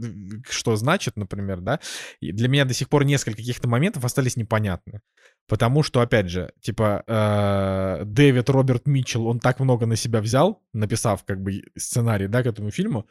что 0.50 0.76
значит, 0.78 1.18
например, 1.18 1.60
да. 1.60 1.80
И 2.22 2.32
для 2.32 2.48
меня 2.48 2.66
до 2.66 2.74
сих 2.74 2.88
пор 2.88 3.04
несколько 3.04 3.38
каких-то 3.38 3.68
моментов 3.68 4.06
остались 4.06 4.38
непонятны. 4.38 5.02
Потому 5.48 5.84
что, 5.84 6.00
опять 6.00 6.30
же, 6.30 6.52
типа, 6.62 7.04
э, 7.06 8.06
Дэвид 8.06 8.50
Роберт 8.50 8.88
Митчелл, 8.88 9.28
он 9.28 9.40
так 9.40 9.60
много 9.60 9.86
на 9.86 9.98
себя 9.98 10.22
взял, 10.22 10.64
написав 10.74 11.26
как 11.26 11.42
бы 11.42 11.64
сценарий, 11.78 12.28
да, 12.28 12.44
к 12.44 12.46
этому 12.46 12.72
фильму, 12.72 13.06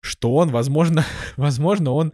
что 0.00 0.34
он, 0.34 0.50
возможно, 0.50 1.04
возможно, 1.36 1.92
он 1.92 2.12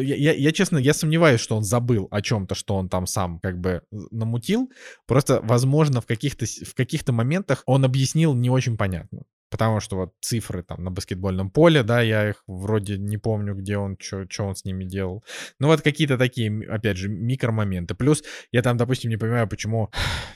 я, 0.00 0.16
я, 0.16 0.32
я, 0.32 0.52
честно, 0.52 0.78
я 0.78 0.94
сомневаюсь, 0.94 1.40
что 1.40 1.56
он 1.56 1.62
забыл 1.62 2.08
о 2.10 2.22
чем-то, 2.22 2.54
что 2.54 2.76
он 2.76 2.88
там 2.88 3.06
сам 3.06 3.40
как 3.40 3.58
бы 3.58 3.82
намутил. 3.90 4.70
Просто, 5.06 5.40
возможно, 5.42 6.00
в 6.00 6.06
каких-то 6.06 6.46
в 6.46 6.74
каких-то 6.74 7.12
моментах 7.12 7.62
он 7.66 7.84
объяснил 7.84 8.34
не 8.34 8.50
очень 8.50 8.76
понятно. 8.76 9.22
Потому 9.48 9.78
что 9.80 9.96
вот 9.96 10.12
цифры 10.20 10.64
там 10.64 10.82
на 10.82 10.90
баскетбольном 10.90 11.50
поле, 11.50 11.84
да, 11.84 12.02
я 12.02 12.30
их 12.30 12.42
вроде 12.48 12.98
не 12.98 13.16
помню, 13.16 13.54
где 13.54 13.78
он, 13.78 13.96
что 14.00 14.26
он 14.40 14.56
с 14.56 14.64
ними 14.64 14.84
делал. 14.84 15.24
Ну 15.60 15.68
вот 15.68 15.82
какие-то 15.82 16.18
такие, 16.18 16.68
опять 16.68 16.96
же, 16.96 17.08
микромоменты. 17.08 17.94
Плюс 17.94 18.24
я 18.50 18.62
там, 18.62 18.76
допустим, 18.76 19.10
не 19.10 19.16
понимаю, 19.16 19.48
почему 19.48 19.90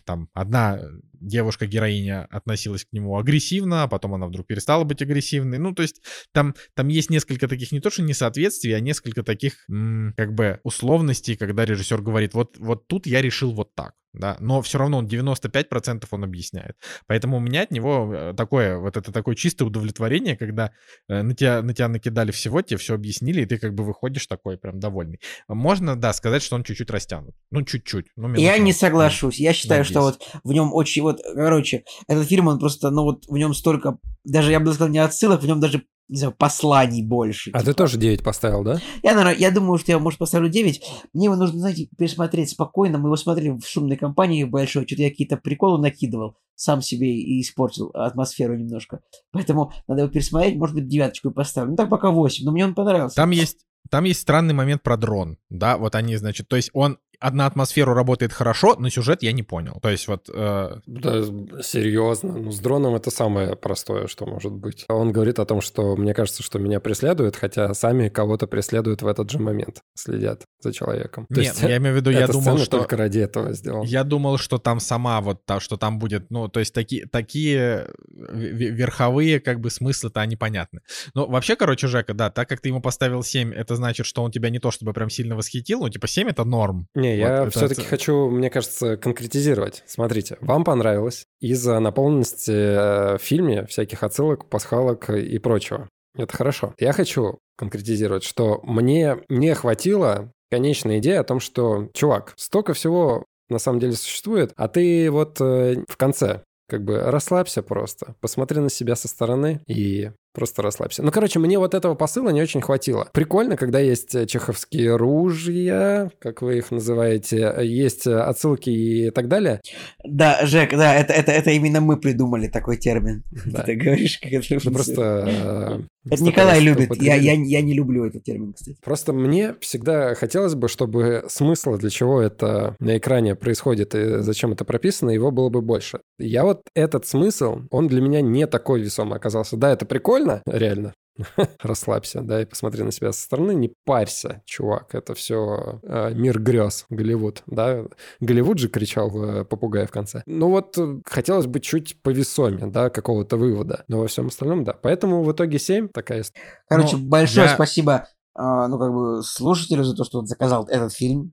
там 0.05 0.28
одна 0.32 0.81
девушка-героиня 1.20 2.26
относилась 2.30 2.84
к 2.84 2.92
нему 2.92 3.18
агрессивно, 3.18 3.84
а 3.84 3.88
потом 3.88 4.14
она 4.14 4.26
вдруг 4.26 4.47
перестала 4.47 4.84
быть 4.84 5.02
агрессивной. 5.02 5.59
Ну, 5.59 5.74
то 5.74 5.82
есть 5.82 6.01
там, 6.32 6.55
там 6.74 6.88
есть 6.88 7.10
несколько 7.10 7.48
таких, 7.48 7.72
не 7.72 7.80
то 7.80 7.90
что 7.90 8.02
несоответствий, 8.02 8.72
а 8.74 8.80
несколько 8.80 9.22
таких, 9.22 9.68
м- 9.68 10.14
как 10.16 10.34
бы, 10.34 10.60
условностей, 10.64 11.36
когда 11.36 11.64
режиссер 11.64 12.02
говорит, 12.02 12.34
вот, 12.34 12.56
вот 12.59 12.86
тут 12.88 13.06
я 13.06 13.22
решил 13.22 13.52
вот 13.52 13.74
так 13.74 13.94
да, 14.12 14.36
но 14.40 14.60
все 14.62 14.78
равно 14.78 14.98
он 14.98 15.06
95% 15.06 16.05
он 16.10 16.24
объясняет. 16.24 16.76
Поэтому 17.06 17.36
у 17.36 17.40
меня 17.40 17.62
от 17.62 17.70
него 17.70 18.12
э, 18.12 18.34
такое, 18.36 18.78
вот 18.78 18.97
это 18.97 19.12
такое 19.12 19.34
чистое 19.34 19.68
удовлетворение, 19.68 20.36
когда 20.36 20.72
э, 21.09 21.22
на 21.22 21.34
тебя, 21.34 21.62
на 21.62 21.72
тебя 21.74 21.88
накидали 21.88 22.32
всего, 22.32 22.60
тебе 22.62 22.78
все 22.78 22.94
объяснили, 22.94 23.42
и 23.42 23.47
ты 23.47 23.59
как 23.59 23.74
бы 23.74 23.84
выходишь 23.84 24.26
такой 24.26 24.59
прям 24.59 24.80
довольный. 24.80 25.20
Можно, 25.48 25.97
да, 25.97 26.12
сказать, 26.12 26.42
что 26.42 26.56
он 26.56 26.64
чуть-чуть 26.64 26.90
растянут. 26.90 27.36
Ну, 27.51 27.62
чуть-чуть. 27.62 28.06
Ну, 28.16 28.34
Я 28.34 28.59
не 28.59 28.72
соглашусь. 28.72 29.38
Я 29.38 29.52
считаю, 29.52 29.84
что 29.84 30.01
вот 30.01 30.20
в 30.42 30.52
нем 30.52 30.74
очень, 30.74 31.02
вот, 31.12 31.20
короче, 31.35 31.85
этот 32.09 32.27
фильм, 32.27 32.49
он 32.49 32.59
просто, 32.59 32.91
ну 32.91 33.03
вот 33.03 33.27
в 33.27 33.37
нем 33.37 33.55
столько, 33.55 33.99
даже 34.24 34.51
я 34.53 34.61
бы 34.61 34.73
сказал, 34.73 34.91
не 34.91 34.99
отсылок, 34.99 35.43
в 35.43 35.47
нем 35.47 35.61
даже 35.61 35.85
не 36.11 36.16
знаю, 36.16 36.35
посланий 36.37 37.05
больше. 37.05 37.51
А 37.53 37.61
типа. 37.61 37.70
ты 37.70 37.74
тоже 37.74 37.97
9 37.97 38.24
поставил, 38.24 38.65
да? 38.65 38.81
Я, 39.05 39.15
наверное, 39.15 39.37
я 39.37 39.53
думаю, 39.53 39.78
что 39.78 39.93
я, 39.93 40.01
может, 40.01 40.19
поставлю 40.19 40.49
9. 40.49 40.82
Мне 41.12 41.27
его 41.27 41.37
нужно, 41.37 41.61
знаете, 41.61 41.89
пересмотреть 41.97 42.51
спокойно. 42.51 42.99
Мы 42.99 43.07
его 43.07 43.16
смотрели 43.16 43.51
в 43.51 43.65
шумной 43.65 43.97
компании 43.97 44.43
большой. 44.43 44.87
Что-то 44.87 45.03
я 45.03 45.11
какие-то 45.11 45.37
приколы 45.37 45.81
накидывал. 45.81 46.37
Сам 46.57 46.82
себе 46.82 47.15
и 47.15 47.41
испортил 47.41 47.93
атмосферу 47.95 48.57
немножко. 48.57 49.03
Поэтому 49.31 49.73
надо 49.87 50.03
его 50.03 50.11
пересмотреть. 50.11 50.57
Может 50.57 50.74
быть, 50.74 50.89
девяточку 50.89 51.31
поставлю. 51.31 51.70
Ну, 51.70 51.77
так 51.77 51.89
пока 51.89 52.11
8. 52.11 52.45
Но 52.45 52.51
мне 52.51 52.65
он 52.65 52.74
понравился. 52.74 53.15
Там 53.15 53.31
есть 53.31 53.59
там 53.89 54.05
есть 54.05 54.20
странный 54.20 54.55
момент 54.55 54.82
про 54.82 54.97
дрон, 54.97 55.39
да, 55.49 55.77
вот 55.77 55.95
они, 55.97 56.15
значит, 56.16 56.49
то 56.49 56.57
есть 56.57 56.70
он 56.73 56.99
одна 57.20 57.47
атмосферу 57.47 57.94
работает 57.94 58.32
хорошо, 58.32 58.76
но 58.78 58.88
сюжет 58.88 59.22
я 59.22 59.32
не 59.32 59.42
понял. 59.42 59.78
То 59.80 59.90
есть 59.90 60.09
вот... 60.09 60.28
Э... 60.32 60.80
Да, 60.86 61.22
серьезно. 61.62 62.32
Ну, 62.32 62.51
с 62.51 62.59
дроном 62.59 62.94
это 62.94 63.10
самое 63.10 63.56
простое, 63.56 64.06
что 64.06 64.26
может 64.26 64.52
быть. 64.52 64.86
Он 64.88 65.12
говорит 65.12 65.38
о 65.38 65.44
том, 65.44 65.60
что 65.60 65.97
мне 65.97 66.14
кажется, 66.14 66.42
что 66.42 66.59
меня 66.59 66.80
преследуют, 66.80 67.36
хотя 67.36 67.72
сами 67.74 68.09
кого-то 68.09 68.47
преследуют 68.47 69.02
в 69.02 69.06
этот 69.06 69.30
же 69.30 69.38
момент, 69.38 69.82
следят 69.94 70.44
за 70.60 70.72
человеком. 70.72 71.26
То 71.26 71.40
Нет, 71.40 71.44
есть, 71.44 71.62
я 71.62 71.76
имею 71.76 71.94
в 71.94 71.98
виду, 71.98 72.10
я 72.10 72.26
думал, 72.26 72.59
что... 72.59 72.78
только 72.78 72.97
ради 72.97 73.18
этого 73.18 73.52
сделал. 73.52 73.84
Я 73.84 74.05
думал, 74.05 74.38
что 74.38 74.59
там 74.59 74.80
сама 74.80 75.20
вот, 75.20 75.44
та, 75.44 75.60
что 75.60 75.76
там 75.76 75.98
будет, 75.98 76.30
ну, 76.30 76.48
то 76.48 76.60
есть 76.60 76.74
такие, 76.74 77.06
такие 77.06 77.88
верховые 78.09 79.40
как 79.40 79.60
бы 79.60 79.70
смыслы-то 79.70 80.20
они 80.20 80.36
понятны. 80.36 80.80
Но 81.14 81.26
вообще, 81.26 81.56
короче, 81.56 81.86
Жека, 81.86 82.14
да, 82.14 82.30
так 82.30 82.48
как 82.48 82.60
ты 82.60 82.68
ему 82.68 82.80
поставил 82.80 83.22
7, 83.22 83.52
это 83.52 83.76
значит, 83.76 84.06
что 84.06 84.22
он 84.22 84.30
тебя 84.30 84.51
не 84.51 84.59
то 84.59 84.70
чтобы 84.70 84.92
прям 84.92 85.10
сильно 85.10 85.36
восхитил, 85.36 85.80
ну, 85.80 85.88
типа 85.88 86.09
7 86.09 86.28
это 86.28 86.44
норм. 86.44 86.86
Не, 86.94 87.10
не, 87.15 87.19
я 87.19 87.45
вот 87.45 87.55
все-таки 87.55 87.82
это... 87.82 87.91
хочу, 87.91 88.28
мне 88.28 88.51
кажется, 88.51 88.97
конкретизировать. 88.97 89.82
Смотрите, 89.87 90.37
вам 90.41 90.65
понравилось 90.65 91.24
из-за 91.41 91.78
наполненности 91.81 92.51
э, 92.51 93.19
в 93.19 93.23
фильме 93.23 93.66
всяких 93.66 94.03
отсылок, 94.03 94.49
пасхалок 94.49 95.11
и 95.11 95.39
прочего. 95.39 95.89
Это 96.16 96.37
хорошо. 96.37 96.74
Я 96.78 96.93
хочу 96.93 97.39
конкретизировать, 97.57 98.24
что 98.24 98.61
мне 98.62 99.19
не 99.28 99.55
хватило 99.55 100.32
конечная 100.51 100.99
идея 100.99 101.20
о 101.20 101.24
том, 101.24 101.41
что, 101.41 101.89
чувак, 101.95 102.35
столько 102.37 102.74
всего 102.74 103.24
на 103.49 103.59
самом 103.59 103.81
деле 103.81 103.93
существует, 103.93 104.53
а 104.57 104.69
ты 104.69 105.11
вот 105.11 105.41
э, 105.41 105.85
в 105.89 105.97
конце 105.97 106.43
как 106.69 106.85
бы 106.85 106.99
расслабься 107.01 107.62
просто, 107.62 108.15
посмотри 108.20 108.61
на 108.61 108.70
себя 108.70 108.95
со 108.95 109.09
стороны 109.09 109.61
и 109.66 110.12
Просто 110.32 110.62
расслабься. 110.62 111.02
Ну, 111.02 111.11
короче, 111.11 111.39
мне 111.39 111.59
вот 111.59 111.74
этого 111.74 111.94
посыла 111.94 112.31
не 112.31 112.40
очень 112.40 112.61
хватило. 112.61 113.09
Прикольно, 113.12 113.57
когда 113.57 113.81
есть 113.81 114.15
э, 114.15 114.27
чеховские 114.27 114.97
ружья, 114.97 116.11
как 116.20 116.43
вы 116.43 116.59
их 116.59 116.70
называете, 116.70 117.52
есть 117.62 118.07
э, 118.07 118.16
отсылки 118.16 118.70
и 118.70 119.11
так 119.11 119.27
далее. 119.27 119.61
Да, 120.05 120.47
Жек, 120.47 120.70
да, 120.70 120.94
это, 120.94 121.12
это, 121.12 121.32
это 121.32 121.51
именно 121.51 121.81
мы 121.81 121.97
придумали 121.97 122.47
такой 122.47 122.77
термин. 122.77 123.24
Да. 123.51 123.65
Ты 123.65 123.74
говоришь, 123.74 124.19
как 124.23 124.32
это... 124.32 124.61
Ну, 124.62 124.73
просто... 124.73 125.24
Э, 125.27 125.81
это 126.09 126.24
Николай 126.24 126.61
любит, 126.61 126.97
я, 127.02 127.15
я, 127.15 127.32
я 127.35 127.61
не 127.61 127.74
люблю 127.74 128.07
этот 128.07 128.24
термин, 128.24 128.55
кстати. 128.55 128.78
Просто 128.82 129.12
мне 129.12 129.55
всегда 129.61 130.15
хотелось 130.15 130.55
бы, 130.55 130.69
чтобы 130.69 131.24
смысла, 131.28 131.77
для 131.77 131.90
чего 131.90 132.23
это 132.23 132.74
на 132.78 132.97
экране 132.97 133.35
происходит 133.35 133.94
и 133.94 134.23
зачем 134.23 134.52
это 134.52 134.65
прописано, 134.65 135.11
его 135.11 135.31
было 135.31 135.51
бы 135.51 135.61
больше. 135.61 136.01
Я 136.19 136.44
вот 136.44 136.62
этот 136.74 137.07
смысл, 137.07 137.61
он 137.70 137.86
для 137.86 138.01
меня 138.01 138.23
не 138.23 138.47
такой 138.47 138.81
весомый 138.81 139.16
оказался. 139.16 139.59
Да, 139.59 139.73
это 139.73 139.85
прикольно, 139.85 140.19
прикольно, 140.20 140.42
реально. 140.47 140.94
Расслабься, 141.62 142.22
да, 142.22 142.40
и 142.40 142.47
посмотри 142.47 142.82
на 142.82 142.92
себя 142.92 143.12
со 143.12 143.22
стороны, 143.22 143.52
не 143.52 143.74
парься, 143.84 144.42
чувак, 144.47 144.94
это 144.94 145.14
все 145.14 145.80
э, 145.82 146.14
мир 146.14 146.40
грез, 146.40 146.86
Голливуд, 146.88 147.42
да, 147.47 147.84
Голливуд 148.20 148.59
же 148.59 148.68
кричал 148.68 149.10
э, 149.22 149.44
попугай 149.44 149.86
в 149.86 149.90
конце. 149.90 150.22
Ну 150.24 150.48
вот, 150.48 150.78
э, 150.78 151.01
хотелось 151.05 151.47
бы 151.47 151.60
чуть 151.60 152.01
повесомее, 152.02 152.68
да, 152.68 152.88
какого-то 152.88 153.36
вывода, 153.36 153.84
но 153.88 153.98
во 153.98 154.06
всем 154.06 154.28
остальном, 154.28 154.64
да, 154.64 154.72
поэтому 154.72 155.22
в 155.22 155.30
итоге 155.32 155.59
7 155.59 155.88
такая 155.88 156.24
Короче, 156.68 156.97
но 156.97 157.02
большое 157.02 157.48
я... 157.48 157.55
спасибо 157.55 158.06
а, 158.34 158.68
ну, 158.68 158.78
как 158.78 158.92
бы, 158.92 159.22
слушателю 159.22 159.84
за 159.84 159.94
то, 159.94 160.05
что 160.05 160.20
он 160.20 160.26
заказал 160.26 160.64
этот 160.68 160.94
фильм 160.94 161.32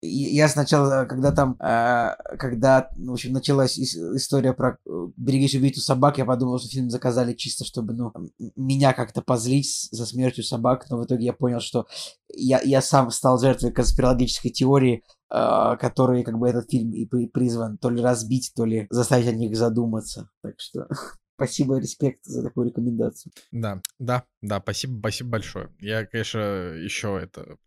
я 0.00 0.48
сначала, 0.48 1.04
когда 1.06 1.32
там, 1.32 1.56
э, 1.60 2.14
когда, 2.38 2.90
в 2.96 3.12
общем, 3.12 3.32
началась 3.32 3.78
история 3.78 4.52
про 4.52 4.78
э, 4.86 5.06
«Берегись 5.16 5.54
убийцу 5.54 5.80
собак», 5.80 6.18
я 6.18 6.24
подумал, 6.24 6.58
что 6.58 6.68
фильм 6.68 6.90
заказали 6.90 7.34
чисто, 7.34 7.64
чтобы, 7.64 7.94
ну, 7.94 8.12
меня 8.56 8.92
как-то 8.92 9.22
позлить 9.22 9.88
за 9.90 10.06
смертью 10.06 10.44
собак, 10.44 10.86
но 10.90 10.98
в 10.98 11.04
итоге 11.04 11.26
я 11.26 11.32
понял, 11.32 11.60
что 11.60 11.86
я, 12.28 12.60
я 12.62 12.80
сам 12.80 13.10
стал 13.10 13.40
жертвой 13.40 13.72
конспирологической 13.72 14.52
теории, 14.52 15.02
э, 15.32 15.76
который, 15.80 16.22
как 16.22 16.38
бы, 16.38 16.48
этот 16.48 16.70
фильм 16.70 16.92
и 16.92 17.04
призван 17.26 17.78
то 17.78 17.90
ли 17.90 18.00
разбить, 18.00 18.52
то 18.54 18.64
ли 18.64 18.86
заставить 18.90 19.26
о 19.26 19.32
них 19.32 19.56
задуматься. 19.56 20.28
Так 20.42 20.54
что 20.58 20.86
Спасибо, 21.38 21.78
респект 21.78 22.24
за 22.24 22.42
такую 22.42 22.68
рекомендацию. 22.68 23.32
Да, 23.52 23.80
да, 24.00 24.24
да, 24.42 24.60
спасибо, 24.60 24.98
спасибо 24.98 25.30
большое. 25.30 25.68
Я, 25.78 26.04
конечно, 26.04 26.40
еще 26.40 27.16
это 27.22 27.58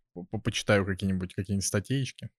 почитаю 0.42 0.84
какие-нибудь 0.84 1.34
какие-нибудь 1.34 1.66
статейки. 1.66 2.30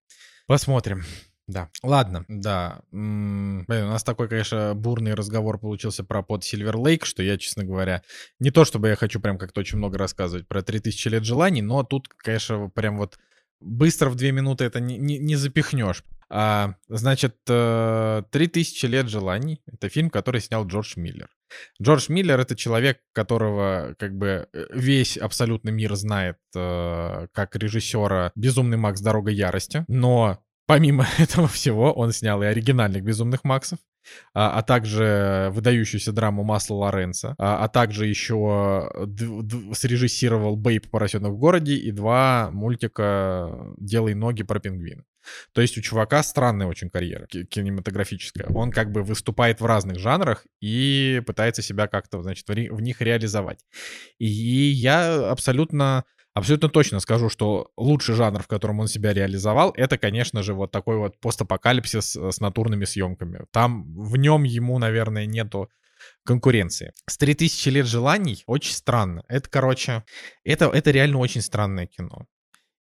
Посмотрим. 0.47 1.03
Да. 1.47 1.69
Ладно, 1.81 2.23
да. 2.29 2.81
Блин, 2.91 3.65
у 3.67 3.89
нас 3.89 4.03
такой, 4.03 4.29
конечно, 4.29 4.73
бурный 4.75 5.13
разговор 5.13 5.59
получился 5.59 6.03
про 6.03 6.23
под 6.23 6.43
Silver 6.43 6.75
Lake, 6.75 7.03
что 7.03 7.21
я, 7.21 7.37
честно 7.37 7.65
говоря, 7.65 8.01
не 8.39 8.49
то 8.49 8.63
чтобы 8.63 8.87
я 8.87 8.95
хочу 8.95 9.19
прям 9.19 9.37
как-то 9.37 9.59
очень 9.59 9.77
много 9.77 9.97
рассказывать 9.97 10.47
про 10.47 10.61
3000 10.61 11.07
лет 11.09 11.25
желаний, 11.25 11.61
но 11.61 11.83
тут, 11.83 12.07
конечно, 12.07 12.69
прям 12.69 12.97
вот 12.97 13.19
быстро 13.59 14.09
в 14.09 14.15
две 14.15 14.31
минуты 14.31 14.63
это 14.63 14.79
не, 14.79 14.97
не, 14.97 15.17
не 15.17 15.35
запихнешь. 15.35 16.03
А, 16.29 16.75
значит, 16.87 17.35
3000 17.43 18.85
э, 18.85 18.87
лет 18.87 19.09
желаний— 19.09 19.61
это 19.65 19.89
фильм, 19.89 20.09
который 20.09 20.41
снял 20.41 20.65
Джордж 20.65 20.93
Миллер. 20.95 21.29
Джордж 21.81 22.05
Миллер— 22.09 22.39
это 22.41 22.55
человек, 22.55 22.99
которого 23.13 23.95
как 23.99 24.15
бы 24.15 24.47
э, 24.53 24.65
весь 24.73 25.17
абсолютный 25.17 25.71
мир 25.71 25.95
знает 25.95 26.37
э, 26.55 27.27
как 27.31 27.55
режиссера 27.55 28.31
«Безумный 28.35 28.77
Макс. 28.77 29.01
Дорога 29.01 29.31
ярости», 29.31 29.85
но 29.87 30.43
Помимо 30.65 31.05
этого 31.17 31.47
всего, 31.47 31.91
он 31.91 32.11
снял 32.11 32.41
и 32.41 32.45
оригинальных 32.45 33.03
«Безумных 33.03 33.43
Максов», 33.43 33.79
а, 34.33 34.57
а 34.57 34.63
также 34.63 35.49
выдающуюся 35.53 36.11
драму 36.11 36.43
Масла 36.43 36.75
Лоренца, 36.75 37.35
а, 37.37 37.63
а 37.63 37.67
также 37.67 38.07
еще 38.07 38.89
срежиссировал 39.73 40.55
«Бейб. 40.55 40.89
Поросенок 40.89 41.33
в 41.33 41.37
городе» 41.37 41.75
и 41.75 41.91
два 41.91 42.49
мультика 42.51 43.73
«Делай 43.77 44.13
ноги» 44.13 44.43
про 44.43 44.59
пингвина. 44.59 45.03
То 45.53 45.61
есть 45.61 45.77
у 45.77 45.81
чувака 45.81 46.23
странная 46.23 46.67
очень 46.67 46.89
карьера 46.89 47.27
кинематографическая. 47.27 48.47
Он 48.47 48.71
как 48.71 48.91
бы 48.91 49.03
выступает 49.03 49.61
в 49.61 49.65
разных 49.65 49.99
жанрах 49.99 50.45
и 50.61 51.21
пытается 51.25 51.61
себя 51.61 51.87
как-то, 51.87 52.21
значит, 52.21 52.47
в 52.47 52.81
них 52.81 53.01
реализовать. 53.01 53.59
И 54.19 54.25
я 54.27 55.29
абсолютно 55.29 56.05
абсолютно 56.33 56.69
точно 56.69 56.99
скажу, 56.99 57.29
что 57.29 57.71
лучший 57.77 58.15
жанр, 58.15 58.41
в 58.41 58.47
котором 58.47 58.79
он 58.79 58.87
себя 58.87 59.13
реализовал, 59.13 59.71
это, 59.75 59.97
конечно 59.97 60.43
же, 60.43 60.53
вот 60.53 60.71
такой 60.71 60.97
вот 60.97 61.19
постапокалипсис 61.19 62.15
с 62.15 62.39
натурными 62.39 62.85
съемками. 62.85 63.45
Там 63.51 63.83
в 63.95 64.17
нем 64.17 64.43
ему, 64.43 64.79
наверное, 64.79 65.25
нету 65.25 65.69
конкуренции. 66.25 66.91
С 67.07 67.17
3000 67.17 67.69
лет 67.69 67.85
желаний 67.85 68.43
очень 68.45 68.73
странно. 68.73 69.23
Это, 69.27 69.49
короче, 69.49 70.03
это, 70.43 70.65
это 70.65 70.91
реально 70.91 71.19
очень 71.19 71.41
странное 71.41 71.87
кино. 71.87 72.25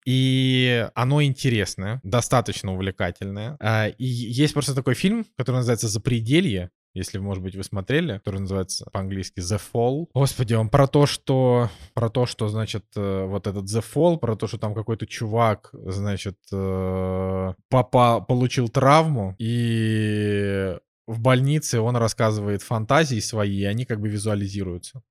И 0.04 0.88
оно 0.94 1.22
интересное, 1.22 2.00
достаточно 2.02 2.72
увлекательное. 2.72 3.56
А, 3.60 3.88
и 3.88 4.04
есть 4.04 4.52
просто 4.52 4.74
такой 4.74 4.94
фильм, 4.94 5.26
который 5.36 5.56
называется 5.56 5.88
«Запределье», 5.88 6.70
если, 6.94 7.18
может 7.18 7.42
быть, 7.42 7.56
вы 7.56 7.64
смотрели, 7.64 8.18
который 8.18 8.40
называется 8.40 8.84
по-английски 8.92 9.40
The 9.40 9.60
Fall. 9.72 10.08
Господи, 10.12 10.54
он 10.54 10.68
про 10.68 10.86
то, 10.86 11.06
что... 11.06 11.70
Про 11.94 12.10
то, 12.10 12.26
что, 12.26 12.48
значит, 12.48 12.84
э, 12.96 13.24
вот 13.24 13.46
этот 13.46 13.64
The 13.64 13.82
Fall, 13.82 14.18
про 14.18 14.36
то, 14.36 14.46
что 14.46 14.58
там 14.58 14.74
какой-то 14.74 15.06
чувак, 15.06 15.70
значит, 15.72 16.36
э, 16.52 17.54
папа 17.70 18.20
получил 18.20 18.68
травму, 18.68 19.34
и 19.38 20.76
в 21.06 21.20
больнице 21.20 21.80
он 21.80 21.96
рассказывает 21.96 22.62
фантазии 22.62 23.20
свои, 23.20 23.60
и 23.60 23.64
они 23.64 23.86
как 23.86 24.00
бы 24.00 24.08
визуализируются. 24.08 25.02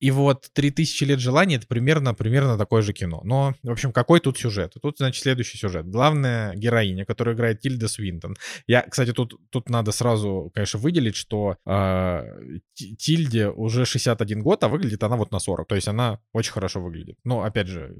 И 0.00 0.10
вот 0.10 0.50
«3000 0.54 1.04
лет 1.04 1.20
желаний»— 1.20 1.56
это 1.56 1.66
примерно, 1.66 2.14
примерно 2.14 2.56
такое 2.56 2.80
же 2.80 2.94
кино. 2.94 3.20
Но, 3.22 3.54
в 3.62 3.70
общем, 3.70 3.92
какой 3.92 4.20
тут 4.20 4.38
сюжет? 4.38 4.74
Тут, 4.80 4.96
значит, 4.98 5.22
следующий 5.22 5.58
сюжет. 5.58 5.86
Главная 5.86 6.54
героиня, 6.54 7.04
которую 7.04 7.36
играет 7.36 7.60
Тильда 7.60 7.86
Свинтон. 7.86 8.36
Я, 8.66 8.82
кстати, 8.82 9.12
тут, 9.12 9.38
тут 9.50 9.68
надо 9.68 9.92
сразу, 9.92 10.50
конечно, 10.54 10.80
выделить, 10.80 11.16
что 11.16 11.56
э, 11.66 12.22
Тильде 12.74 13.48
уже 13.48 13.84
61 13.84 14.40
год, 14.40 14.64
а 14.64 14.68
выглядит 14.68 15.02
она 15.02 15.16
вот 15.16 15.32
на 15.32 15.38
40. 15.38 15.68
То 15.68 15.74
есть 15.74 15.88
она 15.88 16.18
очень 16.32 16.52
хорошо 16.52 16.80
выглядит. 16.80 17.18
Но, 17.24 17.42
опять 17.42 17.66
же, 17.66 17.94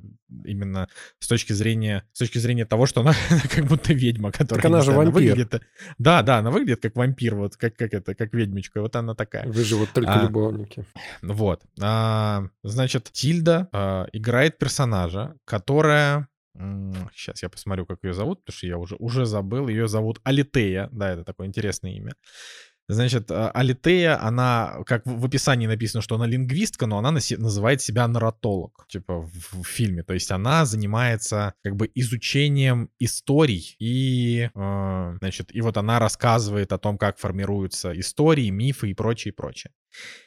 именно 0.44 0.89
с 1.18 1.28
точки 1.28 1.52
зрения, 1.52 2.05
с 2.14 2.20
точки 2.20 2.39
зрения 2.39 2.64
того, 2.64 2.86
что 2.86 3.02
она 3.02 3.12
как 3.55 3.66
будто 3.66 3.93
ведьма, 3.93 4.32
которая... 4.32 4.62
Так 4.62 4.64
она 4.64 4.81
же 4.81 4.93
вампир. 4.93 5.12
Выглядит, 5.12 5.60
да, 5.98 6.22
да, 6.22 6.39
она 6.39 6.51
выглядит 6.51 6.81
как 6.81 6.97
вампир, 6.97 7.35
вот 7.35 7.56
как, 7.56 7.77
как 7.77 7.93
это, 7.93 8.14
как 8.14 8.32
ведьмичка. 8.32 8.81
Вот 8.81 8.97
она 8.97 9.14
такая. 9.14 9.47
Выживут 9.47 9.90
только 9.93 10.14
а, 10.14 10.22
любовники. 10.22 10.86
Вот. 11.20 11.60
А, 11.78 11.89
значит, 12.62 13.10
Тильда 13.12 13.68
а, 13.72 14.06
играет 14.12 14.58
персонажа, 14.58 15.36
которая 15.44 16.28
Сейчас 17.14 17.42
я 17.42 17.48
посмотрю, 17.48 17.86
как 17.86 17.98
ее 18.02 18.12
зовут, 18.12 18.40
потому 18.44 18.56
что 18.56 18.66
я 18.66 18.76
уже, 18.76 18.96
уже 18.98 19.24
забыл. 19.24 19.68
Ее 19.68 19.88
зовут 19.88 20.20
Алитея. 20.24 20.88
Да, 20.92 21.10
это 21.10 21.24
такое 21.24 21.46
интересное 21.46 21.92
имя. 21.92 22.12
Значит, 22.90 23.30
а, 23.30 23.52
Алитея, 23.52 24.20
она, 24.20 24.78
как 24.84 25.06
в 25.06 25.24
описании 25.24 25.68
написано, 25.68 26.02
что 26.02 26.16
она 26.16 26.26
лингвистка, 26.26 26.86
но 26.86 26.98
она 26.98 27.12
называет 27.12 27.80
себя 27.80 28.08
нарратолог, 28.08 28.84
типа 28.88 29.20
в, 29.20 29.62
в 29.62 29.64
фильме. 29.64 30.02
То 30.02 30.12
есть 30.12 30.32
она 30.32 30.64
занимается 30.64 31.54
как 31.62 31.76
бы 31.76 31.88
изучением 31.94 32.90
историй 32.98 33.76
и, 33.78 34.50
э, 34.52 35.16
значит, 35.20 35.54
и 35.54 35.60
вот 35.60 35.76
она 35.76 36.00
рассказывает 36.00 36.72
о 36.72 36.78
том, 36.78 36.98
как 36.98 37.18
формируются 37.18 37.98
истории, 37.98 38.50
мифы 38.50 38.90
и 38.90 38.94
прочее, 38.94 39.32
прочее. 39.32 39.72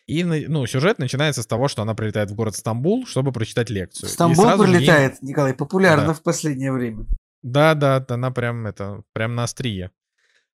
И, 0.05 0.23
ну, 0.23 0.65
сюжет 0.65 0.99
начинается 0.99 1.43
с 1.43 1.47
того, 1.47 1.67
что 1.67 1.81
она 1.81 1.93
прилетает 1.95 2.31
в 2.31 2.35
город 2.35 2.55
Стамбул, 2.55 3.05
чтобы 3.05 3.31
прочитать 3.31 3.69
лекцию. 3.69 4.09
Стамбул 4.09 4.45
прилетает, 4.57 5.13
ей... 5.21 5.29
Николай, 5.29 5.53
популярно 5.53 6.07
да. 6.07 6.13
в 6.13 6.21
последнее 6.21 6.71
время. 6.71 7.05
Да, 7.41 7.73
да, 7.73 8.05
она 8.09 8.31
прям 8.31 8.65
это, 8.67 9.03
прям 9.13 9.35
на 9.35 9.43
острие. 9.43 9.91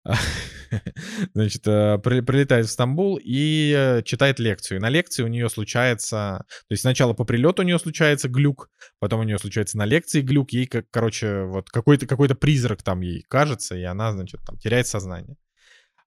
Значит, 1.33 1.67
э, 1.67 1.97
прилетает 1.99 2.65
в 2.65 2.69
Стамбул 2.69 3.19
и 3.21 3.73
э, 3.75 4.03
читает 4.03 4.39
лекцию. 4.39 4.81
На 4.81 4.89
лекции 4.89 5.23
у 5.23 5.27
нее 5.27 5.49
случается... 5.49 6.45
То 6.67 6.71
есть 6.71 6.81
сначала 6.81 7.13
по 7.13 7.25
прилету 7.25 7.61
у 7.61 7.65
нее 7.65 7.79
случается 7.79 8.29
глюк, 8.29 8.69
потом 8.99 9.21
у 9.21 9.23
нее 9.23 9.37
случается 9.37 9.77
на 9.77 9.85
лекции 9.85 10.21
глюк, 10.21 10.51
ей, 10.51 10.65
как, 10.65 10.85
короче, 10.91 11.43
вот 11.43 11.69
какой-то 11.69 12.05
какой 12.05 12.29
призрак 12.29 12.83
там 12.83 13.01
ей 13.01 13.23
кажется, 13.27 13.75
и 13.75 13.83
она, 13.83 14.11
значит, 14.13 14.41
там 14.45 14.57
теряет 14.57 14.87
сознание. 14.87 15.35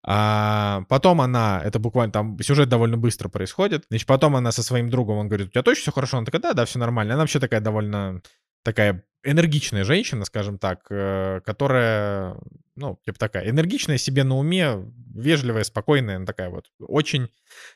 А 0.03 0.83
потом 0.89 1.21
она, 1.21 1.61
это 1.65 1.79
буквально 1.79 2.13
там 2.13 2.39
сюжет 2.41 2.69
довольно 2.69 2.97
быстро 2.97 3.29
происходит. 3.29 3.85
Значит, 3.91 4.07
потом 4.07 4.37
она 4.37 4.53
со 4.53 4.63
своим 4.63 4.89
другом, 4.89 5.19
он 5.19 5.29
говорит, 5.29 5.49
у 5.49 5.51
тебя 5.51 5.63
точно 5.63 5.83
все 5.83 5.93
хорошо? 5.93 6.17
Она 6.17 6.27
такая, 6.27 6.41
да, 6.41 6.55
да, 6.55 6.65
все 6.65 6.79
нормально. 6.79 7.15
Она 7.15 7.23
вообще 7.23 7.39
такая 7.39 7.61
довольно 7.61 8.23
такая 8.63 9.05
энергичная 9.23 9.85
женщина, 9.85 10.25
скажем 10.25 10.59
так, 10.59 10.87
э, 10.91 11.41
которая, 11.45 12.37
ну, 12.75 12.99
типа 13.05 13.19
такая, 13.19 13.49
энергичная, 13.51 13.99
себе 13.99 14.25
на 14.25 14.37
уме, 14.37 14.91
вежливая, 15.15 15.65
спокойная, 15.65 16.17
она 16.17 16.25
такая 16.25 16.49
вот, 16.49 16.67
очень, 16.79 17.29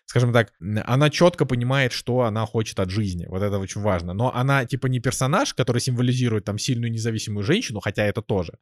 скажем 0.07 0.33
так, 0.33 0.53
она 0.61 1.11
четко 1.11 1.45
понимает, 1.45 1.93
что 1.93 2.23
она 2.23 2.47
хочет 2.47 2.81
от 2.81 2.89
жизни, 2.89 3.27
вот 3.29 3.43
это 3.43 3.59
очень 3.59 3.83
важно, 3.83 4.15
но 4.15 4.35
она, 4.35 4.65
типа, 4.65 4.87
не 4.87 5.01
персонаж, 5.01 5.53
который 5.53 5.81
символизирует 5.81 6.47
там 6.47 6.59
сильную 6.59 6.91
независимую 6.91 7.45
женщину, 7.45 7.81
хотя 7.81 8.05
это 8.05 8.23
тоже, 8.23 8.55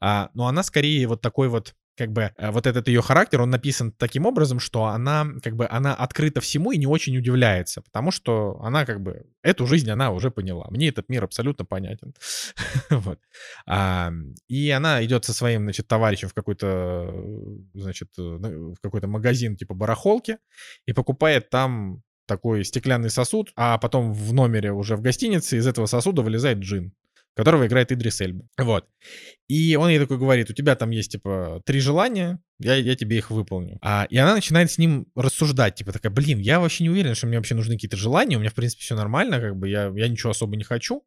а, 0.00 0.30
но 0.32 0.46
она 0.46 0.62
скорее 0.62 1.06
вот 1.06 1.20
такой 1.20 1.48
вот 1.48 1.74
как 2.00 2.12
бы 2.12 2.32
э, 2.34 2.50
вот 2.50 2.66
этот 2.66 2.88
ее 2.88 3.02
характер, 3.02 3.42
он 3.42 3.50
написан 3.50 3.92
таким 3.92 4.24
образом, 4.24 4.58
что 4.58 4.84
она 4.84 5.26
как 5.42 5.54
бы 5.54 5.66
она 5.70 5.94
открыта 5.94 6.40
всему 6.40 6.72
и 6.72 6.78
не 6.78 6.86
очень 6.86 7.14
удивляется, 7.18 7.82
потому 7.82 8.10
что 8.10 8.58
она 8.62 8.86
как 8.86 9.02
бы 9.02 9.26
эту 9.42 9.66
жизнь 9.66 9.90
она 9.90 10.10
уже 10.10 10.30
поняла. 10.30 10.66
Мне 10.70 10.88
этот 10.88 11.10
мир 11.10 11.24
абсолютно 11.24 11.66
понятен. 11.66 12.14
вот. 12.90 13.18
а, 13.66 14.12
и 14.48 14.70
она 14.70 15.04
идет 15.04 15.26
со 15.26 15.34
своим, 15.34 15.64
значит, 15.64 15.88
товарищем 15.88 16.28
в 16.28 16.32
какой-то, 16.32 17.12
значит, 17.74 18.08
э, 18.18 18.22
в 18.22 18.80
какой-то 18.80 19.06
магазин 19.06 19.56
типа 19.56 19.74
барахолки 19.74 20.38
и 20.86 20.94
покупает 20.94 21.50
там 21.50 22.02
такой 22.24 22.64
стеклянный 22.64 23.10
сосуд, 23.10 23.52
а 23.56 23.76
потом 23.76 24.14
в 24.14 24.32
номере 24.32 24.72
уже 24.72 24.96
в 24.96 25.02
гостинице 25.02 25.58
из 25.58 25.66
этого 25.66 25.84
сосуда 25.84 26.22
вылезает 26.22 26.60
джин 26.60 26.94
которого 27.36 27.66
играет 27.66 27.92
Идрис 27.92 28.20
Эльба. 28.20 28.46
Вот. 28.58 28.86
И 29.48 29.76
он 29.76 29.88
ей 29.88 29.98
такой 29.98 30.18
говорит, 30.18 30.50
у 30.50 30.52
тебя 30.52 30.76
там 30.76 30.90
есть, 30.90 31.12
типа, 31.12 31.62
три 31.64 31.80
желания, 31.80 32.40
я, 32.58 32.76
я 32.76 32.94
тебе 32.96 33.18
их 33.18 33.30
выполню. 33.30 33.78
А, 33.82 34.06
и 34.10 34.16
она 34.16 34.34
начинает 34.34 34.70
с 34.70 34.78
ним 34.78 35.06
рассуждать, 35.14 35.76
типа, 35.76 35.92
такая, 35.92 36.12
блин, 36.12 36.38
я 36.38 36.60
вообще 36.60 36.84
не 36.84 36.90
уверен, 36.90 37.14
что 37.14 37.26
мне 37.26 37.38
вообще 37.38 37.54
нужны 37.54 37.74
какие-то 37.74 37.96
желания, 37.96 38.36
у 38.36 38.40
меня, 38.40 38.50
в 38.50 38.54
принципе, 38.54 38.82
все 38.82 38.94
нормально, 38.94 39.40
как 39.40 39.56
бы, 39.56 39.68
я, 39.68 39.92
я 39.94 40.08
ничего 40.08 40.30
особо 40.30 40.56
не 40.56 40.64
хочу. 40.64 41.02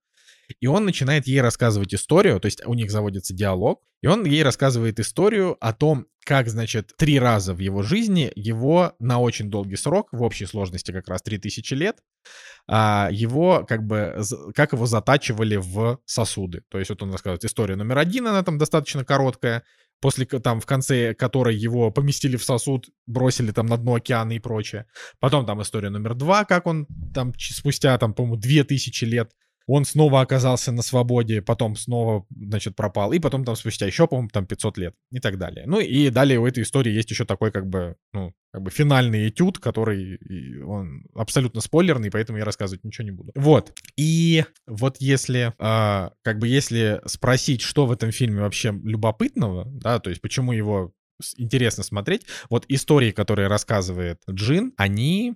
И 0.60 0.68
он 0.68 0.86
начинает 0.86 1.26
ей 1.28 1.42
рассказывать 1.42 1.94
историю, 1.94 2.40
то 2.40 2.48
есть 2.48 2.66
у 2.66 2.74
них 2.74 2.92
заводится 2.92 3.34
диалог, 3.34 3.82
и 4.02 4.08
он 4.08 4.26
ей 4.26 4.44
рассказывает 4.44 5.00
историю 5.00 5.58
о 5.62 5.74
том, 5.74 6.08
как, 6.26 6.50
значит, 6.50 6.92
три 6.98 7.20
раза 7.20 7.54
в 7.54 7.60
его 7.60 7.84
жизни 7.84 8.32
его 8.36 8.94
на 9.00 9.20
очень 9.20 9.50
долгий 9.50 9.78
срок, 9.78 10.10
в 10.12 10.22
общей 10.22 10.46
сложности 10.46 10.92
как 10.92 11.08
раз 11.08 11.22
3000 11.22 11.74
лет, 11.74 11.98
его 12.70 13.66
как 13.68 13.86
бы, 13.86 14.22
как 14.56 14.74
его 14.74 14.86
затачивали 14.86 15.58
в 15.58 16.00
сосуды. 16.06 16.64
То 16.70 16.80
есть 16.80 16.90
вот 16.90 17.04
он 17.04 17.12
рассказывает 17.12 17.44
история 17.44 17.76
номер 17.76 17.98
один, 17.98 18.28
она 18.28 18.42
там 18.44 18.58
достаточно 18.58 19.04
короткая, 19.04 19.64
после 20.00 20.26
там 20.26 20.60
в 20.60 20.66
конце 20.66 21.14
которой 21.14 21.56
его 21.56 21.92
поместили 21.92 22.38
в 22.38 22.44
сосуд, 22.44 22.90
бросили 23.06 23.52
там 23.52 23.68
на 23.68 23.78
дно 23.78 23.96
океана 23.96 24.34
и 24.34 24.40
прочее. 24.40 24.86
Потом 25.20 25.46
там 25.46 25.62
история 25.62 25.90
номер 25.90 26.14
два, 26.14 26.46
как 26.46 26.68
он 26.68 26.88
там 27.14 27.34
спустя 27.38 27.98
там, 27.98 28.14
по-моему, 28.14 28.38
2000 28.38 29.06
лет 29.06 29.32
он 29.68 29.86
снова 29.86 30.22
оказался 30.22 30.72
на 30.72 30.82
свободе, 30.82 31.42
потом 31.42 31.76
снова, 31.76 32.26
значит, 32.30 32.76
пропал, 32.76 33.14
и 33.14 33.20
потом 33.20 33.46
там 33.46 33.56
спустя 33.56 33.86
еще, 33.86 34.08
по-моему, 34.08 34.30
там 34.30 34.46
500 34.46 34.78
лет 34.78 34.96
и 35.12 35.20
так 35.20 35.38
далее. 35.38 35.66
Ну 35.68 35.80
и 35.80 36.10
далее 36.10 36.40
у 36.40 36.46
этой 36.46 36.64
истории 36.64 36.92
есть 36.92 37.12
еще 37.12 37.26
такой 37.26 37.52
как 37.52 37.68
бы, 37.68 37.96
ну, 38.12 38.34
как 38.52 38.62
бы 38.62 38.72
финальный 38.72 39.30
этюд, 39.30 39.60
который 39.60 40.20
он 40.64 41.06
абсолютно 41.16 41.62
спойлерный, 41.62 42.12
поэтому 42.12 42.38
я 42.38 42.46
рассказывать 42.46 42.84
ничего 42.84 43.06
не 43.06 43.12
буду. 43.12 43.32
Вот. 43.36 43.74
И 43.96 44.44
вот 44.68 44.98
если, 45.00 45.54
э, 45.58 46.10
как 46.22 46.40
бы 46.40 46.48
если 46.48 47.02
спросить, 47.06 47.62
что 47.62 47.86
в 47.86 47.92
этом 47.92 48.12
фильме 48.12 48.42
вообще 48.42 48.72
любопытного, 48.84 49.66
да, 49.66 50.00
то 50.00 50.10
есть 50.10 50.22
почему 50.22 50.52
его 50.52 50.94
интересно 51.38 51.84
смотреть. 51.84 52.26
Вот 52.50 52.66
истории, 52.68 53.12
которые 53.12 53.48
рассказывает 53.48 54.22
Джин, 54.30 54.74
они 54.78 55.36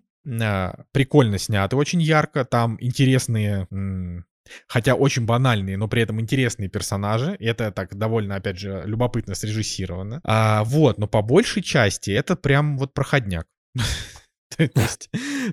прикольно 0.92 1.38
сняты, 1.38 1.76
очень 1.76 2.02
ярко, 2.02 2.46
там 2.46 2.78
интересные 2.80 3.68
хотя 4.68 4.96
очень 4.96 5.26
банальные, 5.26 5.78
но 5.78 5.88
при 5.88 6.02
этом 6.02 6.20
интересные 6.22 6.70
персонажи. 6.70 7.36
Это 7.40 7.72
так 7.72 7.96
довольно, 7.98 8.36
опять 8.36 8.58
же, 8.58 8.84
любопытно 8.86 9.36
срежиссировано. 9.36 10.22
А, 10.24 10.64
вот, 10.64 10.98
но 10.98 11.08
по 11.08 11.22
большей 11.22 11.64
части 11.64 12.12
это 12.12 12.36
прям 12.36 12.78
вот 12.78 12.94
проходняк. 12.94 13.48
То 14.58 14.70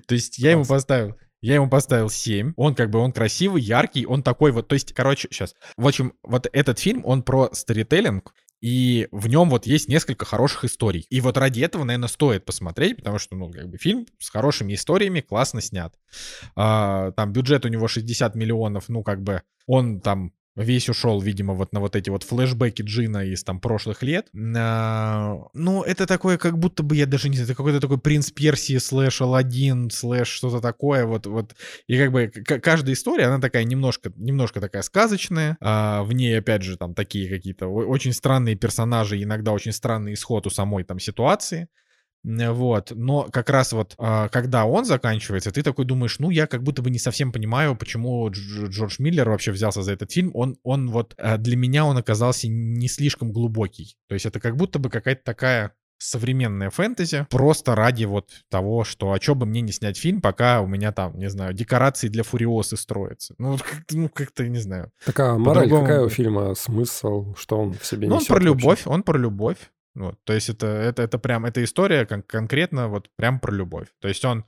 есть 0.09 0.37
я 0.37 0.51
ему 0.51 0.65
поставил... 0.65 1.17
Я 1.41 1.55
ему 1.55 1.69
поставил 1.69 2.09
7. 2.09 2.53
Он 2.55 2.73
как 2.73 2.89
бы, 2.89 2.97
он 2.97 3.11
красивый, 3.11 3.61
яркий, 3.61 4.07
он 4.07 4.23
такой 4.23 4.51
вот, 4.51 4.67
то 4.67 4.73
есть, 4.73 4.93
короче, 4.93 5.27
сейчас. 5.29 5.53
В 5.77 5.85
общем, 5.87 6.13
вот 6.23 6.47
этот 6.51 6.79
фильм, 6.79 7.03
он 7.05 7.21
про 7.21 7.49
сторителлинг, 7.53 8.33
и 8.65 9.07
в 9.11 9.27
нем 9.27 9.51
вот 9.51 9.67
есть 9.67 9.89
несколько 9.89 10.25
хороших 10.25 10.65
историй. 10.65 11.05
И 11.11 11.21
вот 11.21 11.37
ради 11.37 11.61
этого, 11.61 11.83
наверное, 11.83 12.09
стоит 12.09 12.45
посмотреть, 12.45 12.97
потому 12.97 13.19
что, 13.19 13.35
ну, 13.35 13.51
как 13.51 13.69
бы 13.69 13.77
фильм 13.77 14.07
с 14.17 14.31
хорошими 14.31 14.73
историями, 14.73 15.21
классно 15.21 15.61
снят. 15.61 15.93
А, 16.55 17.11
там 17.11 17.31
бюджет 17.31 17.63
у 17.65 17.67
него 17.67 17.87
60 17.87 18.33
миллионов, 18.33 18.89
ну, 18.89 19.03
как 19.03 19.21
бы 19.21 19.43
он 19.67 20.01
там 20.01 20.33
весь 20.55 20.89
ушел, 20.89 21.21
видимо, 21.21 21.53
вот 21.53 21.73
на 21.73 21.79
вот 21.79 21.95
эти 21.95 22.09
вот 22.09 22.23
флешбеки 22.23 22.81
Джина 22.81 23.25
из 23.25 23.43
там 23.43 23.59
прошлых 23.59 24.03
лет. 24.03 24.27
А, 24.55 25.37
ну, 25.53 25.83
это 25.83 26.05
такое, 26.07 26.37
как 26.37 26.57
будто 26.57 26.83
бы, 26.83 26.95
я 26.95 27.05
даже 27.05 27.29
не 27.29 27.35
знаю, 27.35 27.47
это 27.49 27.55
какой-то 27.57 27.79
такой 27.79 27.97
принц 27.97 28.31
Персии 28.31 28.77
слэш 28.77 29.21
Алладин 29.21 29.89
слэш 29.89 30.27
что-то 30.27 30.61
такое, 30.61 31.05
вот, 31.05 31.25
вот. 31.25 31.55
И 31.87 31.97
как 31.97 32.11
бы 32.11 32.27
каждая 32.27 32.93
история, 32.93 33.25
она 33.25 33.39
такая 33.39 33.63
немножко, 33.63 34.11
немножко 34.15 34.61
такая 34.61 34.81
сказочная, 34.81 35.57
а 35.61 36.03
в 36.03 36.13
ней, 36.13 36.37
опять 36.37 36.61
же, 36.61 36.77
там 36.77 36.93
такие 36.93 37.29
какие-то 37.29 37.67
очень 37.67 38.13
странные 38.13 38.55
персонажи, 38.55 39.21
иногда 39.21 39.51
очень 39.51 39.71
странный 39.71 40.13
исход 40.13 40.47
у 40.47 40.49
самой 40.49 40.83
там 40.83 40.99
ситуации. 40.99 41.67
Вот, 42.25 42.91
но 42.95 43.27
как 43.31 43.51
раз 43.51 43.71
вот, 43.71 43.93
а, 43.99 44.29
когда 44.29 44.65
он 44.65 44.85
заканчивается, 44.85 45.51
ты 45.51 45.61
такой 45.61 45.85
думаешь, 45.85 46.17
ну, 46.17 46.31
я 46.31 46.47
как 46.47 46.63
будто 46.63 46.81
бы 46.81 46.89
не 46.89 46.97
совсем 46.97 47.31
понимаю, 47.31 47.75
почему 47.75 48.27
Джордж 48.31 48.95
Миллер 48.97 49.29
вообще 49.29 49.51
взялся 49.51 49.83
за 49.83 49.91
этот 49.91 50.11
фильм. 50.11 50.31
Он, 50.33 50.57
он 50.63 50.89
вот, 50.89 51.13
э, 51.17 51.37
для 51.37 51.55
меня 51.55 51.85
он 51.85 51.97
оказался 51.97 52.47
не 52.47 52.87
слишком 52.87 53.31
глубокий. 53.31 53.95
То 54.07 54.15
есть 54.15 54.25
это 54.25 54.39
как 54.39 54.55
будто 54.55 54.79
бы 54.79 54.89
какая-то 54.89 55.21
такая 55.23 55.73
современная 55.97 56.69
фэнтези, 56.69 57.27
просто 57.29 57.75
ради 57.75 58.05
вот 58.05 58.29
того, 58.49 58.83
что 58.83 59.13
а 59.13 59.21
что 59.21 59.35
бы 59.35 59.45
мне 59.45 59.61
не 59.61 59.71
снять 59.71 59.97
фильм, 59.97 60.21
пока 60.21 60.61
у 60.61 60.67
меня 60.67 60.91
там, 60.91 61.17
не 61.17 61.29
знаю, 61.29 61.53
декорации 61.53 62.07
для 62.07 62.23
Фуриосы 62.23 62.77
строятся. 62.77 63.35
Ну, 63.37 63.57
как-то, 63.57 63.97
ну, 63.97 64.09
как-то 64.09 64.47
не 64.47 64.59
знаю. 64.59 64.91
Такая 65.05 65.35
мораль 65.35 65.69
какая 65.69 66.01
у 66.01 66.09
фильма, 66.09 66.53
смысл, 66.55 67.33
что 67.35 67.59
он 67.59 67.73
в 67.73 67.85
себе 67.85 68.07
ну, 68.07 68.15
несет? 68.15 68.31
он 68.31 68.37
про 68.37 68.43
любовь, 68.43 68.81
он 68.85 69.03
про 69.03 69.17
любовь. 69.17 69.57
Вот, 69.95 70.19
то 70.25 70.33
есть 70.33 70.49
это, 70.49 70.67
это, 70.67 71.03
это 71.03 71.17
прям, 71.17 71.45
эта 71.45 71.63
история 71.63 72.05
кон- 72.05 72.21
конкретно 72.21 72.89
вот 72.89 73.09
прям 73.15 73.39
про 73.39 73.53
любовь. 73.53 73.87
То 74.01 74.09
есть 74.09 74.25
он, 74.25 74.43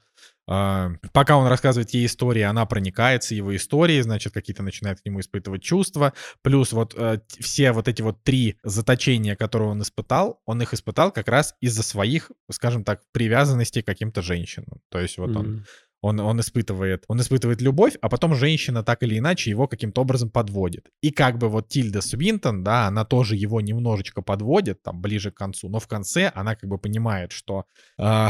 э, 0.46 0.90
пока 1.14 1.38
он 1.38 1.48
рассказывает 1.48 1.90
ей 1.92 2.06
истории, 2.06 2.42
она 2.42 2.66
проникается 2.66 3.34
его 3.34 3.56
историей, 3.56 4.02
значит, 4.02 4.34
какие-то 4.34 4.62
начинает 4.62 5.00
к 5.00 5.06
нему 5.06 5.22
испытывать 5.22 5.64
чувства. 5.64 6.12
Плюс 6.42 6.74
вот 6.74 6.96
э, 6.98 7.22
все 7.40 7.72
вот 7.72 7.88
эти 7.88 8.02
вот 8.02 8.22
три 8.24 8.60
заточения, 8.64 9.38
которые 9.38 9.70
он 9.70 9.82
испытал, 9.82 10.42
он 10.46 10.62
их 10.62 10.74
испытал 10.74 11.14
как 11.14 11.30
раз 11.30 11.56
из-за 11.62 11.82
своих, 11.82 12.30
скажем 12.52 12.84
так, 12.84 13.04
привязанностей 13.14 13.82
к 13.82 13.86
каким-то 13.86 14.22
женщинам. 14.22 14.82
То 14.90 15.00
есть 15.00 15.18
вот 15.18 15.30
mm-hmm. 15.30 15.38
он 15.38 15.66
он, 16.02 16.20
он, 16.20 16.40
испытывает, 16.40 17.04
он 17.08 17.20
испытывает 17.20 17.62
любовь, 17.62 17.96
а 18.02 18.10
потом 18.10 18.36
женщина 18.36 18.84
так 18.84 19.04
или 19.04 19.18
иначе 19.18 19.50
его 19.50 19.68
каким-то 19.68 20.02
образом 20.02 20.30
подводит. 20.30 20.90
И 21.02 21.12
как 21.12 21.38
бы 21.38 21.50
вот 21.50 21.70
Тильда 21.70 22.02
Свинтон, 22.02 22.64
да, 22.64 22.88
она 22.88 23.06
тоже 23.06 23.36
его 23.36 23.62
немножечко 23.62 24.22
подводит, 24.22 24.84
там, 24.84 25.02
ближе 25.02 25.32
к 25.32 25.36
концу, 25.36 25.70
но 25.70 25.80
в 25.80 25.88
конце 25.88 26.32
она 26.36 26.56
как 26.56 26.70
бы 26.70 26.78
понимает, 26.78 27.32
что, 27.32 27.66
э, 27.98 28.28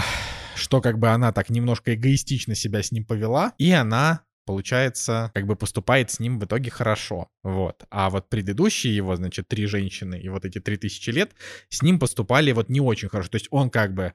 что 0.56 0.82
как 0.82 1.00
бы 1.00 1.10
она 1.10 1.32
так 1.32 1.50
немножко 1.50 1.94
эгоистично 1.94 2.56
себя 2.56 2.82
с 2.82 2.92
ним 2.92 3.06
повела, 3.06 3.54
и 3.58 3.72
она 3.72 4.22
получается, 4.46 5.30
как 5.36 5.46
бы 5.46 5.58
поступает 5.58 6.10
с 6.10 6.22
ним 6.22 6.40
в 6.40 6.46
итоге 6.46 6.72
хорошо. 6.72 7.28
Вот. 7.44 7.84
А 7.92 8.10
вот 8.10 8.30
предыдущие 8.30 8.96
его, 8.96 9.16
значит, 9.18 9.50
три 9.50 9.66
женщины 9.66 10.18
и 10.20 10.30
вот 10.30 10.46
эти 10.46 10.60
три 10.60 10.78
тысячи 10.78 11.10
лет 11.10 11.34
с 11.70 11.82
ним 11.84 12.00
поступали 12.00 12.54
вот 12.54 12.70
не 12.70 12.80
очень 12.80 13.10
хорошо. 13.10 13.30
То 13.30 13.36
есть 13.36 13.48
он 13.52 13.70
как 13.70 13.94
бы, 13.94 14.14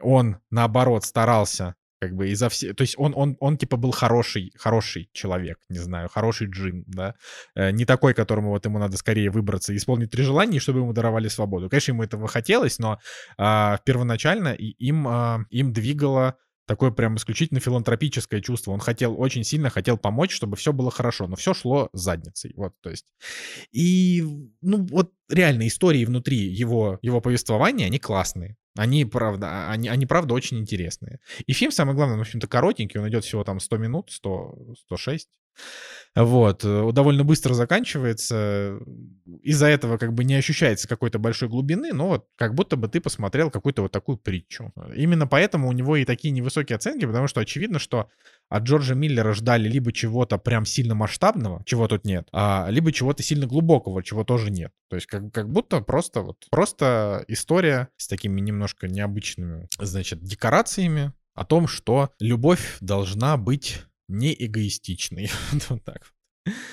он 0.00 0.38
наоборот 0.50 1.04
старался 1.04 1.74
как 2.04 2.14
бы 2.14 2.28
изо 2.30 2.48
всех, 2.48 2.76
то 2.76 2.82
есть 2.82 2.94
он, 2.98 3.12
он, 3.16 3.36
он 3.40 3.56
типа 3.56 3.76
был 3.76 3.90
хороший, 3.90 4.52
хороший 4.56 5.08
человек, 5.12 5.58
не 5.68 5.78
знаю, 5.78 6.08
хороший 6.08 6.48
джин, 6.48 6.84
да, 6.86 7.14
э, 7.54 7.70
не 7.70 7.84
такой, 7.84 8.14
которому 8.14 8.50
вот 8.50 8.64
ему 8.66 8.78
надо 8.78 8.96
скорее 8.96 9.30
выбраться 9.30 9.72
и 9.72 9.76
исполнить 9.76 10.10
три 10.10 10.22
желания, 10.22 10.60
чтобы 10.60 10.80
ему 10.80 10.92
даровали 10.92 11.28
свободу. 11.28 11.68
Конечно, 11.68 11.92
ему 11.92 12.02
этого 12.02 12.28
хотелось, 12.28 12.78
но 12.78 12.98
э, 13.38 13.76
первоначально 13.84 14.48
им, 14.48 15.08
э, 15.08 15.44
им 15.50 15.72
двигало 15.72 16.36
такое 16.66 16.90
прям 16.90 17.16
исключительно 17.16 17.60
филантропическое 17.60 18.40
чувство. 18.40 18.72
Он 18.72 18.80
хотел, 18.80 19.20
очень 19.20 19.44
сильно 19.44 19.70
хотел 19.70 19.98
помочь, 19.98 20.32
чтобы 20.32 20.56
все 20.56 20.72
было 20.72 20.90
хорошо, 20.90 21.26
но 21.26 21.36
все 21.36 21.54
шло 21.54 21.88
задницей. 21.92 22.52
Вот, 22.56 22.74
то 22.80 22.90
есть. 22.90 23.06
И, 23.72 24.24
ну, 24.60 24.86
вот 24.86 25.12
реально 25.28 25.66
истории 25.66 26.04
внутри 26.04 26.38
его, 26.38 26.98
его 27.02 27.20
повествования, 27.20 27.86
они 27.86 27.98
классные. 27.98 28.56
Они, 28.76 29.04
правда, 29.04 29.48
а, 29.50 29.70
они, 29.72 29.88
они, 29.88 30.06
правда, 30.06 30.34
очень 30.34 30.58
интересные. 30.58 31.20
И 31.46 31.52
фильм, 31.52 31.70
самое 31.70 31.94
главное, 31.94 32.16
в 32.16 32.20
общем-то, 32.20 32.48
коротенький, 32.48 32.98
он 33.00 33.08
идет 33.08 33.24
всего 33.24 33.44
там 33.44 33.60
100 33.60 33.76
минут, 33.78 34.10
100, 34.10 34.74
106. 34.86 35.28
Вот, 36.16 36.64
э, 36.64 36.92
довольно 36.92 37.24
быстро 37.24 37.54
заканчивается. 37.54 38.78
Из-за 39.42 39.66
этого 39.66 39.98
как 39.98 40.12
бы 40.12 40.22
не 40.22 40.36
ощущается 40.36 40.86
какой-то 40.86 41.18
большой 41.18 41.48
глубины, 41.48 41.92
но 41.92 42.08
вот 42.08 42.28
как 42.36 42.54
будто 42.54 42.76
бы 42.76 42.86
ты 42.86 43.00
посмотрел 43.00 43.50
какую-то 43.50 43.82
вот 43.82 43.90
такую 43.90 44.18
притчу. 44.18 44.72
Именно 44.94 45.26
поэтому 45.26 45.68
у 45.68 45.72
него 45.72 45.96
и 45.96 46.04
такие 46.04 46.30
невысокие 46.30 46.76
оценки, 46.76 47.04
потому 47.04 47.26
что 47.26 47.40
очевидно, 47.40 47.80
что 47.80 48.08
от 48.48 48.62
Джорджа 48.62 48.94
Миллера 48.94 49.32
ждали 49.32 49.68
либо 49.68 49.92
чего-то 49.92 50.38
прям 50.38 50.64
сильно 50.66 50.94
масштабного, 50.94 51.64
чего 51.66 51.88
тут 51.88 52.04
нет, 52.04 52.28
а, 52.32 52.68
либо 52.70 52.92
чего-то 52.92 53.24
сильно 53.24 53.46
глубокого, 53.46 54.04
чего 54.04 54.22
тоже 54.22 54.52
нет. 54.52 54.70
То 54.90 54.96
есть 54.96 55.08
как, 55.08 55.32
как 55.32 55.50
будто 55.50 55.80
просто 55.80 56.20
вот 56.20 56.34
вот 56.52 57.24
история 57.28 57.88
с 57.96 58.06
такими 58.06 58.40
немножко 58.40 58.86
необычными, 58.88 59.68
значит, 59.80 60.22
декорациями 60.22 61.12
о 61.34 61.44
том, 61.44 61.66
что 61.66 62.10
любовь 62.20 62.76
должна 62.80 63.36
быть 63.36 63.82
не 64.08 64.34
эгоистичной. 64.38 65.30
вот 65.68 65.84
так. 65.84 66.02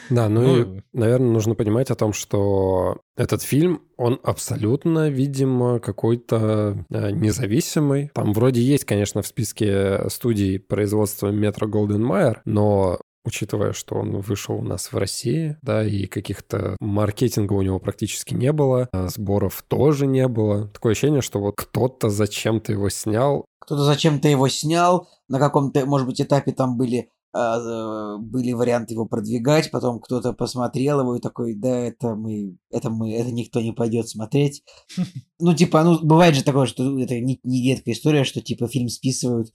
Да, 0.10 0.28
ну, 0.28 0.42
ну 0.42 0.62
и, 0.78 0.82
наверное, 0.92 1.32
нужно 1.32 1.56
понимать 1.56 1.92
о 1.92 1.96
том, 1.96 2.12
что 2.12 3.00
этот 3.16 3.42
фильм, 3.42 3.82
он 3.96 4.20
абсолютно, 4.24 5.10
видимо, 5.10 5.80
какой-то 5.80 6.86
э, 6.90 7.12
независимый. 7.12 8.12
Там 8.14 8.34
вроде 8.34 8.62
есть, 8.62 8.84
конечно, 8.84 9.22
в 9.22 9.28
списке 9.28 10.10
студий 10.10 10.60
производства 10.60 11.30
Метро 11.30 11.68
Голден 11.68 12.04
Майер, 12.04 12.42
но 12.44 13.00
учитывая, 13.24 13.74
что 13.74 13.96
он 13.96 14.20
вышел 14.20 14.56
у 14.56 14.64
нас 14.64 14.92
в 14.92 14.98
России, 14.98 15.58
да, 15.62 15.86
и 15.86 16.08
каких-то 16.08 16.76
маркетинга 16.80 17.54
у 17.54 17.62
него 17.62 17.80
практически 17.80 18.34
не 18.34 18.52
было, 18.52 18.90
а 18.92 19.08
сборов 19.08 19.64
тоже 19.68 20.08
не 20.08 20.28
было. 20.28 20.68
Такое 20.68 20.94
ощущение, 20.94 21.22
что 21.22 21.40
вот 21.40 21.56
кто-то 21.56 22.10
зачем-то 22.10 22.72
его 22.72 22.90
снял. 22.90 23.46
Кто-то 23.60 23.84
зачем-то 23.84 24.28
его 24.28 24.48
снял, 24.48 25.08
на 25.28 25.40
каком-то, 25.40 25.86
может 25.86 26.08
быть, 26.08 26.20
этапе 26.20 26.52
там 26.52 26.78
были 26.78 27.10
были 27.34 28.52
варианты 28.52 28.94
его 28.94 29.06
продвигать, 29.06 29.72
потом 29.72 30.00
кто-то 30.00 30.34
посмотрел 30.34 31.00
его 31.00 31.16
и 31.16 31.22
такой, 31.22 31.56
да, 31.56 31.70
это 31.70 32.16
мы, 32.16 32.58
это 32.70 32.90
мы, 32.90 33.14
это 33.14 33.32
никто 33.32 33.62
не 33.62 33.72
пойдет 33.72 34.10
смотреть. 34.10 34.64
Ну, 35.44 35.56
типа, 35.56 35.84
ну, 35.84 35.98
бывает 35.98 36.36
же 36.36 36.44
такое, 36.44 36.68
что 36.68 37.00
это 37.00 37.20
не, 37.20 37.40
не 37.44 37.68
редкая 37.68 37.96
история, 37.96 38.26
что, 38.26 38.42
типа, 38.42 38.68
фильм 38.68 38.90
списывают, 38.90 39.52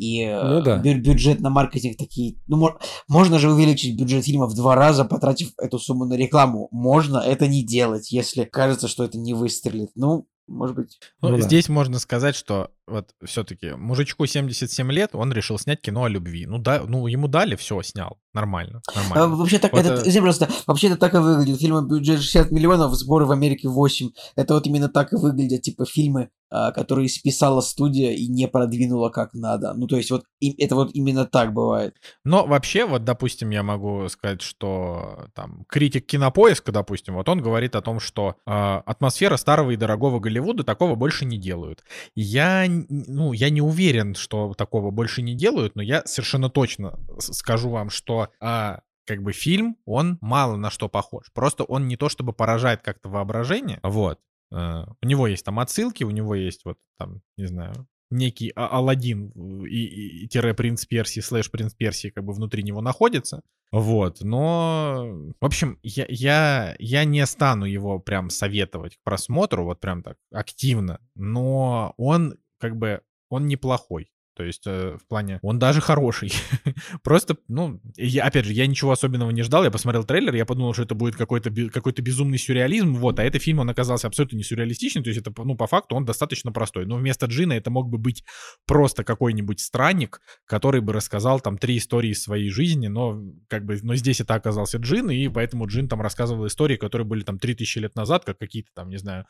и 0.00 0.24
ну, 0.26 0.58
э, 0.58 0.62
да. 0.62 0.82
бю- 0.82 0.98
бюджет 0.98 1.40
на 1.40 1.50
маркетинг 1.50 1.98
такие... 1.98 2.36
Ну, 2.46 2.70
можно 3.06 3.38
же 3.38 3.50
увеличить 3.50 3.98
бюджет 3.98 4.24
фильма 4.24 4.46
в 4.46 4.54
два 4.54 4.74
раза, 4.74 5.04
потратив 5.04 5.52
эту 5.58 5.78
сумму 5.78 6.06
на 6.06 6.14
рекламу. 6.14 6.68
Можно 6.70 7.18
это 7.18 7.46
не 7.48 7.62
делать, 7.62 8.10
если 8.10 8.44
кажется, 8.44 8.88
что 8.88 9.04
это 9.04 9.18
не 9.18 9.34
выстрелит. 9.34 9.90
Ну, 9.94 10.26
может 10.50 10.76
быть. 10.76 10.98
Ну, 11.22 11.28
ну 11.28 11.38
здесь 11.40 11.68
да. 11.68 11.72
можно 11.72 11.98
сказать, 11.98 12.34
что 12.34 12.70
вот 12.86 13.14
все-таки 13.24 13.70
мужичку 13.70 14.26
77 14.26 14.90
лет, 14.90 15.10
он 15.14 15.32
решил 15.32 15.58
снять 15.58 15.80
кино 15.80 16.04
о 16.04 16.08
любви. 16.08 16.46
Ну 16.46 16.58
да, 16.58 16.82
ну 16.86 17.06
ему 17.06 17.28
дали, 17.28 17.54
все, 17.56 17.80
снял. 17.82 18.18
Нормально, 18.34 18.82
нормально. 18.94 19.24
А, 19.24 19.28
вообще 19.28 19.58
так, 19.58 19.72
вот 19.72 19.84
это, 19.84 19.94
это... 19.94 20.20
просто, 20.20 20.48
вообще 20.66 20.88
это 20.88 20.96
так 20.96 21.14
и 21.14 21.18
выглядит. 21.18 21.60
Фильмы 21.60 21.86
бюджет 21.86 22.20
60 22.20 22.50
миллионов, 22.50 22.94
сборы 22.94 23.26
в 23.26 23.30
Америке 23.30 23.68
8. 23.68 24.10
Это 24.36 24.54
вот 24.54 24.66
именно 24.66 24.88
так 24.88 25.12
и 25.12 25.16
выглядят, 25.16 25.62
типа, 25.62 25.86
фильмы, 25.86 26.30
которые 26.50 27.08
списала 27.08 27.60
студия 27.60 28.12
и 28.12 28.26
не 28.26 28.48
продвинула 28.48 29.10
как 29.10 29.34
надо. 29.34 29.72
Ну, 29.74 29.86
то 29.86 29.96
есть 29.96 30.10
вот 30.10 30.24
это 30.40 30.74
вот 30.74 30.90
именно 30.94 31.24
так 31.24 31.52
бывает. 31.52 31.96
Но 32.24 32.46
вообще, 32.46 32.84
вот, 32.84 33.04
допустим, 33.04 33.50
я 33.50 33.62
могу 33.62 34.08
сказать, 34.08 34.42
что 34.42 35.26
там 35.34 35.64
критик 35.68 36.06
кинопоиска, 36.06 36.72
допустим, 36.72 37.14
вот 37.14 37.28
он 37.28 37.40
говорит 37.40 37.76
о 37.76 37.82
том, 37.82 38.00
что 38.00 38.36
э, 38.46 38.50
атмосфера 38.50 39.36
старого 39.36 39.70
и 39.70 39.76
дорогого 39.76 40.18
Голливуда 40.20 40.64
такого 40.64 40.94
больше 40.94 41.24
не 41.24 41.38
делают. 41.38 41.84
Я 42.14 42.66
ну, 42.68 43.32
я 43.32 43.50
не 43.50 43.60
уверен, 43.60 44.14
что 44.14 44.54
такого 44.54 44.90
больше 44.90 45.22
не 45.22 45.34
делают, 45.34 45.76
но 45.76 45.82
я 45.82 46.02
совершенно 46.04 46.50
точно 46.50 46.98
скажу 47.18 47.70
вам, 47.70 47.90
что 47.90 48.28
а, 48.40 48.80
как 49.06 49.22
бы 49.22 49.32
фильм, 49.32 49.76
он 49.86 50.18
мало 50.20 50.56
на 50.56 50.70
что 50.70 50.88
похож. 50.88 51.32
Просто 51.32 51.64
он 51.64 51.88
не 51.88 51.96
то 51.96 52.08
чтобы 52.08 52.32
поражает 52.32 52.82
как-то 52.82 53.08
воображение, 53.08 53.80
вот. 53.82 54.20
Uh, 54.52 54.84
у 55.00 55.06
него 55.06 55.28
есть 55.28 55.44
там 55.44 55.60
отсылки, 55.60 56.02
у 56.02 56.10
него 56.10 56.34
есть 56.34 56.64
вот 56.64 56.76
там, 56.98 57.22
не 57.36 57.46
знаю, 57.46 57.86
некий 58.10 58.52
а 58.56 58.66
Алладин 58.66 59.30
и, 59.64 60.24
и, 60.24 60.28
тире 60.28 60.54
принц 60.54 60.84
Персии, 60.86 61.20
слэш 61.20 61.50
принц 61.50 61.74
Персии 61.74 62.08
как 62.08 62.24
бы 62.24 62.32
внутри 62.32 62.62
него 62.62 62.80
находится. 62.80 63.42
Вот, 63.72 64.20
но, 64.22 65.06
в 65.40 65.44
общем, 65.44 65.78
я, 65.84 66.04
я, 66.08 66.74
я 66.80 67.04
не 67.04 67.24
стану 67.24 67.66
его 67.66 68.00
прям 68.00 68.28
советовать 68.28 68.96
к 68.96 69.02
просмотру, 69.04 69.64
вот 69.64 69.78
прям 69.78 70.02
так 70.02 70.16
активно, 70.32 71.00
но 71.14 71.94
он 71.96 72.36
как 72.58 72.76
бы 72.76 73.02
он 73.28 73.46
неплохой. 73.46 74.10
То 74.36 74.44
есть, 74.44 74.62
э, 74.66 74.96
в 74.96 75.06
плане, 75.08 75.38
он 75.42 75.58
даже 75.58 75.80
хороший. 75.80 76.32
Просто, 77.02 77.36
ну, 77.48 77.80
я, 77.96 78.24
опять 78.24 78.44
же, 78.44 78.52
я 78.52 78.66
ничего 78.66 78.92
особенного 78.92 79.30
не 79.30 79.42
ждал. 79.42 79.64
Я 79.64 79.70
посмотрел 79.70 80.04
трейлер, 80.04 80.34
я 80.34 80.46
подумал, 80.46 80.72
что 80.72 80.84
это 80.84 80.94
будет 80.94 81.16
какой-то 81.16 81.50
какой 81.70 81.92
безумный 81.92 82.38
сюрреализм. 82.38 82.94
Вот, 82.94 83.18
а 83.18 83.24
этот 83.24 83.42
фильм, 83.42 83.58
он 83.58 83.68
оказался 83.68 84.06
абсолютно 84.06 84.36
не 84.36 84.42
сюрреалистичный. 84.42 85.02
То 85.02 85.10
есть, 85.10 85.20
это, 85.20 85.32
ну, 85.44 85.56
по 85.56 85.66
факту, 85.66 85.96
он 85.96 86.04
достаточно 86.04 86.52
простой. 86.52 86.86
Но 86.86 86.96
вместо 86.96 87.26
Джина 87.26 87.54
это 87.54 87.70
мог 87.70 87.88
бы 87.88 87.98
быть 87.98 88.24
просто 88.66 89.04
какой-нибудь 89.04 89.60
странник, 89.60 90.20
который 90.46 90.80
бы 90.80 90.92
рассказал 90.92 91.40
там 91.40 91.58
три 91.58 91.78
истории 91.78 92.12
своей 92.12 92.50
жизни, 92.50 92.88
но 92.88 93.20
как 93.48 93.64
бы, 93.64 93.78
но 93.82 93.96
здесь 93.96 94.20
это 94.20 94.34
оказался 94.34 94.78
Джин, 94.78 95.10
и 95.10 95.28
поэтому 95.28 95.66
Джин 95.66 95.88
там 95.88 96.00
рассказывал 96.00 96.46
истории, 96.46 96.76
которые 96.76 97.06
были 97.06 97.22
там 97.22 97.38
3000 97.38 97.78
лет 97.78 97.94
назад, 97.96 98.24
как 98.24 98.38
какие-то 98.38 98.70
там, 98.74 98.88
не 98.88 98.96
знаю, 98.96 99.26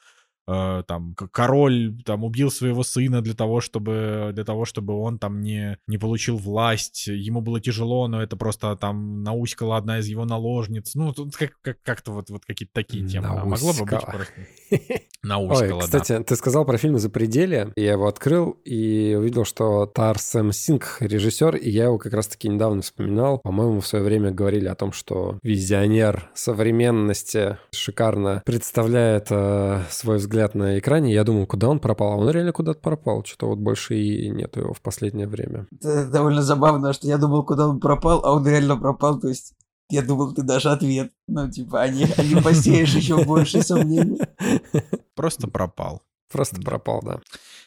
э, 0.50 0.82
там 0.86 1.14
король 1.14 2.02
там 2.04 2.24
убил 2.24 2.50
своего 2.50 2.82
сына 2.82 3.22
для 3.22 3.34
того, 3.34 3.60
чтобы 3.60 4.32
для 4.34 4.44
того, 4.44 4.64
чтобы 4.64 4.94
он 4.94 5.18
там 5.18 5.40
не 5.40 5.78
не 5.86 5.98
получил 5.98 6.36
власть, 6.36 7.06
ему 7.06 7.40
было 7.40 7.60
тяжело, 7.60 8.08
но 8.08 8.22
это 8.22 8.36
просто 8.36 8.76
там 8.76 9.22
науськала 9.22 9.76
одна 9.76 9.98
из 9.98 10.06
его 10.06 10.24
наложниц, 10.24 10.94
ну 10.94 11.12
тут 11.12 11.36
как 11.36 11.52
как 11.62 11.82
как-то 11.82 12.12
вот 12.12 12.30
вот 12.30 12.44
какие-то 12.44 12.74
такие 12.74 13.06
темы, 13.06 13.28
а 13.28 13.44
могло 13.44 13.72
бы 13.72 13.84
быть 13.84 14.06
просто 14.06 14.34
науськала, 15.22 15.76
Ой, 15.76 15.80
кстати, 15.80 16.12
да. 16.12 16.22
ты 16.22 16.36
сказал 16.36 16.64
про 16.64 16.78
фильм 16.78 16.98
«Запределие», 16.98 17.72
я 17.76 17.92
его 17.92 18.08
открыл 18.08 18.56
и 18.64 19.14
увидел, 19.18 19.44
что 19.44 19.86
Тар 19.86 20.18
Сэм 20.18 20.52
Синг 20.52 20.96
режиссер, 21.00 21.56
и 21.56 21.70
я 21.70 21.84
его 21.84 21.98
как 21.98 22.12
раз-таки 22.12 22.48
недавно 22.48 22.82
вспоминал, 22.82 23.38
по-моему, 23.38 23.80
в 23.80 23.86
свое 23.86 24.04
время 24.04 24.30
говорили 24.30 24.66
о 24.66 24.74
том, 24.74 24.92
что 24.92 25.38
визионер 25.42 26.30
современности 26.34 27.58
шикарно 27.72 28.42
представляет 28.44 29.26
э, 29.30 29.82
свой 29.90 30.16
взгляд 30.16 30.30
взгляд 30.40 30.54
на 30.54 30.78
экране, 30.78 31.12
я 31.12 31.24
думал, 31.24 31.46
куда 31.46 31.68
он 31.68 31.80
пропал, 31.80 32.12
а 32.12 32.16
он 32.16 32.30
реально 32.30 32.52
куда-то 32.52 32.80
пропал. 32.80 33.24
Что-то 33.24 33.48
вот 33.48 33.58
больше 33.58 33.96
и 33.96 34.30
нету 34.30 34.60
его 34.60 34.72
в 34.72 34.80
последнее 34.80 35.26
время. 35.26 35.66
Это 35.80 36.08
довольно 36.08 36.42
забавно, 36.42 36.92
что 36.92 37.06
я 37.06 37.18
думал, 37.18 37.44
куда 37.44 37.68
он 37.68 37.80
пропал, 37.80 38.20
а 38.24 38.32
он 38.32 38.46
реально 38.46 38.76
пропал, 38.76 39.20
то 39.20 39.28
есть 39.28 39.54
я 39.90 40.02
думал, 40.02 40.32
ты 40.32 40.42
даже 40.42 40.70
ответ. 40.70 41.12
Ну, 41.26 41.50
типа, 41.50 41.82
они, 41.82 42.06
они 42.16 42.36
посеешь 42.42 42.94
еще 42.94 43.24
больше 43.24 43.62
сомнений. 43.62 44.20
Просто 45.14 45.48
пропал. 45.48 46.02
Просто 46.30 46.60
пропал, 46.60 47.00
да. 47.02 47.20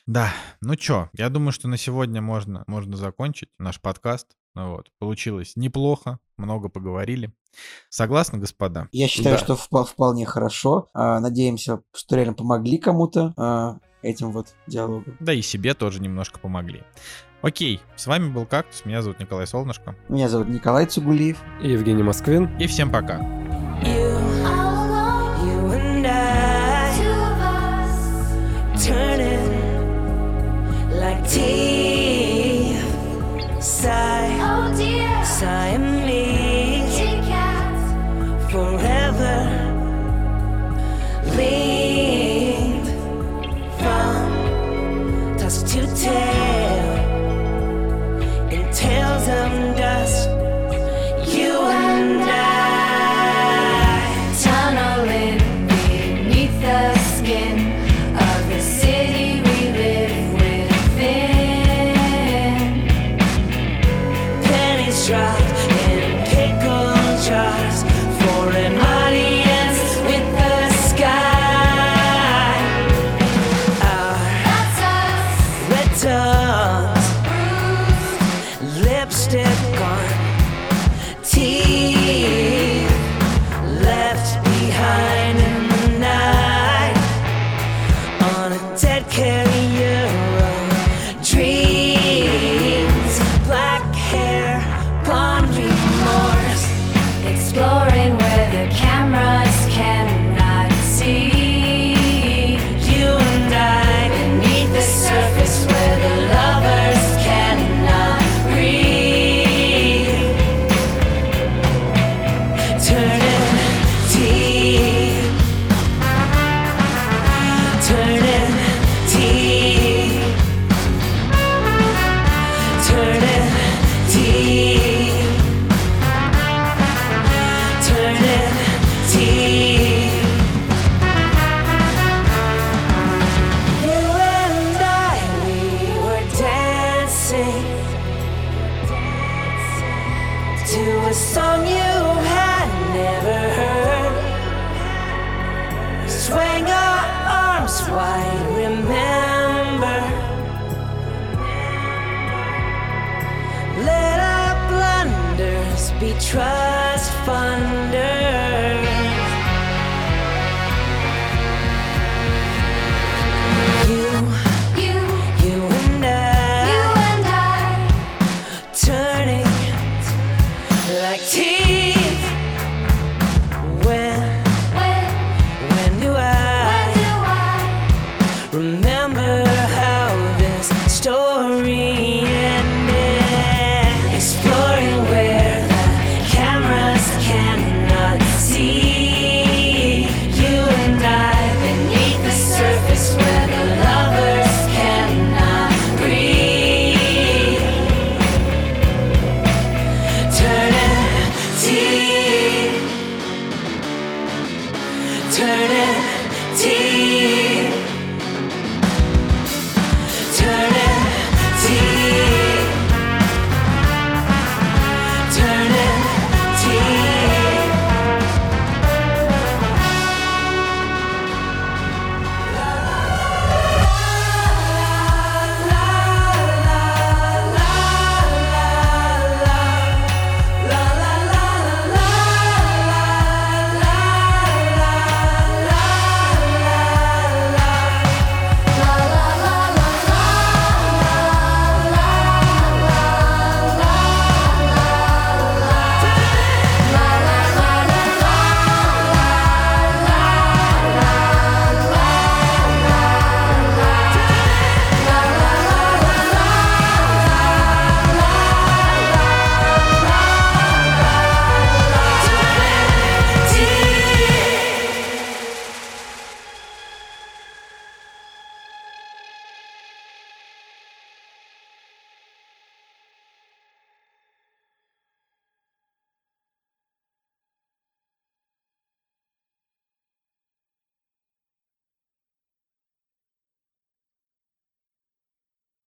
Да, 0.05 0.33
ну 0.61 0.75
чё, 0.75 1.09
я 1.13 1.29
думаю, 1.29 1.51
что 1.51 1.67
на 1.67 1.77
сегодня 1.77 2.21
можно, 2.21 2.63
можно 2.67 2.95
закончить 2.97 3.49
наш 3.57 3.79
подкаст. 3.79 4.27
Ну 4.55 4.71
вот, 4.71 4.91
получилось 4.99 5.53
неплохо, 5.55 6.19
много 6.37 6.69
поговорили. 6.69 7.33
Согласны, 7.89 8.39
господа? 8.39 8.87
Я 8.91 9.07
считаю, 9.07 9.37
да. 9.37 9.43
что 9.43 9.83
вполне 9.83 10.25
хорошо. 10.25 10.89
А, 10.93 11.19
надеемся, 11.19 11.81
что 11.93 12.15
реально 12.15 12.33
помогли 12.33 12.77
кому-то 12.77 13.33
а, 13.37 13.79
этим 14.01 14.31
вот 14.31 14.53
диалогом. 14.67 15.17
Да 15.19 15.33
и 15.33 15.41
себе 15.41 15.73
тоже 15.73 16.01
немножко 16.01 16.39
помогли. 16.39 16.83
Окей, 17.43 17.81
с 17.97 18.07
вами 18.07 18.29
был 18.29 18.45
Кактус, 18.45 18.85
меня 18.85 19.01
зовут 19.01 19.19
Николай 19.19 19.45
Солнышко. 19.45 19.95
Меня 20.07 20.29
зовут 20.29 20.47
Николай 20.47 20.85
Цугулиев. 20.85 21.37
И 21.61 21.71
Евгений 21.71 22.01
Москвин. 22.01 22.49
И 22.57 22.67
всем 22.67 22.89
пока. 22.89 23.19
oh 34.45 34.73
forever 38.49 39.35
from 43.79 45.37
dust 45.37 45.67
to 45.67 45.81
tail 45.95 46.42